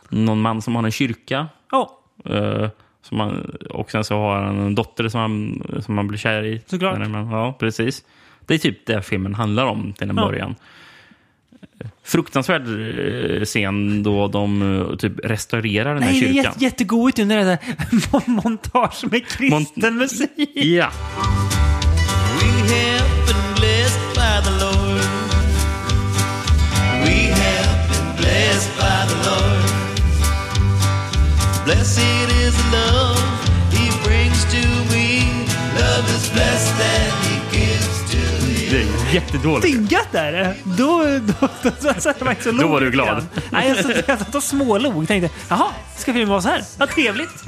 någon 0.10 0.42
man 0.42 0.62
som 0.62 0.76
har 0.76 0.84
en 0.84 0.92
kyrka. 0.92 1.48
Ja. 1.72 2.00
Eh, 2.26 2.68
Som 3.02 3.20
han, 3.20 3.56
och 3.70 3.92
sen 3.92 4.04
så 4.04 4.16
har 4.16 4.42
han 4.44 4.60
en 4.60 4.76
dotter 4.76 5.10
som 5.10 5.20
han, 5.22 5.64
som 5.86 5.98
han 5.98 6.08
blir 6.08 6.18
kär 6.20 6.44
i. 6.46 6.62
Såklart. 6.68 7.00
Men, 7.10 7.30
Ja, 7.32 7.56
precis. 7.60 8.04
Det 8.46 8.54
är 8.54 8.58
typ 8.58 8.86
det 8.86 9.02
filmen 9.02 9.36
handlar 9.36 9.66
om 9.66 9.94
till 9.94 10.10
en 10.10 10.18
Ja. 10.18 10.26
början. 10.26 10.56
Fruktansvärd 12.04 12.62
eh, 12.68 13.42
scen 13.46 14.04
då 14.04 14.28
de 14.28 14.62
eh, 14.92 14.96
typ 14.98 15.14
restaurerar 15.24 15.94
den 15.94 16.04
här 16.04 16.12
Nej, 16.12 16.20
det 16.22 16.26
är 16.28 16.34
kyrkan. 16.34 16.44
jätte, 16.52 16.64
jättegoigt 16.64 17.18
när 17.18 17.26
det 17.26 17.34
är 17.34 17.46
där 17.46 18.30
montage 18.44 19.06
med 19.12 19.28
kristen 19.28 19.96
musik. 19.98 20.52
Ja. 20.56 20.90
We 22.40 22.46
have 22.46 23.10
been 23.28 23.56
blessed 23.56 24.02
by 24.16 24.44
the 24.46 24.66
Lord. 24.66 24.79
Blessed 31.70 32.30
is 32.44 32.56
the 32.72 32.78
love 32.78 33.20
He 33.78 33.86
brings 34.08 34.44
to 34.54 34.62
me. 34.94 35.08
Love 35.80 36.06
is 36.16 36.32
blessed 36.34 36.74
that 36.82 37.12
He 37.26 37.58
gives 37.58 38.12
to 38.12 38.18
you. 38.18 38.70
Det 38.72 38.82
är 38.82 39.14
jättedåligt. 39.14 39.68
Diggat 39.68 40.16
är 40.16 40.32
det. 40.32 40.56
Då, 40.64 41.04
då, 41.04 41.48
då, 41.64 41.70
då 41.82 41.94
satt 42.02 42.06
jag 42.06 42.28
faktiskt 42.28 42.48
och 42.48 42.54
Då 42.56 42.62
log 42.62 42.72
var 42.72 42.82
du 42.82 42.92
glad. 42.92 43.26
Nej, 43.52 43.68
jag 43.70 43.78
satt, 43.78 44.08
jag 44.08 44.20
satt 44.20 44.36
och 44.36 44.44
smålog. 44.44 45.08
Tänkte, 45.08 45.36
jaha, 45.50 45.68
ska 45.98 46.14
filmen 46.14 46.30
vara 46.30 46.42
så 46.42 46.50
här? 46.50 46.64
Vad 46.78 46.90
trevligt. 46.90 47.46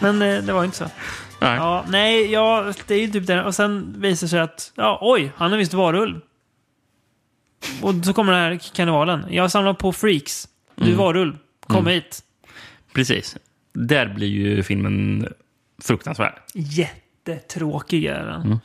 Men 0.00 0.22
eh, 0.22 0.42
det 0.42 0.52
var 0.52 0.64
inte 0.64 0.76
så. 0.76 0.84
Nej. 1.40 1.56
Ja, 1.56 1.84
nej, 1.88 2.32
ja, 2.32 2.72
det 2.86 2.94
är 2.94 2.98
ju 3.00 3.08
typ 3.10 3.26
det. 3.26 3.44
Och 3.44 3.54
sen 3.54 3.94
visar 3.98 4.26
det 4.26 4.30
sig 4.30 4.40
att, 4.40 4.72
ja, 4.74 4.98
oj, 5.02 5.32
han 5.36 5.52
är 5.52 5.56
visst 5.56 5.74
varulv. 5.74 6.20
Och 7.82 7.94
så 8.04 8.12
kommer 8.12 8.32
den 8.32 8.42
här 8.42 8.58
karnevalen. 8.74 9.26
Jag 9.30 9.50
samlar 9.50 9.74
på 9.74 9.92
freaks. 9.92 10.48
Du 10.74 10.82
är 10.84 10.86
Mm. 10.88 10.98
varulv. 10.98 11.36
Kom 11.66 11.76
Mm. 11.80 11.92
hit. 11.92 12.22
Precis. 12.94 13.36
Där 13.76 14.08
blir 14.14 14.28
ju 14.28 14.62
filmen 14.62 15.26
fruktansvärd. 15.82 16.34
Jättetråkig 16.54 18.04
är 18.04 18.24
den. 18.26 18.42
Mm. 18.42 18.58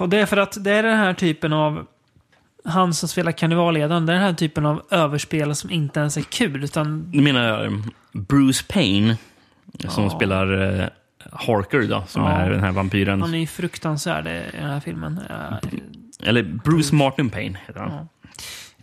Och 0.00 0.08
det 0.08 0.18
är 0.18 0.26
för 0.26 0.36
att 0.36 0.64
det 0.64 0.70
är 0.70 0.82
den 0.82 0.96
här 0.98 1.14
typen 1.14 1.52
av... 1.52 1.86
Han 2.64 2.94
som 2.94 3.08
spelar 3.08 3.32
karnevalledaren, 3.32 4.06
det 4.06 4.12
är 4.12 4.14
den 4.14 4.24
här 4.24 4.32
typen 4.32 4.66
av 4.66 4.82
överspel 4.90 5.54
som 5.54 5.70
inte 5.70 6.00
ens 6.00 6.16
är 6.16 6.22
kul. 6.22 6.64
Utan 6.64 7.10
Nu 7.12 7.22
menar 7.22 7.44
jag 7.44 7.82
Bruce 8.12 8.64
Payne 8.68 9.16
som 9.88 10.04
Ja. 10.04 10.10
spelar 10.10 10.78
eh, 10.80 10.86
Harker 11.32 11.82
då, 11.88 12.04
som 12.08 12.22
Ja. 12.22 12.30
är 12.30 12.50
den 12.50 12.60
här 12.60 12.72
vampyren. 12.72 13.22
han 13.22 13.34
är 13.34 13.38
ju 13.38 13.46
fruktansvärd 13.46 14.26
i 14.26 14.42
den 14.56 14.70
här 14.70 14.80
filmen. 14.80 15.20
Eller 16.22 16.42
Bruce 16.42 16.94
Martin 16.94 17.30
Payne 17.30 17.58
heter 17.66 17.80
han. 17.80 17.90
Ja. 17.90 17.98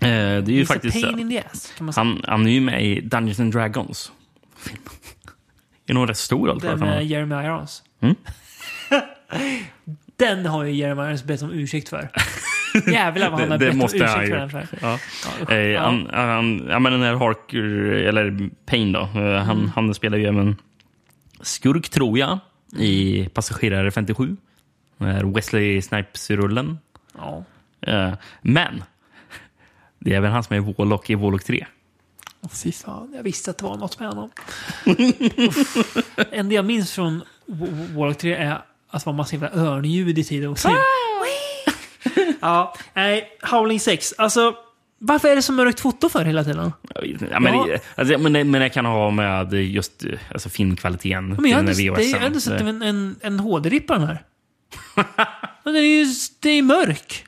Eh, 0.08 0.44
det 0.44 0.52
är 0.52 0.56
ju 0.56 0.64
He's 0.64 0.66
faktiskt... 0.66 1.04
pain 1.04 1.20
in 1.20 1.30
the 1.30 1.40
ass, 1.40 1.74
kan 1.78 1.86
man 1.86 1.94
säga. 1.94 2.04
han, 2.04 2.22
han 2.28 2.48
är 2.48 2.52
ju 2.52 2.62
med 2.62 2.86
i 2.86 3.02
Dungeons 3.02 3.40
and 3.40 3.54
Dragons. 3.54 4.12
Är 5.92 5.94
nog 5.94 6.10
rätt 6.10 6.18
stor 6.18 6.50
allt 6.50 6.62
Den 6.62 6.80
med 6.80 7.06
Jeremy 7.06 7.36
Irons. 7.36 7.84
Mm. 8.02 8.16
Den 10.18 10.46
har 10.46 10.64
ju 10.64 10.72
Jeremy 10.72 11.02
Irons 11.04 11.24
bett 11.24 11.42
om 11.42 11.52
ursäkt 11.52 11.90
för. 11.90 12.10
Jävlar 12.92 13.30
vad 13.30 13.40
han 13.40 13.52
har 13.52 13.58
det, 13.58 13.66
bett 13.66 13.74
om 13.74 13.82
ursäkt 13.82 14.12
för 14.12 14.28
den. 14.38 14.50
För. 14.50 14.68
Ja. 14.82 15.00
usch. 15.42 15.52
Eh, 15.52 15.58
Ja. 15.58 15.82
han, 15.82 16.10
han, 16.14 16.68
ja, 16.70 16.80
men 16.80 16.92
den 16.92 17.02
här 17.02 17.16
Harker, 17.16 17.64
eller 18.08 18.50
Payne 18.66 19.00
då, 19.00 19.04
eh, 19.22 19.36
han, 19.44 19.58
Mm. 19.58 19.72
han 19.76 19.94
spelar 19.94 20.18
ju 20.18 20.26
även 20.26 20.56
skurk, 21.42 21.90
tror 21.90 22.20
jag, 22.20 22.40
i 22.80 23.30
Passagerare 23.34 23.92
57. 23.92 24.36
Den 24.98 25.08
här 25.08 25.24
Wesley 25.24 25.82
Snipes-rullen. 25.82 26.78
Ja. 27.18 27.44
Eh, 27.82 28.14
men 28.42 28.84
det 30.00 30.14
är 30.14 30.18
även 30.18 30.32
han 30.32 30.44
som 30.44 30.56
är 30.56 30.60
Warlock 30.60 31.10
i 31.10 31.16
Warlock 31.16 31.44
3. 31.44 31.66
Åh, 32.46 32.52
Fy 32.52 32.72
fan, 32.72 33.14
jag 33.16 33.24
visste 33.24 33.52
att 33.52 33.58
det 33.58 33.64
var 33.64 33.78
något 33.78 34.00
med 34.00 34.10
honom. 34.10 34.30
En 36.32 36.50
det 36.50 36.56
jag 36.56 36.66
minns 36.66 36.92
från 36.92 37.24
Warlock 37.96 38.18
3 38.18 38.34
är 38.36 38.52
att 38.90 39.04
det 39.04 39.06
var 39.06 39.14
massa 39.14 39.36
jävla 39.36 39.52
örnljud 39.54 40.20
i 40.20 40.24
tid 40.24 40.48
och 40.48 40.60
film. 40.60 40.76
ja, 42.42 42.76
nej, 42.94 43.30
Howling 43.42 43.80
6. 43.80 44.14
Alltså, 44.18 44.56
varför 45.00 45.30
är 45.30 45.36
det 45.36 45.42
så 45.42 45.54
mörkt 45.54 45.80
foto 45.80 46.10
för 46.10 46.26
hela 46.26 46.44
tiden? 46.44 46.74
Ja, 47.32 47.40
men, 47.40 47.54
Ja. 47.54 47.78
Alltså, 47.96 48.18
men, 48.18 48.34
det, 48.34 48.44
men 48.44 48.62
det 48.62 48.70
kan 48.70 48.86
ha 48.86 49.12
med 49.12 49.54
just 49.54 50.04
alltså, 50.32 50.50
filmkvaliteten 50.50 51.30
Men 51.40 51.52
jag 51.52 51.58
har 51.58 52.26
ändå, 52.26 52.40
sett 52.40 52.62
en, 52.62 52.82
en, 52.82 53.16
en 53.22 53.40
HD-ripp 53.40 53.88
på 53.88 53.94
den 53.94 54.04
här. 54.04 54.24
Men 55.64 55.74
den 55.74 55.76
är 55.76 56.04
ju 56.04 56.06
det 56.40 56.50
är 56.50 56.62
mörk. 56.62 57.26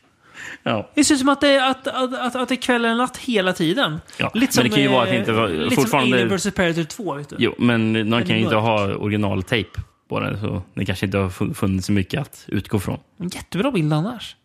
Ja. 0.70 0.90
Det 0.96 1.04
ser 1.04 1.14
ut 1.14 1.20
som 1.20 1.30
att 1.30 1.42
det, 1.42 1.48
är, 1.50 1.70
att, 1.72 1.88
att, 1.88 2.14
att, 2.14 2.36
att 2.36 2.50
det 2.50 2.54
är 2.56 2.62
kväll 2.62 2.86
eller 2.86 2.96
natt 2.96 3.18
hela 3.18 3.54
tiden. 3.54 4.02
Ja, 4.18 4.32
Lite 4.34 4.40
men 4.46 4.52
som, 4.54 4.64
det 4.64 4.70
kan 4.70 4.82
ju 4.82 4.88
vara 4.88 5.04
att 5.04 5.10
det 5.10 5.18
inte 5.18 5.32
eh, 5.32 5.48
Lite 5.50 5.76
fortfarande- 5.76 6.10
som 6.18 6.24
Alien 6.26 6.38
vs 6.38 6.52
Predator 6.56 6.84
2. 6.84 7.14
Vet 7.16 7.30
du? 7.30 7.36
Jo, 7.40 7.56
men 7.58 7.94
de 7.94 8.14
är 8.14 8.22
kan 8.22 8.36
ju 8.38 8.44
inte 8.44 8.56
ha 8.56 8.96
originaltejp 8.96 9.70
på 10.10 10.20
den, 10.20 10.40
så 10.40 10.62
det 10.74 10.86
kanske 10.86 11.06
inte 11.06 11.18
har 11.18 11.30
fu- 11.30 11.54
funnits 11.54 11.86
så 11.86 11.92
mycket 11.92 12.22
att 12.22 12.46
utgå 12.48 12.80
från. 12.80 13.00
En 13.20 13.28
jättebra 13.30 13.72
bild 13.72 13.94
annars. 13.94 14.36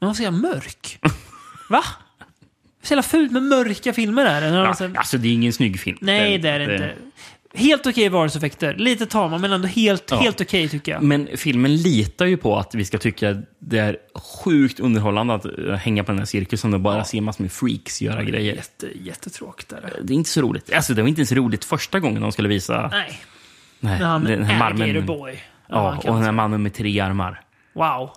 Men 0.00 0.14
säger 0.14 0.30
jag? 0.30 0.40
Mörk? 0.40 0.98
Va? 1.70 1.82
Så 2.82 2.92
jävla 2.94 3.02
fult 3.02 3.32
med 3.32 3.42
mörka 3.42 3.92
filmer 3.92 4.24
är 4.26 4.40
det. 4.40 4.50
När 4.50 4.64
Ja, 4.64 4.74
man 4.80 4.96
alltså, 4.96 5.18
det 5.18 5.28
är 5.28 5.32
ingen 5.32 5.52
snygg 5.52 5.80
film. 5.80 5.98
Nej, 6.00 6.38
det 6.38 6.48
är 6.48 6.58
det 6.58 6.64
inte. 6.64 6.94
Helt 7.54 7.86
okej 7.86 8.08
varelseeffekter. 8.08 8.74
Lite 8.74 9.06
tama, 9.06 9.38
men 9.38 9.52
ändå 9.52 9.68
helt, 9.68 10.10
Ja. 10.10 10.16
helt 10.16 10.40
okej 10.40 10.68
tycker 10.68 10.92
jag. 10.92 11.02
Men 11.02 11.28
filmen 11.36 11.76
litar 11.76 12.26
ju 12.26 12.36
på 12.36 12.56
att 12.58 12.74
vi 12.74 12.84
ska 12.84 12.98
tycka 12.98 13.36
det 13.58 13.78
är 13.78 13.96
sjukt 14.44 14.80
underhållande 14.80 15.34
att 15.34 15.44
eh, 15.44 15.74
hänga 15.74 16.04
på 16.04 16.12
den 16.12 16.18
här 16.18 16.26
cirkusen 16.26 16.74
och 16.74 16.80
bara 16.80 17.04
se 17.04 17.20
massor 17.20 17.42
med 17.44 17.52
freaks 17.52 18.02
göra 18.02 18.22
grejer. 18.24 18.54
Jätte, 18.54 18.88
jättetråkigt 19.02 19.72
är 19.72 19.80
det. 20.02 20.12
Är 20.12 20.16
inte 20.16 20.30
så 20.30 20.40
roligt. 20.40 20.72
Alltså, 20.72 20.94
det 20.94 21.02
var 21.02 21.08
inte 21.08 21.20
ens 21.20 21.32
roligt 21.32 21.64
första 21.64 22.00
gången 22.00 22.22
de 22.22 22.32
skulle 22.32 22.48
visa 22.48 22.88
Nej. 22.92 23.20
nej, 23.80 23.98
han 23.98 24.24
den 24.24 24.44
här 24.44 24.70
alligator 24.70 25.06
boy. 25.06 25.32
Ja, 25.68 25.98
Ja, 26.04 26.10
och 26.10 26.14
den 26.16 26.24
här 26.24 26.32
mannen 26.32 26.62
med 26.62 26.74
tre 26.74 27.00
armar. 27.00 27.40
Wow. 27.72 28.10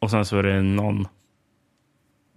Och 0.00 0.10
sen 0.10 0.24
så 0.24 0.38
är 0.38 0.42
det 0.42 0.62
någon... 0.62 1.08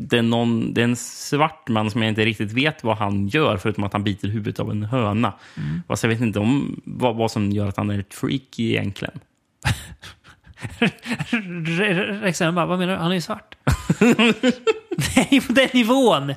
Det 0.09 0.17
är, 0.17 0.21
någon, 0.21 0.73
det 0.73 0.81
är 0.81 0.85
en 0.85 0.95
svart 0.95 1.69
man 1.69 1.91
som 1.91 2.01
jag 2.01 2.09
inte 2.09 2.25
riktigt 2.25 2.51
vet 2.51 2.83
vad 2.83 2.97
han 2.97 3.27
gör 3.27 3.57
förutom 3.57 3.83
att 3.83 3.93
han 3.93 4.03
biter 4.03 4.27
huvudet 4.27 4.59
av 4.59 4.71
en 4.71 4.83
höna. 4.83 5.33
Mm. 5.57 5.81
Fast 5.87 6.03
jag 6.03 6.09
vet 6.09 6.21
inte 6.21 6.39
om 6.39 6.81
vad, 6.83 7.15
vad 7.15 7.31
som 7.31 7.51
gör 7.51 7.67
att 7.67 7.77
han 7.77 7.89
är 7.89 7.99
ett 7.99 8.13
freak 8.13 8.59
egentligen. 8.59 9.19
Rexen 12.21 12.55
bara, 12.55 12.65
vad 12.65 12.79
menar 12.79 12.93
du? 12.93 12.99
Han 12.99 13.11
är 13.11 13.15
ju 13.15 13.21
svart. 13.21 13.55
Nej, 15.15 15.41
på 15.47 15.53
den 15.53 15.69
nivån. 15.73 16.29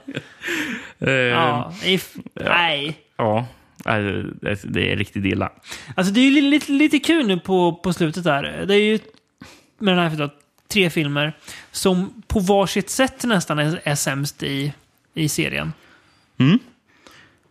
Eh, 0.98 1.10
Ja, 1.10 1.74
if, 1.84 2.16
nej. 2.34 2.98
Ja, 3.16 3.46
nej, 3.84 4.02
det, 4.40 4.60
det 4.64 4.92
är 4.92 4.96
riktigt 4.96 5.24
illa. 5.24 5.52
Alltså 5.94 6.12
det 6.12 6.20
är 6.20 6.30
ju 6.30 6.40
lite, 6.40 6.72
lite 6.72 6.98
kul 6.98 7.26
nu 7.26 7.38
på, 7.40 7.72
på 7.72 7.92
slutet 7.92 8.24
där. 8.24 8.64
Det 8.66 8.74
är 8.74 8.80
ju 8.84 8.98
med 9.78 9.96
den 9.96 10.10
här 10.10 10.18
då, 10.18 10.30
tre 10.68 10.90
filmer 10.90 11.32
som 11.72 12.22
på 12.26 12.40
varsitt 12.40 12.90
sätt 12.90 13.24
nästan 13.24 13.58
är, 13.58 13.80
är 13.84 13.94
sämst 13.94 14.42
i, 14.42 14.72
i 15.14 15.28
serien. 15.28 15.72
Mm. 16.38 16.58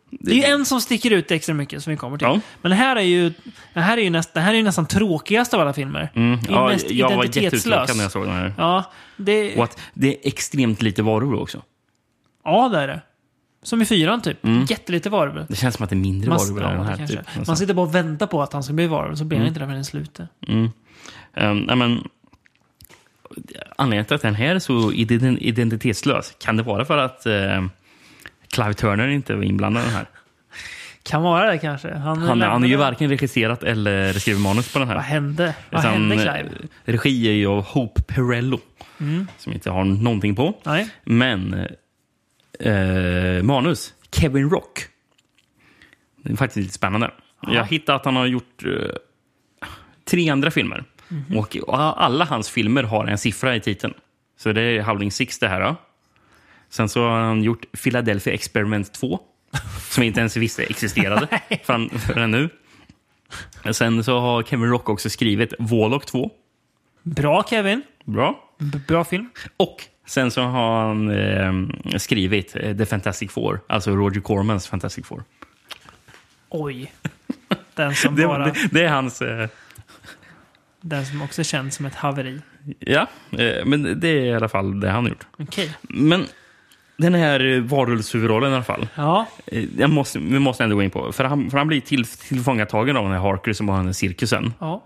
Det 0.09 0.31
är 0.31 0.35
ju 0.35 0.43
en 0.43 0.65
som 0.65 0.81
sticker 0.81 1.11
ut 1.11 1.31
extra 1.31 1.55
mycket 1.55 1.83
som 1.83 1.91
vi 1.91 1.97
kommer 1.97 2.17
till. 2.17 2.27
Ja. 2.27 2.39
Men 2.61 2.69
det 2.69 2.75
här 2.75 2.95
är 2.95 3.01
ju, 3.01 3.33
det 3.73 3.79
här 3.79 3.97
är 3.97 4.01
ju, 4.01 4.09
näst, 4.09 4.33
det 4.33 4.39
här 4.39 4.51
är 4.53 4.57
ju 4.57 4.63
nästan 4.63 4.85
tråkigast 4.87 5.53
av 5.53 5.59
alla 5.61 5.73
filmer. 5.73 6.11
Mm. 6.15 6.39
Det 6.41 6.49
är 6.49 6.53
Ja, 6.53 6.67
mest 6.67 6.91
jag 6.91 7.15
var 7.15 7.23
jätteuttråkad 7.25 7.97
när 7.97 8.03
jag 8.03 8.11
såg 8.11 8.25
den 8.25 8.33
här. 8.35 8.53
Ja, 8.57 8.91
det, 9.17 9.55
Och 9.57 9.63
att 9.63 9.79
det 9.93 10.07
är 10.15 10.27
extremt 10.27 10.81
lite 10.81 11.03
varor 11.03 11.41
också. 11.41 11.61
ja, 12.43 12.69
det 12.69 12.79
är 12.79 12.87
det. 12.87 13.01
Som 13.63 13.81
i 13.81 13.85
fyran 13.85 14.21
typ. 14.21 14.43
Mm. 14.45 14.65
Jättelite 14.69 15.09
varulv. 15.09 15.45
Det 15.49 15.55
känns 15.55 15.75
som 15.75 15.83
att 15.83 15.89
det 15.89 15.93
är 15.93 15.97
mindre 15.97 16.29
Man, 16.29 16.37
varor 16.37 16.61
ja, 16.61 16.69
än 16.69 16.77
den 16.77 16.85
här. 16.99 17.07
Typ, 17.07 17.47
Man 17.47 17.57
sitter 17.57 17.73
bara 17.73 17.85
och 17.87 17.95
väntar 17.95 18.27
på 18.27 18.41
att 18.41 18.53
han 18.53 18.63
ska 18.63 18.73
bli 18.73 18.87
varulv, 18.87 19.15
så 19.15 19.23
blir 19.25 19.37
han 19.37 19.43
Mm. 19.43 19.47
inte 19.47 19.59
det 19.59 19.65
förrän 19.65 19.81
i 19.81 19.83
slutet. 19.83 20.29
Mm. 20.47 20.69
Um, 21.33 21.59
nej, 21.59 21.75
men, 21.75 22.07
anledningen 23.75 24.05
till 24.05 24.15
att 24.15 24.21
den 24.21 24.35
här 24.35 24.55
är 24.55 24.59
så 24.59 24.91
ident- 24.91 25.37
identitetslös, 25.39 26.35
kan 26.39 26.57
det 26.57 26.63
vara 26.63 26.85
för 26.85 26.97
att 26.97 27.23
uh, 27.27 27.67
Clive 28.51 28.73
Turner 28.73 29.07
inte 29.07 29.35
var 29.35 29.43
inblandad 29.43 29.83
i 29.83 29.85
den 29.85 29.95
här? 29.95 30.05
Kan 31.03 31.21
vara 31.21 31.51
det 31.51 31.57
kanske. 31.57 31.93
Han, 31.93 32.17
Han, 32.21 32.41
han 32.41 32.61
har 32.61 32.69
ju 32.69 32.75
varken 32.75 33.09
regisserat 33.09 33.63
eller 33.63 34.13
skrivit 34.13 34.41
manus 34.41 34.73
på 34.73 34.79
den 34.79 34.87
här. 34.87 34.95
Vad 34.95 35.03
hände? 35.03 35.55
Vad 35.69 35.81
Utan, 35.81 35.93
hände 35.93 36.15
eh, 36.15 36.21
Clive? 36.21 36.49
Regi 36.85 37.27
är 37.27 37.31
ju 37.33 37.47
av 37.47 37.63
Hope 37.63 38.01
Perello, 38.01 38.59
Mm. 38.99 39.27
som 39.37 39.53
inte 39.53 39.69
har 39.71 39.83
någonting 39.85 40.35
på. 40.35 40.53
Nej. 40.63 40.89
Men 41.03 41.53
eh, 42.59 43.43
manus, 43.43 43.93
Kevin 44.11 44.49
Rock. 44.49 44.79
Det 46.23 46.31
är 46.31 46.35
faktiskt 46.35 46.57
lite 46.57 46.73
spännande. 46.73 47.11
Ja. 47.41 47.53
Jag 47.53 47.65
hittade 47.65 47.95
att 47.95 48.05
han 48.05 48.15
har 48.15 48.25
gjort 48.25 48.63
eh, 48.65 48.71
tre 50.05 50.29
andra 50.29 50.51
filmer. 50.51 50.83
Mhm. 51.07 51.37
Och 51.37 51.55
alla 52.03 52.25
hans 52.25 52.49
filmer 52.49 52.83
har 52.83 53.05
en 53.07 53.17
siffra 53.17 53.55
i 53.55 53.59
titeln. 53.61 53.93
Så 54.37 54.51
det 54.53 54.61
är 54.61 54.81
Howling 54.81 55.11
Six 55.11 55.39
det 55.39 55.47
här. 55.47 55.61
Då. 55.61 55.75
Sen 56.69 56.89
så 56.89 57.01
har 57.07 57.19
han 57.19 57.43
gjort 57.43 57.65
Philadelphia 57.83 58.33
Experiment 58.33 58.93
2. 58.93 59.19
som 59.89 60.03
jag 60.03 60.07
inte 60.07 60.19
ens 60.19 60.37
visste 60.37 60.63
existerade 60.63 61.27
förrän, 61.63 61.89
förrän 61.89 62.31
nu. 62.31 62.49
Sen 63.71 64.03
så 64.03 64.19
har 64.19 64.43
Kevin 64.43 64.69
Rock 64.69 64.89
också 64.89 65.09
skrivit 65.09 65.53
Warlock 65.59 66.05
2. 66.05 66.31
Bra 67.03 67.43
Kevin. 67.49 67.81
Bra. 68.05 68.43
B- 68.59 68.79
bra 68.87 69.03
film. 69.03 69.29
Och 69.57 69.83
sen 70.05 70.31
så 70.31 70.41
har 70.41 70.87
han 70.87 71.09
eh, 71.09 71.97
skrivit 71.97 72.55
eh, 72.55 72.77
The 72.77 72.85
Fantastic 72.85 73.31
Four, 73.31 73.59
alltså 73.67 73.91
Roger 73.95 74.21
Cormans 74.21 74.67
Fantastic 74.67 75.05
Four. 75.05 75.23
Oj. 76.49 76.91
Den 77.75 77.95
som, 77.95 78.15
Det, 78.15 78.27
bara, 78.27 78.45
det, 78.45 78.67
det 78.71 78.83
är 78.83 78.89
hans... 78.89 79.21
Eh, 79.21 79.49
den 80.89 81.05
som 81.05 81.21
också 81.21 81.43
känns 81.43 81.75
som 81.75 81.85
ett 81.85 81.95
haveri. 81.95 82.41
ja, 82.79 83.07
eh, 83.31 83.65
men 83.65 83.99
det 83.99 84.07
är 84.09 84.21
i 84.25 84.33
alla 84.33 84.49
fall 84.49 84.79
det 84.79 84.89
han 84.89 85.03
har 85.03 85.09
gjort. 85.09 85.27
Okej. 85.39 85.71
Men 85.81 86.25
den 86.97 87.13
här 87.13 87.45
eh, 87.55 87.61
varulvshuvudrollen 87.61 88.51
i 88.51 88.55
alla 88.55 88.63
fall. 88.63 88.87
Ja. 88.95 89.25
eh, 89.45 89.63
Jag 89.77 89.89
måste, 89.89 90.19
vi 90.19 90.39
måste 90.39 90.63
ändå 90.63 90.75
gå 90.75 90.83
in 90.83 90.89
på. 90.91 91.11
För 91.11 91.23
han, 91.23 91.49
för 91.49 91.57
han 91.57 91.67
blir 91.67 91.81
till, 91.81 92.05
tillfångatagen 92.05 92.97
av 92.97 93.03
den 93.03 93.13
här 93.13 93.19
Harker 93.19 93.53
som 93.53 93.69
har 93.69 93.77
den 93.77 93.85
här 93.85 93.93
cirkusen. 93.93 94.53
ja. 94.59 94.83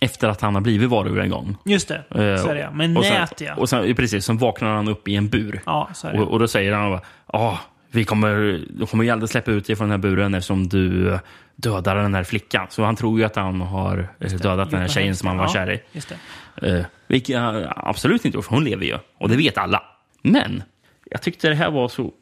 Efter 0.00 0.28
att 0.28 0.40
han 0.40 0.54
har 0.54 0.62
blivit 0.62 0.90
varulv 0.90 1.20
en 1.20 1.30
gång. 1.30 1.56
Just 1.64 1.88
det. 1.88 2.04
Så 2.10 2.18
är 2.48 2.54
det 2.54 2.60
ja. 2.60 2.70
Men 2.70 3.02
sen, 3.02 3.12
nät 3.20 3.40
ja. 3.40 3.54
Och 3.54 3.68
sen, 3.68 3.94
precis, 3.94 4.24
sen 4.24 4.38
vaknar 4.38 4.68
han 4.76 4.88
upp 4.88 5.08
i 5.08 5.16
en 5.16 5.28
bur. 5.28 5.60
Ja, 5.66 5.88
så 5.94 6.06
är 6.08 6.12
det. 6.12 6.20
Och, 6.20 6.28
och 6.32 6.38
då 6.38 6.48
säger 6.48 6.72
han 6.72 6.90
bara, 6.90 7.00
ah, 7.26 7.58
vi 7.92 8.04
kommer, 8.04 8.64
de 8.70 8.86
kommer 8.86 9.04
ju 9.04 9.10
aldrig 9.10 9.30
släppa 9.30 9.50
ut 9.50 9.66
dig 9.66 9.76
från 9.76 9.88
den 9.88 10.00
här 10.00 10.10
buren 10.10 10.34
eftersom 10.34 10.68
du 10.68 11.18
dödar 11.56 11.96
den 11.96 12.14
här 12.14 12.24
flickan. 12.24 12.66
Så 12.70 12.84
han 12.84 12.96
tror 12.96 13.18
ju 13.18 13.24
att 13.24 13.36
han 13.36 13.60
har 13.60 14.08
eh, 14.20 14.32
dödat 14.32 14.70
den 14.70 14.80
här 14.80 14.88
tjejen 14.88 15.16
som 15.16 15.28
han 15.28 15.36
var 15.36 15.48
kär 15.48 15.72
i. 15.72 15.82
Just 15.92 16.14
det. 16.56 16.68
Eh, 16.68 16.84
vilket 17.06 17.28
jag 17.28 17.72
absolut 17.76 18.24
inte 18.24 18.38
gjort, 18.38 18.44
för 18.44 18.54
hon 18.54 18.64
lever 18.64 18.84
ju. 18.84 18.98
Och 19.18 19.28
det 19.28 19.36
vet 19.36 19.58
alla. 19.58 19.82
Men 20.22 20.62
jag 21.10 21.22
tyckte 21.22 21.48
det 21.48 21.54
här 21.54 21.70
var 21.70 21.88
så 21.88 22.12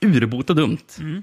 urbota 0.00 0.54
dumt. 0.54 0.78
Mm. 1.00 1.22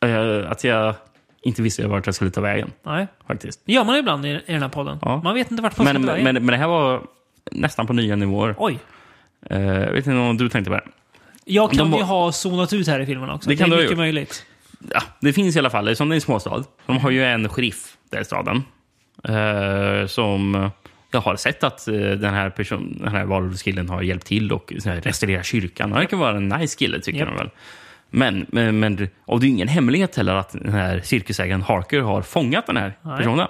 Eh, 0.00 0.50
att 0.50 0.64
jag 0.64 0.94
inte 1.42 1.62
visste 1.62 1.86
vart 1.86 2.06
jag 2.06 2.14
skulle 2.14 2.30
ta 2.30 2.40
vägen. 2.40 2.70
Nej. 2.82 3.06
Faktiskt. 3.26 3.60
Det 3.64 3.72
gör 3.72 3.84
man 3.84 3.96
ibland 3.96 4.26
i, 4.26 4.28
i 4.28 4.52
den 4.52 4.62
här 4.62 4.68
podden. 4.68 4.98
Ja. 5.02 5.20
Man 5.24 5.34
vet 5.34 5.50
inte 5.50 5.62
vart 5.62 5.78
man 5.78 5.86
ska 5.86 5.92
Men, 5.92 6.02
ta 6.02 6.14
men, 6.14 6.24
vägen. 6.24 6.46
men 6.46 6.52
det 6.52 6.56
här 6.56 6.68
var 6.68 7.02
nästan 7.50 7.86
på 7.86 7.92
nya 7.92 8.16
nivåer. 8.16 8.54
Oj. 8.58 8.78
Jag 9.48 9.92
vet 9.92 10.06
inte 10.06 10.18
om 10.18 10.36
du 10.36 10.48
tänkte 10.48 10.70
på 10.70 10.76
det. 10.76 10.84
Jag 11.44 11.70
kan 11.72 11.90
De 11.90 11.98
ju 11.98 12.02
ha 12.04 12.32
zonat 12.32 12.72
ut 12.72 12.86
här 12.88 13.00
i 13.00 13.06
filmen 13.06 13.30
också. 13.30 13.48
Det 13.50 13.56
kan 13.56 13.64
är 13.66 13.70
du 13.70 13.74
ha 13.76 13.80
mycket 13.82 13.90
gjort. 13.90 13.98
möjligt. 13.98 14.46
Ja, 14.94 15.02
det 15.20 15.32
finns 15.32 15.56
i 15.56 15.58
alla 15.58 15.70
fall, 15.70 15.96
som 15.96 16.08
det 16.08 16.12
är 16.12 16.16
en 16.16 16.20
småstad. 16.20 16.64
De 16.86 16.98
har 16.98 17.10
ju 17.10 17.24
en 17.24 17.48
sheriff 17.48 17.96
där 18.10 18.20
i 18.20 18.24
staden. 18.24 18.62
Eh, 19.28 20.06
som 20.06 20.70
jag 21.10 21.20
har 21.20 21.36
sett 21.36 21.64
att 21.64 21.88
eh, 21.88 21.94
den 21.94 22.34
här, 22.34 22.50
person, 22.50 22.98
den 23.00 23.12
här 23.12 23.24
varulvskillen 23.24 23.88
har 23.88 24.02
hjälpt 24.02 24.26
till 24.26 24.52
och 24.52 24.72
restaurera 24.86 25.42
kyrkan. 25.42 25.90
Han 25.92 26.00
verkar 26.00 26.16
vara 26.16 26.36
en 26.36 26.48
nice 26.48 26.78
kille, 26.78 27.00
tycker 27.00 27.18
Japp. 27.18 27.28
de 27.28 27.36
väl. 27.36 27.50
Men, 28.10 28.46
men, 28.48 28.80
men 28.80 29.08
och 29.24 29.40
det 29.40 29.46
är 29.46 29.48
ingen 29.48 29.68
hemlighet 29.68 30.16
heller 30.16 30.34
att 30.34 30.52
den 30.52 30.72
här 30.72 31.00
cirkusägaren 31.04 31.62
Harker 31.62 32.00
har 32.00 32.22
fångat 32.22 32.66
den 32.66 32.76
här 32.76 32.96
Nej. 33.02 33.16
personen. 33.18 33.46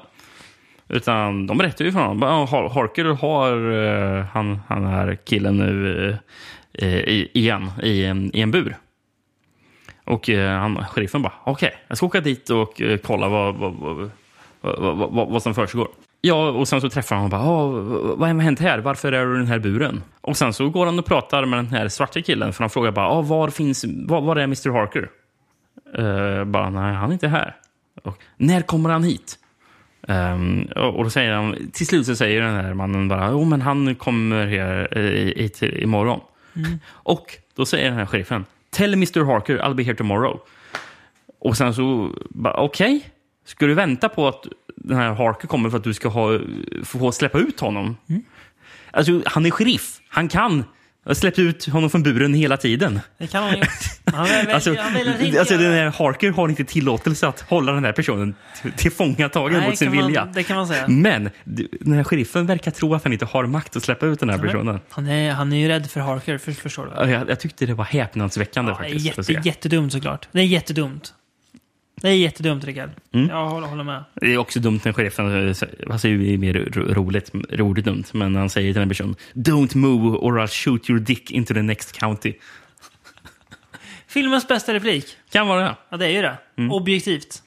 Utan 0.88 1.46
de 1.46 1.58
berättar 1.58 1.84
ju 1.84 1.92
för 1.92 1.98
honom. 2.00 2.20
bara, 2.20 2.30
"Ja, 2.30 2.44
Har- 2.44 2.68
Harker 2.68 3.04
har 3.04 3.70
eh, 4.18 4.24
han, 4.32 4.60
han 4.68 4.86
här 4.86 5.18
killen 5.24 5.56
nu 5.56 6.08
eh, 6.10 6.16
Eh, 6.74 6.88
i- 6.98 7.30
igen 7.32 7.70
i 7.82 8.04
en, 8.04 8.36
i 8.36 8.40
en 8.40 8.50
bur. 8.50 8.76
Och 10.04 10.30
eh, 10.30 10.58
han, 10.58 10.84
sheriffen 10.84 11.22
bara, 11.22 11.32
okej, 11.44 11.74
jag 11.88 11.96
ska 11.96 12.06
åka 12.06 12.20
dit 12.20 12.50
och 12.50 12.80
eh, 12.80 12.98
kolla 12.98 13.28
vad, 13.28 13.54
vad, 13.54 13.72
vad, 13.74 14.10
vad, 14.60 14.96
vad, 15.12 15.28
vad, 15.28 15.42
som 15.42 15.54
försiggår. 15.54 15.88
Ja, 16.20 16.50
och 16.50 16.68
sen 16.68 16.80
så 16.80 16.90
träffar 16.90 17.16
han 17.16 17.24
och 17.24 17.30
bara, 17.30 17.42
vad 18.16 18.28
har 18.28 18.40
hänt 18.40 18.60
här? 18.60 18.78
Varför 18.78 19.12
är 19.12 19.26
du 19.26 19.34
i 19.34 19.38
den 19.38 19.46
här 19.46 19.58
buren? 19.58 20.02
Och 20.20 20.36
sen 20.36 20.52
så 20.52 20.68
går 20.70 20.86
han 20.86 20.98
och 20.98 21.06
pratar 21.06 21.44
med 21.44 21.58
den 21.58 21.66
här 21.66 21.88
svarta 21.88 22.22
killen, 22.22 22.52
för 22.52 22.62
han 22.64 22.70
frågar 22.70 22.90
bara, 22.90 23.08
ah, 23.08 23.22
var 23.22 23.48
finns, 23.48 23.84
var, 24.06 24.20
var 24.20 24.36
är 24.36 24.44
Mr 24.44 24.70
Harker? 24.70 25.08
Eh, 25.98 26.44
bara, 26.44 26.70
nej, 26.70 26.94
han 26.94 27.08
är 27.08 27.12
inte 27.12 27.28
här. 27.28 27.56
Och, 28.02 28.18
när 28.36 28.60
kommer 28.62 28.90
han 28.90 29.04
hit? 29.04 29.38
Ehm, 30.08 30.62
och 30.76 31.04
då 31.04 31.10
säger 31.10 31.32
han, 31.32 31.56
till 31.72 31.86
slut 31.86 32.06
så 32.06 32.16
säger 32.16 32.40
den 32.42 32.54
här 32.64 32.74
mannen 32.74 33.08
bara, 33.08 33.30
jo 33.30 33.44
men 33.44 33.62
han 33.62 33.94
kommer 33.94 34.46
här 34.46 34.98
eh, 34.98 35.02
hit 35.42 35.62
imorgon. 35.62 36.20
Mm. 36.56 36.78
Och 36.88 37.38
då 37.54 37.66
säger 37.66 37.88
den 37.88 37.98
här 37.98 38.06
sheriffen, 38.06 38.44
tell 38.70 38.92
Mr 38.92 39.24
Harker 39.24 39.58
I'll 39.58 39.74
be 39.74 39.82
here 39.82 39.96
tomorrow. 39.96 40.40
Och 41.38 41.56
sen 41.56 41.74
så, 41.74 42.10
okej, 42.44 43.10
ska 43.44 43.66
du 43.66 43.74
vänta 43.74 44.08
på 44.08 44.28
att 44.28 44.46
den 44.76 44.96
här 44.96 45.14
Harker 45.14 45.48
kommer 45.48 45.70
för 45.70 45.78
att 45.78 45.84
du 45.84 45.94
ska 45.94 46.08
ha, 46.08 46.40
få 46.84 47.12
släppa 47.12 47.38
ut 47.38 47.60
honom? 47.60 47.96
Mm. 48.08 48.22
Alltså, 48.90 49.22
han 49.26 49.46
är 49.46 49.50
sheriff. 49.50 50.00
Han 50.08 50.28
kan. 50.28 50.64
Jag 51.04 51.10
har 51.10 51.14
släppt 51.14 51.38
ut 51.38 51.66
honom 51.68 51.90
från 51.90 52.02
buren 52.02 52.34
hela 52.34 52.56
tiden. 52.56 53.00
Det 53.18 53.26
kan 53.26 53.42
man 53.44 53.56
ju. 53.56 53.62
Han 54.12 54.26
Alltså, 54.54 54.74
han 54.78 54.96
inte 55.20 55.40
alltså 55.40 55.56
den 55.56 55.72
här 55.72 55.86
Harker 55.98 56.30
har 56.30 56.48
inte 56.48 56.64
tillåtelse 56.64 57.26
att 57.28 57.40
hålla 57.40 57.72
den 57.72 57.84
här 57.84 57.92
personen 57.92 58.34
till- 58.62 58.72
tillfångatagen 58.72 59.58
Nej, 59.58 59.68
mot 59.68 59.78
sin 59.78 59.94
man- 59.94 60.04
vilja. 60.06 60.24
det 60.34 60.42
kan 60.42 60.56
man 60.56 60.66
säga. 60.68 60.88
Men 60.88 61.30
den 61.80 61.92
här 61.92 62.04
sheriffen 62.04 62.46
verkar 62.46 62.70
tro 62.70 62.94
att 62.94 63.04
han 63.04 63.12
inte 63.12 63.24
har 63.24 63.46
makt 63.46 63.76
att 63.76 63.82
släppa 63.82 64.06
ut 64.06 64.20
den 64.20 64.30
här 64.30 64.38
personen. 64.38 64.80
Han 64.90 65.06
är, 65.08 65.32
han 65.32 65.52
är 65.52 65.56
ju 65.56 65.68
rädd 65.68 65.90
för 65.90 66.00
Harker, 66.00 66.38
för, 66.38 66.52
förstår 66.52 66.84
du? 66.84 66.90
Ja, 66.96 67.08
Jag, 67.18 67.30
jag 67.30 67.40
tyckte 67.40 67.66
det 67.66 67.74
var 67.74 67.84
häpnadsväckande 67.84 68.72
Ja, 68.72 68.78
det 68.78 68.86
är 68.86 68.98
faktiskt. 68.98 69.28
jätte, 69.30 69.48
jättedumt 69.48 69.92
såklart. 69.92 70.28
Det 70.32 70.40
är 70.40 70.44
jättedumt. 70.44 71.14
Det 72.02 72.08
är 72.08 72.14
jättedumt, 72.14 72.64
Rickard. 72.64 72.90
Mm. 73.12 73.28
Jag 73.28 73.48
håller, 73.48 73.66
håller 73.66 73.84
med. 73.84 74.04
Det 74.14 74.32
är 74.34 74.38
också 74.38 74.60
dumt 74.60 74.80
när 74.84 74.92
sheriffen, 74.92 75.26
eh, 75.48 75.56
alltså 75.90 76.08
det 76.08 76.34
är 76.34 76.38
mer 76.38 76.54
ro- 76.54 76.94
roligt, 76.94 77.30
roligt 77.50 77.84
dumt, 77.84 78.04
men 78.12 78.36
han 78.36 78.50
säger 78.50 78.72
till 78.72 78.80
den 78.80 78.88
personen 78.88 79.16
Don't 79.34 79.76
move 79.76 80.16
or 80.18 80.38
I'll 80.40 80.46
shoot 80.64 80.90
your 80.90 81.00
dick 81.00 81.30
into 81.30 81.54
the 81.54 81.62
next 81.62 81.98
county. 81.98 82.34
Filmens 84.08 84.48
bästa 84.48 84.74
replik. 84.74 85.16
Kan 85.30 85.46
vara 85.48 85.60
det. 85.64 85.76
Ja, 85.88 85.96
det 85.96 86.06
är 86.06 86.10
ju 86.10 86.22
det. 86.22 86.38
Mm. 86.58 86.72
Objektivt. 86.72 87.42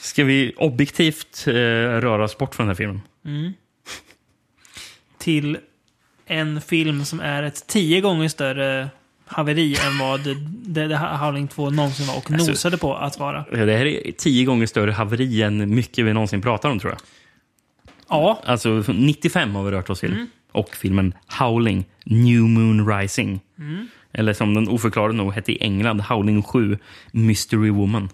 Ska 0.00 0.24
vi 0.24 0.52
objektivt 0.56 1.44
eh, 1.46 1.52
röra 1.52 2.24
oss 2.24 2.38
bort 2.38 2.54
från 2.54 2.66
den 2.66 2.70
här 2.70 2.76
filmen? 2.76 3.00
Mm. 3.24 3.52
Till 5.18 5.58
en 6.26 6.60
film 6.60 7.04
som 7.04 7.20
är 7.20 7.42
ett 7.42 7.66
tio 7.66 8.00
gånger 8.00 8.28
större 8.28 8.88
haveri 9.30 9.76
än 9.86 9.98
vad 9.98 10.24
The, 10.24 10.88
The 10.88 10.94
Howling 10.96 11.48
2 11.48 11.70
någonsin 11.70 12.06
var 12.06 12.16
och 12.16 12.30
Alltså- 12.32 12.50
nosade 12.50 12.76
på 12.78 12.96
att 12.96 13.18
vara. 13.18 13.44
Det 13.50 13.76
här 13.76 13.86
är 13.86 14.12
tio 14.12 14.44
gånger 14.44 14.66
större 14.66 14.90
haveri 14.92 15.42
än 15.42 15.74
mycket 15.74 16.04
vi 16.04 16.12
någonsin 16.12 16.42
pratar 16.42 16.70
om, 16.70 16.78
tror 16.78 16.92
jag. 16.92 17.00
Ja. 18.08 18.42
Alltså, 18.44 18.84
95 18.88 19.54
har 19.54 19.64
vi 19.64 19.70
rört 19.70 19.90
oss 19.90 20.00
till. 20.00 20.12
Mm. 20.12 20.26
Och 20.52 20.74
filmen 20.76 21.14
Howling, 21.38 21.84
New 22.04 22.40
Moon 22.40 22.88
Rising. 22.98 23.40
Mm. 23.58 23.86
Eller 24.12 24.32
som 24.32 24.54
den 24.54 24.68
oförklarade 24.68 25.14
nog 25.14 25.32
hette 25.32 25.52
i 25.52 25.56
England, 25.62 26.00
Howling 26.00 26.42
7, 26.42 26.78
Mystery 27.12 27.70
Woman. 27.70 28.08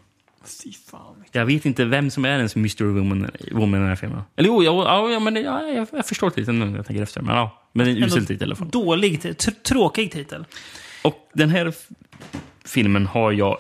Fy 0.65 0.73
fan. 0.91 1.01
Jag 1.33 1.47
vet 1.47 1.67
inte 1.67 1.85
vem 1.85 2.11
som 2.11 2.25
är 2.25 2.37
ens 2.37 2.57
Mystery 2.57 2.89
Woman, 2.91 3.31
woman 3.53 3.75
i 3.75 3.83
den 3.83 3.89
här 3.89 3.97
filmen. 3.97 4.23
Eller 4.37 4.49
jo, 4.49 4.63
ja, 4.65 5.11
ja, 5.11 5.21
men 5.21 5.35
det- 5.35 5.41
ja, 5.41 5.63
jag, 5.63 5.87
jag 5.93 6.07
förstår 6.07 6.31
titeln 6.31 6.59
nu 6.59 6.65
när 6.65 6.77
jag 6.77 6.87
tänker 6.87 7.03
efter. 7.03 7.21
Men 7.23 7.37
ja, 7.37 7.63
men 7.73 7.87
det 7.87 7.93
en 7.93 8.03
usel 8.05 8.27
titel 8.27 8.43
i 8.43 8.45
alla 8.45 8.57
fall. 8.57 8.69
Dålig, 8.69 9.21
tr- 9.21 9.63
tråkig 9.63 10.13
titel. 10.13 10.45
Och 11.07 11.29
den 11.33 11.51
här 11.51 11.73
filmen 12.65 13.07
har 13.07 13.33
jag 13.33 13.59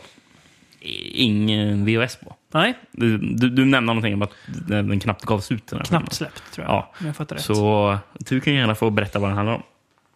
ingen 1.13 1.85
VHS 1.87 2.17
på. 2.17 2.37
Nej. 2.53 2.75
Du, 2.93 3.19
du, 3.19 3.51
du 3.51 3.65
nämnde 3.65 3.81
någonting 3.81 4.15
om 4.15 4.23
att 4.23 4.33
den 4.69 5.01
knappt 5.01 5.25
gavs 5.25 5.53
ut. 5.53 5.67
Den 5.67 5.79
här. 5.79 5.85
Knappt 5.87 6.13
släppt, 6.13 6.53
tror 6.53 6.67
jag. 6.67 6.75
Ja. 6.75 6.93
Om 7.01 7.07
jag 7.07 7.17
fattar 7.17 7.37
rätt. 7.37 7.45
Så 7.45 7.99
du 8.19 8.41
kan 8.41 8.55
gärna 8.55 8.75
få 8.75 8.91
berätta 8.91 9.19
vad 9.19 9.31
den 9.31 9.37
handlar 9.37 9.55
om. 9.55 9.63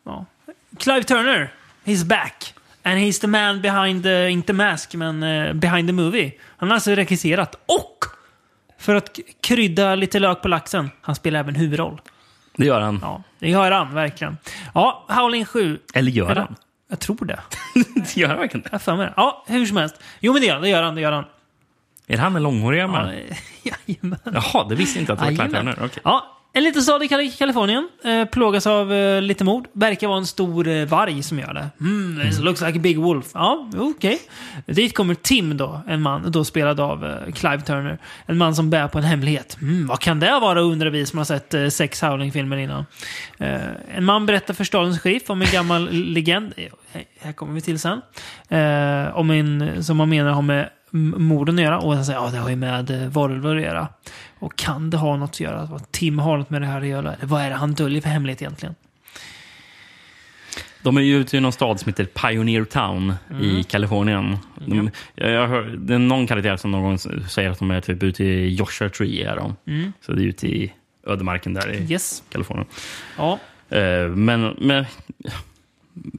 Ja. 0.04 0.26
Clive 0.78 1.02
Turner, 1.02 1.52
he's 1.84 2.04
back. 2.06 2.54
And 2.82 2.98
he's 2.98 3.20
the 3.20 3.26
man 3.26 3.60
behind 3.60 4.02
the, 4.02 4.28
inte 4.30 4.52
mask, 4.52 4.94
men 4.94 5.22
eh, 5.22 5.52
behind 5.52 5.88
the 5.88 5.92
movie. 5.92 6.32
Han 6.56 6.68
har 6.68 6.74
alltså 6.74 6.90
regisserat 6.90 7.54
och 7.54 8.04
för 8.78 8.94
att 8.94 9.18
krydda 9.42 9.94
lite 9.94 10.18
lök 10.18 10.42
på 10.42 10.48
laxen, 10.48 10.90
han 11.00 11.14
spelar 11.14 11.40
även 11.40 11.54
huvudroll. 11.54 12.00
Det 12.56 12.66
gör 12.66 12.80
han. 12.80 12.98
Ja, 13.02 13.22
det 13.38 13.50
gör 13.50 13.70
han 13.70 13.94
verkligen. 13.94 14.36
Ja, 14.74 15.06
Howling 15.08 15.44
7. 15.44 15.78
Eller 15.94 16.10
gör 16.10 16.30
Eller- 16.30 16.40
han? 16.40 16.56
Jag 16.90 17.00
tror 17.00 17.24
det. 17.24 17.40
det 17.94 18.16
gör 18.16 18.28
han 18.28 18.38
verkligen 18.38 18.64
Jag 18.64 18.72
har 18.72 18.78
för 18.78 18.96
mig 18.96 19.06
det. 19.06 19.12
Ja, 19.16 19.44
hur 19.46 19.66
som 19.66 19.76
helst. 19.76 20.00
Jo, 20.20 20.32
men 20.32 20.42
det 20.42 20.46
gör 20.46 20.54
han. 20.54 20.62
Det 20.62 20.68
gör 20.68 20.82
han. 20.82 20.94
Det 20.94 21.00
gör 21.00 21.12
han. 21.12 21.24
Är 22.06 22.16
det 22.16 22.22
han 22.22 22.32
med 22.32 22.42
långhåriga 22.42 22.86
man? 22.86 23.10
Jajamän. 23.62 24.18
Jaha, 24.24 24.66
det 24.68 24.74
visste 24.74 24.98
jag 24.98 25.02
inte 25.02 25.12
att 25.12 25.18
det 25.18 25.24
var 25.24 25.32
Jajamän. 25.32 25.74
Turner. 25.74 25.86
Okej. 25.86 26.02
Ja, 26.04 26.39
en 26.52 26.64
liten 26.64 26.82
stad 26.82 27.02
i 27.02 27.06
Kal- 27.06 27.38
Kalifornien. 27.38 27.88
Eh, 28.04 28.24
plågas 28.24 28.66
av 28.66 28.92
eh, 28.92 29.22
lite 29.22 29.44
mord. 29.44 29.66
Verkar 29.72 30.08
vara 30.08 30.18
en 30.18 30.26
stor 30.26 30.68
eh, 30.68 30.86
varg 30.86 31.22
som 31.22 31.38
gör 31.38 31.54
det. 31.54 31.70
Mm, 31.80 32.28
it 32.28 32.38
looks 32.40 32.60
like 32.60 32.78
a 32.78 32.82
big 32.82 32.98
wolf. 32.98 33.26
Ja, 33.34 33.68
okej. 33.76 34.18
Dit 34.66 34.96
kommer 34.96 35.14
Tim 35.14 35.56
då, 35.56 35.80
en 35.88 36.02
man, 36.02 36.30
då 36.30 36.44
spelad 36.44 36.80
av 36.80 37.06
eh, 37.06 37.32
Clive 37.32 37.60
Turner. 37.60 37.98
En 38.26 38.38
man 38.38 38.54
som 38.54 38.70
bär 38.70 38.88
på 38.88 38.98
en 38.98 39.04
hemlighet. 39.04 39.56
Mm, 39.62 39.86
vad 39.86 40.00
kan 40.00 40.20
det 40.20 40.38
vara 40.40 40.60
undrar 40.60 40.90
vi 40.90 41.06
som 41.06 41.18
har 41.18 41.24
sett 41.24 41.54
eh, 41.54 41.68
sex 41.68 42.02
Howling-filmer 42.02 42.56
innan. 42.56 42.84
Eh, 43.38 43.60
en 43.96 44.04
man 44.04 44.26
berättar 44.26 44.54
för 44.54 44.64
stadens 44.64 45.00
sheriff 45.00 45.30
om 45.30 45.42
en 45.42 45.48
gammal 45.52 45.88
legend. 45.92 46.52
Eh, 46.56 47.00
här 47.20 47.32
kommer 47.32 47.52
vi 47.54 47.60
till 47.60 47.78
sen. 47.78 48.00
Eh, 48.48 49.16
om 49.16 49.30
en 49.30 49.84
som 49.84 49.96
man 49.96 50.08
menar 50.08 50.30
har 50.30 50.42
med 50.42 50.70
morden 51.16 51.58
att 51.58 51.64
göra. 51.64 51.78
Och 51.78 51.94
han 51.94 52.04
säger 52.04 52.18
ja, 52.18 52.30
det 52.30 52.38
har 52.38 52.50
ju 52.50 52.56
med 52.56 52.90
eh, 52.90 53.08
varulvar 53.08 53.56
att 53.56 53.62
göra. 53.62 53.88
Och 54.40 54.56
kan 54.56 54.90
det 54.90 54.96
ha 54.96 55.16
något 55.16 55.30
att 55.30 55.40
göra? 55.40 55.64
Vad 55.64 55.90
Tim 55.92 56.18
har 56.18 56.38
något 56.38 56.50
med 56.50 56.62
det 56.62 56.66
här 56.66 56.80
att 56.80 56.86
göra? 56.86 57.14
Eller 57.14 57.26
vad 57.26 57.42
är 57.42 57.50
det 57.50 57.56
han 57.56 57.74
döljer 57.74 58.00
för 58.02 58.08
hemlighet 58.08 58.42
egentligen? 58.42 58.74
De 60.82 60.96
är 60.96 61.00
ju 61.00 61.16
ute 61.16 61.36
i 61.36 61.40
någon 61.40 61.52
stad 61.52 61.80
som 61.80 61.88
heter 61.88 62.04
Pioneer 62.04 62.64
Town 62.64 63.14
i 63.40 63.50
Mm. 63.50 63.64
Kalifornien. 63.64 64.36
De, 64.66 64.90
jag, 65.14 65.48
hör, 65.48 65.62
det 65.78 65.94
är 65.94 65.98
någon 65.98 66.26
karaktär 66.26 66.56
som 66.56 66.70
någon 66.70 66.82
gång 66.82 66.98
säger 67.28 67.50
att 67.50 67.58
de 67.58 67.70
är 67.70 67.80
typ 67.80 68.02
ute 68.02 68.24
i 68.24 68.54
Joshua 68.54 68.88
Tree. 68.88 69.24
Är 69.24 69.36
de. 69.36 69.56
Mm. 69.66 69.92
Så 70.00 70.12
det 70.12 70.22
är 70.22 70.26
ute 70.26 70.46
i 70.46 70.72
ödemarken 71.06 71.54
där 71.54 71.72
i 71.72 71.92
Yes. 71.92 72.22
Kalifornien. 72.30 72.66
Ja. 73.18 73.38
Eh, 73.68 74.08
men, 74.08 74.56
men 74.60 74.84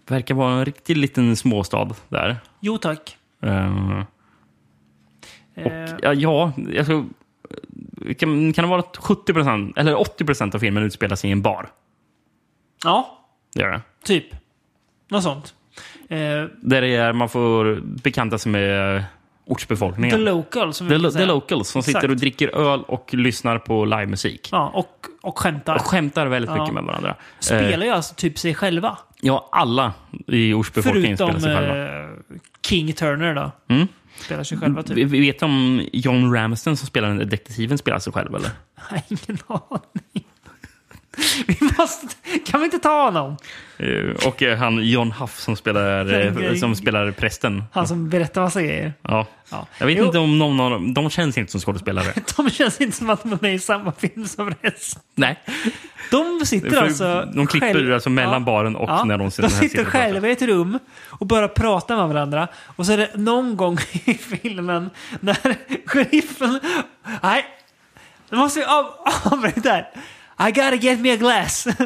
verkar 0.08 0.36
vara 0.36 0.54
en 0.54 0.66
riktigt 0.66 0.98
liten 0.98 1.36
småstad 1.36 1.90
där. 2.10 2.38
Jo 2.60 2.78
tack. 2.78 3.18
Eh, 3.44 4.00
och 5.56 5.66
Eh, 5.72 5.96
ja, 6.02 6.14
ja 6.14 6.54
alltså, 6.80 7.06
kan, 8.20 8.54
kan 8.54 8.64
det 8.64 8.70
vara 8.70 8.80
att 8.80 8.98
70 8.98 9.32
eller 9.76 9.96
80% 9.96 10.56
av 10.56 10.60
filmen 10.60 10.84
utspelar 10.84 11.16
sig 11.16 11.30
i 11.30 11.34
en 11.34 11.42
bar? 11.42 11.70
Ja, 12.84 13.20
Det 13.56 13.62
gör 13.62 13.72
det. 13.72 13.82
typ. 14.04 14.26
Något 15.10 15.24
sånt. 15.24 15.54
Eh, 16.10 16.18
Där 16.62 16.82
det 16.82 16.96
är, 16.96 17.14
man 17.14 17.30
får 17.30 17.82
bekanta 17.84 18.38
sig 18.38 18.52
med 18.52 19.04
ortsbefolkningen. 19.46 20.12
the 20.18 20.24
local, 20.24 20.74
som 20.74 20.90
The, 20.90 20.98
brukar 21.00 21.20
the 21.20 21.26
locals 21.26 21.70
som 21.70 21.84
sitter 21.84 22.00
Exakt. 22.00 22.12
och 22.12 22.18
dricker 22.18 22.56
öl 22.56 22.84
och 22.88 23.14
lyssnar 23.14 23.58
på 23.60 23.86
livemusik. 23.86 24.50
Ja, 24.52 24.72
och, 24.74 25.06
och 25.22 25.40
skämtar. 25.40 25.76
Och 25.76 25.82
skämtar 25.82 26.26
väldigt 26.28 26.52
Ja. 26.52 26.58
mycket 26.62 26.74
med 26.74 26.84
varandra. 26.84 27.16
Spelar 27.40 27.62
Eh, 27.80 27.84
ju 27.86 27.90
alltså 27.90 28.16
typ 28.16 28.40
sig 28.40 28.56
själva. 28.56 28.98
ja, 29.22 29.50
alla 29.52 29.94
i 30.28 30.54
ortsbefolkningen 30.54 31.18
Förutom 31.18 31.40
spelar 31.42 31.58
sig 31.60 31.68
själva. 31.68 32.04
eh, 32.04 32.10
King 32.66 32.94
Turner 32.94 33.36
då. 33.36 33.52
Mm. 33.68 33.88
Spelar 34.20 34.44
sig 34.44 34.58
själva 34.58 34.84
typ. 34.84 35.12
Vet 35.12 35.44
om 35.44 35.88
John 35.94 36.34
Ramsden 36.34 36.78
som 36.78 36.88
spelar 36.88 37.08
den 37.08 37.18
detektiven 37.18 37.78
spelar 37.78 38.00
sig 38.00 38.14
själv, 38.14 38.36
eller? 38.36 38.50
Nej, 38.92 39.04
ingen 39.10 39.40
aning. 39.48 40.21
Vi 41.48 41.58
måste, 41.78 42.08
kan 42.46 42.60
vi 42.60 42.66
inte 42.66 42.80
ta 42.80 43.04
honom? 43.04 43.38
Eh, 43.78 44.28
Och 44.28 44.44
eh, 44.44 44.58
han 44.58 44.86
John 44.90 45.12
Huff 45.12 45.40
som 45.40 45.56
spelar, 45.56 46.14
eh, 46.44 46.56
som 46.56 46.76
spelar 46.76 47.12
prästen. 47.12 47.64
Han 47.72 47.88
som 47.88 48.10
berättar 48.10 48.42
massa 48.42 48.62
grejer. 48.62 48.94
Ja. 49.02 49.28
Ja. 49.52 49.68
Jag 49.78 49.88
vet 49.88 49.98
Jo. 49.98 50.06
inte 50.06 50.18
om 50.18 50.40
någon 50.40 50.60
av 50.60 50.72
dem... 50.72 50.94
De 50.94 51.10
känns 51.10 51.38
inte 51.38 51.52
som 51.52 51.62
skådespelare. 51.62 52.14
De 52.38 52.50
känns 52.50 52.82
inte 52.82 52.98
som 52.98 53.10
att 53.10 53.24
de 53.24 53.34
är 53.34 53.38
med 53.42 53.54
i 53.56 53.60
samma 53.60 53.92
film 53.92 54.28
som 54.28 54.54
resten. 54.62 55.02
Nej. 55.16 55.40
De 56.12 56.46
sitter 56.46 56.70
För 56.70 56.78
alltså... 56.78 57.28
de 57.36 57.48
klipper 57.48 57.74
själv- 57.74 57.94
alltså 57.94 58.10
mellan 58.10 58.46
baren 58.46 58.76
och 58.76 59.08
när 59.08 59.18
de 59.18 59.32
sitter- 59.32 59.50
De 59.50 59.56
sitter 59.56 59.76
pratar. 59.84 59.92
själva 60.00 60.28
i 60.28 60.32
ett 60.32 60.42
rum 60.42 60.80
och 61.10 61.26
börjar 61.28 61.48
prata 61.48 61.96
med 61.96 62.08
varandra. 62.08 62.48
Och 62.76 62.86
så 62.86 62.92
är 62.92 62.98
det 62.98 63.10
någon 63.16 63.58
gång 63.58 63.78
i 64.06 64.14
filmen 64.14 64.90
när 65.20 65.38
sheriffen... 65.86 66.60
Nej, 67.24 67.46
nu 68.30 68.38
måste 68.38 68.60
vi 68.60 68.66
av, 68.66 68.86
avbryta 69.32 69.70
här. 69.70 69.90
I 70.48 70.52
gotta 70.52 70.76
get 70.76 71.00
me 71.00 71.12
a 71.14 71.16
glass. 71.16 71.68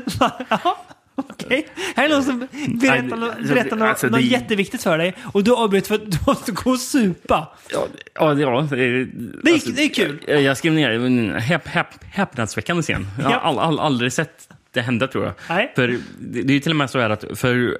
Okej, 1.17 1.67
här 1.95 2.05
är 2.05 2.09
någon 2.09 2.23
som 2.23 2.39
berättar, 2.67 3.21
alltså, 3.27 3.53
berättar 3.53 3.75
något, 3.77 3.87
alltså, 3.87 4.07
något 4.07 4.19
det- 4.19 4.25
jätteviktigt 4.25 4.83
för 4.83 4.97
dig 4.97 5.13
och 5.33 5.43
du 5.43 5.51
avbryter 5.55 5.87
för 5.87 5.95
att 5.95 6.11
du 6.11 6.17
måste 6.27 6.51
gå 6.51 6.69
och 6.71 6.79
supa. 6.79 7.47
Ja, 7.71 7.87
ja, 8.15 8.33
ja, 8.33 8.67
det, 8.69 8.75
Det 8.75 9.51
är- 9.51 9.75
det 9.75 9.81
är 9.83 9.93
kul. 9.93 10.19
Jag, 10.27 10.41
jag 10.41 10.57
skrev 10.57 10.73
ner 10.73 10.89
en 10.91 11.35
häp, 11.35 11.67
häp, 11.67 11.87
häpnadsväckande 12.11 12.83
scen. 12.83 13.07
Jag 13.19 13.29
har 13.29 13.33
all, 13.39 13.59
all, 13.59 13.79
aldrig 13.79 14.13
sett 14.13 14.49
det 14.71 14.81
hända, 14.81 15.07
tror 15.07 15.23
jag. 15.25 15.33
Nej. 15.49 15.71
För 15.75 15.99
det, 16.19 16.39
är 16.39 16.51
ju 16.51 16.59
till 16.59 16.71
och 16.71 16.75
med 16.75 16.89
så 16.89 16.99
här 16.99 17.09
att 17.09 17.25
för, 17.35 17.77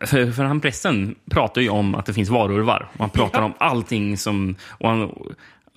för, 0.00 0.32
för 0.32 0.44
han 0.44 0.60
prästen 0.60 1.14
pratar 1.30 1.60
ju 1.60 1.68
om 1.68 1.94
att 1.94 2.06
det 2.06 2.12
finns 2.14 2.28
varulvar. 2.28 2.88
Och 2.92 3.00
han 3.00 3.10
pratar 3.10 3.38
Ja. 3.38 3.44
om 3.44 3.54
allting 3.58 4.18
som... 4.18 4.56
Och 4.70 4.88
han, 4.88 5.10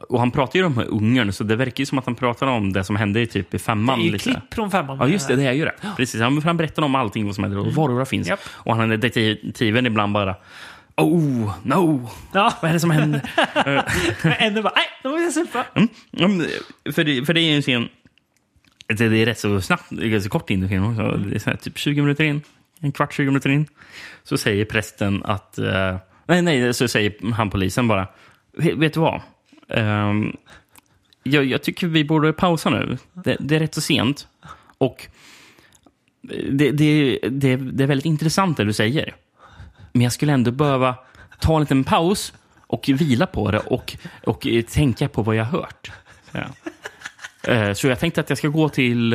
och 0.09 0.19
han 0.19 0.31
pratar 0.31 0.59
ju 0.59 0.65
om 0.65 0.83
ungern, 0.87 1.31
så 1.33 1.43
det 1.43 1.55
verkar 1.55 1.81
ju 1.81 1.85
som 1.85 1.97
att 1.97 2.05
han 2.05 2.15
pratar 2.15 2.47
om 2.47 2.73
det 2.73 2.83
som 2.83 2.95
hände 2.95 3.21
i 3.21 3.27
typ 3.27 3.53
i 3.53 3.59
femman. 3.59 3.99
Det 3.99 4.05
är 4.07 4.11
ju 4.11 4.17
klipp 4.17 4.53
från 4.53 4.71
femman. 4.71 4.97
Ja, 5.01 5.07
just 5.07 5.27
det. 5.27 5.35
Det 5.35 5.43
är 5.45 5.53
ju 5.53 5.65
det. 5.65 5.73
Precis. 5.97 6.21
Han, 6.21 6.41
han 6.41 6.57
berättar 6.57 6.83
om 6.83 6.95
allting 6.95 7.25
vad 7.25 7.35
som 7.35 7.43
händer 7.43 7.59
och 7.59 7.73
varulvar 7.73 8.05
finns. 8.05 8.27
Japp. 8.27 8.39
Och 8.49 8.75
han 8.75 8.91
är 8.91 8.97
detektiven 8.97 9.85
ibland 9.85 10.13
bara... 10.13 10.35
Oh, 10.97 11.51
no! 11.63 12.09
Ja. 12.33 12.53
Vad 12.61 12.69
är 12.69 12.73
det 12.73 12.79
som 12.79 12.91
händer? 12.91 13.21
Men 14.23 14.33
ändå 14.39 14.61
bara, 14.61 14.73
nej, 14.75 14.85
då 15.03 15.09
måste 15.09 15.23
jag 15.23 15.33
supa. 15.33 15.65
Mm. 16.19 16.45
För, 16.93 17.03
det, 17.03 17.25
för 17.25 17.33
det 17.33 17.41
är 17.41 17.49
ju 17.49 17.55
en 17.55 17.61
scen... 17.61 17.89
Det, 18.87 19.01
är 19.05 19.25
rätt 19.25 19.39
så 19.39 19.61
snabbt, 19.61 19.89
ganska 19.89 20.29
kort 20.29 20.49
in 20.49 20.63
i 20.63 20.67
filmen 20.67 20.89
också. 20.91 21.17
Det 21.17 21.35
är 21.35 21.45
här, 21.45 21.55
typ 21.57 21.77
20 21.77 22.01
minuter 22.01 22.23
in, 22.23 22.41
en 22.79 22.91
kvart, 22.91 23.13
20 23.13 23.25
minuter 23.25 23.49
in. 23.49 23.67
Så 24.23 24.37
säger 24.37 24.65
prästen 24.65 25.21
att... 25.25 25.57
eh, 25.57 25.95
nej, 26.27 26.41
nej, 26.41 26.73
så 26.73 26.87
säger 26.87 27.33
han 27.33 27.49
polisen 27.49 27.87
bara. 27.87 28.07
"Vet- 28.57 28.77
Vet 28.77 28.93
du 28.93 28.99
vad? 28.99 29.21
Um, 29.69 30.37
jag, 31.23 31.45
jag 31.45 31.63
tycker 31.63 31.87
vi 31.87 32.03
borde 32.03 32.33
pausa 32.33 32.69
nu. 32.69 32.97
Det, 33.13 33.37
det 33.39 33.55
är 33.55 33.59
rätt 33.59 33.73
så 33.75 33.81
sent. 33.81 34.27
Och 34.77 35.07
eh, 36.31 36.45
det, 36.51 36.71
det, 36.71 37.19
det, 37.29 37.55
det 37.55 37.83
är 37.83 37.87
väldigt 37.87 38.05
intressant 38.05 38.57
det 38.57 38.63
du 38.63 38.73
säger. 38.73 39.15
Men 39.91 40.01
jag 40.01 40.11
skulle 40.13 40.33
ändå 40.33 40.51
behöva 40.51 40.95
ta 41.39 41.55
en 41.55 41.61
liten 41.61 41.83
paus 41.83 42.33
och 42.67 42.89
vila 42.89 43.25
på 43.25 43.51
det 43.51 43.59
och, 43.59 43.97
och 44.23 44.47
eh, 44.47 44.61
tänka 44.61 45.09
på 45.09 45.21
vad 45.21 45.35
jag 45.35 45.45
har 45.45 45.59
hört. 45.59 45.91
Ja. 46.31 46.45
Eh, 47.51 47.73
så 47.73 47.87
jag 47.87 47.99
tänkte 47.99 48.21
att 48.21 48.29
jag 48.29 48.37
ska 48.37 48.47
gå 48.47 48.69
till, 48.69 49.13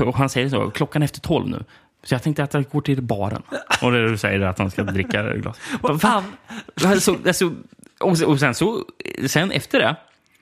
och 0.00 0.16
han 0.16 0.28
säger 0.28 0.48
så, 0.48 0.70
klockan 0.70 1.02
är 1.02 1.04
efter 1.04 1.20
tolv 1.20 1.48
nu. 1.48 1.64
Så 2.04 2.14
jag 2.14 2.22
tänkte 2.22 2.44
att 2.44 2.54
jag 2.54 2.70
går 2.70 2.80
till 2.80 3.02
baren. 3.02 3.42
Och 3.82 3.92
det 3.92 4.08
du 4.08 4.18
säger 4.18 4.40
är 4.40 4.46
att 4.46 4.58
han 4.58 4.70
ska 4.70 4.82
dricka 4.82 5.22
glas. 5.22 5.60
Vad 5.80 6.00
fan? 6.00 6.24
Alltså, 6.84 7.16
alltså, 7.26 7.52
och, 8.00 8.22
och 8.22 8.40
sen, 8.40 8.54
så, 8.54 8.84
sen 9.26 9.50
efter 9.50 9.78
det, 9.78 9.96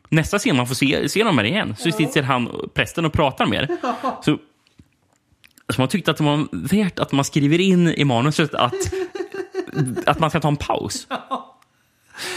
nästa 0.08 0.38
scen 0.38 0.56
man 0.56 0.66
får 0.66 0.74
se, 0.74 1.08
se 1.08 1.22
dem 1.22 1.38
här 1.38 1.44
igen, 1.44 1.76
så 1.78 1.92
sitter 1.92 2.22
han, 2.22 2.48
prästen 2.74 3.04
och 3.04 3.12
pratar 3.12 3.46
med 3.46 3.62
er. 3.62 3.76
Så, 4.24 4.38
så 5.68 5.80
man 5.80 5.88
tyckte 5.88 6.10
att 6.10 6.16
det 6.16 6.24
var 6.24 6.48
värt 6.52 6.98
att 6.98 7.12
man 7.12 7.24
skriver 7.24 7.60
in 7.60 7.88
i 7.88 8.04
manuset 8.04 8.54
att, 8.54 8.74
att 10.06 10.18
man 10.18 10.30
ska 10.30 10.40
ta 10.40 10.48
en 10.48 10.56
paus. 10.56 11.06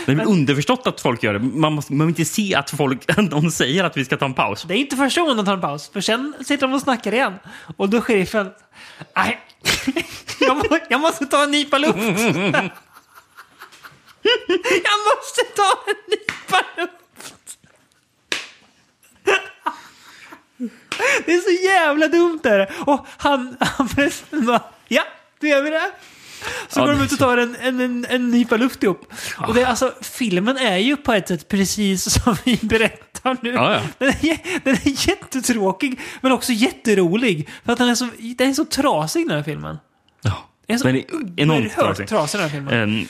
Det 0.06 0.12
är 0.12 0.16
väl 0.16 0.28
underförstått 0.28 0.88
att 0.88 1.02
folk 1.02 1.24
gör 1.24 1.34
det. 1.34 1.40
Man, 1.40 1.74
måste, 1.74 1.94
man 1.94 2.08
vill 2.08 2.12
inte 2.12 2.26
se 2.26 2.56
att 2.56 2.70
folk 2.70 3.16
de 3.30 3.52
säger 3.52 3.84
att 3.84 3.98
vi 3.98 4.06
ska 4.06 4.18
ta 4.18 4.26
en 4.26 4.34
paus. 4.34 4.64
Det 4.64 4.74
är 4.74 4.78
inte 4.78 4.96
första 4.96 5.22
gången 5.22 5.38
de 5.38 5.46
tar 5.46 5.54
en 5.54 5.62
paus, 5.62 5.90
för 5.94 6.02
sen 6.02 6.34
sitter 6.40 6.68
de 6.68 6.74
och 6.74 6.82
snackar 6.82 7.14
igen. 7.14 7.34
Och 7.78 7.90
då 7.90 8.02
sheriffen, 8.02 8.50
nej, 9.16 9.40
jag, 10.40 10.58
må, 10.58 10.64
jag 10.90 11.00
måste 11.02 11.26
ta 11.26 11.44
en 11.44 11.52
nypa 11.52 11.78
luft. 11.78 11.96
jag 14.84 15.00
måste 15.06 15.44
ta 15.56 15.84
en 15.88 15.96
nypa 16.08 16.66
luft. 16.78 17.58
Det 21.26 21.34
är 21.34 21.40
så 21.40 21.64
jävla 21.66 22.08
dumt 22.08 22.40
där. 22.44 22.72
Och 22.86 23.06
han, 23.18 23.58
han 23.60 23.90
förresten 23.90 24.46
bara, 24.46 24.64
ja, 24.88 25.04
då 25.40 25.48
gör 25.48 25.62
vi 25.62 25.70
det. 25.70 25.92
Så 26.70 26.80
Ja, 26.80 26.86
går 26.86 26.92
de 26.92 27.00
det- 27.00 27.06
ut 27.06 27.12
och 27.12 27.18
tar 27.20 27.38
en, 27.38 27.56
en, 27.56 27.80
en, 27.82 28.06
en 28.10 28.30
nypa 28.32 28.58
luft 28.58 28.84
ihop. 28.84 29.14
Och 29.48 29.54
det, 29.54 29.62
är 29.62 29.66
alltså, 29.66 29.94
filmen 30.02 30.58
är 30.58 30.78
ju 30.78 30.98
på 30.98 31.14
ett 31.14 31.28
sätt 31.28 31.48
precis 31.48 32.24
som 32.24 32.36
vi 32.46 32.60
berättar 32.62 33.05
nu. 33.42 33.50
Ja, 33.50 33.74
ja. 33.74 33.82
Den, 33.98 34.08
är, 34.10 34.64
den 34.64 34.74
är 34.74 35.08
jättetråkig, 35.10 36.00
men 36.22 36.32
också 36.32 36.52
jätterolig. 36.54 37.50
För 37.66 37.72
att 37.74 37.80
den 37.80 37.90
är 37.90 37.96
så, 37.96 38.08
den 38.38 38.50
är 38.50 38.54
så 38.54 38.66
trasig 38.66 39.28
den 39.28 39.36
här 39.38 39.44
filmen. 39.44 39.78
Ja, 40.22 40.38
Den 40.68 40.74
är 40.76 40.78
så 40.78 40.88
den 40.88 40.96
är 40.96 41.04
enormt 41.38 41.74
trasig. 41.76 42.08
trasig 42.08 42.40
den 42.40 42.50
här 42.50 42.56
filmen. 42.56 43.00
Eh, 43.00 43.06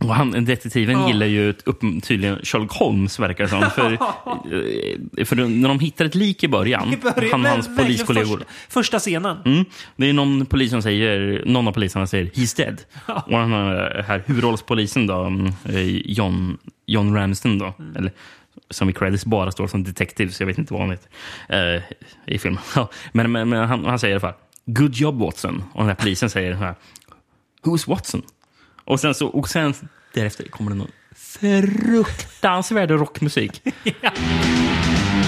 och 0.00 0.14
han, 0.14 0.44
detektiven 0.44 0.98
Ja. 1.00 1.08
gillar 1.08 1.26
ju 1.26 1.54
upp, 1.64 1.80
tydligen 2.02 2.38
Sherlock 2.42 2.72
Holmes, 2.72 3.18
verkar 3.18 3.44
det 3.44 3.50
som. 3.50 3.60
För, 3.74 3.92
eh, 3.92 5.24
för 5.24 5.36
när 5.36 5.68
de 5.68 5.80
hittar 5.80 6.04
ett 6.04 6.14
lik 6.14 6.44
i 6.44 6.48
början, 6.48 6.92
I 6.92 6.96
början, 6.96 7.30
han 7.32 7.40
och 7.44 7.48
hans 7.50 7.76
poliskollegor. 7.76 8.36
Första, 8.38 8.44
första 8.68 8.98
scenen. 8.98 9.36
Mm. 9.44 9.64
Det 9.96 10.08
är 10.08 10.12
någon 10.12 10.46
polis 10.46 10.70
som 10.70 10.82
säger, 10.82 11.42
någon 11.46 11.68
av 11.68 11.72
poliserna 11.72 12.06
säger 12.06 12.24
“He's 12.26 12.56
dead”. 12.56 12.80
Och 13.06 13.30
den 13.38 13.52
här, 13.52 14.04
här 14.08 14.22
huvudrollspolisen 14.26 15.06
då, 15.06 15.22
mm, 15.24 15.46
eh, 15.64 15.86
John, 15.88 16.58
John 16.86 17.14
Ramsden 17.14 17.58
då, 17.58 17.74
Mm. 17.78 17.96
eller 17.96 18.12
som 18.70 18.90
i 18.90 18.92
credits 18.92 19.24
bara 19.24 19.52
står 19.52 19.66
som 19.66 19.84
detective, 19.84 20.32
så 20.32 20.42
jag 20.42 20.46
vet 20.46 20.58
inte 20.58 20.72
vad 20.72 20.82
han 20.82 20.90
heter 20.90 21.76
eh, 21.76 21.82
i 22.26 22.38
filmen. 22.38 22.62
Ja, 22.74 22.90
men 23.12 23.32
men, 23.32 23.48
men 23.48 23.68
han, 23.68 23.84
han 23.84 23.98
säger 23.98 24.12
i 24.12 24.14
alla 24.14 24.32
fall 24.32 24.40
“Good 24.66 24.94
job 24.94 25.18
Watson” 25.18 25.64
och 25.72 25.80
den 25.80 25.88
här 25.88 25.94
polisen 25.94 26.30
säger 26.30 26.52
så 26.52 26.58
här 26.58 26.74
“Who's 27.62 27.88
Watson?” 27.88 28.22
och 28.84 29.00
sen, 29.00 29.14
så, 29.14 29.26
och 29.26 29.48
sen 29.48 29.74
därefter 30.14 30.48
kommer 30.48 30.70
det 30.70 30.76
någon 30.76 30.90
fruktansvärd 31.16 32.90
rockmusik. 32.90 33.62
Det 33.84 33.94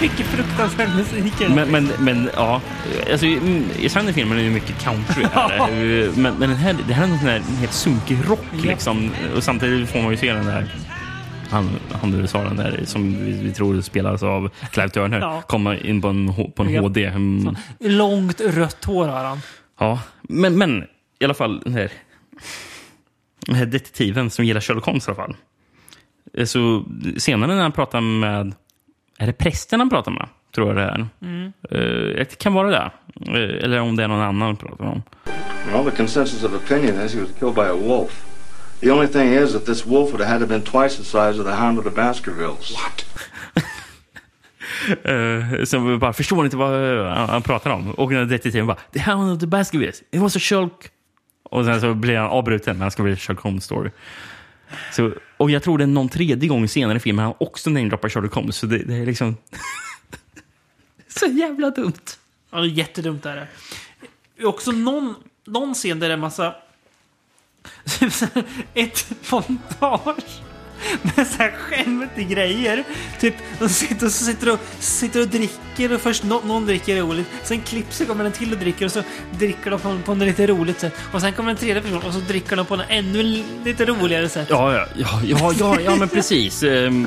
mycket 0.00 0.26
fruktansvärd 0.26 0.88
musik. 0.96 1.48
Men, 1.48 1.70
men, 1.70 1.88
men 2.00 2.30
ja, 2.36 2.60
alltså, 3.10 3.26
i 3.26 3.88
sen 3.88 4.08
i 4.08 4.12
filmen 4.12 4.38
är 4.38 4.42
det 4.42 4.50
mycket 4.50 4.78
country. 4.78 5.24
Här. 5.32 5.58
Men, 6.16 6.34
men 6.34 6.48
den 6.48 6.56
här, 6.58 6.76
det 6.88 6.94
här 6.94 7.04
är 7.08 7.12
en 7.12 7.18
sån 7.18 7.28
här 7.28 7.40
helt 7.40 7.72
sunkig 7.72 8.18
rock. 8.28 8.44
Liksom. 8.62 9.10
Och 9.36 9.42
samtidigt 9.44 9.90
får 9.90 10.02
man 10.02 10.10
ju 10.10 10.16
se 10.16 10.32
den 10.32 10.46
där 10.46 10.66
han, 11.50 11.70
han 11.92 12.10
där 12.56 12.80
som 12.84 13.24
vi, 13.24 13.32
vi 13.32 13.52
tror 13.52 13.80
spelas 13.80 14.22
av 14.22 14.50
Clive 14.70 14.88
Turner, 14.88 15.20
Ja. 15.20 15.42
komma 15.48 15.76
in 15.78 16.02
på 16.02 16.08
en, 16.08 16.34
på 16.56 16.62
en 16.62 16.70
Ja. 16.70 16.80
HD. 16.80 17.04
Mm, 17.04 17.56
Långt 17.80 18.40
rött 18.40 18.84
hår 18.84 19.08
har 19.08 19.24
han. 19.24 19.38
ja. 19.80 20.00
men, 20.22 20.58
men 20.58 20.84
i 21.20 21.24
alla 21.24 21.34
fall 21.34 21.60
den 21.64 21.72
här, 21.74 21.90
den 23.46 23.54
här 23.56 23.66
detektiven 23.66 24.30
som 24.30 24.44
gillar 24.44 24.60
Sherlock 24.60 24.84
Holmes 24.84 25.08
i 25.08 25.10
alla 25.10 25.16
fall. 25.16 25.36
Så 26.46 26.84
senare 27.16 27.54
när 27.54 27.62
han 27.62 27.72
pratar 27.72 28.00
med, 28.00 28.54
är 29.24 29.26
det 29.26 29.32
prästen 29.32 29.80
han 29.80 29.90
pratar 29.90 30.12
med? 30.12 30.28
Tror 30.54 30.68
jag 30.68 30.76
det 30.76 30.82
är. 30.82 31.06
Mm. 31.22 31.52
Eh, 31.70 32.16
det 32.18 32.38
kan 32.38 32.54
vara 32.54 32.70
det. 32.70 32.90
Eh, 33.26 33.64
eller 33.64 33.80
om 33.80 33.96
det 33.96 34.04
är 34.04 34.08
någon 34.08 34.20
annan 34.20 34.42
han 34.42 34.56
pratar 34.56 34.84
om. 34.84 35.02
Well, 35.72 35.84
the 35.84 35.96
consensus 35.96 36.44
of 36.44 36.52
opinion 36.52 37.00
is 37.00 37.14
he 37.14 37.20
was 37.20 37.30
killed 37.38 37.54
by 37.54 37.60
a 37.60 37.74
wolf. 37.74 38.24
The 38.80 38.90
only 38.90 39.08
thing 39.08 39.32
is 39.32 39.52
that 39.52 39.66
this 39.66 39.86
wolf 39.86 40.10
would 40.12 40.20
have 40.20 40.32
had 40.32 40.40
to 40.40 40.46
been 40.46 40.62
twice 40.62 40.96
the 40.96 41.04
size 41.04 41.40
of 41.40 41.46
the 41.46 41.54
hound 41.54 41.78
of 41.78 41.84
the 41.84 41.90
Baskervilles. 41.90 42.74
What? 42.74 43.04
Uh, 45.04 45.64
som 45.64 45.90
vi 45.90 45.96
bara 45.96 46.12
förstår 46.12 46.44
inte 46.44 46.56
vad 46.56 46.72
uh, 46.72 47.06
han, 47.06 47.28
han 47.28 47.42
pratar 47.42 47.70
om. 47.70 47.90
Och 47.90 48.10
den 48.10 48.28
detektiven 48.28 48.66
bara 48.66 48.78
“The 48.92 49.00
Hound 49.00 49.32
of 49.32 49.40
the 49.40 49.46
Baskervilles, 49.46 50.02
it 50.10 50.20
was 50.20 50.36
a 50.36 50.38
Sherlock...” 50.38 50.88
Och 51.50 51.64
sen 51.64 51.80
så 51.80 51.94
blir 51.94 52.16
han 52.16 52.30
avbruten, 52.30 52.76
men 52.76 52.82
han 52.82 52.90
ska 52.90 53.02
bli 53.02 53.16
Sherlock 53.16 53.42
Holmes 53.42 53.64
story. 53.64 53.90
Så, 54.92 55.10
och 55.44 55.50
jag 55.50 55.62
tror 55.62 55.78
det 55.78 55.84
är 55.84 55.88
någon 55.88 56.08
tredje 56.08 56.48
gång 56.48 56.68
senare 56.68 56.96
i 56.96 57.00
filmen 57.00 57.24
han 57.24 57.34
också 57.38 57.70
namedroppar 57.70 58.08
Sherlock 58.08 58.34
Holmes. 58.34 58.56
Så 58.56 58.66
det, 58.66 58.78
det 58.78 58.94
är 58.94 59.06
liksom... 59.06 59.36
så 61.08 61.26
jävla 61.26 61.70
dumt. 61.70 61.92
Ja, 62.50 62.60
det 62.60 62.66
är 62.66 62.70
jättedumt 62.70 63.26
är 63.26 63.36
det. 63.36 63.46
Det 64.36 64.42
är 64.42 64.46
också 64.46 64.72
någon, 64.72 65.14
någon 65.44 65.74
scen 65.74 66.00
där 66.00 66.08
det 66.08 66.14
är 66.14 66.18
massa... 66.18 66.54
Ett 68.74 69.30
montage 69.30 70.42
med 71.02 71.26
så 71.26 71.38
här 71.38 71.50
skämmande 71.58 72.22
grejer. 72.22 72.84
Typ, 73.20 73.34
de 73.58 73.68
sitter 73.68 74.06
och, 74.06 74.12
så 74.12 74.24
sitter 74.24 74.52
och, 74.52 74.58
sitter 74.78 75.20
och 75.20 75.28
dricker 75.28 75.92
och 75.94 76.00
först 76.00 76.24
nå, 76.24 76.40
någon 76.44 76.66
dricker 76.66 76.96
roligt. 76.96 77.26
Sen 77.42 77.60
klipps 77.60 77.98
det, 77.98 78.04
kommer 78.04 78.24
en 78.24 78.32
till 78.32 78.52
och 78.52 78.58
dricker 78.58 78.84
och 78.84 78.92
så 78.92 79.02
dricker 79.38 79.70
de 79.70 79.80
på, 79.80 79.98
på 80.04 80.12
en 80.12 80.18
lite 80.18 80.46
roligt 80.46 80.80
sätt. 80.80 80.94
Och 81.12 81.20
sen 81.20 81.32
kommer 81.32 81.50
en 81.50 81.56
tredje 81.56 81.82
person 81.82 82.02
och 82.02 82.12
så 82.14 82.20
dricker 82.20 82.56
de 82.56 82.66
på 82.66 82.74
en 82.74 82.82
ännu 82.88 83.42
lite 83.64 83.84
roligare 83.84 84.28
sätt. 84.28 84.46
Ja, 84.50 84.72
ja, 84.74 84.86
ja, 84.96 85.20
ja, 85.24 85.52
ja, 85.58 85.80
ja 85.84 85.96
men 85.96 86.08
precis. 86.08 86.62
Ehm, 86.62 87.06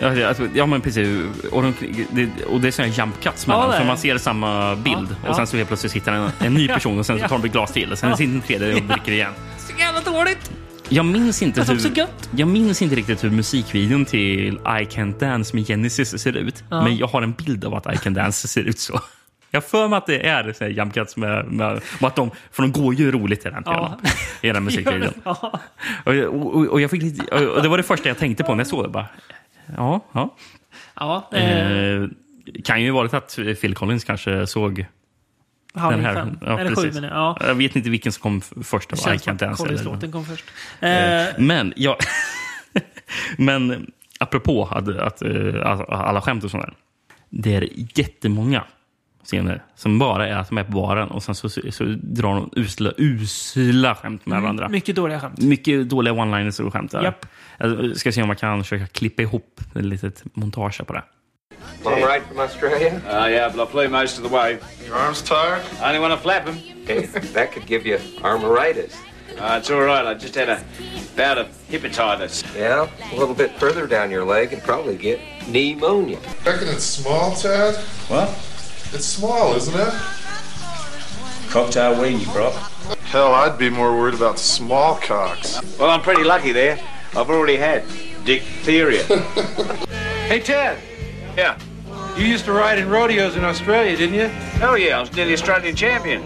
Ja, 0.00 0.08
det- 0.08 0.28
alltså, 0.28 0.48
ja 0.54 0.66
men 0.66 0.80
precis. 0.80 1.08
Och, 1.52 1.62
de, 1.62 1.74
det, 2.10 2.44
och 2.44 2.60
det 2.60 2.68
är 2.68 2.72
sådana 2.72 2.92
jump 2.94 3.20
cuts 3.22 3.46
mellan. 3.46 3.70
Ja, 3.72 3.78
så 3.78 3.84
man 3.84 3.98
ser 3.98 4.18
samma 4.18 4.76
bild 4.76 5.16
Ja, 5.24 5.28
och 5.28 5.34
sen 5.34 5.42
ja. 5.42 5.46
så 5.46 5.56
helt 5.56 5.68
plötsligt 5.68 5.92
sitter 5.92 6.12
en, 6.12 6.30
en 6.38 6.54
ny 6.54 6.68
person 6.68 6.98
och 6.98 7.06
sen 7.06 7.20
så 7.20 7.28
tar 7.28 7.38
de 7.38 7.44
ett 7.46 7.52
glas 7.52 7.72
till 7.72 7.92
och 7.92 7.98
sen 7.98 8.10
Ja. 8.10 8.16
sitter 8.16 8.32
en 8.34 8.40
tredje 8.42 8.74
och 8.74 8.82
dricker 8.82 9.12
igen. 9.12 9.32
Så 9.58 9.72
jävla 9.78 10.00
dåligt! 10.00 10.50
Jag 10.90 11.06
minns 11.06 11.42
inte 11.42 11.64
Fast 11.64 11.86
hur, 11.86 12.06
jag 12.36 12.48
minns 12.48 12.82
inte 12.82 12.96
riktigt 12.96 13.24
hur 13.24 13.30
musikvideon 13.30 14.04
till 14.04 14.54
I 14.54 14.84
Can't 14.84 15.18
Dance 15.18 15.56
med 15.56 15.66
Genesis 15.66 16.22
ser 16.22 16.36
ut. 16.36 16.64
Ja. 16.70 16.82
Men 16.82 16.96
jag 16.96 17.06
har 17.06 17.22
en 17.22 17.32
bild 17.32 17.64
av 17.64 17.74
att 17.74 17.94
I 17.94 17.96
Can 17.96 18.14
Dance 18.14 18.48
ser 18.48 18.62
ut 18.62 18.78
så. 18.78 19.00
Jag 19.50 19.64
för 19.64 19.88
mig 19.88 19.96
att 19.96 20.06
det 20.06 20.26
är 20.26 20.52
så 20.52 20.64
här 20.64 20.70
jump 20.70 20.94
cuts 20.94 21.16
med, 21.16 21.52
med 21.52 21.80
och 22.00 22.08
att 22.08 22.16
de, 22.16 22.30
för 22.52 22.62
de 22.62 22.72
går 22.72 22.94
ju 22.94 23.12
roligt 23.12 23.46
i 23.46 23.50
den, 23.50 23.62
Ja. 23.66 23.98
i 24.40 24.48
den 24.48 24.64
musikvideon. 24.64 25.12
Ja. 25.24 25.60
Och, 26.04 26.14
och, 26.14 26.66
och, 26.66 26.80
jag 26.80 26.90
fick 26.90 27.02
lite, 27.02 27.46
och 27.46 27.62
det 27.62 27.68
var 27.68 27.76
det 27.76 27.82
första 27.82 28.08
jag 28.08 28.18
tänkte 28.18 28.44
på 28.44 28.54
när 28.54 28.60
jag 28.60 28.66
såg 28.66 28.84
det. 28.84 28.88
Bara, 28.88 29.06
ja, 29.76 30.00
ja. 30.12 30.36
Ja, 30.94 31.28
eh, 31.32 31.68
Eh, 31.98 32.08
kan 32.64 32.82
ju 32.82 32.90
varit 32.90 33.14
att 33.14 33.38
Phil 33.60 33.74
Collins 33.74 34.04
kanske 34.04 34.46
såg 34.46 34.86
Den 35.90 36.04
här. 36.04 36.36
Ja, 36.40 36.58
Eller 36.60 36.70
sju, 36.70 36.74
precis. 36.74 36.94
menar 36.94 37.08
jag. 37.08 37.16
Ja. 37.16 37.36
Jag 37.46 37.54
vet 37.54 37.76
inte 37.76 37.90
vilken 37.90 38.12
som 38.12 38.22
kom 38.22 38.40
först. 38.64 38.90
det 38.90 38.96
känns 38.96 39.22
som 39.22 39.34
att 39.52 39.58
Collins-låten 39.58 40.12
kom 40.12 40.24
först. 40.24 40.44
Eh, 40.80 40.88
Eh, 41.28 41.34
Men, 41.38 41.72
ja, 41.76 41.96
men 43.38 43.90
apropå 44.20 44.64
att, 44.72 44.88
att, 44.88 45.22
eh, 45.22 45.66
att 45.66 45.88
alla 45.90 46.20
skämt 46.20 46.44
och 46.44 46.50
sånt 46.50 46.64
där. 46.64 46.74
Det 47.30 47.54
är 47.56 47.68
jättemånga 47.98 48.64
scener 49.24 49.62
som 49.74 49.98
bara 49.98 50.28
är 50.28 50.34
att 50.36 50.48
de 50.48 50.58
är 50.58 50.64
på 50.64 50.72
baren 50.72 51.08
och 51.08 51.22
sen 51.22 51.34
så, 51.34 51.48
så 51.48 51.84
drar 52.02 52.34
de 52.34 52.50
usla, 52.56 52.92
usla 52.96 53.94
skämt 53.94 54.26
med 54.26 54.42
varandra. 54.42 54.64
Mm, 54.64 54.72
mycket 54.72 54.96
dåliga 54.96 55.20
skämt. 55.20 55.38
Mycket 55.42 55.88
dåliga 55.88 56.14
one-liners 56.14 56.60
och 56.60 56.72
skämt. 56.72 56.90
där. 56.90 57.02
Japp. 57.02 57.26
Jag 57.58 57.96
ska 57.96 58.12
se 58.12 58.22
om 58.22 58.28
jag 58.28 58.38
kan 58.38 58.62
försöka 58.64 58.86
klippa 58.86 59.22
ihop 59.22 59.60
ett 59.74 59.84
litet 59.84 60.24
montage 60.34 60.86
på 60.86 60.92
det. 60.92 61.02
All 61.84 62.04
right 62.04 62.22
from 62.24 62.40
Australia? 62.40 63.00
Uh, 63.06 63.28
yeah, 63.30 63.48
but 63.54 63.68
I 63.68 63.70
flew 63.70 63.88
most 63.88 64.16
of 64.16 64.22
the 64.24 64.28
way. 64.28 64.58
Your 64.84 64.96
arms 64.96 65.22
tired? 65.22 65.64
I 65.80 65.88
only 65.88 66.00
want 66.00 66.12
to 66.12 66.18
flap 66.18 66.44
them. 66.44 66.56
Hey, 66.56 67.06
that 67.06 67.52
could 67.52 67.66
give 67.66 67.86
you 67.86 67.96
armoritis. 68.22 68.96
Uh, 69.38 69.58
it's 69.60 69.70
all 69.70 69.80
right. 69.82 70.04
I 70.04 70.14
just 70.14 70.34
had 70.34 70.48
a 70.48 70.64
bout 71.16 71.38
of 71.38 71.46
hepatitis. 71.70 72.42
Yeah, 72.56 72.90
a 73.12 73.16
little 73.16 73.34
bit 73.34 73.52
further 73.52 73.86
down 73.86 74.10
your 74.10 74.24
leg 74.24 74.52
and 74.52 74.60
probably 74.62 74.96
get 74.96 75.20
pneumonia. 75.48 76.18
Reckon 76.44 76.68
it's 76.68 76.82
small, 76.84 77.34
Ted? 77.36 77.76
What? 78.08 78.28
It's 78.92 79.04
small, 79.04 79.54
isn't 79.54 79.74
it? 79.78 79.94
Cocktail 81.50 81.94
weenie, 81.94 82.30
bro. 82.32 82.50
Hell, 83.04 83.32
I'd 83.34 83.56
be 83.58 83.70
more 83.70 83.96
worried 83.96 84.14
about 84.14 84.38
small 84.38 84.96
cocks. 84.96 85.60
Well, 85.78 85.90
I'm 85.90 86.02
pretty 86.02 86.24
lucky 86.24 86.52
there. 86.52 86.78
I've 87.16 87.30
already 87.30 87.56
had 87.56 87.84
diphtheria. 88.24 89.04
Hey, 90.28 90.40
Ted. 90.40 90.78
Yeah. 91.38 91.56
You 92.16 92.24
used 92.24 92.44
to 92.46 92.52
ride 92.52 92.78
in 92.78 92.88
rodeos 92.88 93.36
in 93.36 93.44
Australia, 93.44 93.96
didn't 93.96 94.16
you? 94.16 94.28
Oh, 94.60 94.74
yeah. 94.74 94.98
I 94.98 95.00
was 95.00 95.12
nearly 95.14 95.34
Australian 95.34 95.76
champion. 95.76 96.22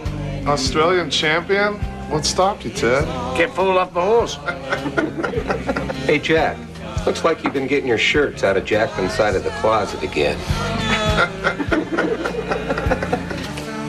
Australian 0.48 1.10
champion? 1.10 1.74
What 2.08 2.24
stopped 2.24 2.64
you, 2.64 2.70
Ted? 2.70 3.04
Kept 3.36 3.54
falling 3.54 3.76
off 3.76 3.92
my 3.92 4.02
horse. 4.02 4.38
Hey, 6.02 6.18
Jack. 6.18 6.58
Looks 7.06 7.22
like 7.24 7.44
you've 7.44 7.52
been 7.52 7.68
getting 7.68 7.86
your 7.86 7.96
shirts 7.96 8.42
out 8.42 8.56
of 8.56 8.64
Jackman's 8.64 9.14
side 9.14 9.36
of 9.36 9.44
the 9.44 9.50
closet 9.50 10.02
again. 10.02 10.36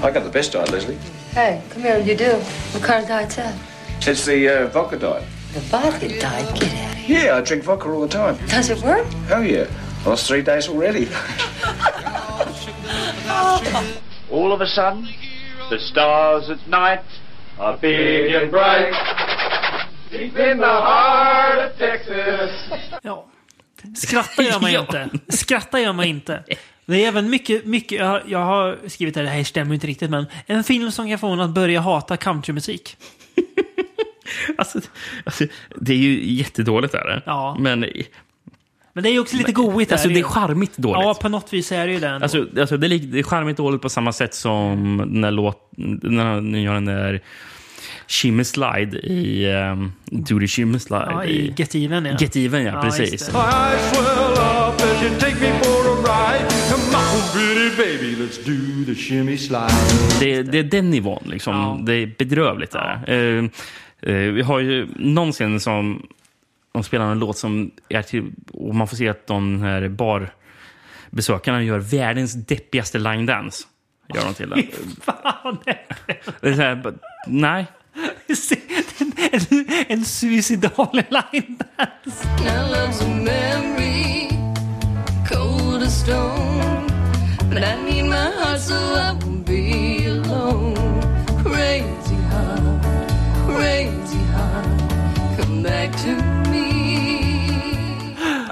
I 0.03 0.11
got 0.13 0.23
the 0.23 0.29
best 0.29 0.51
diet, 0.51 0.71
Leslie. 0.71 0.97
Hey, 1.31 1.63
come 1.71 1.81
here, 1.81 1.97
you 1.97 2.15
do. 2.15 2.33
What 2.71 2.83
kind 2.83 3.01
of 3.01 3.09
diet's 3.09 3.35
that? 3.37 3.57
It's 4.01 4.25
the 4.25 4.47
uh, 4.47 4.67
vodka 4.67 4.99
diet. 4.99 5.25
The 5.53 5.59
vodka 5.61 6.07
diet? 6.19 6.53
Get 6.59 6.73
out 6.75 6.91
of 6.91 6.97
here. 6.99 7.23
Yeah, 7.23 7.37
I 7.37 7.41
drink 7.41 7.63
vodka 7.63 7.89
all 7.89 8.01
the 8.01 8.07
time. 8.07 8.37
Does 8.47 8.69
it 8.69 8.79
work? 8.83 9.07
Hell 9.27 9.43
yeah. 9.43 9.65
Lost 10.05 10.27
three 10.27 10.41
days 10.41 10.69
already. 10.69 11.07
all 14.31 14.51
of 14.51 14.61
a 14.61 14.65
sudden, 14.67 15.07
the 15.69 15.80
stars 15.80 16.49
at 16.49 16.67
night 16.67 16.99
are 17.59 17.77
big 17.81 18.35
and 18.35 18.51
bright. 18.51 18.93
Deep 20.11 20.38
in 20.39 20.57
the 20.59 20.65
heart 20.65 21.71
of 21.71 21.77
Texas. 21.80 22.51
Ja. 23.03 23.25
Skratta 23.95 24.43
gör 24.43 24.59
man 24.59 24.71
ju 24.71 24.75
Ja. 24.77 24.81
inte. 24.81 25.09
Skratta 25.38 25.80
gör 25.80 25.93
man 25.93 26.05
inte. 26.05 26.43
Det 26.85 27.03
är 27.03 27.07
även 27.07 27.30
mycket, 27.30 27.65
mycket 27.65 27.99
jag, 27.99 28.05
har, 28.05 28.23
jag 28.27 28.39
har 28.39 28.77
skrivit 28.88 29.15
här, 29.15 29.23
det 29.23 29.30
här 29.30 29.43
stämmer 29.43 29.73
inte 29.73 29.88
riktigt, 29.88 30.09
men 30.09 30.25
en 30.45 30.63
film 30.63 30.91
som 30.91 31.09
kan 31.09 31.19
få 31.19 31.27
en 31.27 31.39
att 31.39 31.49
börja 31.49 31.80
hata 31.81 32.17
countrymusik. 32.17 32.97
Alltså, 34.57 34.80
alltså, 35.25 35.45
det 35.75 35.93
är 35.93 35.97
ju 35.97 36.34
jättedåligt. 36.34 36.93
Är 36.93 37.07
det. 37.07 37.21
Ja. 37.25 37.55
Men 37.59 37.85
Men 38.93 39.03
det 39.03 39.09
är 39.09 39.13
ju 39.13 39.19
också 39.19 39.37
lite 39.37 39.51
goigt. 39.51 39.91
alltså, 39.91 40.07
det 40.07 40.19
är 40.19 40.23
charmigt 40.23 40.77
dåligt. 40.77 41.01
Ja, 41.03 41.13
på 41.21 41.29
något 41.29 41.53
vis 41.53 41.71
är 41.71 41.87
det 41.87 41.93
ju 41.93 41.99
det. 41.99 42.07
ändå. 42.07 42.23
Alltså, 42.23 42.45
alltså 42.59 42.77
det, 42.77 42.87
är, 42.87 42.99
det 42.99 43.19
är 43.19 43.23
charmigt 43.23 43.57
dåligt 43.57 43.81
på 43.81 43.89
samma 43.89 44.13
sätt 44.13 44.33
som 44.33 44.97
när, 45.07 45.31
låt, 45.31 45.71
när 46.01 46.25
han 46.25 46.61
gör 46.61 46.73
den 46.73 46.85
där 46.85 47.21
Shimmy 48.07 48.43
Slide 48.43 48.97
i 48.97 49.53
um, 49.53 49.93
Do 50.05 50.39
the 50.39 50.47
Shimmy 50.47 50.79
Slide. 50.79 51.07
ja, 51.09 51.25
I 51.25 51.53
Get 51.57 51.75
Even, 51.75 52.05
ja. 52.05 52.17
Get 52.19 52.35
Even, 52.35 52.63
ja. 52.63 52.71
Ja, 52.73 52.81
precis. 52.81 53.29
det. 60.43 60.59
Är 60.59 60.63
den 60.63 60.89
nivån. 60.89 61.23
Liksom. 61.25 61.85
Det 61.85 61.93
är 61.93 62.15
bedrövligt. 62.17 62.71
Där. 62.71 63.03
Eh, 63.07 63.43
eh, 64.13 64.31
vi 64.31 64.41
har 64.41 64.59
ju 64.59 64.87
någonsin 64.95 65.59
som 65.59 66.07
de 66.73 66.83
spelar 66.83 67.11
en 67.11 67.19
låt 67.19 67.37
som 67.37 67.71
är 67.89 68.01
till... 68.01 68.31
Och 68.53 68.75
man 68.75 68.87
får 68.87 68.97
se 68.97 69.09
att 69.09 69.27
de 69.27 69.61
här 69.61 69.89
barbesökarna 69.89 71.63
gör 71.63 71.79
världens 71.79 72.33
deppigaste 72.33 72.97
line 72.99 73.25
dance. 73.25 73.63
Gör 74.15 74.25
de 74.25 74.33
till 74.33 74.49
den. 74.49 74.63
Fan, 75.01 75.57
Det 76.41 76.49
är 76.49 76.53
så 76.55 76.61
här, 76.61 76.93
nej. 77.27 77.65
en, 79.31 79.65
en 79.99 80.05
suicidal 80.05 80.87
line 80.93 81.57
dance. 81.57 82.27
Now 82.43 82.67
love's 82.71 83.01
a 83.01 83.07
memory, 83.07 84.29
cold 85.29 85.83
as 85.83 85.99
stone. 86.01 86.87
But 87.49 87.63
I 87.63 87.75
need 87.85 88.05
my 88.05 88.15
heart 88.15 88.59
so 88.59 88.73
I 88.75 89.13
won't 89.13 89.45
be 89.45 90.07
alone. 90.07 90.75
Crazy 91.43 92.15
heart, 92.31 92.83
crazy 93.45 94.17
heart, 94.33 95.39
come 95.39 95.61
back 95.63 95.95
to 96.01 96.07
me. 96.07 96.42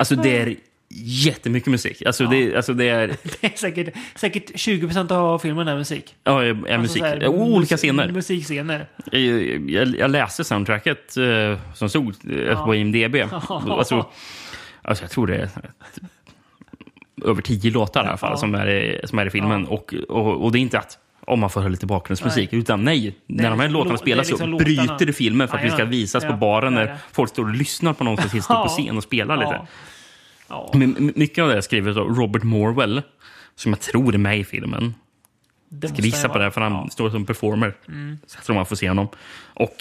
Alltså 0.02 0.15
det 0.15 0.38
är 0.41 0.56
jättemycket 1.03 1.69
musik. 1.69 2.06
Alltså, 2.06 2.26
det, 2.26 2.56
alltså 2.56 2.73
det 2.73 2.90
är... 2.90 3.07
Det 3.41 3.53
är 3.53 3.57
säkert, 3.57 3.94
säkert 4.15 4.49
20% 4.56 5.11
av 5.14 5.40
filmen 5.40 5.68
är 5.68 5.76
musik. 5.78 6.15
Ja, 6.23 6.44
är 6.44 6.49
Alltså 6.49 6.78
musik. 6.80 7.02
här, 7.03 7.28
olika 7.28 7.78
scener. 7.78 8.11
Musikscener. 8.11 8.88
Jag, 9.11 9.69
jag, 9.69 9.95
jag 9.99 10.11
läste 10.11 10.44
soundtracket 10.44 11.18
eh, 11.18 11.60
som 11.73 11.90
stod 11.90 12.15
eh, 12.48 12.65
på 12.65 12.76
IMDB. 12.76 13.15
Alltså, 13.49 14.06
alltså 14.82 15.03
jag 15.03 15.11
tror 15.11 15.28
det 15.28 15.36
är 15.36 15.49
över 17.26 17.41
tio 17.41 17.72
låtar 17.72 18.03
i 18.06 18.07
alla 18.07 18.18
fall 18.18 18.32
Ja. 18.34 18.38
som, 18.38 18.56
är, 18.56 18.68
i- 18.68 19.02
som 19.07 19.19
är 19.19 19.26
i 19.26 19.30
filmen. 19.30 19.65
Och, 19.68 19.94
och, 20.10 20.44
och 20.44 20.52
det 20.52 20.57
är 20.57 20.61
inte 20.61 20.80
att 20.80 20.98
om 21.26 21.40
man 21.40 21.49
får 21.49 21.61
höra 21.61 21.69
lite 21.72 21.86
bakgrundsmusik. 21.86 22.52
Nej. 22.52 22.61
Utan 22.61 22.84
nej, 22.84 23.15
när 23.28 23.49
de 23.49 23.60
här 23.60 23.68
lå- 23.68 23.72
låtarna 23.72 23.98
spelas 23.98 24.28
liksom 24.30 24.52
så 24.52 24.57
bryter 24.57 25.06
det 25.06 25.14
filmen 25.14 25.48
för 25.48 25.57
att 25.57 25.64
vi 25.65 25.69
ska 25.69 25.86
visas 25.86 26.23
på 26.23 26.32
Ja, 26.32 26.36
baren 26.38 26.76
det 26.76 26.82
är 26.82 26.86
när 26.86 26.98
folk 27.11 27.30
står 27.30 27.44
och 27.44 27.56
lyssnar 27.56 27.94
på 27.94 28.03
någon 28.03 28.18
som 28.18 28.30
står 28.41 28.56
på 28.56 28.61
Ja. 28.61 28.68
scen 28.68 28.98
och 28.98 29.03
spelar 29.03 29.38
lite. 29.38 29.61
Ja. 30.52 30.69
Ja. 30.73 30.78
Men 30.80 30.95
my- 30.99 31.11
mycket 31.15 31.41
av 31.41 31.49
det 31.49 31.57
är 31.57 31.61
skrivet 31.61 31.98
av 31.98 32.07
Robert 32.07 32.44
Morwell, 32.44 33.02
som 33.56 33.72
jag 33.72 33.80
tror 33.80 34.14
är 34.14 34.18
med 34.18 34.40
i 34.40 34.44
filmen. 34.44 34.95
Det 35.69 35.88
Jag 35.88 35.95
ska 35.98 36.06
gissa 36.06 36.28
det 36.28 36.34
på 36.34 36.40
det, 36.40 36.52
för 36.52 36.61
han 36.61 36.90
står 36.91 37.10
som 37.10 37.26
performer. 37.26 37.76
Mm. 37.88 38.18
Så 38.28 38.38
jag 38.38 38.44
tror 38.45 38.56
man 38.56 38.65
får 38.65 38.76
se 38.76 38.88
honom. 38.88 39.07
Och 39.53 39.76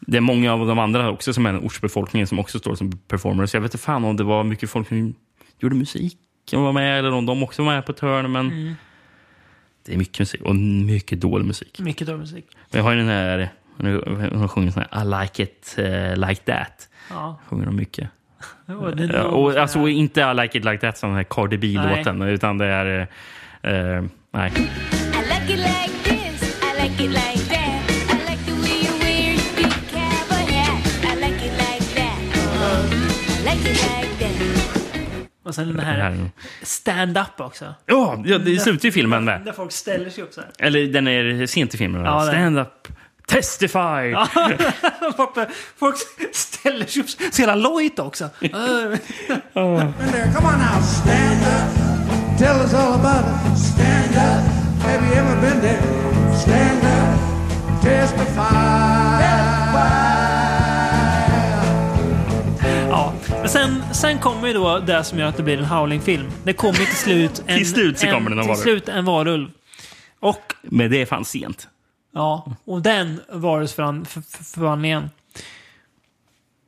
det 0.00 0.16
är 0.16 0.20
många 0.20 0.52
av 0.52 0.66
de 0.66 0.78
andra 0.78 1.10
också 1.10 1.32
som 1.32 1.46
är 1.46 1.58
ortsbefolkningen 1.58 2.26
som 2.26 2.38
också 2.38 2.58
står 2.58 2.74
som 2.74 2.92
performers. 2.98 3.54
Jag 3.54 3.60
vet 3.60 3.74
inte 3.74 3.84
fan 3.84 4.04
om 4.04 4.16
det 4.16 4.24
var 4.24 4.44
mycket 4.44 4.70
folk 4.70 4.88
som 4.88 5.14
gjorde 5.58 5.74
musik 5.74 6.18
var 6.52 6.72
med, 6.72 6.98
eller 6.98 7.12
om 7.12 7.26
de 7.26 7.42
också 7.42 7.64
var 7.64 7.72
med 7.74 7.86
på 7.86 7.92
ett 7.92 8.00
hörn. 8.00 8.32
Men 8.32 8.46
Mm. 8.46 8.74
det 9.86 9.92
är 9.94 9.96
mycket 9.98 10.18
musik, 10.18 10.40
och 10.42 10.56
mycket 10.56 11.20
dålig 11.20 11.46
musik. 11.46 11.78
Mycket 11.80 12.06
dålig 12.06 12.20
musik. 12.20 12.46
Men 12.70 12.78
jag 12.78 12.82
har 12.84 12.92
ju 12.92 12.98
den 12.98 13.08
här, 13.08 13.48
hon 14.34 14.48
sjunger 14.48 14.70
sån 14.70 14.82
här 14.90 15.02
I 15.02 15.22
like 15.22 15.42
it 15.42 15.74
eh, 15.78 16.28
like 16.28 16.42
that. 16.42 16.88
Ja. 17.10 17.40
Sjunger 17.46 17.66
de 17.66 17.76
mycket. 17.76 18.10
Ja, 19.12 19.22
och, 19.24 19.56
alltså 19.56 19.88
inte 19.88 20.20
I 20.20 20.34
like 20.34 20.58
it 20.58 20.64
like 20.64 20.78
that 20.78 20.98
som 20.98 21.08
den 21.08 21.16
här 21.16 21.24
Cardi 21.24 21.58
B-låten, 21.58 22.22
utan 22.22 22.58
det 22.58 22.66
är... 22.66 23.08
eh, 23.62 24.04
nej. 24.32 24.52
Och 35.44 35.54
sen 35.54 35.68
den 35.68 35.80
här 35.86 36.30
stand-up 36.62 37.40
också. 37.40 37.74
Ja, 37.86 38.22
ja, 38.26 38.38
det 38.38 38.58
slutar 38.58 38.86
ju 38.86 38.92
filmen 38.92 39.24
med. 39.24 39.40
Där 39.44 39.52
folk 39.52 39.72
ställer 39.72 40.10
sig 40.10 40.24
upp 40.24 40.32
så 40.32 40.40
här. 40.40 40.50
Eller 40.58 40.86
den 40.86 41.08
är 41.08 41.46
sent 41.46 41.74
i 41.74 41.78
filmen. 41.78 42.04
Ja, 42.04 42.52
va? 42.54 42.66
Testify. 43.26 44.14
Folk- 45.78 45.96
ställer 46.32 46.86
sig 46.86 47.02
upp 47.02 47.08
så 47.34 47.40
jävla 47.42 47.54
lojt 47.54 47.98
också. 47.98 48.28
Come 48.40 48.98
on 49.54 50.58
now, 50.58 50.82
stand 50.82 51.42
up. 51.42 52.38
Tell 52.38 52.56
us 52.60 52.74
all 52.74 52.92
about 52.92 53.24
it. 53.26 53.58
Stand 53.58 54.14
up. 54.14 54.44
Have 54.82 55.06
you 55.06 55.14
ever 55.14 55.40
been 55.40 55.60
there? 55.60 55.82
Stand 56.38 56.82
up. 56.84 57.82
Testify. 57.82 59.26
Ja, 62.90 63.12
men 63.40 63.48
sen, 63.48 63.82
sen 63.92 64.18
kommer 64.18 64.48
ju 64.48 64.54
då 64.54 64.78
det 64.78 65.04
som 65.04 65.18
gör 65.18 65.26
att 65.26 65.36
det 65.36 65.42
blir 65.42 65.58
en 65.58 65.64
Howling-film. 65.64 66.26
Det 66.44 66.52
kommer 66.52 66.72
till 66.78 66.96
slut 66.96 67.42
en, 67.46 67.58
Till 67.58 67.70
slut 67.70 67.98
så 67.98 68.06
kommer 68.06 68.30
en 68.30 68.38
till 68.38 68.48
varulv. 68.48 68.62
slut 68.62 68.88
en 68.88 69.04
varulv. 69.04 69.48
Och, 70.20 70.54
Men 70.62 70.90
det 70.90 71.02
är 71.02 71.06
fan 71.06 71.24
sent. 71.24 71.68
Ja, 72.16 72.46
och 72.64 72.82
den 72.82 73.20
varulvsförvandlingen. 73.28 75.10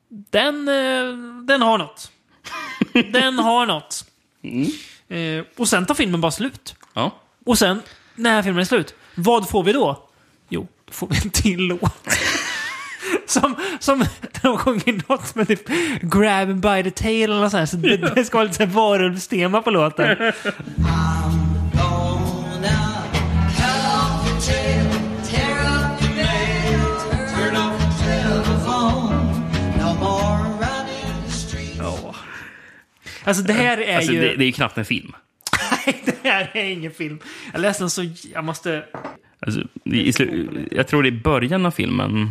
Den, 0.09 0.69
eh, 0.69 1.17
den 1.45 1.63
har 1.63 1.79
något. 1.79 2.13
Den 3.13 3.39
har 3.39 3.67
något. 3.67 4.05
Eh, 5.09 5.45
och 5.57 5.69
sen 5.69 5.87
tar 5.87 5.95
filmen 5.95 6.21
bara 6.21 6.33
slut. 6.33 6.75
Ja. 6.95 7.11
Och 7.47 7.59
sen, 7.59 7.83
när 8.15 8.43
filmen 8.43 8.61
är 8.61 8.65
slut, 8.65 8.95
vad 9.15 9.49
får 9.49 9.63
vi 9.63 9.73
då? 9.73 10.09
Jo, 10.49 10.67
då 10.85 10.93
får 10.93 11.07
vi 11.07 11.17
en 11.25 11.31
till 11.31 11.61
låt. 11.61 12.09
som, 13.27 13.55
som 13.79 14.05
de 14.43 14.59
sjunger 14.59 15.09
något 15.09 15.35
med 15.35 15.49
typ 15.49 15.69
Grab 16.03 16.49
him 16.49 16.61
by 16.61 16.83
the 16.83 16.91
tail 16.91 17.31
eller 17.31 17.41
något 17.41 17.51
sånt. 17.51 17.71
Så 17.71 17.77
det, 17.77 17.97
det 17.97 18.25
ska 18.25 18.39
vara 18.39 18.49
lite 18.49 18.67
varulvstema 18.67 19.63
på 19.63 19.71
låten. 19.71 20.17
Alltså 33.29 33.43
det 33.43 33.53
här 33.53 33.79
är 33.79 33.97
Alltså, 33.97 34.13
ju... 34.13 34.21
det, 34.21 34.37
det 34.37 34.45
är 34.45 34.47
ju 34.47 34.53
knappt 34.53 34.79
en 34.79 34.85
film. 34.85 35.13
det 36.05 36.29
här 36.29 36.51
är 36.55 36.65
ingen 36.65 36.93
film. 36.93 37.19
Jag 37.53 37.61
läste 37.61 37.83
den 37.83 37.91
så... 37.91 38.05
Jag 38.35 38.45
måste... 38.45 38.85
Alltså, 39.41 39.61
i, 39.85 40.11
slu- 40.11 40.69
jag 40.73 40.89
tror 40.89 41.03
det 41.03 41.09
är 41.09 41.21
början 41.23 41.67
av 41.67 41.71
filmen. 41.71 42.31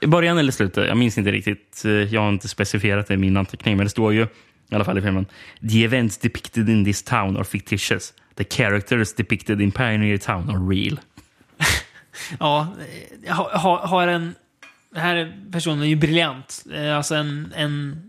I 0.00 0.06
början 0.06 0.38
eller 0.38 0.52
slutet, 0.52 0.88
jag 0.88 0.96
minns 0.96 1.18
inte 1.18 1.32
riktigt. 1.32 1.82
Eh, 1.84 1.90
Jag 1.90 2.20
har 2.20 2.28
inte 2.28 2.48
specifierat 2.48 3.06
det 3.06 3.14
i 3.14 3.16
min 3.16 3.36
anteckning, 3.36 3.76
men 3.76 3.86
det 3.86 3.90
står 3.90 4.12
ju 4.12 4.22
i 4.70 4.74
alla 4.74 4.84
fall 4.84 4.98
i 4.98 5.02
filmen. 5.02 5.26
The 5.70 5.84
events 5.84 6.18
depicted 6.18 6.68
in 6.68 6.84
this 6.84 7.02
town 7.02 7.36
are 7.36 7.44
fictitious. 7.44 8.14
The 8.34 8.44
characters 8.44 9.14
depicted 9.14 9.60
in 9.60 9.72
Pioneer 9.72 10.18
Town 10.18 10.50
are 10.50 10.74
real. 10.74 11.00
Ja, 12.40 12.74
har, 13.28 13.50
har, 13.50 13.78
har 13.78 14.06
en... 14.08 14.34
Den 14.90 15.02
här 15.02 15.42
personen 15.52 15.82
är 15.82 15.86
ju 15.86 15.96
briljant. 15.96 16.64
Eh, 16.74 16.96
Alltså 16.96 17.14
en... 17.14 17.52
en 17.56 18.02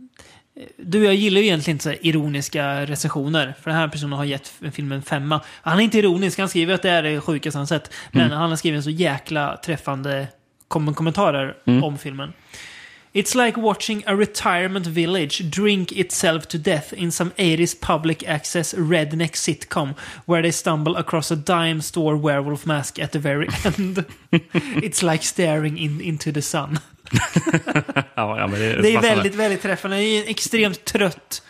du 0.78 1.04
jag 1.06 1.16
gillar 1.16 1.42
ju 1.42 1.48
egentligen 1.48 1.76
inte 1.76 1.84
så 1.84 1.94
ironiska 2.08 2.86
recensioner. 2.86 3.54
För 3.62 3.70
den 3.72 3.80
här 3.80 3.88
personen 3.88 4.14
har 4.14 4.26
gett 4.26 4.54
filmen 4.74 4.98
en 4.98 5.02
femma. 5.04 5.42
Han 5.62 5.80
är 5.80 5.84
inte 5.84 5.98
ironisk, 6.00 6.40
han 6.40 6.50
skriver 6.50 6.74
att 6.74 6.82
det 6.82 6.90
är 6.90 7.04
det 7.04 7.22
sjukaste 7.22 7.58
han 7.60 7.68
sett. 7.68 7.92
Men 8.12 8.26
Mm. 8.26 8.38
han 8.38 8.50
har 8.50 8.58
skrivit 8.58 8.84
så 8.84 8.90
jäkla 8.90 9.58
träffande 9.66 10.28
kom 10.68 10.94
kommentarer 10.94 11.56
Mm. 11.66 11.84
om 11.84 11.98
filmen. 11.98 12.34
It's 13.14 13.46
like 13.46 13.60
watching 13.62 14.04
a 14.08 14.14
retirement 14.14 14.88
village 14.88 15.42
drink 15.44 15.92
itself 15.92 16.46
to 16.46 16.58
death 16.58 16.94
in 17.04 17.12
some 17.12 17.32
80s 17.38 17.76
public 17.82 18.24
access 18.28 18.74
redneck 18.74 19.36
sitcom 19.36 19.94
where 20.26 20.42
they 20.42 20.52
stumble 20.52 20.98
across 20.98 21.32
a 21.32 21.36
dime 21.36 21.82
store 21.82 22.18
werewolf 22.18 22.66
mask 22.66 23.00
at 23.00 23.12
the 23.12 23.20
very 23.20 23.48
end. 23.66 24.04
It's 24.82 25.12
like 25.12 25.24
staring 25.26 25.78
in, 25.80 26.02
into 26.02 26.32
the 26.32 26.42
sun. 26.42 26.80
ja, 28.16 28.40
ja, 28.40 28.48
men 28.48 28.60
det, 28.60 28.82
Det 28.82 28.96
är 28.96 29.02
väldigt, 29.02 29.36
väldigt 29.36 29.62
träffande. 29.62 29.98
Det 29.98 30.04
är 30.04 30.22
en 30.24 30.28
extremt 30.30 30.86
trött 30.86 31.42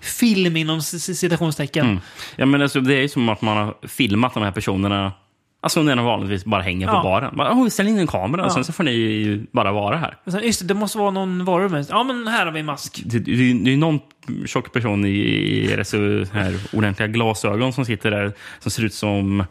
film 0.00 0.56
inom 0.56 0.82
citationstecken. 0.82 1.86
Mm. 1.86 2.00
Ja, 2.36 2.46
men 2.46 2.62
alltså, 2.62 2.80
det 2.80 2.94
är 2.94 3.00
ju 3.00 3.08
som 3.08 3.28
att 3.28 3.42
man 3.42 3.56
har 3.56 3.74
filmat 3.88 4.34
de 4.34 4.42
här 4.42 4.52
personerna 4.52 5.12
Alltså 5.60 5.82
när 5.82 5.96
de 5.96 6.04
vanligtvis 6.04 6.44
bara 6.44 6.62
hänger 6.62 6.86
på 6.86 6.92
Ja. 6.92 7.02
baren. 7.02 7.36
Bara, 7.36 7.52
oh, 7.52 7.68
ställ 7.68 7.88
in 7.88 7.98
en 7.98 8.06
kamera 8.06 8.42
och 8.42 8.50
Ja. 8.50 8.54
sen 8.54 8.64
så 8.64 8.72
får 8.72 8.84
ni 8.84 9.46
bara 9.52 9.72
vara 9.72 9.96
här. 9.96 10.16
Och 10.24 10.32
sen, 10.32 10.42
just 10.42 10.60
det, 10.60 10.66
det 10.66 10.74
måste 10.74 10.98
vara 10.98 11.10
någon 11.10 11.44
med. 11.44 11.86
Ja, 11.90 12.02
men 12.04 12.28
här 12.28 12.46
har 12.46 12.52
vi 12.52 12.60
en 12.60 12.66
mask. 12.66 13.02
Det, 13.04 13.18
det, 13.18 13.52
det 13.52 13.72
är 13.72 13.76
någon 13.76 14.00
tjock 14.46 14.72
person 14.72 15.04
i, 15.04 15.08
i 15.10 15.84
så 15.84 16.26
här 16.32 16.60
ordentliga 16.72 17.08
glasögon 17.08 17.72
som 17.72 17.84
sitter 17.84 18.10
där 18.10 18.32
som 18.58 18.70
ser 18.70 18.84
ut 18.84 18.94
som 18.94 19.44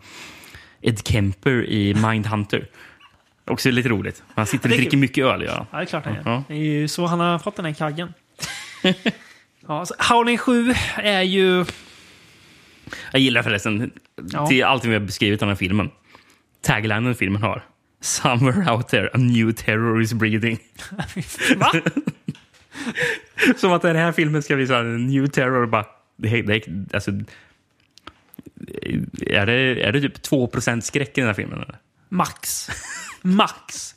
Ed 0.82 1.08
Kemper 1.08 1.66
i 1.66 1.94
Mindhunter. 1.94 2.68
Också 3.48 3.72
lite 3.72 3.90
roligt. 3.90 4.24
Han 4.36 4.46
sitter 4.46 4.70
och 4.70 4.76
dricker 4.76 4.92
kul. 4.92 5.00
mycket 5.00 5.26
öl. 5.26 5.48
Han. 5.50 5.66
Ja, 5.72 5.78
det 5.78 5.84
är 5.84 5.86
klart 5.86 6.06
han 6.06 6.14
gör. 6.14 6.22
Ja. 6.26 6.44
Det 6.48 6.54
är 6.54 6.58
ju 6.58 6.88
så 6.88 7.06
han 7.06 7.20
har 7.20 7.40
fått 7.40 7.56
den 7.56 7.66
här 7.66 7.74
kaggen. 7.74 8.14
ja, 9.68 9.86
så 9.86 9.96
Howling 10.00 10.38
7 10.38 10.74
är 10.98 11.22
ju... 11.22 11.66
Jag 13.12 13.22
gillar 13.22 13.44
förresten 13.44 13.92
Ja. 14.32 14.48
till 14.48 14.64
allting 14.64 14.90
vi 14.92 14.98
har 14.98 15.06
beskrivit 15.06 15.42
om 15.42 15.48
den 15.48 15.56
här 15.56 15.60
filmen. 15.60 15.90
Taglinen 16.62 17.16
filmen 17.16 17.42
har. 17.42 17.64
Somewhere 18.02 18.72
out 18.72 18.88
there 18.88 19.08
a 19.14 19.18
new 19.18 19.52
terror 19.54 20.02
is 20.02 20.14
breathing. 20.14 20.60
Va? 21.58 21.72
Som 23.58 23.74
att 23.74 23.82
den 23.82 23.96
här 23.96 24.12
filmen 24.12 24.44
ska 24.44 24.56
bli 24.56 24.68
så 24.68 24.74
här, 24.74 24.84
new 24.84 25.28
terror. 25.28 25.66
Bara, 25.66 25.86
det, 26.18 26.42
det, 26.42 26.64
alltså, 26.94 27.12
är, 29.22 29.46
det, 29.46 29.84
är 29.84 29.92
det 29.92 30.02
typ 30.02 30.18
2% 30.18 30.82
skräck 30.82 31.18
i 31.18 31.22
den 31.22 31.28
här 31.28 31.34
filmen? 31.34 31.62
Eller? 31.62 31.78
Max. 32.10 32.70
Max. 33.36 33.96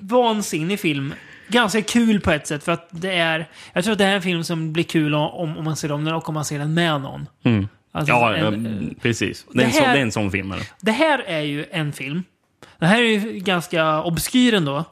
Vansinnig 0.00 0.80
film. 0.80 1.14
Ganska 1.48 1.82
kul 1.82 2.20
på 2.20 2.30
ett 2.30 2.46
sätt 2.46 2.64
för 2.64 2.72
att 2.72 2.88
det 2.90 3.12
är... 3.14 3.48
Jag 3.72 3.84
tror 3.84 3.92
att 3.92 3.98
det 3.98 4.04
här 4.04 4.12
är 4.12 4.16
en 4.16 4.22
film 4.22 4.44
som 4.44 4.72
blir 4.72 4.84
kul 4.84 5.14
om, 5.14 5.56
om 5.58 5.64
man 5.64 5.76
ser 5.76 5.92
om 5.92 6.04
den 6.04 6.14
och 6.14 6.28
om 6.28 6.34
man 6.34 6.44
ser 6.44 6.58
den 6.58 6.74
med 6.74 7.00
någon. 7.00 7.26
Mm. 7.44 7.68
Alltså, 7.92 8.12
ja, 8.12 8.36
en- 8.36 8.88
ja, 8.90 8.94
precis. 9.02 9.46
Det 9.52 9.58
är, 9.60 9.64
en 9.64 9.68
det 9.70 9.74
sån, 9.76 9.84
här- 9.84 9.92
det 9.94 9.98
är 9.98 10.02
en 10.02 10.12
sån 10.12 10.30
film. 10.30 10.52
Eller? 10.52 10.66
Det 10.80 10.92
här 10.92 11.18
är 11.26 11.40
ju 11.40 11.66
en 11.70 11.92
film. 11.92 12.22
Det 12.78 12.86
här 12.86 13.02
är 13.02 13.06
ju 13.08 13.18
ganska 13.40 14.02
obskyr 14.02 14.54
ändå. 14.54 14.84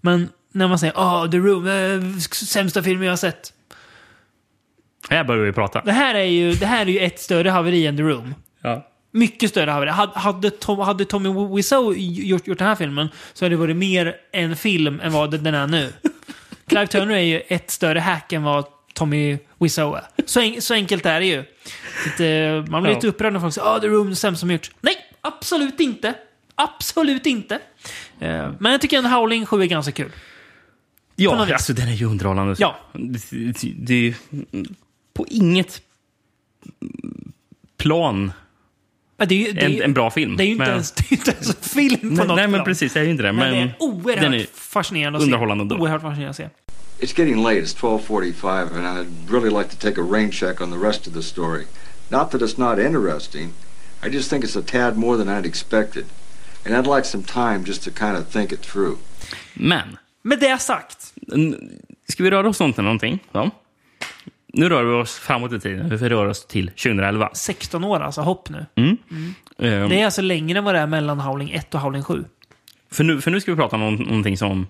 Men 0.00 0.28
när 0.52 0.68
man 0.68 0.78
säger 0.78 0.94
åh, 0.98 1.30
The 1.30 1.36
Room, 1.38 1.66
eh, 1.66 2.18
sämsta 2.30 2.82
filmen 2.82 3.04
jag 3.04 3.12
har 3.12 3.16
sett. 3.16 3.52
Här 5.10 5.24
börjar 5.24 5.44
vi 5.44 5.52
prata. 5.52 5.82
Det 5.84 5.92
här 5.92 6.14
är 6.14 6.24
ju, 6.24 6.52
det 6.54 6.66
här 6.66 6.86
är 6.86 6.90
ju 6.90 6.98
ett 6.98 7.20
större 7.20 7.50
haveri 7.50 7.86
än 7.86 7.96
The 7.96 8.02
Room. 8.02 8.34
Ja. 8.62 8.88
Mycket 9.14 9.50
större 9.50 9.70
haveri. 9.70 9.90
Hade, 10.14 10.50
Tom, 10.50 10.78
hade 10.78 11.04
Tommy 11.04 11.56
Wiseau 11.56 11.94
gjort, 11.96 12.46
gjort 12.46 12.58
den 12.58 12.66
här 12.68 12.74
filmen 12.74 13.08
så 13.32 13.44
hade 13.44 13.52
det 13.54 13.60
varit 13.60 13.76
mer 13.76 14.16
en 14.32 14.56
film 14.56 15.00
än 15.00 15.12
vad 15.12 15.30
den 15.40 15.54
är 15.54 15.66
nu. 15.66 15.92
Clive 16.66 16.86
Turner 16.86 17.14
är 17.14 17.20
ju 17.20 17.40
ett 17.40 17.70
större 17.70 17.98
hack 18.00 18.32
än 18.32 18.42
vad 18.42 18.64
Tommy 18.94 19.38
Wiseau 19.58 19.94
är. 19.94 20.02
Så, 20.26 20.40
en, 20.40 20.62
så 20.62 20.74
enkelt 20.74 21.06
är 21.06 21.20
det 21.20 21.26
ju. 21.26 21.38
Att, 22.06 22.20
eh, 22.20 22.72
man 22.72 22.82
blir 22.82 22.92
Ja. 22.92 22.96
lite 22.96 23.08
upprörd 23.08 23.32
när 23.32 23.40
folk 23.40 23.54
säger 23.54 23.76
att 23.76 23.82
The 23.82 23.88
Room 23.88 24.10
är 24.10 24.14
sämst 24.14 24.40
som 24.40 24.50
gjorts. 24.50 24.70
Nej, 24.80 24.94
absolut 25.20 25.80
inte. 25.80 26.14
Absolut 26.54 27.26
inte. 27.26 27.54
Eh, 28.20 28.50
Men 28.58 28.72
jag 28.72 28.80
tycker 28.80 28.98
en 28.98 29.06
Howling 29.06 29.46
7 29.46 29.62
är 29.62 29.66
ganska 29.66 29.92
kul. 29.92 30.10
Ja, 31.16 31.52
alltså 31.52 31.72
den 31.72 31.88
är 31.88 31.92
ju 31.92 32.06
underhållande. 32.06 32.54
Ja. 32.58 32.76
Det, 32.92 33.30
det, 33.30 33.72
det 33.76 34.14
på 35.14 35.26
inget 35.28 35.82
plan 37.76 38.32
Det 39.26 39.34
är 39.34 39.46
ju, 39.46 39.52
det 39.52 39.60
är, 39.60 39.66
en, 39.70 39.82
en 39.82 39.94
bra 39.94 40.10
film. 40.10 40.36
Det 40.36 40.42
är 40.42 40.46
ju 40.46 40.52
inte, 40.52 40.64
Men- 40.64 40.72
ens, 40.72 40.92
det 40.96 41.04
är 41.12 41.12
inte 41.12 41.30
ens 41.30 41.48
en 41.48 41.54
film 41.62 42.00
på 42.00 42.06
nej, 42.06 42.26
något 42.26 42.36
nej, 42.36 42.46
men 42.48 42.52
plan. 42.52 42.64
precis. 42.64 42.92
Det 42.92 43.00
är 43.00 43.04
ju 43.04 43.10
inte 43.10 43.22
det. 43.22 43.32
Men, 43.32 43.50
Men, 43.50 43.52
det 43.54 43.58
är 43.60 43.74
oerhört 43.78 44.22
den 44.22 44.34
är 44.34 44.46
fascinerande 44.54 45.16
att 45.16 45.22
se. 45.22 45.26
underhållande 45.26 45.62
ändå. 45.62 45.76
Oerhört 45.76 46.02
fascinerande 46.02 46.30
att 46.30 46.36
se. 46.36 46.48
It's 47.00 47.18
getting 47.18 47.42
late. 47.42 47.60
It's 47.60 47.76
12:45, 47.76 48.76
and 48.76 48.86
I'd 48.98 49.32
really 49.32 49.50
like 49.58 49.70
to 49.70 49.76
take 49.80 50.00
a 50.00 50.04
rain 50.10 50.30
check 50.32 50.60
on 50.60 50.70
the 50.70 50.86
rest 50.86 51.06
of 51.08 51.14
the 51.14 51.22
story. 51.22 51.64
Not 52.08 52.30
that 52.30 52.40
it's 52.42 52.58
not 52.60 52.78
interesting. 52.78 53.50
I 54.06 54.08
just 54.08 54.30
think 54.30 54.44
it's 54.44 54.58
a 54.58 54.62
tad 54.66 54.96
more 54.96 55.24
than 55.24 55.38
I'd 55.38 55.46
expected, 55.46 56.04
and 56.66 56.74
I'd 56.76 56.96
like 56.96 57.06
some 57.08 57.24
time 57.24 57.64
just 57.66 57.82
to 57.84 57.90
kind 57.90 58.16
of 58.16 58.28
think 58.28 58.52
it 58.52 58.62
through. 58.62 58.96
Men, 59.54 59.96
Med 60.22 60.38
det 60.40 60.58
sagt. 60.62 61.12
ska 62.08 62.22
vi 62.22 62.30
röra 62.30 62.48
oss 62.48 62.60
om 62.60 62.72
till 62.72 62.84
någonting? 62.84 63.18
Ja. 63.32 63.50
Nu 64.52 64.68
rör 64.68 64.84
vi 64.84 64.92
oss 65.02 65.18
framåt 65.18 65.52
i 65.52 65.60
tiden. 65.60 65.88
Vi 65.96 66.08
rör 66.08 66.26
oss 66.26 66.46
till 66.46 66.66
2011. 66.66 67.30
16 67.34 67.84
år 67.84 68.00
alltså, 68.00 68.20
hopp 68.20 68.48
nu. 68.50 68.66
Mm. 68.74 68.96
Ehm, 69.58 69.88
Det 69.88 70.00
är 70.00 70.04
alltså 70.04 70.22
längre 70.22 70.58
än 70.58 70.64
vad 70.64 70.74
det 70.74 70.78
är 70.80 70.86
mellan 70.86 71.20
Howling 71.20 71.50
1 71.50 71.74
och 71.74 71.80
Howling 71.80 72.02
7. 72.02 72.24
för, 72.90 73.04
nu, 73.04 73.20
för 73.20 73.30
nu 73.30 73.40
ska 73.40 73.50
vi 73.50 73.56
prata 73.56 73.76
om 73.76 73.94
någonting 73.94 74.36
som... 74.36 74.66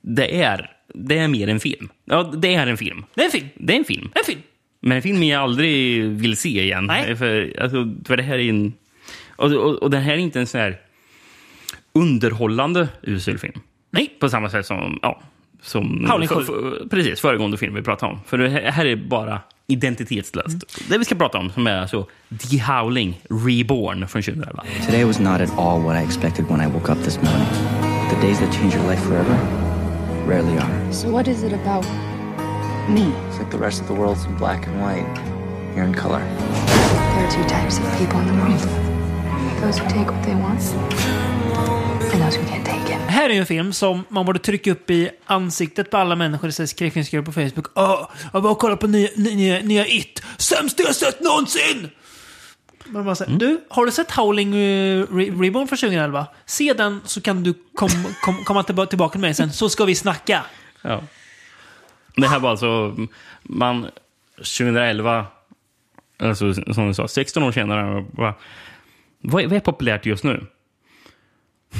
Det 0.00 0.42
är, 0.42 0.70
det 0.94 1.18
är 1.18 1.28
mer 1.28 1.48
en 1.48 1.60
film. 1.60 1.88
Ja, 2.04 2.22
det 2.22 2.54
är 2.54 2.66
en 2.66 2.76
film. 2.76 3.04
Det 3.14 3.20
är 3.20 3.24
en 3.24 3.30
film. 3.30 3.48
Det 3.54 3.72
är 3.74 3.78
en 3.78 3.84
film. 3.84 4.10
En 4.14 4.24
film. 4.26 4.40
Men 4.80 4.96
en 4.96 5.02
film 5.02 5.22
jag 5.22 5.42
aldrig 5.42 6.04
vill 6.04 6.36
se 6.36 6.62
igen. 6.62 6.84
Nej. 6.86 7.16
För, 7.16 7.60
alltså, 7.60 7.94
för 8.04 8.16
det 8.16 8.22
här 8.22 8.38
är 8.38 8.50
en... 8.50 8.72
Och, 9.36 9.52
och, 9.52 9.74
och 9.82 9.90
det 9.90 9.98
här 9.98 10.12
är 10.12 10.16
inte 10.16 10.40
en 10.40 10.46
sån 10.46 10.60
här 10.60 10.80
underhållande 11.92 12.88
usel 13.02 13.38
film. 13.38 13.60
Nej. 13.90 14.16
På 14.20 14.28
samma 14.28 14.50
sätt 14.50 14.66
som... 14.66 14.98
Ja, 15.02 15.22
som 15.62 16.06
Howling 16.10 16.28
för- 16.28 16.34
7. 16.34 16.44
för- 16.44 16.88
precis, 16.90 17.20
föregående 17.20 17.56
film 17.56 17.74
vi 17.74 17.82
pratade 17.82 18.12
om. 18.12 18.18
För 18.26 18.38
det 18.38 18.48
här 18.70 18.84
är 18.86 18.96
bara 18.96 19.40
identitetslöst. 19.66 20.48
Mm. 20.48 20.60
Det 20.88 20.98
vi 20.98 21.04
ska 21.04 21.14
prata 21.14 21.38
om 21.38 21.50
som 21.50 21.66
är 21.66 21.80
alltså 21.80 22.06
The 22.50 22.58
Howling 22.62 23.20
Reborn 23.30 24.08
från 24.08 24.22
2011. 24.22 24.64
Today 24.86 25.04
was 25.04 25.18
not 25.18 25.40
at 25.40 25.58
all 25.58 25.80
what 25.80 25.96
I 26.02 26.04
expected 26.04 26.44
when 26.48 26.60
I 26.60 26.66
woke 26.72 26.92
up 26.92 27.04
this 27.04 27.16
morning. 27.22 27.46
The 28.10 28.26
days 28.26 28.38
that 28.38 28.54
change 28.54 28.74
your 28.76 28.90
life 28.90 29.02
forever 29.02 29.36
rarely 30.28 30.58
are. 30.58 30.92
So 30.92 31.10
what 31.10 31.28
is 31.28 31.42
it 31.42 31.52
about 31.52 31.86
me? 32.88 33.00
It's 33.30 33.38
like 33.38 33.50
the 33.50 33.64
rest 33.64 33.80
of 33.82 33.86
the 33.88 33.94
world's 33.94 34.26
in 34.26 34.36
black 34.38 34.66
and 34.68 34.80
white. 34.82 35.20
You're 35.76 35.86
in 35.88 35.94
color. 35.94 36.20
There 36.20 37.26
are 37.26 37.30
two 37.30 37.44
types 37.48 37.78
of 37.78 37.98
people 37.98 38.20
in 38.20 38.26
the 38.26 38.34
world. 38.34 38.68
Those 39.62 39.78
who 39.80 39.88
take 39.88 40.06
what 40.12 40.22
they 40.26 40.34
want 40.34 40.62
and 42.12 42.22
those 42.22 42.36
who 42.36 42.44
can't 42.46 42.64
Det 42.88 42.94
här 43.12 43.30
är 43.30 43.34
ju 43.34 43.40
en 43.40 43.46
film 43.46 43.72
som 43.72 44.04
man 44.08 44.26
borde 44.26 44.38
trycka 44.38 44.72
upp 44.72 44.90
i 44.90 45.10
ansiktet 45.26 45.90
på 45.90 45.96
alla 45.96 46.16
människor 46.16 46.48
i 46.48 46.52
sin 46.52 46.68
skräckfilmsgrupp 46.68 47.24
på 47.24 47.32
Facebook. 47.32 47.66
Åh, 47.74 48.10
jag 48.32 48.42
bara 48.42 48.54
kollar 48.54 48.76
på 48.76 48.86
nya, 48.86 49.08
nya, 49.16 49.60
nya 49.62 49.86
It. 49.86 50.22
Sämsta 50.38 50.82
jag 50.82 50.94
sett 50.94 51.20
någonsin! 51.20 51.90
Man 52.86 53.04
bara 53.04 53.14
säger, 53.14 53.38
Du, 53.38 53.60
har 53.68 53.86
du 53.86 53.92
sett 53.92 54.10
Howling 54.10 54.54
eh, 54.54 54.58
Re- 55.06 55.40
Reborn 55.42 55.68
från 55.68 55.78
2011? 55.78 56.26
Se 56.46 56.72
den 56.72 57.00
så 57.04 57.20
kan 57.20 57.42
du 57.42 57.54
kom, 57.74 57.88
kom, 58.22 58.44
komma 58.44 58.62
tillba- 58.62 58.86
tillbaka 58.86 59.12
till 59.12 59.20
mig 59.20 59.34
sen, 59.34 59.52
så 59.52 59.68
ska 59.68 59.84
vi 59.84 59.94
snacka. 59.94 60.44
Ja. 60.82 61.02
Det 62.16 62.28
här 62.28 62.38
var 62.38 62.50
alltså... 62.50 62.96
Man, 63.42 63.86
2011, 64.36 65.26
alltså, 66.18 66.54
som 66.54 66.88
du 66.88 66.94
sa, 66.94 67.08
16 67.08 67.42
år 67.42 67.52
senare. 67.52 68.06
Vad, 68.10 68.34
vad, 69.20 69.44
vad 69.44 69.52
är 69.52 69.60
populärt 69.60 70.06
just 70.06 70.24
nu? 70.24 70.46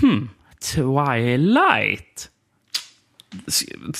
Hmm, 0.00 0.28
Twilight. 0.60 2.30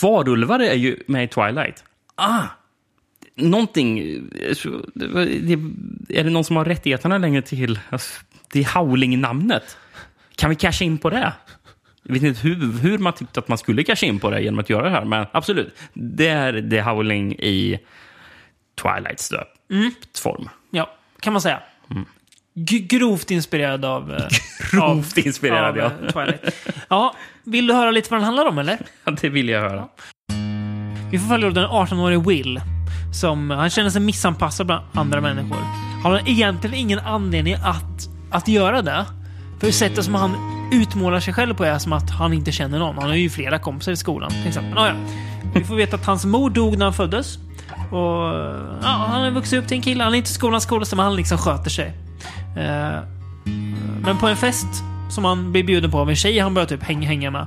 Varulvar 0.03 0.61
är 0.61 0.75
ju 0.75 1.03
med 1.07 1.25
i 1.25 1.29
Twilight. 1.29 1.85
Ah! 2.15 2.43
Någonting... 3.35 3.99
Är 6.09 6.25
det 6.25 6.31
någon 6.31 6.45
som 6.45 6.57
har 6.57 6.65
rättigheterna 6.65 7.19
längre 7.19 7.43
till 7.43 7.79
alltså, 7.91 8.21
det 8.53 8.67
Howling-namnet? 8.69 9.77
Kan 10.37 10.51
vi 10.51 10.57
casha 10.57 10.85
in 10.85 10.99
på 10.99 11.11
det? 11.11 11.33
Jag 12.03 12.13
vet 12.15 12.23
inte 12.23 12.41
hur, 12.41 12.73
hur 12.73 12.99
man 12.99 13.13
tyckte 13.13 13.41
att 13.41 13.49
man 13.49 13.59
skulle 13.59 13.85
casha 13.85 14.07
in 14.07 14.19
på 14.21 14.31
det 14.31 14.41
genom 14.41 14.59
att 14.61 14.71
göra 14.71 14.85
det 14.85 14.91
här, 14.91 15.05
men 15.05 15.27
absolut. 15.33 15.77
Det 15.93 16.29
är 16.29 16.71
The 16.71 16.81
Howling 16.81 17.33
i 17.33 17.79
Twilights 18.83 19.33
Mm. 19.71 19.91
form. 20.23 20.49
Ja, 20.71 20.97
kan 21.21 21.33
man 21.33 21.43
säga. 21.43 21.63
G- 21.89 22.01
grovt 22.67 23.31
inspirerad 23.31 23.85
av... 23.85 24.15
eh, 24.15 24.27
Grovt 24.73 25.19
inspirerad, 25.19 25.69
av, 25.69 25.77
ja. 25.79 25.85
eh, 26.07 26.13
Twilight. 26.13 26.55
Ja, 26.89 27.15
vill 27.45 27.67
du 27.67 27.75
höra 27.75 27.91
lite 27.91 28.11
vad 28.11 28.21
den 28.21 28.25
handlar 28.25 28.47
om, 28.47 28.59
eller? 28.59 28.79
Ja, 29.05 29.13
det 29.21 29.29
vill 29.29 29.49
jag 29.49 29.61
höra. 29.61 29.85
Vi 31.11 31.19
får 31.19 31.29
följa 31.29 31.51
den 31.51 31.67
18-årige 31.67 32.19
Will. 32.29 32.61
Som, 33.15 33.51
han 33.51 33.71
känner 33.71 33.91
sig 33.91 34.01
missanpassad 34.01 34.67
bland 34.67 34.85
andra 34.95 35.21
människor. 35.21 35.59
Han 36.03 36.13
har 36.13 36.23
egentligen 36.29 36.77
ingen 36.77 36.99
anledning 36.99 37.55
att, 37.55 38.09
att 38.31 38.49
göra 38.49 38.83
det. 38.83 39.05
För 39.61 39.71
sättet 39.71 40.05
som 40.05 40.15
han 40.15 40.37
utmålar 40.73 41.21
sig 41.21 41.35
själv 41.35 41.55
på 41.55 41.65
är 41.65 41.79
som 41.79 41.93
att 41.93 42.11
han 42.11 42.33
inte 42.33 42.53
känner 42.53 42.79
någon. 42.79 42.95
Han 42.99 43.09
har 43.09 43.15
ju 43.17 43.31
flera 43.31 43.59
kompisar 43.59 43.93
i 43.93 43.97
skolan 43.97 44.31
till 44.31 44.49
exempel. 44.49 44.75
Nåja. 44.75 44.95
Vi 45.55 45.65
får 45.65 45.75
veta 45.75 45.97
att 45.97 46.07
hans 46.07 46.25
mor 46.25 46.51
dog 46.51 46.79
när 46.79 46.85
han 46.87 46.95
föddes. 46.95 47.37
Och 47.91 47.99
ja, 48.83 49.07
Han 49.09 49.23
har 49.23 49.31
vuxit 49.31 49.59
upp 49.59 49.69
till 49.69 49.77
en 49.77 49.83
kille. 49.83 50.05
Han 50.05 50.13
är 50.15 50.19
inte 50.19 50.31
skolans 50.31 50.67
coolaste, 50.67 50.97
men 50.97 51.05
han 51.05 51.17
liksom 51.17 51.39
sköter 51.39 51.71
sig. 51.71 51.93
Eh, 52.57 53.01
men 54.03 54.19
på 54.19 54.27
en 54.27 54.37
fest 54.37 54.67
som 55.11 55.25
han 55.25 55.53
blir 55.53 55.65
bjuden 55.65 55.91
på 55.91 55.99
av 55.99 56.11
en 56.11 56.17
tjej 56.17 56.39
han 56.39 56.55
börjar 56.55 56.67
typ 56.67 56.83
hänga, 56.83 57.09
hänga 57.09 57.31
med. 57.31 57.47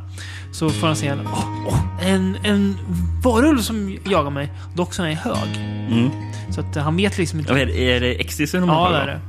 Så 0.51 0.69
får 0.69 0.87
han 0.87 0.95
se 0.95 1.07
en, 1.07 1.19
åh, 1.27 1.67
åh, 1.67 2.07
en, 2.07 2.37
en 2.43 2.77
varulv 3.23 3.57
som 3.57 3.97
jagar 4.05 4.29
mig. 4.29 4.51
Dock 4.75 4.93
så 4.93 5.03
är 5.03 5.13
hög. 5.13 5.57
Mm. 5.91 6.09
Så 6.49 6.61
att 6.61 6.75
eh, 6.75 6.83
han 6.83 6.97
vet 6.97 7.17
liksom 7.17 7.39
inte. 7.39 7.53
Ja, 7.53 7.59
Är, 7.59 7.99
det 7.99 8.21
ecstasy 8.21 8.59
de 8.59 8.69
Ja, 8.69 8.89
det 8.89 8.97
är 8.97 9.05
det. 9.05 9.21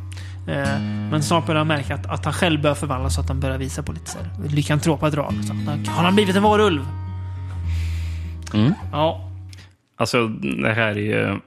Eh, 0.52 0.81
Men 1.10 1.23
snart 1.23 1.47
börjar 1.47 1.59
han 1.59 1.66
märka 1.66 1.94
att, 1.94 2.06
att 2.06 2.24
han 2.24 2.35
själv 2.35 2.62
börjar 2.62 2.74
förvandlas 2.74 3.14
så 3.14 3.20
att 3.20 3.28
han 3.28 3.40
börjar 3.40 3.59
visa 3.59 3.82
på 3.82 3.93
lite 3.93 4.10
så 4.10 4.19
här 4.19 4.48
lykantropa 4.48 5.10
drag. 5.10 5.35
Så 5.44 5.52
att 5.52 5.66
han, 5.66 5.86
har 5.86 6.05
han 6.05 6.14
blivit 6.14 6.36
en 6.36 6.43
varulv? 6.43 6.86
Mm. 8.55 8.74
Ja. 8.93 9.28
Alltså, 9.97 10.28
det 10.28 10.74
här 10.74 10.89
är 10.89 10.94
ju 10.97 11.40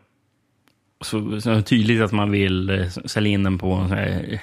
så, 1.06 1.42
så 1.42 1.62
tydligt 1.62 2.02
att 2.02 2.12
man 2.12 2.32
vill 2.32 2.70
eh, 2.70 2.88
sälja 2.88 3.32
in 3.32 3.44
den 3.44 3.58
på 3.58 3.72
en 3.74 3.88
sån 3.88 3.98
här 3.98 4.26
eh. 4.34 4.40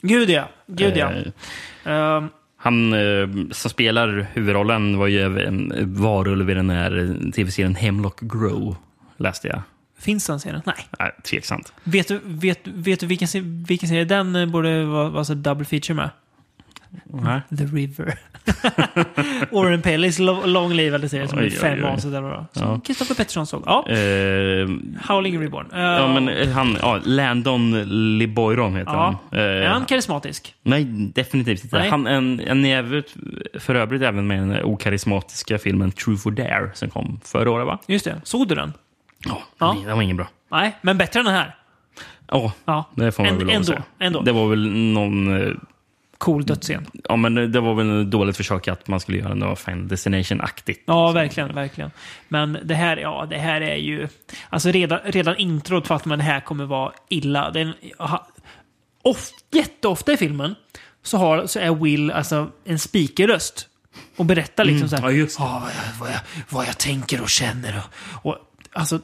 Gud 0.00 0.30
ja. 0.30 0.48
Gud 0.66 0.96
ja. 0.96 1.12
Eh, 1.12 1.26
Ehm, 1.92 2.28
Han 2.56 2.92
eh, 2.92 3.28
som 3.50 3.70
spelar 3.70 4.26
huvudrollen 4.32 4.98
var 4.98 5.06
ju 5.06 5.18
även 5.20 5.72
varulv 5.94 6.50
i 6.50 6.54
den 6.54 6.70
här 6.70 7.16
tv-serien 7.34 7.74
Hemlock 7.74 8.20
Grow, 8.20 8.76
läste 9.16 9.48
jag. 9.48 9.62
finns 9.98 10.26
den 10.26 10.40
serien? 10.40 10.62
Nej. 10.66 10.88
Nej, 10.98 11.12
tveksamt. 11.24 11.72
Vet 11.84 12.08
du, 12.08 12.20
vet, 12.24 12.60
vet 12.64 13.00
du 13.00 13.06
vilken, 13.06 13.28
vilken 13.64 13.88
serie 13.88 14.04
den 14.04 14.36
eh, 14.36 14.46
borde 14.46 14.84
vara, 14.84 15.08
vara 15.08 15.24
double 15.34 15.64
feature 15.64 15.94
med? 15.94 16.10
Nej. 17.04 17.40
The 17.58 17.64
River. 17.64 18.14
Warren 19.50 19.82
Pellis 19.82 20.18
lo- 20.18 20.46
Long 20.46 20.72
Livade 20.72 21.08
serie 21.08 21.28
som 21.28 21.38
är 21.38 21.42
Oj, 21.42 21.50
fem 21.50 21.84
avsnitt 21.84 22.14
eller 22.14 22.28
vad. 22.28 22.44
Som 22.52 22.80
Kristoffer 22.80 23.14
Pettersson 23.14 23.46
såg. 23.46 23.62
Ja. 23.66 23.88
Eh, 23.88 24.68
Howling 25.08 25.40
Reborn. 25.42 25.66
Eh, 25.72 25.80
ja, 25.80 26.08
men 26.14 26.28
eh, 26.28 26.48
han, 26.48 26.76
ja, 26.82 27.00
Landon 27.04 27.82
Liboyron 28.18 28.76
heter 28.76 28.92
ja. 28.92 29.16
han. 29.30 29.38
Eh, 29.40 29.46
Är 29.46 29.68
han 29.68 29.84
karismatisk? 29.84 30.54
Nej, 30.62 30.84
definitivt 31.14 31.64
inte. 31.64 31.78
Nej. 31.78 31.88
Han 31.90 32.06
en, 32.06 32.40
en 32.40 32.64
är 32.64 33.04
för 33.58 33.74
övrigt 33.74 34.02
även 34.02 34.26
med 34.26 34.38
den 34.38 34.64
okarismatiska 34.64 35.58
filmen 35.58 35.92
True 35.92 36.16
for 36.16 36.30
Dare 36.30 36.70
som 36.74 36.90
kom 36.90 37.20
förra 37.24 37.50
året, 37.50 37.66
va? 37.66 37.78
Just 37.86 38.04
det. 38.04 38.20
Såg 38.24 38.48
du 38.48 38.54
den? 38.54 38.72
Ja, 39.26 39.42
Ja. 39.58 39.76
den 39.86 39.96
var 39.96 40.02
ingen 40.02 40.16
bra. 40.16 40.26
Nej, 40.50 40.76
men 40.82 40.98
bättre 40.98 41.20
än 41.20 41.26
den 41.26 41.34
här. 41.34 41.54
Ja, 42.30 42.52
Ja. 42.64 42.84
det 42.94 43.12
får 43.12 43.22
man 43.24 43.36
väl 43.38 43.46
lov 43.46 43.48
att 43.50 43.54
ändå, 43.54 43.66
säga. 43.66 43.82
ändå. 43.98 44.20
Det 44.22 44.32
var 44.32 44.48
väl 44.48 44.68
någon... 44.70 45.28
Cool 46.18 46.44
dödsscen. 46.46 46.86
Ja, 47.04 47.16
men 47.16 47.52
det 47.52 47.60
var 47.60 47.74
väl 47.74 48.00
ett 48.02 48.10
dåligt 48.10 48.36
försök 48.36 48.68
att 48.68 48.88
man 48.88 49.00
skulle 49.00 49.18
göra 49.18 49.34
något 49.34 49.58
Final 49.58 49.88
Destination-aktigt. 49.88 50.82
Ja, 50.86 51.12
verkligen, 51.12 51.54
verkligen. 51.54 51.90
Men 52.28 52.58
det 52.64 52.74
här, 52.74 52.96
ja, 52.96 53.26
det 53.30 53.38
här 53.38 53.60
är 53.60 53.76
ju... 53.76 54.08
Alltså 54.50 54.70
redan, 54.70 54.98
redan 55.04 55.36
introt 55.36 55.86
fattar 55.86 56.08
man 56.08 56.18
det 56.18 56.24
här 56.24 56.40
kommer 56.40 56.64
vara 56.64 56.92
illa. 57.08 57.50
Den, 57.50 57.72
of, 59.02 59.30
jätteofta 59.50 60.12
i 60.12 60.16
filmen 60.16 60.54
så, 61.02 61.18
har, 61.18 61.46
så 61.46 61.58
är 61.58 61.74
Will 61.74 62.10
alltså 62.10 62.50
en 62.64 62.78
speakerröst. 62.78 63.68
Och 64.16 64.24
berättar 64.24 64.64
liksom 64.64 64.86
Mm, 64.86 64.88
så 64.88 64.96
här, 64.96 65.02
ja, 65.02 65.10
just. 65.10 65.38
"Ja, 65.38 65.62
vad, 65.64 65.70
jag, 65.70 66.00
vad, 66.00 66.08
jag, 66.10 66.20
vad 66.48 66.66
jag 66.66 66.78
tänker 66.78 67.22
och 67.22 67.28
känner. 67.28 67.82
Och, 68.22 68.30
och, 68.30 68.38
alltså, 68.72 69.00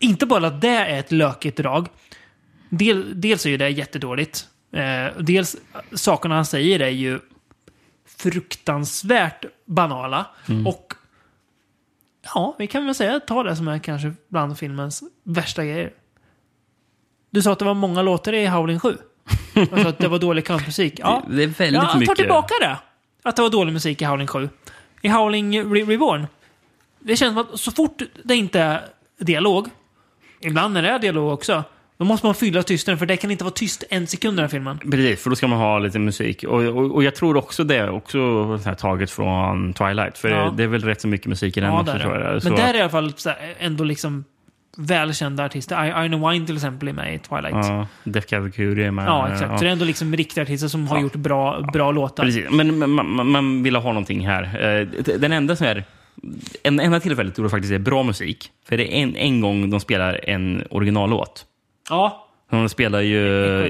inte 0.00 0.26
bara 0.26 0.46
att 0.46 0.60
det 0.60 0.68
är 0.68 0.98
ett 0.98 1.12
lökigt 1.12 1.56
drag. 1.56 1.88
Del, 2.70 3.20
dels 3.20 3.46
är 3.46 3.50
ju 3.50 3.56
det 3.56 3.68
jättedåligt. 3.68 4.46
Eh, 4.74 5.12
dels 5.20 5.56
sakerna 5.92 6.34
han 6.34 6.46
säger 6.46 6.80
är 6.80 6.88
ju 6.88 7.20
fruktansvärt 8.06 9.44
banala. 9.66 10.26
Mm. 10.48 10.66
Och 10.66 10.94
ja, 12.34 12.54
vi 12.58 12.66
kan 12.66 12.86
väl 12.86 12.94
säga 12.94 13.20
ta 13.20 13.42
det 13.42 13.56
som 13.56 13.68
är 13.68 13.78
kanske 13.78 14.12
bland 14.28 14.58
filmens 14.58 15.02
värsta 15.22 15.64
grejer. 15.64 15.92
Du 17.30 17.42
sa 17.42 17.52
att 17.52 17.58
det 17.58 17.64
var 17.64 17.74
många 17.74 18.02
låtar 18.02 18.32
i 18.32 18.46
Howling 18.46 18.80
7. 18.80 18.96
Alltså 19.54 19.88
att 19.88 19.98
det 19.98 20.08
var 20.08 20.18
dålig 20.18 20.44
countrymusik. 20.46 20.94
Ja, 20.98 21.22
Det- 21.28 21.42
är 21.42 21.46
väldigt 21.46 21.82
jag 21.82 22.06
tar 22.06 22.14
tillbaka 22.14 22.54
det. 22.60 22.76
Att 23.22 23.36
det 23.36 23.42
var 23.42 23.50
dålig 23.50 23.72
musik 23.72 24.02
i 24.02 24.04
Howling 24.04 24.26
7. 24.26 24.48
I 25.02 25.08
Howling 25.08 25.60
Re- 25.62 25.86
Reborn. 25.86 26.26
Det 26.98 27.16
känns 27.16 27.34
som 27.34 27.38
att 27.54 27.60
så 27.60 27.70
fort 27.72 28.02
det 28.24 28.36
inte 28.36 28.60
är 28.60 28.84
dialog, 29.18 29.68
ibland 30.40 30.74
när 30.74 30.82
det 30.82 30.88
är 30.88 30.98
dialog 30.98 31.32
också, 31.32 31.64
då 31.98 32.04
måste 32.04 32.26
man 32.26 32.34
fylla 32.34 32.62
tystnaden 32.62 32.98
för 32.98 33.06
det 33.06 33.16
kan 33.16 33.30
inte 33.30 33.44
vara 33.44 33.52
tyst 33.54 33.84
en 33.90 34.06
sekund 34.06 34.32
i 34.32 34.36
den 34.36 34.42
här 34.44 34.48
filmen. 34.48 34.78
Precis, 34.78 35.22
för 35.22 35.30
då 35.30 35.36
ska 35.36 35.46
man 35.46 35.58
ha 35.58 35.78
lite 35.78 35.98
musik. 35.98 36.44
Och, 36.44 36.62
och, 36.62 36.94
och 36.94 37.04
jag 37.04 37.14
tror 37.14 37.36
också 37.36 37.64
det 37.64 37.76
är 37.76 37.90
också 37.90 38.58
taget 38.78 39.10
från 39.10 39.72
Twilight. 39.72 40.18
För 40.18 40.28
Ja. 40.28 40.54
det 40.56 40.62
är 40.62 40.66
väl 40.66 40.82
rätt 40.84 41.00
så 41.00 41.08
mycket 41.08 41.26
musik 41.26 41.56
i 41.56 41.60
den 41.60 41.70
Ja, 41.70 41.80
också, 41.80 41.98
tror 41.98 42.16
är. 42.16 42.32
jag. 42.32 42.42
Så 42.42 42.48
Men 42.48 42.58
där 42.58 42.74
är 42.74 42.78
i 42.78 42.80
alla 42.80 42.90
fall 42.90 43.12
här, 43.26 43.54
ändå 43.58 43.84
liksom 43.84 44.24
välkända 44.76 45.44
artister. 45.44 46.04
Iron 46.04 46.30
Wine 46.30 46.46
till 46.46 46.54
exempel 46.56 46.88
är 46.88 46.92
med 46.92 47.14
i 47.14 47.18
Twilight. 47.18 47.52
Ja, 47.52 47.68
Ja, 47.76 47.86
Def 48.10 48.26
Cavacurie 48.26 48.86
är 48.86 48.90
med. 48.90 49.04
exakt. 49.32 49.50
Ja. 49.52 49.58
Så 49.58 49.64
det 49.64 49.68
är 49.68 49.72
ändå 49.72 49.84
liksom 49.84 50.16
riktiga 50.16 50.42
artister 50.42 50.68
som 50.68 50.88
har 50.88 51.00
gjort 51.00 51.14
bra, 51.16 51.60
bra 51.72 51.90
låtar. 51.92 52.24
Precis, 52.24 52.44
men 52.50 52.78
men 52.78 52.90
man, 52.90 53.30
man 53.30 53.62
vill 53.62 53.76
ha 53.76 53.82
någonting 53.88 54.26
här. 54.26 54.42
Eh, 54.80 54.86
Den 55.18 55.32
enda 55.32 55.56
så 55.56 55.64
här 55.64 55.84
en 56.62 56.80
enda 56.80 57.00
tillfället 57.00 57.36
då 57.36 57.42
det 57.42 57.48
faktiskt 57.50 57.72
är 57.72 57.78
bra 57.78 58.02
musik. 58.02 58.50
För 58.68 58.76
det 58.76 58.94
är 58.98 59.02
en, 59.02 59.16
en 59.16 59.40
gång 59.40 59.70
de 59.70 59.80
spelar 59.80 60.20
en 60.30 60.62
originallåt. 60.70 61.44
Ja, 61.88 62.28
De 62.50 62.68
spelar 62.68 63.00
ju 63.00 63.64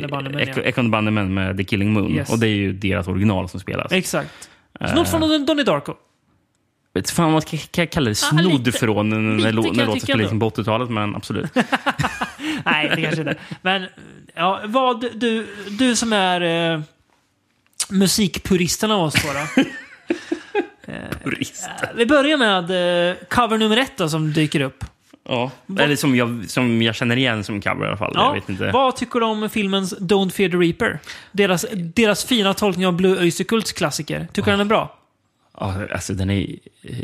Echo 0.65 0.81
and 0.81 0.93
the 0.93 0.97
Bunnymen, 0.97 1.35
med 1.35 1.57
The 1.57 1.65
Killing 1.65 1.93
Moon. 1.93 2.11
Yes. 2.11 2.31
Och 2.31 2.39
det 2.39 2.47
är 2.47 2.55
ju 2.55 2.73
deras 2.73 3.09
original 3.09 3.49
som 3.49 3.61
spelas. 3.61 3.93
exakt. 3.93 4.51
Eh, 4.81 4.93
Snott 4.93 5.09
från 5.09 5.47
Donnie 5.47 5.65
Darko. 5.65 5.95
Vet 6.95 7.11
fan 7.11 7.33
vad 7.33 7.45
kan 7.47 7.59
jag 7.77 7.91
kalla 7.91 8.05
det? 8.05 8.11
Ah, 8.11 8.15
Snodd 8.15 8.45
lite- 8.67 8.79
från 8.79 9.13
en 9.13 9.51
låt 9.55 9.75
tycka 9.75 10.01
spelades 10.01 10.33
in 10.33 10.41
på 10.41 10.51
80-talet, 10.51 10.91
men 10.91 11.17
absolut. 11.17 11.51
Nej, 12.65 12.93
det 12.97 13.03
kanske 13.03 13.21
inte. 13.21 13.37
Men 13.63 13.87
ja, 14.35 14.61
vad 14.65 15.01
du, 15.21 15.47
du 15.71 15.97
som 15.97 16.13
är 16.13 16.73
eh, 16.75 16.81
musikpuristen 17.91 18.91
av 18.91 19.03
oss 19.03 19.15
två 19.15 19.29
då. 19.57 19.63
Purist. 21.25 21.65
Eh, 21.83 21.89
Vi 21.95 22.07
börjar 22.07 22.37
med 22.37 23.11
eh, 23.11 23.17
cover 23.29 23.59
nummer 23.59 23.77
ett 23.77 23.93
då, 23.97 24.09
som 24.09 24.33
dyker 24.33 24.61
upp. 24.61 24.85
Ja. 25.29 25.51
Eller 25.79 25.97
som 25.97 26.17
jag, 26.17 26.45
som 26.51 26.83
jag 26.83 26.95
känner 26.95 27.17
igen 27.17 27.45
som 27.45 27.61
cover 27.61 27.85
i 27.85 27.89
alla 27.89 27.97
fall. 27.97 28.13
Ja, 28.15 28.27
Jag 28.27 28.35
vet 28.35 28.49
inte. 28.49 28.71
Vad 28.71 28.97
tycker 28.97 29.21
du 29.21 29.27
om 29.27 29.51
filmens 29.51 29.95
Don't 29.99 30.31
Fear 30.31 30.49
the 30.51 30.57
Reaper? 30.57 31.01
Deras, 31.33 31.67
deras 31.73 32.25
fina 32.25 32.55
tolkning 32.55 32.87
av 32.87 32.93
Blue 32.97 33.21
Oyster 33.21 33.45
Cults 33.45 33.73
klassiker. 33.73 34.29
Tycker 34.33 34.51
du 34.51 34.51
den 34.51 34.61
är 34.61 34.65
bra? 34.65 34.99
Ja, 35.61 35.75
alltså 35.93 36.15
den 36.15 36.31
är 36.31 36.47
eh, 36.83 36.97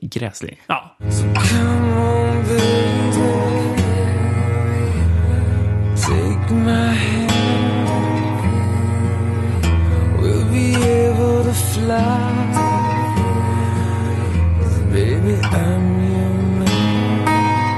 gräslig. 0.00 0.60
Ja. 0.66 0.96
Take 6.06 6.36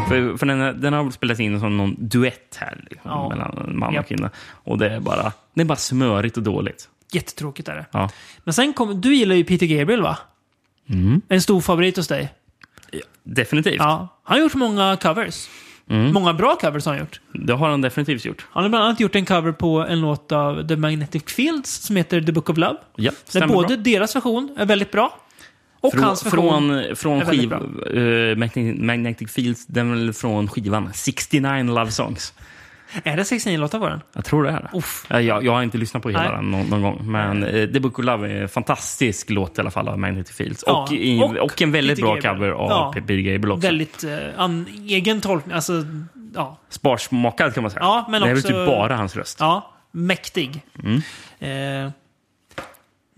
För, 0.08 0.36
för 0.36 0.46
den, 0.46 0.80
den 0.80 0.92
har 0.92 1.10
spelats 1.10 1.40
in 1.40 1.60
som 1.60 1.76
någon 1.76 1.96
duett 1.98 2.56
här 2.60 2.84
liksom, 2.90 3.10
Ja. 3.10 3.28
mellan 3.28 3.72
man 3.78 3.98
och 3.98 4.06
kvinna. 4.08 4.30
Och 4.64 4.78
det 4.78 4.90
är, 4.90 5.00
bara, 5.00 5.32
det 5.54 5.60
är 5.60 5.64
bara 5.64 5.76
smörigt 5.76 6.36
och 6.36 6.42
dåligt. 6.42 6.88
Jättetråkigt 7.12 7.68
är 7.68 7.74
det. 7.76 7.86
Ja. 7.90 8.10
Men 8.44 8.54
sen 8.54 8.72
kom, 8.72 9.00
du 9.00 9.14
gillar 9.14 9.34
ju 9.34 9.44
Peter 9.44 9.66
Gabriel 9.66 10.02
va? 10.02 10.18
Mm. 10.90 11.20
En 11.28 11.42
stor 11.42 11.60
favorit 11.60 11.96
hos 11.96 12.08
dig. 12.08 12.32
Definitivt. 13.22 13.76
Ja. 13.78 14.08
Han 14.24 14.36
har 14.36 14.42
gjort 14.42 14.54
många 14.54 14.96
covers. 15.02 15.48
Mm. 15.90 16.12
Många 16.12 16.34
bra 16.34 16.56
covers 16.60 16.84
har 16.86 16.92
han 16.92 17.00
gjort. 17.00 17.20
Det 17.32 17.52
har 17.52 17.68
han 17.70 17.80
definitivt 17.80 18.24
gjort. 18.24 18.46
Han 18.50 18.62
har 18.62 18.70
bland 18.70 18.84
annat 18.84 19.00
gjort 19.00 19.14
en 19.14 19.26
cover 19.26 19.52
på 19.52 19.78
en 19.80 20.00
låt 20.00 20.32
av 20.32 20.68
The 20.68 20.76
Magnetic 20.76 21.22
Fields 21.26 21.70
som 21.70 21.96
heter 21.96 22.20
The 22.20 22.32
Book 22.32 22.50
of 22.50 22.56
Love. 22.58 22.76
Ja, 22.96 23.10
Där 23.32 23.46
både 23.46 23.68
bra. 23.68 23.76
deras 23.76 24.16
version 24.16 24.54
är 24.58 24.66
väldigt 24.66 24.90
bra. 24.90 25.18
Och 25.80 25.92
från, 25.92 26.04
hans 26.04 26.26
version 26.26 26.82
från, 26.84 26.96
från 26.96 27.26
skiv, 27.26 27.52
uh, 27.52 28.36
Magnetic, 28.36 28.80
Magnetic 28.80 29.32
Fields, 29.32 29.66
den 29.66 29.90
väl 29.90 30.12
från 30.12 30.48
skivan 30.48 30.90
69 30.94 31.62
Love 31.62 31.90
Songs. 31.90 32.34
Är 33.04 33.16
det 33.16 33.24
69 33.24 33.58
låtar 33.58 33.78
på 33.78 33.88
den? 33.88 34.00
Jag 34.12 34.24
tror 34.24 34.44
det 34.44 34.50
är 34.50 34.68
det. 34.72 34.78
Uff. 34.78 35.06
Ja, 35.08 35.20
Jag, 35.20 35.44
jag 35.44 35.52
har 35.52 35.62
inte 35.62 35.78
lyssnat 35.78 36.02
på 36.02 36.08
hela 36.08 36.22
Nej. 36.22 36.32
den 36.32 36.50
någon, 36.50 36.66
någon 36.66 36.82
gång. 36.82 37.00
Men 37.12 37.44
uh, 37.44 37.72
The 37.72 37.80
Book 37.80 37.98
of 37.98 38.04
Love 38.04 38.30
är 38.32 38.42
en 38.42 38.48
fantastisk 38.48 39.30
låt 39.30 39.58
i 39.58 39.60
alla 39.60 39.70
fall 39.70 39.88
av 39.88 39.98
Magnetic 39.98 40.36
Fields. 40.36 40.64
Ja, 40.66 40.82
och, 40.82 40.92
i, 40.92 41.22
och, 41.22 41.36
och 41.36 41.62
en 41.62 41.72
väldigt 41.72 42.00
bra 42.00 42.14
Gabriel. 42.14 42.34
cover 42.34 42.50
av 42.50 42.70
Ja. 42.70 42.92
Peter 42.94 43.14
Gabriel 43.14 43.52
också. 43.52 43.66
Väldigt 43.66 44.04
eh, 44.04 44.18
an, 44.36 44.66
egen 44.88 45.20
tolkning. 45.20 45.54
Alltså, 45.54 45.72
ja. 46.34 46.58
Sparsmakad 46.68 47.54
kan 47.54 47.62
man 47.62 47.70
säga. 47.70 47.82
Ja, 47.82 48.06
men 48.10 48.22
det 48.22 48.28
är 48.30 48.34
väl 48.34 48.42
typ 48.42 48.66
bara 48.66 48.96
hans 48.96 49.16
röst. 49.16 49.36
ja, 49.40 49.72
mäktig. 49.92 50.62
Mm. 50.84 51.02
Eh, 51.86 51.92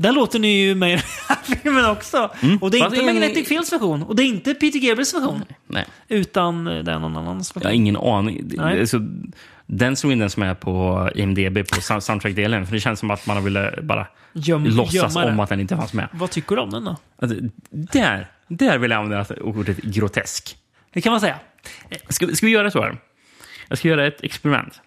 den 0.02 0.14
låten 0.14 0.44
är 0.44 0.56
ju 0.66 0.74
med 0.74 0.88
i 0.90 0.92
den 0.92 1.02
här 1.28 1.56
filmen 1.56 1.84
också. 1.90 2.30
Mm. 2.42 2.56
Och 2.58 2.70
det 2.70 2.76
är 2.78 2.80
Fast 2.80 2.94
inte 2.94 3.04
det 3.04 3.10
är 3.10 3.14
en- 3.14 3.20
Magnetic 3.20 3.48
Fields 3.48 3.72
version. 3.72 4.02
Och 4.02 4.16
det 4.16 4.22
är 4.22 4.26
inte 4.26 4.54
Peter 4.54 4.78
Gabriels 4.78 5.14
version. 5.14 5.44
Nej. 5.66 5.84
Utan 6.08 6.66
eh, 6.66 6.78
det 6.84 6.92
är 6.92 6.98
någon 6.98 7.16
annans 7.16 7.52
Jag 7.54 7.60
har 7.60 7.64
version. 7.64 7.76
ingen 7.76 7.96
aning. 7.96 8.50
Nej. 8.56 8.80
Alltså, 8.80 8.98
den 9.66 9.96
såg 9.96 10.12
inte 10.12 10.22
ens 10.22 10.36
med 10.36 10.60
på 10.60 11.08
IMDB 11.14 11.54
på 11.68 11.80
sound- 11.80 12.00
soundtrack-delen. 12.00 12.66
För 12.66 12.74
det 12.74 12.80
känns 12.80 13.00
som 13.00 13.10
att 13.10 13.26
man 13.26 13.44
ville 13.44 13.78
bara 13.82 14.06
Göm- 14.32 14.66
låtsas 14.68 15.16
om 15.16 15.40
att 15.40 15.48
den 15.48 15.60
inte 15.60 15.76
fanns 15.76 15.92
med. 15.92 16.08
Vad 16.12 16.30
tycker 16.30 16.56
du 16.56 16.62
om 16.62 16.70
den 16.70 16.84
då? 16.84 16.96
Alltså, 17.22 17.38
där, 17.70 18.26
där 18.48 18.78
vill 18.78 18.90
jag 18.90 19.00
använda 19.00 19.34
ordet 19.40 19.76
grotesk. 19.76 20.56
Det 20.92 21.00
kan 21.00 21.10
man 21.12 21.20
säga. 21.20 21.36
Ska, 22.08 22.26
ska 22.34 22.46
vi 22.46 22.52
göra 22.52 22.70
så 22.70 22.82
här? 22.82 22.96
Jag 23.68 23.78
ska 23.78 23.88
göra 23.88 24.06
ett 24.06 24.22
experiment. 24.24 24.80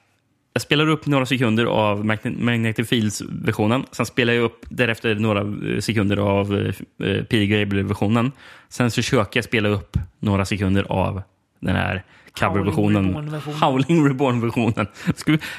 Jag 0.53 0.61
spelar 0.61 0.87
upp 0.89 1.05
några 1.05 1.25
sekunder 1.25 1.65
av 1.65 2.05
Magne- 2.05 2.43
Magnetic 2.43 2.89
Fields-versionen. 2.89 3.83
Sen 3.91 4.05
spelar 4.05 4.33
jag 4.33 4.43
upp 4.43 4.65
därefter 4.69 5.15
några 5.15 5.41
eh, 5.41 5.79
sekunder 5.79 6.17
av 6.17 6.55
eh, 6.55 6.67
eh, 7.07 7.23
Peter 7.23 7.45
Gabriel-versionen. 7.45 8.31
Sen 8.69 8.91
försöker 8.91 9.37
jag 9.37 9.43
spela 9.45 9.69
upp 9.69 9.97
några 10.19 10.45
sekunder 10.45 10.85
av 10.89 11.21
den 11.59 11.75
här 11.75 12.03
coverversionen. 12.39 13.31
Howling 13.61 14.07
Reborn-versionen. 14.07 14.87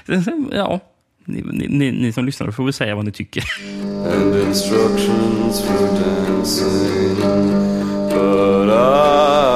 Sen- 0.07 0.51
Ja, 0.53 0.81
ni, 1.25 1.43
ni, 1.53 1.69
ni, 1.69 1.93
ni 1.93 2.13
som 2.13 2.25
lyssnar 2.25 2.51
får 2.51 2.65
väl 2.65 2.73
säga 2.73 2.95
vad 2.95 3.05
ni 3.05 3.13
tycker. 3.13 3.45
and 4.13 4.37
instructions 4.49 5.63
for 5.65 5.87
dancing. 5.87 7.17
But 8.11 8.69
I, 8.69 9.54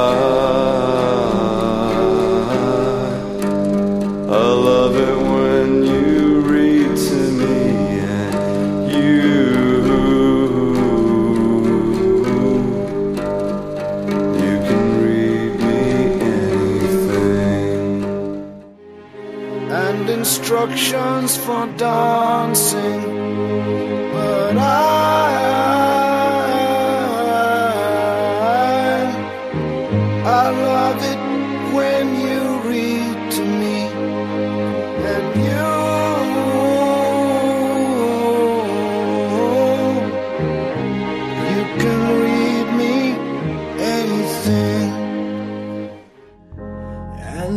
instructions 20.49 21.37
for 21.37 21.67
dancing. 21.77 23.03
But 24.13 24.57
I, 24.57 24.63
I 30.25 30.49
love 30.49 31.03
it 31.13 31.19
when 31.75 32.07
you 32.25 32.61
read 32.67 33.31
to 33.33 33.43
me, 33.45 33.79
and 35.13 35.37
you, 35.49 35.69
you 41.45 41.63
can 41.79 41.99
read 42.25 42.69
me 42.81 42.95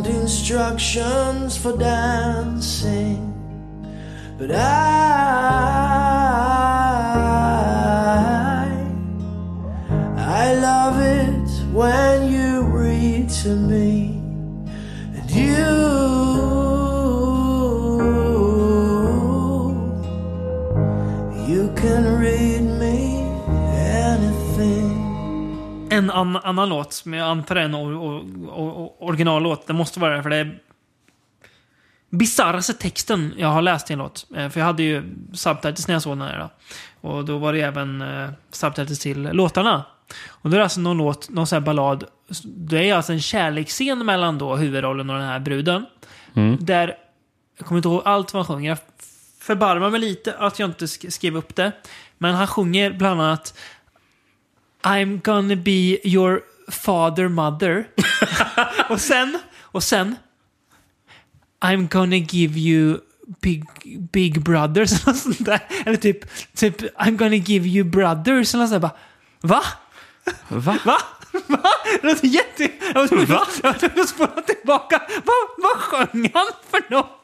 instructions 0.05 1.55
for 1.57 1.77
dancing. 1.77 2.51
But 4.41 4.49
I, 4.49 4.55
I 10.18 10.55
love 10.55 10.99
it 10.99 11.49
when 11.72 12.23
you 12.23 12.63
read 12.63 13.30
to 13.43 13.49
me, 13.49 14.18
and 15.15 15.30
you, 15.30 15.68
you 21.47 21.69
can 21.76 22.19
read 22.19 22.63
me 22.63 23.22
anything. 24.09 24.97
En 25.91 26.09
an, 26.09 26.35
annan 26.35 26.69
låt 26.69 26.93
som 26.93 27.13
jag 27.13 27.27
antar 27.27 27.55
är 27.55 27.61
en 27.61 27.76
originallåt. 28.99 29.68
Det 29.68 29.73
måste 29.73 29.99
vara 29.99 30.18
det, 30.18 30.23
för 30.23 30.30
det 30.30 30.38
är 30.38 30.59
bisarraste 32.11 32.73
texten 32.73 33.33
jag 33.38 33.47
har 33.47 33.61
läst 33.61 33.89
i 33.89 33.93
en 33.93 33.99
låt. 33.99 34.25
Eh, 34.35 34.49
För 34.49 34.59
jag 34.59 34.67
hade 34.67 34.83
ju 34.83 35.03
subtitles 35.33 35.88
när 35.88 35.95
jag 35.95 36.01
såg 36.01 36.17
den 36.17 36.27
här. 36.27 36.39
Då. 36.39 36.49
Och 37.09 37.25
då 37.25 37.38
var 37.38 37.53
det 37.53 37.61
även 37.61 38.01
eh, 38.01 38.29
subtitles 38.51 38.99
till 38.99 39.21
låtarna. 39.21 39.85
Och 40.29 40.49
då 40.49 40.55
är 40.55 40.57
det 40.57 40.63
alltså 40.63 40.79
någon 40.79 40.97
låt, 40.97 41.29
någon 41.29 41.47
sån 41.47 41.55
här 41.55 41.61
ballad. 41.65 42.03
Det 42.45 42.89
är 42.89 42.95
alltså 42.95 43.13
en 43.13 43.21
kärleksscen 43.21 44.05
mellan 44.05 44.38
då 44.38 44.55
huvudrollen 44.55 45.09
och 45.09 45.17
den 45.19 45.27
här 45.27 45.39
bruden. 45.39 45.85
Mm. 46.35 46.57
Där, 46.65 46.95
jag 47.57 47.67
kommer 47.67 47.79
inte 47.79 47.89
ihåg 47.89 48.01
allt 48.05 48.33
vad 48.33 48.45
han 48.45 48.55
sjunger. 48.55 48.69
Jag 48.69 48.77
förbarmar 49.39 49.89
mig 49.89 49.99
lite 49.99 50.33
att 50.38 50.59
jag 50.59 50.69
inte 50.69 50.85
sk- 50.85 51.09
skrev 51.09 51.38
upp 51.38 51.55
det. 51.55 51.71
Men 52.17 52.35
han 52.35 52.47
sjunger 52.47 52.91
bland 52.93 53.21
annat 53.21 53.57
I'm 54.81 55.21
gonna 55.23 55.55
be 55.55 56.07
your 56.09 56.41
father 56.71 57.27
mother. 57.27 57.88
och 58.89 59.01
sen, 59.01 59.39
och 59.61 59.83
sen 59.83 60.15
I'm 61.61 61.88
gonna 61.88 62.17
give 62.17 62.59
you 62.59 62.99
big, 63.41 63.65
big 64.11 64.41
brothers. 64.41 65.07
Eller, 65.07 65.13
sånt 65.17 65.45
där. 65.45 65.59
eller 65.85 65.97
typ, 65.97 66.25
typ 66.55 66.81
I'm 66.81 67.17
gonna 67.17 67.35
give 67.35 67.67
you 67.67 67.83
brothers. 67.89 68.53
Eller 68.55 68.67
sånt 68.67 68.71
där. 68.71 68.79
Bara, 68.79 68.95
Va? 69.41 69.63
Va? 70.47 70.77
Va? 70.85 70.97
Va? 71.47 71.69
Det 72.01 72.07
låter 72.07 72.27
jätte... 72.27 72.69
Jag 72.93 73.01
var 73.01 73.07
tvungen 73.73 73.99
att 74.01 74.09
spola 74.09 74.41
tillbaka. 74.41 75.01
Vad 75.57 75.77
sjöng 75.77 76.31
han 76.33 76.47
för 76.71 76.91
något? 76.91 77.17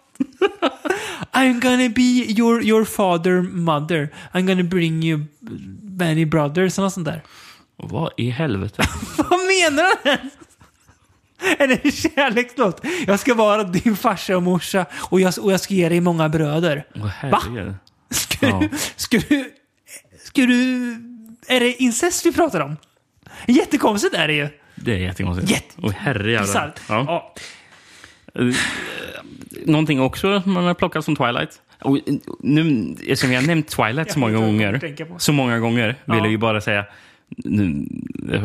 I'm 1.31 1.59
gonna 1.59 1.89
be 1.89 2.01
your, 2.01 2.63
your 2.63 2.85
father 2.85 3.41
mother. 3.41 4.09
I'm 4.33 4.45
gonna 4.47 4.63
bring 4.63 5.03
you 5.03 5.25
many 5.99 6.25
brothers. 6.25 6.77
Eller 6.79 6.89
sånt 6.89 7.05
där. 7.05 7.23
Vad 7.75 8.11
i 8.17 8.29
helvete? 8.29 8.83
Vad 9.17 9.39
menar 9.39 9.83
han 9.83 10.17
ens? 10.17 10.33
en 11.59 11.91
kärlekslåt? 11.91 12.81
Jag 13.07 13.19
ska 13.19 13.33
vara 13.33 13.63
din 13.63 13.95
farsa 13.95 14.35
och 14.37 14.43
morsa 14.43 14.85
och 14.93 15.21
jag, 15.21 15.33
och 15.41 15.51
jag 15.51 15.59
ska 15.61 15.73
ge 15.73 15.89
dig 15.89 16.01
många 16.01 16.29
bröder. 16.29 16.85
Åh, 16.95 17.07
herregud. 17.07 17.73
Ska, 18.09 18.47
Ja. 18.47 18.59
du, 18.71 18.77
ska 18.95 19.17
du... 19.29 19.51
Ska 20.23 20.41
du... 20.41 20.91
Är 21.47 21.59
det 21.59 21.73
incest 21.83 22.25
vi 22.25 22.33
pratar 22.33 22.59
om? 22.59 22.77
Jättekonstigt 23.47 24.15
är 24.15 24.27
det 24.27 24.33
ju. 24.33 24.47
Det 24.75 24.91
är 24.93 24.97
jättekonstigt. 24.97 25.51
Jätte- 25.51 25.75
Åh, 25.77 25.91
herrejävlar. 25.97 26.73
Ja. 26.89 27.03
Ja. 27.07 27.33
Eh, 28.41 28.55
Någonting 29.65 30.01
också 30.01 30.41
man 30.45 30.63
har 30.63 30.73
plockat 30.73 31.05
som 31.05 31.15
Twilight. 31.15 31.61
Och 31.81 31.97
eh, 31.97 32.15
nu, 32.39 32.95
eftersom 33.07 33.31
jag 33.31 33.41
har 33.41 33.47
nämnt 33.47 33.67
Twilight 33.67 34.11
så 34.11 34.19
många 34.19 34.37
gånger, 34.37 35.17
så 35.17 35.33
många 35.33 35.59
gånger 35.59 35.95
vill 36.05 36.17
jag 36.17 36.29
ju 36.31 36.37
bara 36.37 36.61
säga 36.61 36.85
nu, 37.37 37.85
eh, 38.33 38.43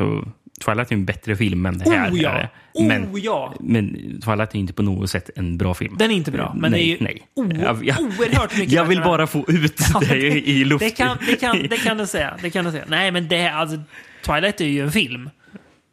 Twilight 0.64 0.90
är 0.90 0.94
en 0.94 1.05
bättre 1.05 1.36
film 1.36 1.66
än 1.66 1.78
det 1.78 1.90
här. 1.90 2.10
Oh, 2.10 2.20
ja. 2.20 2.48
Oh, 2.74 2.86
men, 2.86 3.09
ja. 3.22 3.55
men 3.60 4.20
Twilight 4.24 4.55
är 4.55 4.59
inte 4.59 4.72
på 4.72 4.82
något 4.82 5.10
sätt 5.10 5.30
en 5.36 5.59
bra 5.59 5.74
film. 5.74 5.97
Den 5.98 6.10
är 6.10 6.14
inte 6.14 6.30
bra, 6.30 6.55
men 6.56 6.70
nej, 6.70 6.80
det 6.80 6.86
är 6.86 6.89
ju 6.90 6.97
nej. 7.01 7.26
o- 7.34 7.62
jag, 7.64 7.84
jag, 7.84 8.01
oerhört 8.01 8.56
mycket 8.59 8.72
jag 8.72 8.84
vill 8.84 8.98
bättre. 8.98 9.09
bara 9.10 9.26
få 9.26 9.44
ut 9.48 9.80
det 10.01 10.16
i, 10.16 10.51
i 10.60 10.64
luften. 10.64 10.89
Det 10.89 10.94
kan, 10.97 11.18
det, 11.26 11.36
kan, 11.36 11.62
det 11.70 11.76
kan 11.76 11.97
du 11.97 12.06
säga. 12.06 12.36
Det 12.43 12.51
kan 12.51 12.64
du 12.64 12.70
säga. 12.70 12.84
Nej, 12.89 13.10
men 13.10 13.28
det, 13.28 13.47
alltså, 13.48 13.80
Twilight 14.26 14.60
är 14.60 14.64
ju 14.64 14.82
en 14.82 14.93
film. 14.93 15.30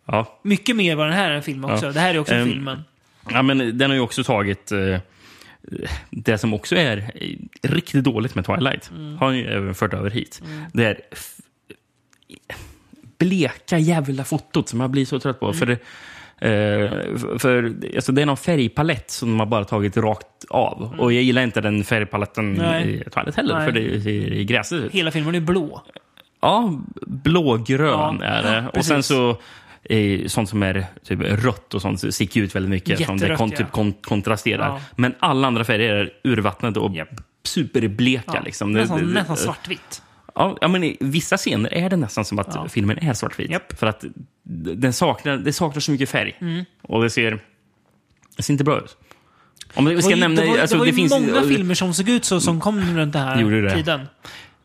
Ja. 0.05 0.39
Mycket 0.43 0.75
mer 0.75 0.95
vad 0.95 1.07
den 1.07 1.13
här 1.15 1.31
är 1.31 1.35
en 1.35 1.43
film 1.43 1.65
också. 1.65 1.85
Ja. 1.85 1.91
Det 1.91 1.99
här 1.99 2.13
är 2.13 2.19
också 2.19 2.33
en 2.33 2.41
Ehm, 2.41 2.47
film. 2.47 2.63
Men... 2.63 2.83
Ja, 3.31 3.41
men 3.41 3.77
den 3.77 3.89
har 3.89 3.95
ju 3.95 4.01
också 4.01 4.23
tagit 4.23 4.71
eh, 4.71 4.97
det 6.09 6.37
som 6.37 6.53
också 6.53 6.75
är 6.75 7.11
riktigt 7.61 8.03
dåligt 8.03 8.35
med 8.35 8.45
Twilight. 8.45 8.91
Mm. 8.95 9.17
Har 9.17 9.31
ju 9.31 9.45
även 9.47 9.75
fört 9.75 9.93
över 9.93 10.09
hit. 10.09 10.41
Det 10.73 10.85
är 10.85 10.99
bleka 13.19 13.77
jävla 13.77 14.23
fotot 14.23 14.69
som 14.69 14.79
jag 14.79 14.89
blir 14.89 15.05
så 15.05 15.19
trött 15.19 15.39
på. 15.39 15.45
Mm. 15.45 15.57
För, 15.57 15.69
eh, 15.71 17.37
för 17.39 17.73
alltså, 17.95 18.11
det 18.11 18.21
är 18.21 18.25
någon 18.25 18.37
färgpalett 18.37 19.11
som 19.11 19.39
har 19.39 19.45
bara 19.45 19.65
tagit 19.65 19.97
rakt 19.97 20.45
av. 20.49 20.95
Och 20.99 21.13
jag 21.13 21.23
gillar 21.23 21.41
inte 21.41 21.61
den 21.61 21.83
färgpaletten 21.83 22.45
Mm. 22.59 22.65
Nej. 22.71 22.93
i 23.07 23.09
Twilight 23.09 23.35
heller, 23.35 23.55
Nej. 23.55 23.65
för 23.65 23.71
det 23.71 24.01
ser 24.01 24.43
gräsigt 24.43 24.81
ut. 24.85 24.91
Hela 24.91 25.11
filmen 25.11 25.35
är 25.35 25.39
blå. 25.39 25.81
Ja, 26.41 26.79
blågrön 27.07 28.19
Ja, 28.21 28.25
är 28.25 28.43
det. 28.43 28.69
ja, 28.73 28.79
och 28.79 28.85
sen 28.85 29.03
så 29.03 29.37
sånt 30.27 30.49
som 30.49 30.63
är 30.63 30.85
typ 31.03 31.19
rött 31.21 31.73
och 31.73 31.81
sånt 31.81 32.13
sticker 32.13 32.41
ut 32.41 32.55
väldigt 32.55 32.69
mycket. 32.69 33.05
Som 33.05 33.17
det 33.17 33.35
kon, 33.35 33.51
typ 33.51 33.71
kon, 33.71 33.93
kontrasterar. 33.93 34.67
Ja. 34.67 34.81
Men 34.95 35.15
alla 35.19 35.47
andra 35.47 35.63
färger 35.63 35.95
är 35.95 36.09
urvattnade 36.23 36.79
och 36.79 36.91
superbleka. 37.43 38.23
Ja, 38.33 38.41
Liksom. 38.45 38.71
Nästan, 38.73 38.99
det- 38.99 39.05
det- 39.05 39.13
nästan 39.13 39.37
svartvitt. 39.37 40.01
Ja, 40.39 40.57
ja, 40.61 40.67
men 40.67 40.83
i 40.83 40.97
vissa 40.99 41.37
scener 41.37 41.73
är 41.73 41.89
det 41.89 41.95
nästan 41.95 42.25
som 42.25 42.39
att 42.39 42.55
Ja. 42.55 42.67
filmen 42.69 42.97
är 42.97 43.13
svartvit. 43.13 43.51
För 43.77 43.87
att 43.87 44.05
den 44.43 44.93
saknar, 44.93 45.37
det 45.37 45.53
saknar 45.53 45.79
så 45.79 45.91
mycket 45.91 46.09
färg. 46.09 46.37
Mm. 46.41 46.65
Och 46.81 47.03
det 47.03 47.09
ser, 47.09 47.39
det 48.37 48.43
ser 48.43 48.53
inte 48.53 48.63
bra 48.63 48.77
ut. 48.77 48.97
Om 49.73 49.85
vi 49.85 49.95
Det 49.95 50.01
ska 50.01 50.09
var 50.09 50.15
ju, 50.15 50.21
nämna... 50.21 50.41
det 50.41 50.47
var, 50.47 50.57
alltså, 50.57 50.75
det 50.75 50.79
var 50.79 50.85
ju 50.85 50.93
finns, 50.93 51.11
många 51.11 51.41
filmer 51.41 51.75
som 51.75 51.93
såg 51.93 52.09
ut 52.09 52.25
så 52.25 52.39
som 52.39 52.59
kom 52.59 52.79
runt 52.97 53.13
den 53.13 53.21
här 53.21 53.61
det? 53.61 53.75
tiden. 53.75 54.01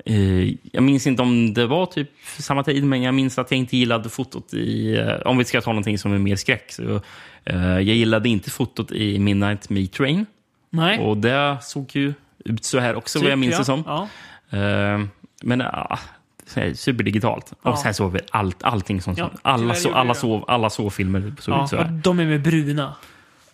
Eh, 0.05 0.55
jag 0.73 0.83
minns 0.83 1.07
inte 1.07 1.23
om 1.23 1.55
det 1.55 1.67
var 1.67 1.87
typ 1.87 2.11
samma 2.39 2.65
tid, 2.65 2.85
men 2.85 3.03
jag 3.03 3.15
minns 3.15 3.39
att 3.39 3.51
jag 3.51 3.59
inte 3.59 3.77
gillade 3.77 4.09
fotot 4.09 4.55
i... 4.55 4.97
eh, 4.97 5.15
om 5.27 5.39
vi 5.39 5.45
ska 5.45 5.61
ta 5.61 5.71
någonting 5.71 5.99
som 5.99 6.13
är 6.13 6.19
mer 6.19 6.37
skräck. 6.37 6.73
Så, 6.73 7.01
eh, 7.45 7.57
jag 7.67 7.83
gillade 7.83 8.29
inte 8.29 8.51
fotot 8.51 8.93
i 8.93 9.19
Midnight 9.19 9.71
Meat 9.71 9.93
Train. 9.93 10.27
Nej. 10.71 10.99
Och 10.99 11.17
det 11.17 11.59
såg 11.63 11.91
ju 11.93 12.15
ut 12.45 12.65
så 12.65 12.79
här 12.79 12.95
också, 12.95 13.19
Typ, 13.19 13.25
vad 13.25 13.33
jag 13.33 13.39
minns 13.39 13.53
ja. 13.53 13.59
det 13.59 13.65
som. 13.65 13.83
Ja. 13.87 14.09
Men 15.45 15.62
så 16.47 16.61
här 16.61 16.75
superdigitalt. 16.75 17.53
Ja. 17.62 17.71
Och 17.71 17.79
sen 17.79 17.95
såg 17.95 18.12
vi 18.12 18.21
allt, 18.31 18.62
allting 18.62 19.03
som... 19.03 19.15
Ja, 19.16 19.31
alla, 19.43 19.75
så, 19.75 19.89
gjorde 19.89 20.01
alla, 20.01 20.15
sov, 20.15 20.45
alla 20.49 20.71
sovfilmer 20.71 21.33
såg 21.41 21.55
Ja, 21.55 21.65
ut 21.65 21.71
så 21.71 21.77
här. 21.77 21.85
de 22.05 22.21
är 22.21 22.27
med 22.27 22.43
bruna. 22.43 22.95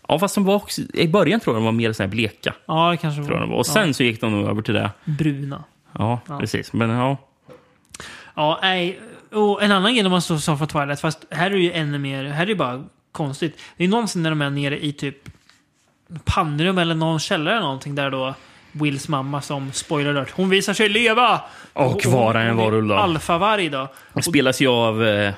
Ja, 0.08 0.18
fast 0.18 0.34
de 0.34 0.44
var 0.44 0.54
också, 0.54 0.82
i 0.94 1.08
början 1.08 1.40
tror 1.40 1.56
jag 1.56 1.62
de 1.62 1.64
var 1.64 1.72
mer 1.72 1.92
så 1.92 2.02
här 2.02 2.10
bleka. 2.10 2.54
Ja, 2.66 2.90
det 2.90 2.96
kanske 2.96 3.22
Tror 3.24 3.32
jag 3.34 3.42
de 3.42 3.50
var. 3.50 3.56
Och 3.58 3.66
sen 3.66 3.86
ja. 3.86 3.92
så 3.92 4.02
gick 4.02 4.20
de 4.20 4.32
nog 4.32 4.48
över 4.48 4.62
till 4.62 4.74
det. 4.74 4.90
Bruna. 5.04 5.64
Ja, 5.92 6.20
Ja. 6.28 6.38
precis. 6.38 6.72
Men 6.72 6.90
ja, 6.90 7.16
Ja, 8.34 8.58
nej. 8.62 9.00
Och 9.32 9.62
en 9.62 9.72
annan 9.72 9.92
grej 9.94 10.02
när 10.02 10.10
man 10.10 10.22
står 10.22 10.36
så 10.36 10.56
för 10.56 10.66
Twilight, 10.66 11.00
fast 11.00 11.26
här 11.30 11.46
är 11.46 11.54
det 11.54 11.60
ju 11.62 11.72
ännu 11.72 11.98
mer, 11.98 12.24
här 12.24 12.42
är 12.42 12.46
det 12.46 12.54
bara 12.54 12.84
konstigt. 13.12 13.58
Det 13.76 13.84
är 13.84 13.88
någonsin 13.88 14.22
när 14.22 14.30
de 14.30 14.42
är 14.42 14.50
nere 14.50 14.84
i 14.84 14.92
typ 14.92 15.16
pannrum 16.24 16.78
eller 16.78 16.94
någon 16.94 17.20
källare 17.20 17.54
eller 17.54 17.62
någonting 17.64 17.94
där 17.94 18.10
då 18.10 18.34
Wills 18.72 19.08
mamma 19.08 19.40
som 19.42 19.72
spoiler 19.72 20.10
alert, 20.10 20.30
hon 20.30 20.48
visar 20.50 20.74
sig 20.74 20.88
leva! 20.88 21.40
Och 21.72 22.06
vara 22.06 22.42
en 22.42 22.48
hon 22.50 22.58
är 22.58 22.64
varulv 22.64 22.88
då. 22.88 22.94
Alfavarg 22.94 23.68
då. 23.68 23.88
Det 24.12 24.22
spelas 24.22 24.60
ju 24.62 24.68
av... 24.68 25.04
Eh, 25.04 25.32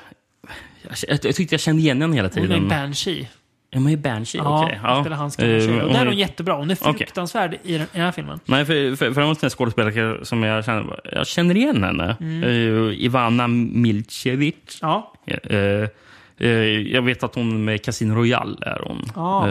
jag, 1.07 1.19
jag 1.23 1.35
tyckte 1.35 1.53
jag 1.53 1.59
kände 1.59 1.81
igen 1.81 2.01
henne 2.01 2.15
hela 2.15 2.29
Hon 2.33 2.43
är 2.43 2.47
tiden. 2.47 2.67
Banshee. 2.67 3.27
Är 3.71 3.77
hon 3.77 3.89
i 3.89 3.97
Banshee? 3.97 4.37
Ja, 4.43 4.63
Okej. 4.65 4.79
hon 4.83 5.03
spelar 5.03 5.17
hans 5.17 5.35
karaktär. 5.35 5.75
Och 5.75 5.81
hon 5.81 5.93
där 5.93 5.99
är 5.99 6.01
är- 6.01 6.05
hon 6.05 6.17
jättebra. 6.17 6.55
Hon 6.55 6.71
är 6.71 6.75
fruktansvärd 6.75 7.53
i 7.63 7.73
den, 7.73 7.81
i 7.81 7.87
den 7.91 8.01
här 8.01 8.11
filmen. 8.11 8.39
Nej, 8.45 8.65
för, 8.65 8.95
för, 8.95 9.13
för 9.13 9.21
hon 9.21 9.31
är 9.31 9.43
en 9.43 9.49
skådespelerska 9.49 10.25
som 10.25 10.43
jag 10.43 10.65
känner, 10.65 10.99
jag 11.11 11.27
känner 11.27 11.57
igen 11.57 11.83
henne. 11.83 12.15
Mm. 12.19 12.43
Eh, 12.43 13.03
Ivana 13.05 13.47
Milcevic. 13.47 14.55
Ja. 14.81 15.13
Eh, 15.25 16.47
jag 16.93 17.01
vet 17.01 17.23
att 17.23 17.35
hon 17.35 17.63
med 17.65 17.85
Casino 17.85 18.13
Royale 18.15 18.57
är 18.61 18.81
hon. 18.87 19.05
Ja. 19.15 19.49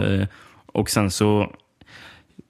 Och 0.65 0.89
sen 0.89 1.11
så... 1.11 1.53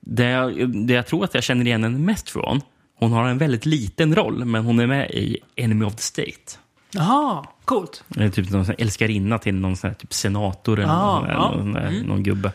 Det 0.05 0.29
jag, 0.29 0.69
det 0.87 0.93
jag 0.93 1.07
tror 1.07 1.23
att 1.23 1.33
jag 1.33 1.43
känner 1.43 1.65
igen 1.65 1.83
henne 1.83 1.99
mest 1.99 2.29
från, 2.29 2.61
hon 2.95 3.11
har 3.11 3.27
en 3.27 3.37
väldigt 3.37 3.65
liten 3.65 4.15
roll, 4.15 4.45
men 4.45 4.65
hon 4.65 4.79
är 4.79 4.87
med 4.87 5.11
i 5.11 5.37
Enemy 5.55 5.85
of 5.85 5.95
the 5.95 6.01
State. 6.01 6.57
Jaha, 6.91 7.45
coolt. 7.65 8.03
Eller 8.15 8.29
typ 8.29 8.49
någon 8.49 8.65
älskarinna 8.77 9.39
till 9.39 9.55
någon 9.55 9.75
sån 9.77 9.89
här 9.89 9.95
typ 9.95 10.13
senator 10.13 10.79
eller 10.79 10.93
Ah, 10.93 11.19
någon, 11.19 11.29
ja. 11.29 11.51
någon, 11.51 11.77
Mm. 11.77 12.01
någon 12.03 12.23
gubbe. 12.23 12.51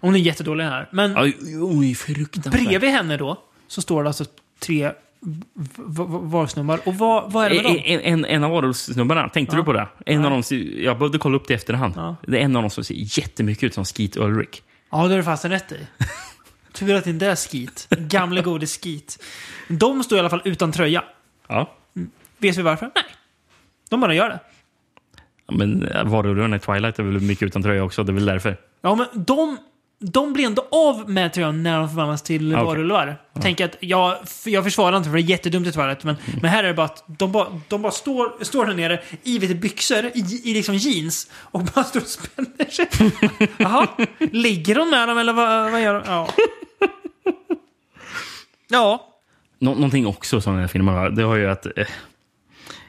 Hon 0.00 0.14
är 0.14 0.18
jättedålig 0.18 0.64
här. 0.64 0.88
Men 0.92 1.18
Oj, 1.18 1.36
oj, 1.62 1.94
fruktansvärt. 1.94 2.52
bredvid 2.66 2.90
henne 2.90 3.16
då 3.16 3.36
så 3.68 3.82
står 3.82 4.02
det 4.02 4.08
alltså 4.08 4.24
tre 4.60 4.92
varusnubbar. 5.76 6.80
Och 6.86 6.94
vad, 6.94 7.32
vad 7.32 7.44
är 7.46 7.50
det 7.50 7.54
med 7.56 7.64
dem? 7.64 7.76
En, 7.84 8.00
en, 8.00 8.24
en 8.24 8.44
av 8.44 8.50
varulvssnubbarna, 8.50 9.28
tänkte 9.28 9.56
Ja. 9.56 9.60
du 9.60 9.64
på 9.64 9.72
det? 9.72 9.88
En 10.06 10.24
av 10.24 10.30
dem, 10.30 10.42
jag 10.76 10.98
behövde 10.98 11.18
kolla 11.18 11.36
upp 11.36 11.48
det 11.48 11.54
i 11.54 11.56
efterhand. 11.56 11.94
Det 12.26 12.38
är 12.38 12.42
en 12.42 12.56
av 12.56 12.62
dem 12.62 12.70
som 12.70 12.84
ser 12.84 12.94
jättemycket 13.18 13.64
ut 13.64 13.74
som 13.74 13.84
Skeet 13.84 14.16
Ulrich. 14.16 14.60
Ja, 14.90 15.06
det 15.08 15.14
är 15.14 15.16
det 15.18 15.24
fasen 15.24 15.50
rätt 15.50 15.72
i. 15.72 15.76
Tur 16.78 16.94
att 16.94 17.04
det 17.04 17.10
inte 17.10 17.26
är 17.26 17.36
skit. 17.36 17.86
Gamle 17.90 18.42
gode 18.42 18.66
skit. 18.66 19.24
De 19.68 20.02
står 20.04 20.16
i 20.16 20.20
alla 20.20 20.30
fall 20.30 20.42
utan 20.44 20.72
tröja. 20.72 21.04
Ja. 21.48 21.74
Vet 22.38 22.56
vi 22.56 22.62
varför? 22.62 22.90
Nej. 22.94 23.04
De 23.90 24.00
bara 24.00 24.14
gör 24.14 24.28
det. 24.28 24.38
Ja, 25.46 25.54
Men 25.54 25.86
eh, 25.86 26.04
varulvarna 26.04 26.56
i 26.56 26.58
Twilight 26.58 26.98
är 26.98 27.02
väl 27.02 27.20
mycket 27.20 27.42
utan 27.46 27.62
tröja 27.62 27.84
också, 27.84 28.02
det 28.04 28.12
är 28.12 28.14
väl 28.14 28.24
därför. 28.26 28.56
Ja, 28.80 28.94
men 28.94 29.06
de, 29.24 29.58
de 29.98 30.32
blir 30.32 30.46
ändå 30.46 30.68
av 30.70 31.10
med 31.10 31.32
tröjan 31.32 31.62
när 31.62 31.78
de 31.78 31.88
förvandlas 31.88 32.22
till 32.22 32.54
Okej. 32.54 32.64
varulvar. 32.66 33.22
Jag 33.32 33.42
tänker 33.42 33.64
att 33.64 33.76
jag, 33.80 34.16
jag 34.44 34.64
försvarar 34.64 34.96
inte 34.96 35.08
för 35.10 35.16
det 35.16 35.22
är 35.22 35.30
jättedumt 35.30 35.66
i 35.66 35.72
Twilight, 35.72 36.04
men, 36.04 36.16
Mm. 36.26 36.38
men 36.42 36.50
här 36.50 36.64
är 36.64 36.68
det 36.68 36.74
bara 36.74 36.86
att 36.86 37.04
de 37.06 37.32
bara, 37.32 37.60
de 37.68 37.82
bara 37.82 37.92
står, 37.92 38.44
står 38.44 38.66
där 38.66 38.74
nere 38.74 39.02
i 39.22 39.38
vet 39.38 39.56
byxor, 39.60 40.04
i, 40.14 40.40
i 40.44 40.54
liksom 40.54 40.74
jeans 40.74 41.30
och 41.34 41.60
bara 41.64 41.84
står 41.84 42.00
och 42.00 42.06
spänner 42.06 42.70
sig. 42.70 42.88
Jaha, 43.56 43.86
ligger 44.32 44.74
de 44.74 44.90
med 44.90 45.08
dem 45.08 45.18
eller 45.18 45.32
vad, 45.32 45.70
vad 45.72 45.82
gör 45.82 45.94
de? 45.94 46.02
Ja. 46.06 46.28
Ja. 48.68 49.06
Nå 49.58 49.74
någonting 49.74 50.06
också 50.06 50.40
som 50.40 50.52
den 50.52 50.60
här 50.60 50.68
filmen 50.68 50.94
har, 50.94 51.10
det 51.10 51.22
har 51.22 51.36
ju 51.36 51.50
att 51.50 51.66
eh, 51.78 51.86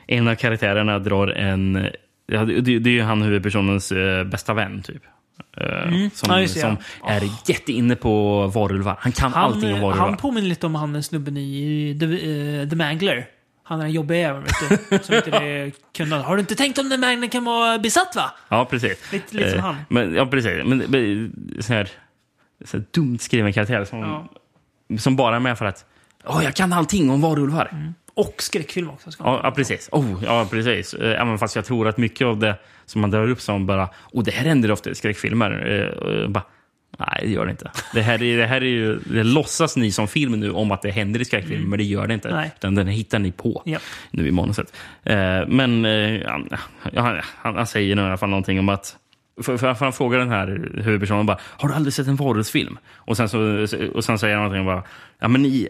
en 0.07 0.27
av 0.27 0.35
karaktärerna 0.35 0.99
drar 0.99 1.27
en... 1.27 1.87
Ja, 2.27 2.45
det, 2.45 2.61
det 2.61 2.79
det 2.79 2.89
är 2.89 2.93
ju 2.93 3.01
han 3.01 3.21
huvudpersonens 3.21 3.91
eh, 3.91 4.23
bästa 4.23 4.53
vän, 4.53 4.81
typ. 4.81 5.03
Eh, 5.57 5.87
Mm. 5.87 6.09
Som, 6.13 6.31
Ja, 6.33 6.37
det, 6.41 6.47
som 6.47 6.77
ja. 7.03 7.09
är 7.09 7.21
jätteinne 7.47 7.95
på 7.95 8.47
varulvar. 8.47 8.95
Han 8.99 9.11
kan 9.11 9.33
allting 9.33 9.63
om 9.69 9.73
Han, 9.73 9.81
varulvar. 9.81 10.07
han 10.07 10.17
påminner 10.17 10.49
lite 10.49 10.65
om 10.65 10.75
han 10.75 11.03
snubben 11.03 11.37
i 11.37 11.97
The, 11.99 12.05
eh, 12.05 12.69
The 12.69 12.75
Mangler. 12.75 13.27
Han 13.63 13.79
är 13.79 13.83
den 13.83 13.91
jobbiga 13.93 14.17
jäveln, 14.19 14.43
vet 14.43 14.89
du. 14.89 14.99
Som 15.03 15.15
inte 15.15 15.29
är 15.31 15.71
kunde. 15.97 16.15
Har 16.15 16.35
du 16.35 16.39
inte 16.39 16.55
tänkt 16.55 16.77
om 16.79 16.89
The 16.89 16.97
Mangler 16.97 17.27
kan 17.27 17.45
vara 17.45 17.79
besatt 17.79 18.15
va? 18.15 18.31
Ja, 18.49 18.65
precis. 18.65 19.11
Lite- 19.13 19.37
lite 19.37 19.49
som 19.49 19.59
Eh, 19.59 19.65
han. 19.65 19.75
Men, 19.89 20.13
ja, 20.15 20.25
precis. 20.25 20.65
Men, 20.65 20.77
men 20.77 21.33
så 21.59 21.73
här, 21.73 21.89
så 22.65 22.77
här 22.77 22.85
dumt 22.91 23.17
skriven 23.19 23.53
karaktär 23.53 23.85
som, 23.85 23.99
Ja. 23.99 24.27
Som 24.97 25.15
bara 25.15 25.35
är 25.35 25.39
med 25.39 25.57
för 25.57 25.65
att 25.65 25.85
Åh, 26.25 26.43
jag 26.43 26.53
kan 26.55 26.73
allting 26.73 27.09
om 27.09 27.21
varulvar. 27.21 27.93
Och 28.13 28.35
skräckfilm 28.37 28.89
också. 28.89 29.11
Ska. 29.11 29.23
Ja, 29.23 29.39
ja, 29.43 29.51
precis. 29.51 29.89
Oh, 29.91 30.23
ja, 30.23 30.47
precis. 30.51 30.93
Eh, 30.93 31.21
Även 31.21 31.37
fast 31.37 31.55
jag 31.55 31.65
tror 31.65 31.87
att 31.87 31.97
mycket 31.97 32.25
av 32.27 32.37
det 32.39 32.55
som 32.85 33.01
man 33.01 33.11
drar 33.11 33.29
upp 33.29 33.41
som 33.41 33.65
bara, 33.65 33.89
oh, 34.11 34.23
det 34.23 34.31
här 34.31 34.45
händer 34.45 34.71
ofta 34.71 34.89
i 34.89 34.95
skräckfilmer. 34.95 35.51
Eh, 36.23 36.27
bara, 36.29 36.43
Nej, 36.99 37.19
det 37.21 37.29
gör 37.31 37.45
det 37.45 37.51
inte. 37.51 37.71
Det 37.93 38.01
här 38.01 38.23
är, 38.23 38.37
det 38.37 38.45
här 38.45 38.61
är 38.61 38.65
ju, 38.65 38.99
det 38.99 39.23
låtsas 39.23 39.75
ni 39.77 39.91
som 39.91 40.07
film 40.07 40.31
nu 40.39 40.51
om 40.51 40.71
att 40.71 40.81
det 40.81 40.91
händer 40.91 41.19
i 41.19 41.25
skräckfilmer, 41.25 41.57
Mm. 41.57 41.69
men 41.69 41.79
det 41.79 41.85
gör 41.85 42.07
det 42.07 42.13
inte. 42.13 42.31
Nej. 42.35 42.51
Utan 42.57 42.75
den 42.75 42.87
hittar 42.87 43.19
ni 43.19 43.31
på 43.31 43.61
Ja. 43.65 43.79
nu 44.11 44.27
i 44.27 44.31
manuset. 44.31 44.73
Eh, 45.03 45.15
men 45.47 45.85
eh, 45.85 46.21
han, 46.27 46.49
han, 46.95 47.21
han, 47.41 47.55
han 47.55 47.67
säger 47.67 47.95
nu 47.95 48.01
i 48.01 48.05
alla 48.05 48.17
fall 48.17 48.29
någonting 48.29 48.59
om 48.59 48.69
att 48.69 48.95
för, 49.43 49.57
för, 49.57 49.73
för 49.73 49.85
han 49.85 49.93
frågar 49.93 50.19
den 50.19 50.29
här 50.29 50.69
huvudpersonen 50.83 51.25
bara, 51.25 51.37
har 51.41 51.69
du 51.69 51.75
aldrig 51.75 51.93
sett 51.93 52.07
en 52.07 52.15
varulvsfilm? 52.15 52.79
Och 52.95 53.17
sen, 53.17 53.29
så, 53.29 53.67
och 53.93 54.03
sen 54.03 54.19
säger 54.19 54.35
han 54.35 54.43
någonting 54.43 54.65
bara, 54.65 54.83
ja 55.19 55.27
men 55.27 55.67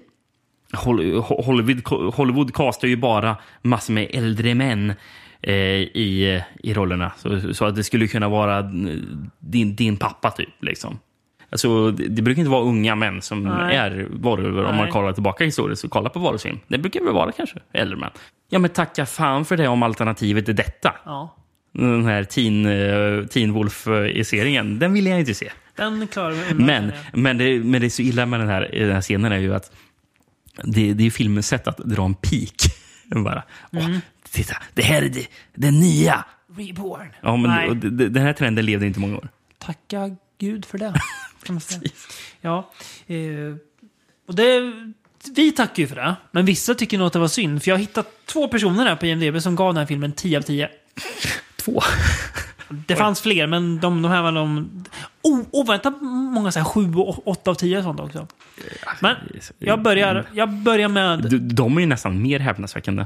Hol- 0.74 1.22
Hollywood, 1.22 2.14
Hollywood 2.14 2.54
castar 2.54 2.88
ju 2.88 2.96
bara 2.96 3.38
massor 3.62 3.94
med 3.94 4.08
äldre 4.14 4.56
män 4.56 4.94
eh, 5.42 5.54
i, 5.54 6.44
i 6.64 6.74
rollerna. 6.74 7.12
Så, 7.18 7.54
så 7.54 7.66
att 7.66 7.76
det 7.76 7.84
skulle 7.84 8.08
kunna 8.08 8.30
vara 8.30 8.62
din, 9.40 9.76
din 9.76 9.98
pappa, 9.98 10.32
typ. 10.32 10.50
Liksom. 10.62 11.00
Alltså, 11.50 11.92
det, 11.92 12.08
det 12.08 12.22
brukar 12.22 12.40
inte 12.40 12.52
vara 12.52 12.64
unga 12.64 12.96
män 12.96 13.22
som 13.22 13.44
Nej. 13.44 13.76
är 13.76 14.08
varulvar 14.10 14.64
om 14.64 14.76
man 14.76 14.92
kollar 14.92 15.14
tillbaka 15.14 15.44
historiskt 15.44 15.84
och 15.84 15.92
kollar 15.92 16.10
på 16.10 16.20
varulvsfilm. 16.20 16.60
Det 16.68 16.78
brukar 16.78 17.02
väl 17.02 17.14
vara 17.14 17.32
kanske 17.32 17.60
äldre 17.72 17.98
män. 17.98 18.12
Ja, 18.50 18.60
men 18.60 18.70
tacka 18.70 19.06
fan 19.06 19.46
för 19.46 19.58
det 19.58 19.68
om 19.68 19.84
alternativet 19.84 20.50
är 20.50 20.54
detta. 20.54 20.96
Ja. 21.06 21.36
Den 21.72 22.06
här 22.06 22.24
Teen, 22.24 22.66
uh, 22.66 23.26
teen 23.28 23.54
Wolf-serien, 23.54 24.80
den 24.80 24.94
vill 24.94 25.06
jag 25.06 25.20
inte 25.20 25.34
se. 25.34 25.52
Den 25.76 26.08
klarar 26.08 26.32
undan. 26.52 26.66
Men, 26.66 26.92
men, 27.14 27.38
det, 27.38 27.60
men 27.60 27.82
det 27.82 27.88
är 27.88 27.90
så 27.90 28.02
illa 28.02 28.26
med 28.26 28.40
den 28.40 28.50
här, 28.50 28.70
den 28.74 28.92
här 28.92 29.02
scenen 29.02 29.32
är 29.32 29.38
ju 29.38 29.56
att 29.56 29.72
det, 30.64 30.94
det 30.94 31.06
är 31.06 31.12
filmens 31.12 31.48
sätt 31.48 31.68
att 31.68 31.78
dra 31.78 32.06
en 32.06 32.16
pik. 32.16 32.64
Bara, 33.24 33.44
åh, 33.72 33.98
titta, 34.30 34.58
det 34.74 34.82
här 34.82 35.02
är 35.02 35.10
det, 35.10 35.28
det 35.56 35.72
nya. 35.72 36.26
Reborn. 36.58 37.08
Ja, 37.22 37.36
men, 37.38 37.80
det- 37.80 38.10
den 38.10 38.24
här 38.24 38.34
trenden 38.34 38.66
levde 38.66 38.86
inte 38.86 39.00
många 39.00 39.18
år. 39.18 39.30
Tacka 39.58 40.16
Gud 40.38 40.66
för 40.66 40.78
det. 40.78 40.94
ja. 42.42 42.72
Eh, 43.08 43.56
och 44.28 44.36
det, 44.36 44.74
vi 45.36 45.52
tackar 45.52 45.84
ju 45.84 45.88
för 45.88 45.96
det. 45.96 46.16
Men 46.32 46.46
vissa 46.46 46.76
tycker 46.76 46.98
nog 46.98 47.08
att 47.08 47.14
det 47.14 47.20
var 47.20 47.28
synd. 47.28 47.64
För 47.64 47.72
jag 47.72 47.76
har 47.76 47.80
hittat 47.82 48.08
två 48.26 48.48
personer 48.48 48.86
här 48.86 48.96
på 48.96 49.06
IMDB 49.06 49.42
som 49.42 49.56
gav 49.56 49.74
den 49.74 49.78
här 49.80 49.86
filmen 49.86 50.12
10 50.12 50.38
av 50.38 50.42
10. 50.42 50.70
Två? 51.66 51.82
Det 52.70 52.96
fanns 52.96 53.22
fler, 53.22 53.48
men 53.48 53.80
de, 53.80 54.02
de 54.02 54.12
här 54.12 54.22
var 54.22 54.32
de... 54.32 54.70
Oh, 55.22 55.40
oväntat 55.52 56.02
många 56.02 56.52
så 56.52 56.60
här 56.60 56.66
7 56.66 56.94
och 56.96 57.28
8 57.28 57.52
av 57.52 57.56
10 57.56 57.78
och 57.78 57.84
sånt 57.84 58.00
också. 58.00 58.28
Men 59.02 59.16
jag 59.60 59.82
börjar, 59.82 60.26
jag 60.34 60.50
börjar 60.50 60.88
med... 60.88 61.20
De, 61.30 61.38
de 61.38 61.78
är 61.78 61.82
ju 61.82 61.88
nästan 61.88 62.22
mer 62.22 62.40
häpnadsväckande. 62.40 63.06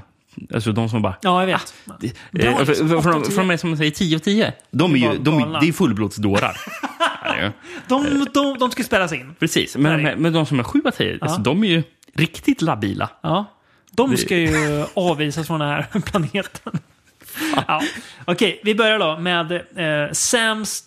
Alltså 0.54 0.72
de 0.72 0.90
som 0.90 1.02
bara... 1.02 1.16
Ja, 1.22 1.40
jag 1.42 1.48
vet. 1.48 1.74
Eh, 2.04 2.10
Bra, 2.32 2.66
för, 2.66 2.74
för, 2.76 2.96
åtta 2.96 3.02
för, 3.02 3.10
av 3.10 3.16
de, 3.16 3.24
tio. 3.24 3.32
för 3.36 3.42
de 3.42 3.50
är 3.52 3.58
som 3.58 3.78
säger 3.78 3.92
10 3.92 4.16
av 4.16 4.20
10. 4.20 4.54
De 4.72 4.92
är 4.96 5.10
Det 5.10 5.14
ju, 5.16 5.20
de, 5.24 5.40
galna. 5.40 5.60
det 5.60 5.68
är 5.68 5.74
fullblodsdårar. 5.74 6.58
De, 7.88 8.26
de, 8.34 8.58
de 8.60 8.72
ska 8.72 8.84
spelas 8.84 9.14
in. 9.14 9.36
Precis, 9.40 9.78
men, 9.78 10.02
men, 10.04 10.22
men 10.22 10.34
de 10.34 10.46
som 10.46 10.60
är 10.60 10.64
7 10.64 10.82
av 10.86 10.92
10, 10.92 11.18
alltså, 11.22 11.42
de 11.42 11.64
är 11.64 11.68
ju 11.68 11.84
riktigt 12.16 12.62
labila. 12.62 13.10
Ja. 13.22 13.46
De 13.92 14.12
Det- 14.12 14.18
ska 14.18 14.38
ju 14.38 14.86
avvisas 14.94 15.48
från 15.48 15.60
den 15.60 15.70
här 15.70 15.86
planeten. 16.06 16.80
ja. 17.68 17.82
Okej, 18.26 18.62
vi 18.64 18.76
börjar 18.76 19.00
då 19.00 19.18
med 19.18 19.52
eh, 19.52 20.12
Sams 20.12 20.84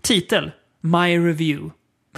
Titel. 0.02 0.52
My 0.82 1.18
Review. 1.18 1.70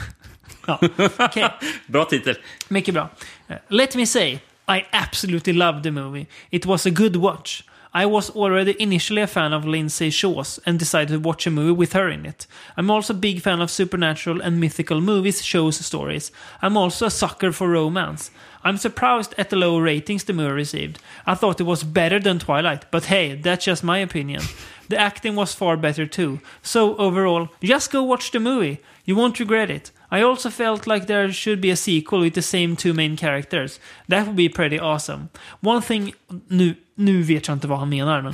ja, 0.67 0.79
okej. 1.17 1.49
Bra 1.87 2.05
titel. 2.05 2.35
Mycket 2.67 2.93
bra. 2.93 3.09
Eh, 3.47 3.55
Let 3.67 3.95
me 3.95 4.05
say, 4.05 4.39
I 4.67 4.85
absolutely 4.91 5.53
loved 5.53 5.83
the 5.83 5.91
movie. 5.91 6.25
It 6.49 6.65
was 6.65 6.85
a 6.85 6.89
good 6.89 7.15
watch. 7.15 7.63
I 7.95 8.07
was 8.07 8.31
already 8.31 8.75
initially 8.81 9.21
a 9.21 9.27
fan 9.27 9.53
of 9.53 9.67
Lindsay 9.67 10.09
Shaw's 10.09 10.59
and 10.65 10.79
decided 10.79 11.13
to 11.13 11.19
watch 11.19 11.45
a 11.45 11.51
movie 11.51 11.73
with 11.73 11.93
her 11.93 12.09
in 12.09 12.25
it. 12.25 12.47
I'm 12.75 12.89
also 12.89 13.13
a 13.13 13.17
big 13.17 13.41
fan 13.41 13.61
of 13.61 13.69
supernatural 13.69 14.41
and 14.41 14.59
mythical 14.59 14.99
movies, 14.99 15.45
shows, 15.45 15.77
stories. 15.85 16.31
I'm 16.63 16.75
also 16.75 17.05
a 17.05 17.11
sucker 17.11 17.51
for 17.51 17.69
romance. 17.69 18.31
I'm 18.63 18.77
surprised 18.77 19.35
at 19.37 19.51
the 19.51 19.57
low 19.57 19.77
ratings 19.77 20.23
the 20.23 20.33
movie 20.33 20.53
received. 20.53 20.97
I 21.27 21.35
thought 21.35 21.59
it 21.59 21.65
was 21.65 21.83
better 21.83 22.19
than 22.19 22.39
Twilight, 22.39 22.89
but 22.89 23.05
hey, 23.05 23.35
that's 23.35 23.65
just 23.65 23.83
my 23.83 23.99
opinion. 23.99 24.41
The 24.89 24.97
acting 24.97 25.35
was 25.35 25.53
far 25.53 25.77
better 25.77 26.07
too. 26.07 26.39
So 26.63 26.95
overall, 26.97 27.49
just 27.61 27.91
go 27.91 28.01
watch 28.01 28.31
the 28.31 28.39
movie. 28.39 28.79
You 29.05 29.15
won't 29.15 29.39
regret 29.39 29.69
it. 29.69 29.91
I 30.13 30.21
also 30.21 30.51
felt 30.51 30.85
like 30.85 31.07
there 31.07 31.31
should 31.31 31.59
be 31.59 31.71
a 31.71 31.75
sequel 31.75 32.19
with 32.19 32.35
the 32.35 32.41
same 32.41 32.75
two 32.75 32.93
main 32.93 33.17
characters. 33.17 33.79
That 34.09 34.27
would 34.27 34.35
be 34.35 34.47
pretty 34.47 34.79
awesome. 34.79 35.29
One 35.61 35.81
thing, 35.81 36.13
nu, 36.47 36.75
nu 36.95 37.21
vet 37.21 37.47
jag 37.47 37.55
inte 37.55 37.67
vad 37.67 37.79
han 37.79 37.89
menar, 37.89 38.21
men 38.21 38.33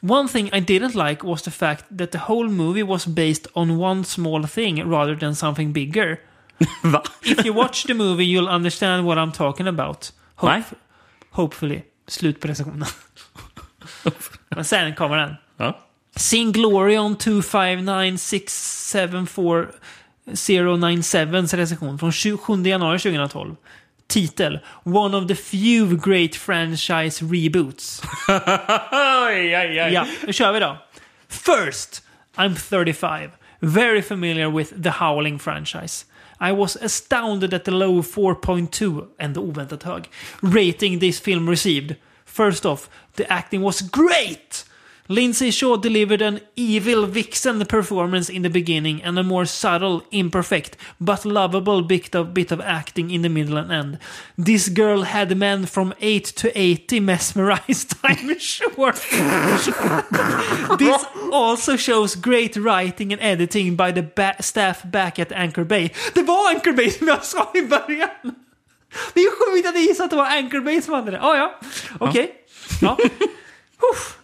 one 0.00 0.28
thing 0.28 0.50
I 0.52 0.60
didn't 0.60 1.08
like 1.08 1.26
was 1.26 1.42
the 1.42 1.50
fact 1.50 1.84
that 1.98 2.10
the 2.10 2.18
whole 2.18 2.48
movie 2.48 2.82
was 2.82 3.06
based 3.06 3.46
on 3.54 3.78
one 3.78 4.04
small 4.04 4.46
thing 4.46 4.90
rather 4.90 5.16
than 5.16 5.34
something 5.34 5.72
bigger. 5.72 6.18
Va? 6.82 7.02
If 7.22 7.44
you 7.44 7.54
watch 7.54 7.84
the 7.84 7.94
movie 7.94 8.26
you'll 8.26 8.54
understand 8.54 9.06
what 9.06 9.18
I'm 9.18 9.32
talking 9.32 9.68
about. 9.68 10.12
Nej. 10.40 10.62
Hopefully. 11.30 11.82
Slut 12.06 12.40
på 12.40 12.48
recensionen. 12.48 12.88
Men 14.48 14.64
sen 14.64 14.94
kommer 14.94 15.16
den. 15.16 15.34
Ja. 15.56 15.78
Sin 16.16 16.52
Glory 16.52 16.96
on 20.26 20.34
259674097 20.34 21.56
recension 21.56 21.98
från 21.98 22.12
27 22.12 22.66
januari 22.66 22.98
2012. 22.98 23.56
Titel 24.06 24.58
One 24.84 25.16
of 25.16 25.28
the 25.28 25.34
few 25.34 25.96
great 25.96 26.36
franchise 26.36 27.24
reboots. 27.24 28.02
Oj, 28.28 29.56
oj, 29.56 29.82
oj. 29.82 29.92
Ja, 29.92 30.06
nu 30.26 30.32
kör 30.32 30.52
vi 30.52 30.60
då. 30.60 30.76
First, 31.28 32.02
I'm 32.36 32.54
35. 32.54 33.30
Very 33.60 34.02
familiar 34.02 34.50
with 34.50 34.82
the 34.82 34.90
Howling 34.90 35.38
franchise. 35.38 36.06
I 36.40 36.52
was 36.52 36.76
astounded 36.76 37.54
at 37.54 37.64
the 37.64 37.70
low 37.70 38.02
4.2, 38.02 39.06
ändå 39.18 39.40
oväntat 39.40 39.82
hög, 39.82 40.10
rating 40.40 41.00
this 41.00 41.20
film 41.20 41.50
received. 41.50 41.94
First 42.26 42.64
off, 42.64 42.88
the 43.16 43.24
acting 43.28 43.62
was 43.62 43.80
great! 43.80 44.66
Lindsay 45.12 45.50
Shaw 45.50 45.76
delivered 45.76 46.22
an 46.22 46.40
evil 46.56 47.04
vixen 47.06 47.66
performance 47.66 48.30
in 48.30 48.40
the 48.40 48.48
beginning 48.48 49.02
and 49.02 49.18
a 49.18 49.22
more 49.22 49.44
subtle, 49.44 50.02
imperfect, 50.10 50.78
but 50.98 51.26
lovable 51.26 51.82
bit 51.82 52.14
of, 52.14 52.32
bit 52.32 52.50
of 52.50 52.62
acting 52.62 53.10
in 53.10 53.20
the 53.20 53.28
middle 53.28 53.58
and 53.58 53.70
end. 53.70 53.98
This 54.38 54.70
girl 54.70 55.02
had 55.02 55.36
men 55.36 55.66
from 55.66 55.92
8 56.00 56.24
to 56.24 56.58
80 56.58 57.00
mesmerized, 57.00 57.94
I'm 58.04 58.38
sure. 58.38 58.92
this 60.78 61.04
also 61.30 61.76
shows 61.76 62.14
great 62.14 62.56
writing 62.56 63.12
and 63.12 63.20
editing 63.20 63.76
by 63.76 63.92
the 63.92 64.02
ba- 64.02 64.42
staff 64.42 64.82
back 64.90 65.18
at 65.18 65.30
Anchor 65.30 65.64
Bay. 65.64 65.90
Det 66.14 66.22
var 66.22 66.54
Anchor 66.54 66.72
Bay 66.72 66.90
som 66.90 67.08
jag 67.08 67.24
sa 67.24 67.50
i 67.54 67.62
början! 67.62 68.08
Det 69.14 69.20
är 69.20 69.30
sjukt 69.30 69.68
att 69.68 69.74
jag 69.74 69.84
gissade 69.84 70.04
att 70.04 70.10
det 70.10 70.16
var 70.16 70.26
Anchor 70.26 70.60
Bay 70.60 70.82
som 70.82 70.94
hade 70.94 71.10
det. 71.10 71.20
Ah, 71.20 71.36
ja, 71.36 71.60
okej. 71.98 72.34
Ja. 72.80 72.98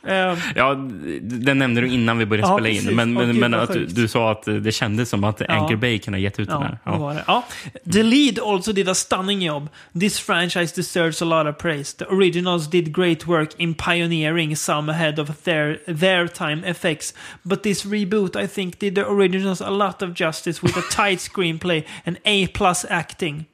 Ehm, 0.07 0.37
Ja, 0.55 0.75
den 1.23 1.59
nämnde 1.59 1.81
du 1.81 1.89
innan 1.89 2.19
vi 2.19 2.27
började 2.27 2.49
Ja, 2.49 2.57
spela 2.59 2.69
in. 2.69 2.97
Men, 2.97 3.13
men, 3.13 3.27
gud, 3.27 3.37
men 3.37 3.55
att 3.55 3.73
du, 3.73 3.87
du 3.87 4.09
sa 4.09 4.31
att 4.31 4.43
det 4.45 4.73
kändes 4.73 5.09
som 5.09 5.25
att 5.25 5.41
Ja. 5.41 5.47
Anchor 5.55 5.77
Bay 5.77 5.99
kunde 5.99 6.19
ha 6.19 6.23
gett 6.23 6.39
ut 6.41 6.49
den 6.49 6.63
här. 6.63 6.79
Ja, 6.85 6.97
var 6.99 7.15
det. 7.15 7.25
Ja. 7.27 7.45
The 7.93 8.03
lead 8.03 8.39
also 8.39 8.73
did 8.73 8.89
a 8.89 8.95
stunning 8.95 9.43
job. 9.43 9.69
This 10.01 10.21
franchise 10.21 10.75
deserves 10.77 11.23
a 11.23 11.25
lot 11.25 11.47
of 11.47 11.59
praise. 11.59 11.97
The 11.97 12.05
originals 12.05 12.71
did 12.71 12.95
great 12.97 13.27
work 13.27 13.51
in 13.57 13.75
pioneering 13.75 14.57
some 14.57 14.93
ahead 14.93 15.19
of 15.19 15.43
their, 15.43 15.79
their 15.87 16.29
time 16.29 16.65
effects. 16.65 17.15
But 17.43 17.63
this 17.63 17.85
reboot, 17.85 18.37
I 18.37 18.47
think, 18.49 18.79
did 18.79 18.95
the 18.95 19.05
originals 19.07 19.61
a 19.61 19.71
lot 19.71 20.03
of 20.03 20.15
justice 20.15 20.63
with 20.63 20.77
a 20.77 20.83
tight 20.91 21.19
screenplay 21.33 21.85
and 22.07 22.19
A-plus 22.25 22.85
acting. 22.91 23.47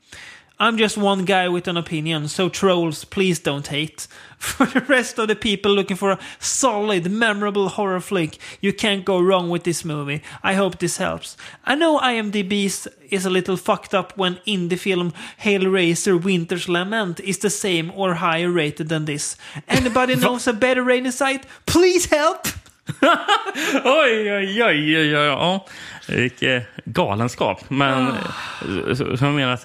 I'm 0.61 0.77
just 0.79 0.97
one 0.97 1.25
guy 1.25 1.49
with 1.49 1.69
an 1.69 1.77
opinion, 1.77 2.29
so 2.29 2.49
trolls, 2.49 3.05
please 3.05 3.41
don't 3.41 3.67
hate. 3.67 4.07
For 4.39 4.67
the 4.67 4.81
rest 4.83 5.19
of 5.19 5.27
the 5.29 5.35
people 5.35 5.73
looking 5.75 5.97
for 5.97 6.13
a 6.13 6.19
solid, 6.39 7.11
memorable 7.11 7.69
horror 7.69 8.01
flick, 8.01 8.39
you 8.61 8.73
can't 8.75 9.05
go 9.05 9.19
wrong 9.21 9.49
with 9.51 9.65
this 9.65 9.85
movie. 9.85 10.21
I 10.43 10.55
hope 10.55 10.79
this 10.79 10.99
helps. 10.99 11.37
I 11.65 11.75
know 11.75 11.99
IMDb 11.99 12.65
is- 12.67 12.89
a 13.27 13.31
little 13.31 13.57
fucked 13.57 13.95
up 13.95 14.13
when 14.19 14.39
indie 14.47 14.79
film 14.79 15.13
Hellraiser 15.43 16.23
Winter's 16.23 16.69
Lament 16.69 17.21
is 17.21 17.39
the 17.39 17.51
same 17.51 17.91
or 17.97 18.15
higher 18.15 18.51
rated 18.51 18.89
than 18.89 19.05
this. 19.07 19.37
Anybody 19.69 20.15
knows 20.21 20.47
a 20.47 20.53
better 20.53 20.83
rating 20.85 21.13
site? 21.13 21.47
Please 21.67 22.07
help! 22.11 22.47
oj, 23.01 24.31
oj, 24.31 24.63
oj, 24.63 24.97
oj, 24.97 25.15
oj. 25.17 25.27
Ja. 25.27 25.65
Vilket 26.09 26.67
galenskap. 26.85 27.71
Men 27.71 27.95
Ah. 28.13 28.95
så 28.95 29.05
jag 29.21 29.35
menar 29.35 29.53
att 29.53 29.63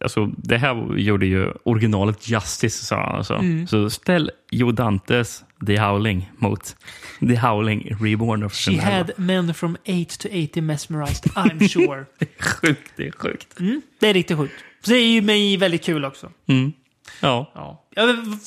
alltså, 0.00 0.26
det 0.26 0.58
här 0.58 0.96
gjorde 0.98 1.26
ju 1.26 1.52
originalet 1.64 2.28
Justice, 2.28 2.84
sa 2.84 2.96
han. 3.06 3.14
Alltså. 3.16 3.34
Mm. 3.34 3.66
Så 3.66 3.90
ställ 3.90 4.30
Joe 4.50 4.72
Dantes 4.72 5.44
The 5.66 5.78
Howling 5.78 6.30
mot 6.38 6.76
The 7.28 7.36
Howling 7.36 7.96
Reborn. 8.00 8.42
of 8.42 8.52
She 8.54 8.80
had 8.80 9.10
men 9.16 9.54
from 9.54 9.76
8 9.84 10.04
to 10.18 10.28
80 10.32 10.60
mesmerized, 10.60 11.24
I'm 11.34 11.68
sure. 11.72 12.04
Sjukt, 12.38 12.92
det 12.96 13.06
är 13.06 13.12
sjukt. 13.12 13.60
Mm, 13.60 13.82
det 14.00 14.08
är 14.08 14.14
riktigt 14.14 14.36
sjukt. 14.38 14.54
Så 14.84 14.90
det 14.90 14.96
är 14.96 15.08
ju 15.12 15.22
mig 15.22 15.56
väldigt 15.56 15.84
kul 15.84 16.04
också. 16.04 16.30
Mm. 16.48 16.72
Ja. 17.20 17.52
Ja. 17.54 17.84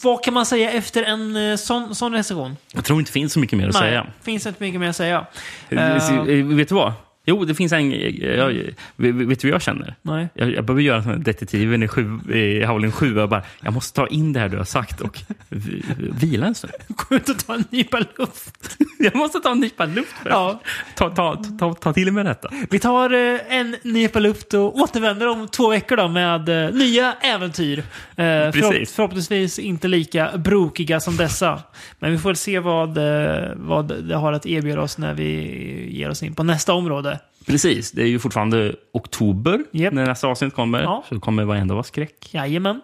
Vad 0.03 0.24
kan 0.24 0.34
man 0.34 0.45
säga 0.45 0.72
efter 0.72 1.03
en 1.03 1.36
eh, 1.52 1.56
sån, 1.56 1.95
sån 1.95 2.14
recension? 2.14 2.57
Jag 2.74 2.86
tror 2.86 2.99
inte 2.99 3.10
det 3.10 3.14
finns 3.14 3.34
så 3.34 3.40
mycket 3.40 3.57
mer 3.57 3.68
att 3.68 3.74
Nej, 3.74 3.82
säga. 3.82 4.07
finns 4.22 4.48
inte 4.48 4.64
mycket 4.64 4.80
mer 4.80 4.90
att 4.90 4.95
säga. 4.95 5.26
Eh, 5.70 6.45
Vet 6.45 6.70
du 6.70 6.76
vad? 6.76 6.94
Jo, 7.26 7.45
det 7.45 7.56
finns 7.56 7.72
en... 7.74 7.91
Jag, 8.22 8.48
vet 8.95 9.16
vet 9.16 9.40
du 9.40 9.48
vad 9.48 9.54
jag 9.56 9.62
känner? 9.62 9.95
Nej. 10.02 10.28
Jag, 10.34 10.52
jag 10.54 10.66
behöver 10.66 10.82
göra 10.82 11.04
som 11.04 11.24
detektiven 11.24 11.84
i, 11.84 11.88
sju, 11.88 12.20
i 12.34 12.64
Howling 12.66 12.91
7. 12.91 13.16
Jag, 13.18 13.30
bara, 13.30 13.44
jag 13.62 13.74
måste 13.74 13.95
ta 13.95 14.08
in 14.08 14.34
det 14.34 14.40
här 14.40 14.50
du 14.50 14.58
har 14.58 14.64
sagt 14.64 15.02
och 15.02 15.20
vi- 15.50 15.84
vila 15.98 16.45
en 16.48 16.56
stund. 16.56 16.74
Gå 16.88 17.16
ut 17.16 17.30
och 17.30 17.45
ta 17.45 17.54
en 17.56 17.64
nypa 17.70 18.00
luft. 18.18 18.78
Jag 19.00 19.16
måste 19.16 19.40
ta 19.40 19.52
en 19.52 19.60
nypa 19.60 19.86
luft 19.86 20.12
först. 20.12 20.26
Ja. 20.30 20.62
Ta, 20.95 21.10
ta, 21.10 21.44
ta, 21.60 21.74
ta 21.74 21.94
till 21.94 22.12
mig 22.12 22.24
detta. 22.24 22.50
Vi 22.70 22.80
tar 22.80 23.14
eh, 23.14 23.40
en 23.50 23.76
nypa 23.84 24.20
luft 24.20 24.54
och 24.54 24.76
återvänder 24.76 25.28
om 25.28 25.48
två 25.48 25.70
veckor 25.70 25.98
då 25.98 26.08
med 26.08 26.50
eh, 26.66 26.72
nya 26.74 27.14
äventyr. 27.14 27.80
Eh, 27.80 28.24
förhopp- 28.24 28.86
förhoppningsvis 28.95 29.60
inte 29.60 29.88
lika 29.88 30.32
brokiga 30.38 31.00
som 31.00 31.18
dessa. 31.18 31.60
Men 32.00 32.12
vi 32.12 32.18
får 32.18 32.34
se 32.34 32.60
vad, 32.60 32.98
eh, 32.98 33.50
vad 33.56 34.04
det 34.08 34.16
har 34.16 34.34
att 34.34 34.45
erbjuda 34.45 34.82
oss 34.82 34.98
när 34.98 35.14
vi 35.14 35.88
ger 35.91 36.10
oss 36.10 36.24
in 36.24 36.36
på 36.36 36.44
nästa 36.44 36.74
område. 36.74 37.12
Precis, 37.45 37.91
det 37.91 38.02
är 38.02 38.07
ju 38.07 38.20
fortfarande 38.20 38.76
oktober 38.94 39.64
när 39.72 40.06
nästa 40.06 40.28
avsnitt 40.28 40.53
kommer. 40.53 40.82
Ja. 40.82 41.03
Så 41.10 41.15
det 41.15 41.22
kommer 41.22 41.56
ändå 41.56 41.74
vara 41.74 41.84
skräck. 41.84 42.30
Jajamän. 42.32 42.82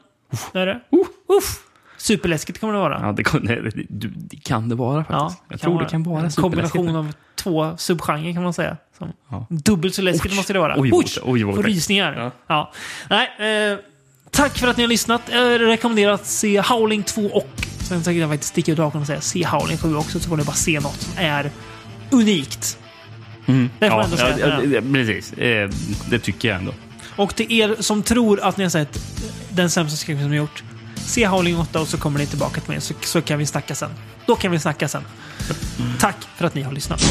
Det 0.54 0.60
är 0.60 0.66
det. 0.66 0.80
Uff. 1.38 1.64
Superläskigt 1.98 2.60
kommer 2.60 2.74
det 2.74 2.80
vara. 2.80 3.00
Ja, 3.02 3.12
det, 3.12 3.24
kan- 3.24 3.46
det, 3.46 3.62
det, 3.90 4.08
det 4.16 4.44
kan 4.44 4.70
det 4.70 4.76
vara 4.76 5.04
faktiskt. 5.04 5.44
jag 5.50 5.62
tror 5.62 5.80
det 5.80 5.86
kan 5.90 6.04
vara 6.04 6.24
En 6.24 6.32
kombination 6.32 6.96
av 6.96 7.14
två 7.36 7.78
subgenrer 7.78 8.34
kan 8.34 8.44
man 8.44 8.54
säga. 8.54 8.78
Som 8.98 9.14
Dubbelt 9.50 9.96
så 9.96 10.02
läskigt 10.02 10.32
Oj, 10.32 10.36
måste 10.36 10.54
det 10.54 10.60
vara. 10.60 10.76
oj, 10.78 10.90
Oj, 10.94 11.06
oj, 11.24 11.46
oj, 11.46 11.62
rysningar. 11.62 12.32
Ja. 12.48 12.72
Nej, 13.10 13.72
eh, 13.72 13.80
tack 14.32 14.58
för 14.58 14.68
att 14.68 14.78
ni 14.78 14.84
har 14.84 14.88
lyssnat. 14.90 15.22
Jag 15.32 15.62
rekommenderar 15.62 16.12
att 16.14 16.26
se 16.26 16.62
Howling 16.62 17.04
2 17.04 17.22
och 17.22 17.50
sen 17.80 18.04
tänker 18.04 18.22
jag 18.22 18.30
faktiskt 18.30 18.52
sticka 18.52 18.72
ut 18.72 18.78
hakan 18.78 19.02
och 19.02 19.08
säga 19.08 19.22
se 19.22 19.46
Howling 19.46 19.78
7 19.78 19.96
också 19.96 20.20
så 20.20 20.30
får 20.30 20.38
ni 20.38 20.44
bara 20.44 20.56
se 20.56 20.80
något 20.80 21.02
som 21.02 21.14
är 21.18 21.52
unikt. 22.12 22.78
Mm. 23.50 23.70
Det 23.80 23.90
får 23.90 23.98
ja, 24.00 24.04
ändå 24.04 24.18
säga. 24.18 24.38
ja, 24.40 24.64
ja, 24.64 24.82
precis. 24.94 25.34
Eh, 25.34 25.70
Det 26.10 26.20
tycker 26.20 26.50
jag 26.50 26.58
ändå. 26.58 26.74
Och 27.16 27.36
till 27.36 27.52
er 27.52 27.76
som 27.80 28.04
tror 28.04 28.40
att 28.40 28.58
ni 28.58 28.64
har 28.64 28.70
sett 28.70 29.00
den 29.50 29.70
sämsta 29.70 29.98
skräckfilm 29.98 30.30
som 30.30 30.36
gjort. 30.36 30.64
Se 30.96 31.28
Howling 31.28 31.58
8 31.60 31.80
och 31.82 31.88
så 31.88 31.98
kommer 31.98 32.20
ni 32.20 32.26
tillbaka 32.26 32.62
till 32.62 32.72
mig 32.72 32.82
så, 32.82 32.94
så 33.02 33.22
kan 33.22 33.40
vi 33.40 33.46
snacka 33.46 33.76
sen. 33.76 33.90
Då 34.26 34.36
kan 34.36 34.52
vi 34.52 34.60
snacka 34.60 34.88
sen. 34.88 35.04
Tack 36.00 36.16
för 36.38 36.46
att 36.46 36.56
ni 36.56 36.62
har 36.62 36.72
lyssnat. 36.72 37.02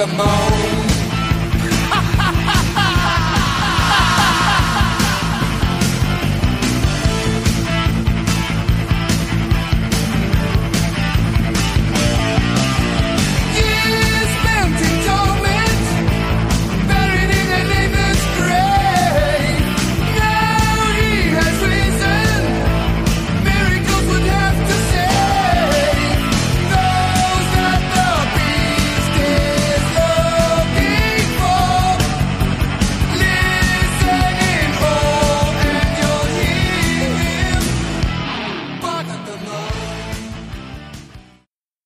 the 0.00 0.06
moon. 0.06 0.39